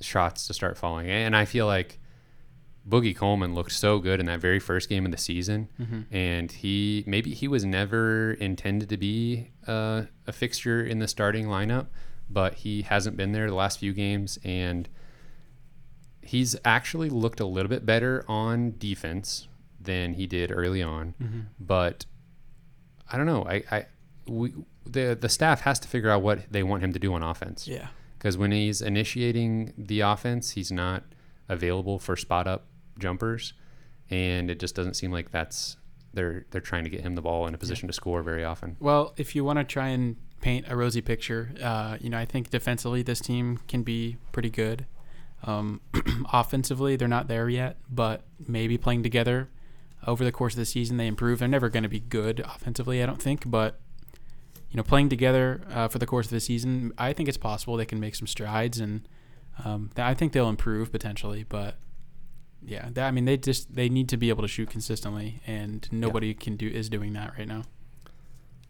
shots 0.00 0.46
to 0.48 0.54
start 0.54 0.76
falling, 0.76 1.08
and 1.10 1.36
I 1.36 1.44
feel 1.44 1.66
like 1.66 1.98
Boogie 2.88 3.14
Coleman 3.16 3.54
looked 3.54 3.70
so 3.72 4.00
good 4.00 4.18
in 4.18 4.26
that 4.26 4.40
very 4.40 4.58
first 4.58 4.88
game 4.88 5.04
of 5.06 5.12
the 5.12 5.18
season, 5.18 5.68
Mm-hmm. 5.80 6.14
and 6.14 6.50
he 6.50 7.04
maybe 7.06 7.32
he 7.34 7.46
was 7.48 7.64
never 7.64 8.32
intended 8.34 8.88
to 8.88 8.96
be 8.96 9.50
uh, 9.66 10.02
a 10.26 10.32
fixture 10.32 10.82
in 10.84 10.98
the 10.98 11.06
starting 11.06 11.46
lineup, 11.46 11.86
but 12.28 12.54
he 12.54 12.82
hasn't 12.82 13.16
been 13.16 13.30
there 13.32 13.48
the 13.48 13.54
last 13.54 13.78
few 13.78 13.92
games, 13.92 14.38
and 14.44 14.88
he's 16.22 16.56
actually 16.64 17.08
looked 17.10 17.40
a 17.40 17.46
little 17.46 17.68
bit 17.68 17.84
better 17.86 18.24
on 18.28 18.74
defense 18.78 19.48
than 19.80 20.14
he 20.14 20.26
did 20.26 20.50
early 20.52 20.82
on 20.82 21.14
Mm-hmm. 21.20 21.40
but 21.60 22.06
I 23.10 23.16
don't 23.16 23.26
know. 23.26 23.44
I, 23.44 23.62
I 23.70 23.86
we 24.26 24.54
the 24.86 25.16
the 25.18 25.28
staff 25.28 25.62
has 25.62 25.78
to 25.80 25.88
figure 25.88 26.10
out 26.10 26.22
what 26.22 26.50
they 26.50 26.62
want 26.62 26.82
him 26.82 26.92
to 26.92 26.98
do 26.98 27.12
on 27.14 27.22
offense. 27.22 27.66
Yeah. 27.68 27.88
Because 28.18 28.38
when 28.38 28.52
he's 28.52 28.80
initiating 28.80 29.74
the 29.76 30.00
offense, 30.00 30.52
he's 30.52 30.70
not 30.70 31.02
available 31.48 31.98
for 31.98 32.16
spot 32.16 32.46
up 32.46 32.66
jumpers, 32.98 33.52
and 34.10 34.50
it 34.50 34.60
just 34.60 34.74
doesn't 34.74 34.94
seem 34.94 35.10
like 35.10 35.30
that's 35.30 35.76
they're 36.14 36.46
they're 36.50 36.60
trying 36.60 36.84
to 36.84 36.90
get 36.90 37.00
him 37.00 37.14
the 37.14 37.22
ball 37.22 37.46
in 37.46 37.54
a 37.54 37.58
position 37.58 37.88
to 37.88 37.92
score 37.92 38.22
very 38.22 38.44
often. 38.44 38.76
Well, 38.80 39.14
if 39.16 39.34
you 39.34 39.44
want 39.44 39.58
to 39.58 39.64
try 39.64 39.88
and 39.88 40.16
paint 40.40 40.66
a 40.68 40.76
rosy 40.76 41.00
picture, 41.00 41.52
uh, 41.62 41.96
you 42.00 42.10
know, 42.10 42.18
I 42.18 42.24
think 42.24 42.50
defensively 42.50 43.02
this 43.02 43.20
team 43.20 43.58
can 43.68 43.82
be 43.82 44.16
pretty 44.32 44.50
good. 44.50 44.86
Um, 45.44 45.80
offensively, 46.32 46.96
they're 46.96 47.08
not 47.08 47.28
there 47.28 47.48
yet, 47.48 47.78
but 47.90 48.22
maybe 48.46 48.78
playing 48.78 49.02
together 49.02 49.48
over 50.06 50.24
the 50.24 50.32
course 50.32 50.54
of 50.54 50.58
the 50.58 50.66
season, 50.66 50.96
they 50.96 51.06
improve. 51.06 51.38
They're 51.38 51.48
never 51.48 51.68
going 51.68 51.84
to 51.84 51.88
be 51.88 52.00
good 52.00 52.40
offensively, 52.40 53.02
I 53.02 53.06
don't 53.06 53.22
think, 53.22 53.50
but 53.50 53.80
you 54.72 54.78
know, 54.78 54.82
playing 54.82 55.10
together 55.10 55.60
uh, 55.70 55.86
for 55.86 55.98
the 55.98 56.06
course 56.06 56.26
of 56.26 56.30
the 56.30 56.40
season, 56.40 56.92
I 56.96 57.12
think 57.12 57.28
it's 57.28 57.36
possible 57.36 57.76
they 57.76 57.84
can 57.84 58.00
make 58.00 58.14
some 58.14 58.26
strides, 58.26 58.80
and 58.80 59.06
um, 59.64 59.90
I 59.98 60.14
think 60.14 60.32
they'll 60.32 60.48
improve 60.48 60.90
potentially. 60.90 61.44
But 61.46 61.76
yeah, 62.64 62.88
that, 62.92 63.06
I 63.06 63.10
mean, 63.10 63.26
they 63.26 63.36
just 63.36 63.74
they 63.74 63.90
need 63.90 64.08
to 64.08 64.16
be 64.16 64.30
able 64.30 64.40
to 64.40 64.48
shoot 64.48 64.70
consistently, 64.70 65.42
and 65.46 65.86
nobody 65.92 66.32
can 66.32 66.56
do 66.56 66.66
is 66.66 66.88
doing 66.88 67.12
that 67.12 67.34
right 67.36 67.46
now. 67.46 67.64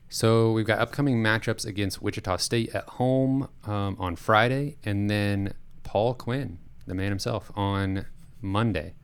So 0.09 0.53
we've 0.53 0.67
got 0.67 0.81
upcoming 0.81 1.23
matchups 1.23 1.65
against 1.65 2.03
Wichita 2.03 2.37
State 2.39 2.75
at 2.75 2.85
home 2.85 3.49
um, 3.65 3.97
on 4.01 4.17
Friday, 4.17 4.77
and 4.85 5.09
then 5.09 5.55
Paul 5.85 6.15
Quinn, 6.15 6.59
the 6.85 6.95
man 6.95 7.11
himself, 7.11 7.53
on 7.55 8.07
Monday. 8.41 8.95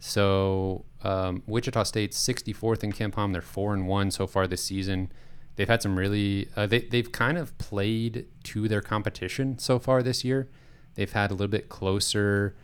So 0.00 0.84
um, 1.02 1.44
Wichita 1.46 1.84
State's 1.84 2.18
64th 2.18 2.82
in 2.82 2.92
KenPom. 2.92 3.32
They're 3.32 3.42
four 3.42 3.74
and 3.74 3.86
one 3.86 4.10
so 4.10 4.26
far 4.26 4.46
this 4.46 4.64
season. 4.64 5.12
They've 5.58 5.68
had 5.68 5.82
some 5.82 5.98
really 5.98 6.48
uh, 6.54 6.66
they 6.68 6.82
they've 6.82 7.10
kind 7.10 7.36
of 7.36 7.58
played 7.58 8.26
to 8.44 8.68
their 8.68 8.80
competition 8.80 9.58
so 9.58 9.80
far 9.80 10.04
this 10.04 10.22
year. 10.24 10.48
They've 10.94 11.10
had 11.10 11.32
a 11.32 11.34
little 11.34 11.48
bit 11.48 11.68
closer 11.68 12.54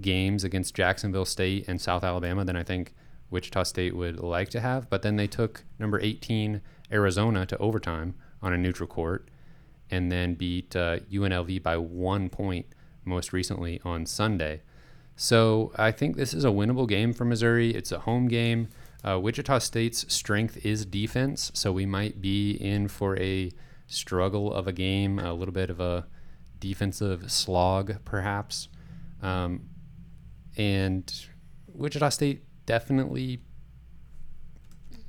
games 0.00 0.44
against 0.44 0.72
Jacksonville 0.72 1.24
State 1.24 1.66
and 1.66 1.80
South 1.80 2.04
Alabama 2.04 2.44
than 2.44 2.54
I 2.54 2.62
think 2.62 2.94
Wichita 3.28 3.64
State 3.64 3.96
would 3.96 4.20
like 4.20 4.50
to 4.50 4.60
have. 4.60 4.88
But 4.88 5.02
then 5.02 5.16
they 5.16 5.26
took 5.26 5.64
number 5.80 5.98
18 6.00 6.60
Arizona 6.92 7.44
to 7.44 7.58
overtime 7.58 8.14
on 8.40 8.52
a 8.52 8.56
neutral 8.56 8.86
court, 8.86 9.28
and 9.90 10.12
then 10.12 10.34
beat 10.34 10.76
uh, 10.76 11.00
UNLV 11.10 11.60
by 11.60 11.76
one 11.76 12.28
point 12.28 12.66
most 13.04 13.32
recently 13.32 13.80
on 13.84 14.06
Sunday. 14.06 14.62
So 15.16 15.72
I 15.74 15.90
think 15.90 16.16
this 16.16 16.32
is 16.32 16.44
a 16.44 16.48
winnable 16.48 16.88
game 16.88 17.14
for 17.14 17.24
Missouri. 17.24 17.74
It's 17.74 17.90
a 17.90 17.98
home 17.98 18.28
game. 18.28 18.68
Uh, 19.06 19.18
Wichita 19.20 19.58
State's 19.58 20.12
strength 20.12 20.64
is 20.64 20.86
defense, 20.86 21.50
so 21.54 21.72
we 21.72 21.84
might 21.84 22.20
be 22.20 22.52
in 22.52 22.88
for 22.88 23.18
a 23.18 23.50
struggle 23.86 24.52
of 24.52 24.66
a 24.66 24.72
game, 24.72 25.18
a 25.18 25.34
little 25.34 25.52
bit 25.52 25.68
of 25.68 25.78
a 25.78 26.06
defensive 26.58 27.30
slog, 27.30 27.96
perhaps. 28.04 28.68
Um, 29.22 29.68
and 30.56 31.12
Wichita 31.66 32.08
State 32.08 32.44
definitely. 32.66 33.42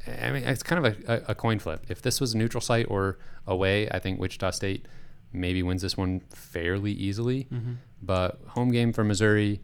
I 0.07 0.31
mean, 0.31 0.43
it's 0.43 0.61
kind 0.61 0.85
of 0.85 1.09
a, 1.09 1.23
a 1.29 1.35
coin 1.35 1.59
flip. 1.59 1.85
If 1.89 2.01
this 2.01 2.19
was 2.19 2.33
a 2.33 2.37
neutral 2.37 2.61
site 2.61 2.87
or 2.89 3.17
away, 3.47 3.89
I 3.89 3.99
think 3.99 4.19
Wichita 4.19 4.51
State 4.51 4.87
maybe 5.31 5.63
wins 5.63 5.81
this 5.81 5.97
one 5.97 6.21
fairly 6.29 6.91
easily. 6.91 7.47
Mm-hmm. 7.51 7.73
But 8.01 8.39
home 8.49 8.71
game 8.71 8.93
for 8.93 9.03
Missouri, 9.03 9.61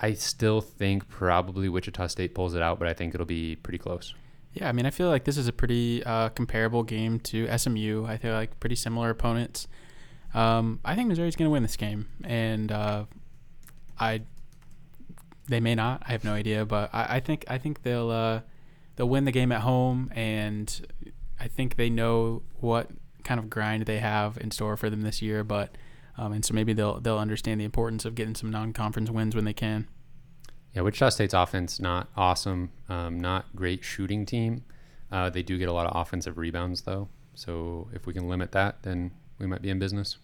I 0.00 0.14
still 0.14 0.60
think 0.60 1.08
probably 1.08 1.68
Wichita 1.68 2.08
State 2.08 2.34
pulls 2.34 2.54
it 2.54 2.62
out, 2.62 2.78
but 2.78 2.88
I 2.88 2.92
think 2.92 3.14
it'll 3.14 3.26
be 3.26 3.56
pretty 3.56 3.78
close. 3.78 4.14
Yeah, 4.52 4.68
I 4.68 4.72
mean, 4.72 4.86
I 4.86 4.90
feel 4.90 5.08
like 5.08 5.24
this 5.24 5.36
is 5.36 5.48
a 5.48 5.52
pretty 5.52 6.02
uh, 6.04 6.30
comparable 6.30 6.82
game 6.82 7.20
to 7.20 7.46
SMU. 7.58 8.06
I 8.06 8.16
feel 8.16 8.32
like 8.32 8.58
pretty 8.60 8.76
similar 8.76 9.10
opponents. 9.10 9.68
Um, 10.34 10.80
I 10.84 10.94
think 10.94 11.08
Missouri's 11.08 11.36
going 11.36 11.46
to 11.46 11.50
win 11.50 11.62
this 11.62 11.76
game, 11.76 12.08
and 12.24 12.72
uh, 12.72 13.04
I 13.98 14.22
they 15.48 15.60
may 15.60 15.74
not. 15.74 16.02
I 16.06 16.12
have 16.12 16.24
no 16.24 16.32
idea, 16.32 16.64
but 16.64 16.90
I, 16.92 17.16
I 17.16 17.20
think 17.20 17.44
I 17.48 17.58
think 17.58 17.82
they'll 17.82 18.10
uh, 18.10 18.40
they'll 18.96 19.08
win 19.08 19.24
the 19.24 19.32
game 19.32 19.52
at 19.52 19.60
home, 19.60 20.10
and 20.14 20.86
I 21.38 21.48
think 21.48 21.76
they 21.76 21.90
know 21.90 22.42
what 22.60 22.90
kind 23.24 23.38
of 23.38 23.50
grind 23.50 23.84
they 23.86 23.98
have 23.98 24.38
in 24.38 24.50
store 24.50 24.76
for 24.76 24.90
them 24.90 25.02
this 25.02 25.22
year. 25.22 25.44
But 25.44 25.76
um, 26.18 26.32
and 26.32 26.44
so 26.44 26.54
maybe 26.54 26.72
they'll 26.72 27.00
they'll 27.00 27.18
understand 27.18 27.60
the 27.60 27.64
importance 27.64 28.04
of 28.04 28.14
getting 28.14 28.34
some 28.34 28.50
non-conference 28.50 29.10
wins 29.10 29.34
when 29.34 29.44
they 29.44 29.52
can. 29.52 29.88
Yeah, 30.74 30.82
Wichita 30.82 31.10
State's 31.10 31.34
offense 31.34 31.80
not 31.80 32.08
awesome, 32.16 32.70
um, 32.88 33.18
not 33.18 33.54
great 33.54 33.84
shooting 33.84 34.26
team. 34.26 34.64
Uh, 35.10 35.30
they 35.30 35.42
do 35.42 35.56
get 35.58 35.68
a 35.68 35.72
lot 35.72 35.86
of 35.86 36.00
offensive 36.00 36.36
rebounds 36.36 36.82
though, 36.82 37.08
so 37.34 37.88
if 37.92 38.06
we 38.06 38.12
can 38.12 38.28
limit 38.28 38.52
that, 38.52 38.82
then 38.82 39.12
we 39.38 39.46
might 39.46 39.62
be 39.62 39.70
in 39.70 39.78
business. 39.78 40.18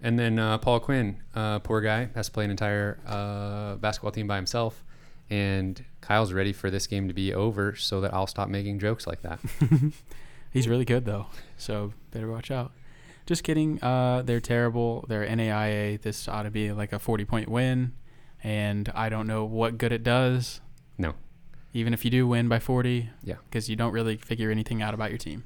And 0.00 0.18
then 0.18 0.38
uh, 0.38 0.58
Paul 0.58 0.80
Quinn, 0.80 1.22
uh, 1.34 1.60
poor 1.60 1.80
guy, 1.80 2.10
has 2.14 2.26
to 2.26 2.32
play 2.32 2.44
an 2.44 2.50
entire 2.50 2.98
uh, 3.06 3.76
basketball 3.76 4.12
team 4.12 4.26
by 4.26 4.36
himself. 4.36 4.84
And 5.30 5.82
Kyle's 6.02 6.34
ready 6.34 6.52
for 6.52 6.70
this 6.70 6.86
game 6.86 7.08
to 7.08 7.14
be 7.14 7.32
over 7.32 7.74
so 7.74 8.02
that 8.02 8.12
I'll 8.12 8.26
stop 8.26 8.48
making 8.48 8.78
jokes 8.80 9.06
like 9.06 9.22
that. 9.22 9.40
He's 10.52 10.68
really 10.68 10.84
good 10.84 11.06
though, 11.06 11.26
so 11.56 11.94
better 12.10 12.30
watch 12.30 12.50
out. 12.50 12.72
Just 13.26 13.42
kidding. 13.42 13.82
Uh, 13.82 14.22
they're 14.22 14.40
terrible. 14.40 15.04
They're 15.08 15.26
NAIA. 15.26 16.00
This 16.00 16.28
ought 16.28 16.42
to 16.42 16.50
be 16.50 16.72
like 16.72 16.92
a 16.92 16.98
40 16.98 17.24
point 17.24 17.48
win, 17.48 17.92
and 18.42 18.90
I 18.94 19.08
don't 19.08 19.26
know 19.26 19.44
what 19.44 19.78
good 19.78 19.92
it 19.92 20.02
does. 20.02 20.60
No. 20.98 21.14
Even 21.72 21.92
if 21.94 22.04
you 22.04 22.10
do 22.10 22.26
win 22.26 22.48
by 22.48 22.58
40. 22.58 23.10
Yeah. 23.22 23.36
Because 23.44 23.68
you 23.68 23.76
don't 23.76 23.92
really 23.92 24.16
figure 24.16 24.50
anything 24.50 24.82
out 24.82 24.94
about 24.94 25.10
your 25.10 25.18
team. 25.18 25.44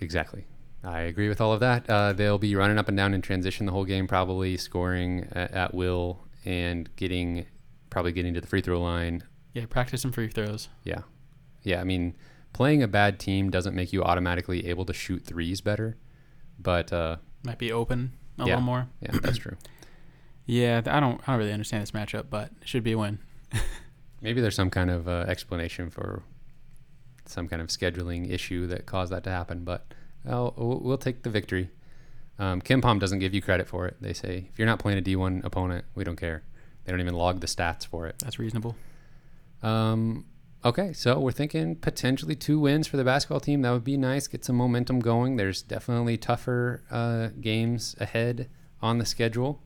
Exactly. 0.00 0.46
I 0.84 1.00
agree 1.00 1.28
with 1.28 1.40
all 1.40 1.52
of 1.52 1.60
that. 1.60 1.88
Uh, 1.88 2.12
they'll 2.12 2.38
be 2.38 2.54
running 2.54 2.78
up 2.78 2.88
and 2.88 2.96
down 2.96 3.14
in 3.14 3.22
transition 3.22 3.64
the 3.66 3.72
whole 3.72 3.86
game, 3.86 4.06
probably 4.06 4.56
scoring 4.56 5.26
at, 5.32 5.50
at 5.52 5.74
will 5.74 6.20
and 6.44 6.94
getting 6.96 7.46
probably 7.90 8.12
getting 8.12 8.34
to 8.34 8.40
the 8.40 8.46
free 8.46 8.60
throw 8.60 8.80
line. 8.80 9.22
Yeah, 9.54 9.66
practice 9.66 10.02
some 10.02 10.12
free 10.12 10.28
throws. 10.28 10.68
Yeah, 10.82 11.02
yeah. 11.62 11.80
I 11.80 11.84
mean, 11.84 12.16
playing 12.52 12.82
a 12.82 12.88
bad 12.88 13.18
team 13.18 13.50
doesn't 13.50 13.74
make 13.74 13.92
you 13.92 14.02
automatically 14.02 14.66
able 14.66 14.84
to 14.86 14.92
shoot 14.92 15.24
threes 15.24 15.60
better, 15.60 15.96
but 16.58 16.92
uh, 16.92 17.16
Might 17.44 17.58
be 17.58 17.72
open 17.72 18.12
a 18.38 18.42
Yeah. 18.42 18.44
little 18.46 18.60
more. 18.62 18.88
yeah, 19.00 19.10
that's 19.22 19.38
true. 19.38 19.56
Yeah, 20.46 20.82
I 20.84 21.00
don't. 21.00 21.22
I 21.26 21.32
don't 21.32 21.38
really 21.38 21.54
understand 21.54 21.80
this 21.82 21.92
matchup, 21.92 22.26
but 22.28 22.50
it 22.60 22.68
should 22.68 22.84
be 22.84 22.92
a 22.92 22.98
win. 22.98 23.18
Maybe 24.20 24.42
there's 24.42 24.54
some 24.54 24.68
kind 24.68 24.90
of 24.90 25.08
uh, 25.08 25.24
explanation 25.26 25.88
for 25.88 26.22
some 27.24 27.48
kind 27.48 27.62
of 27.62 27.68
scheduling 27.68 28.30
issue 28.30 28.66
that 28.66 28.84
caused 28.84 29.10
that 29.10 29.24
to 29.24 29.30
happen, 29.30 29.64
but 29.64 29.86
well, 30.22 30.52
we'll 30.58 30.80
we'll 30.80 30.98
take 30.98 31.22
the 31.22 31.30
victory. 31.30 31.70
Um, 32.38 32.60
KenPom 32.60 33.00
doesn't 33.00 33.20
give 33.20 33.32
you 33.32 33.40
credit 33.40 33.66
for 33.66 33.86
it. 33.86 33.96
They 34.02 34.12
say 34.12 34.48
if 34.52 34.58
you're 34.58 34.66
not 34.66 34.78
playing 34.80 34.98
a 34.98 35.02
D1 35.02 35.42
opponent, 35.46 35.86
we 35.94 36.04
don't 36.04 36.16
care. 36.16 36.42
They 36.84 36.92
don't 36.92 37.00
even 37.00 37.14
log 37.14 37.40
the 37.40 37.46
stats 37.46 37.86
for 37.86 38.06
it. 38.06 38.16
That's 38.18 38.38
reasonable. 38.38 38.76
Um, 39.62 40.26
okay, 40.64 40.92
so 40.92 41.18
we're 41.18 41.32
thinking 41.32 41.76
potentially 41.76 42.34
two 42.34 42.58
wins 42.58 42.86
for 42.86 42.96
the 42.96 43.04
basketball 43.04 43.40
team. 43.40 43.62
That 43.62 43.72
would 43.72 43.84
be 43.84 43.96
nice. 43.96 44.26
Get 44.26 44.44
some 44.44 44.56
momentum 44.56 45.00
going. 45.00 45.36
There's 45.36 45.62
definitely 45.62 46.16
tougher 46.16 46.82
uh, 46.90 47.28
games 47.40 47.94
ahead 48.00 48.48
on 48.80 48.98
the 48.98 49.06
schedule, 49.06 49.62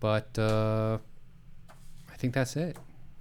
but 0.00 0.38
uh, 0.38 0.98
I 2.10 2.16
think 2.16 2.34
that's 2.34 2.56
it. 2.56 2.76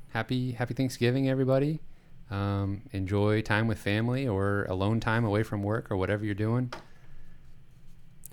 Happy 0.09 0.51
Happy 0.53 0.73
Thanksgiving, 0.73 1.29
everybody. 1.29 1.81
Um, 2.29 2.81
enjoy 2.91 3.41
time 3.41 3.67
with 3.67 3.79
family 3.79 4.27
or 4.27 4.65
alone 4.65 4.99
time 4.99 5.23
away 5.23 5.43
from 5.43 5.63
work 5.63 5.89
or 5.89 5.95
whatever 5.95 6.25
you're 6.25 6.35
doing. 6.35 6.73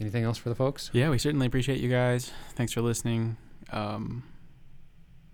Anything 0.00 0.24
else 0.24 0.36
for 0.36 0.48
the 0.48 0.56
folks? 0.56 0.90
Yeah, 0.92 1.10
we 1.10 1.18
certainly 1.18 1.46
appreciate 1.46 1.78
you 1.78 1.88
guys. 1.88 2.32
Thanks 2.56 2.72
for 2.72 2.80
listening. 2.80 3.36
Um, 3.70 4.24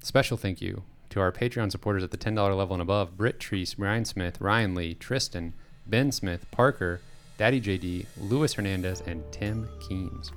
Special 0.02 0.36
thank 0.36 0.60
you 0.60 0.82
to 1.11 1.20
our 1.20 1.32
Patreon 1.32 1.70
supporters 1.70 2.03
at 2.03 2.11
the 2.11 2.16
$10 2.16 2.35
level 2.57 2.74
and 2.74 2.82
above 2.82 3.16
Britt 3.16 3.39
Treece, 3.39 3.74
Ryan 3.78 4.05
Smith, 4.05 4.41
Ryan 4.41 4.74
Lee, 4.74 4.95
Tristan, 4.95 5.55
Ben 5.87 6.11
Smith, 6.12 6.47
Parker, 6.51 7.01
Daddy 7.37 7.61
JD, 7.61 8.07
Luis 8.19 8.55
Hernandez, 8.55 9.03
and 9.07 9.23
Tim 9.32 9.69
Keens. 9.81 10.32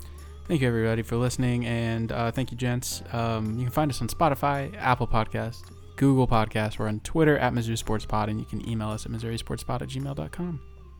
Thank 0.47 0.61
you, 0.61 0.67
everybody, 0.67 1.03
for 1.03 1.15
listening, 1.15 1.65
and 1.65 2.11
uh, 2.11 2.29
thank 2.31 2.51
you, 2.51 2.57
gents. 2.57 3.01
Um, 3.13 3.57
you 3.57 3.63
can 3.65 3.71
find 3.71 3.89
us 3.89 4.01
on 4.01 4.09
Spotify, 4.09 4.75
Apple 4.77 5.07
Podcast, 5.07 5.61
Google 5.95 6.27
Podcast. 6.27 6.77
We're 6.79 6.89
on 6.89 6.99
Twitter 6.99 7.37
at 7.37 7.53
Missouri 7.53 7.77
Sports 7.77 8.05
Pod, 8.05 8.27
and 8.29 8.39
you 8.39 8.45
can 8.45 8.67
email 8.67 8.89
us 8.89 9.05
at 9.05 9.11
MissouriSportsPod 9.11 9.81
at 9.81 9.89
gmail.com. 9.89 10.59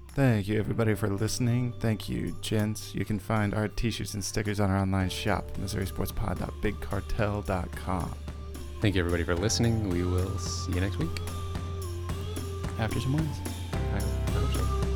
Thank 0.09 0.47
you, 0.47 0.59
everybody, 0.59 0.93
for 0.93 1.09
listening. 1.09 1.73
Thank 1.79 2.07
you, 2.07 2.37
gents. 2.41 2.93
You 2.93 3.03
can 3.03 3.17
find 3.19 3.53
our 3.53 3.67
t 3.67 3.89
shirts 3.89 4.13
and 4.13 4.23
stickers 4.23 4.59
on 4.59 4.69
our 4.69 4.77
online 4.77 5.09
shop, 5.09 5.49
MissouriSportsPod.BigCartel.com. 5.57 8.22
Thank 8.83 8.95
you, 8.95 8.99
everybody, 8.99 9.23
for 9.23 9.33
listening. 9.33 9.87
We 9.87 10.03
will 10.03 10.37
see 10.37 10.73
you 10.73 10.81
next 10.81 10.99
week. 10.99 11.07
After 12.77 12.99
some 12.99 13.13
wins. 13.13 13.37
I, 13.71 13.77
I 13.95 14.31
hope 14.31 14.53
so. 14.53 14.92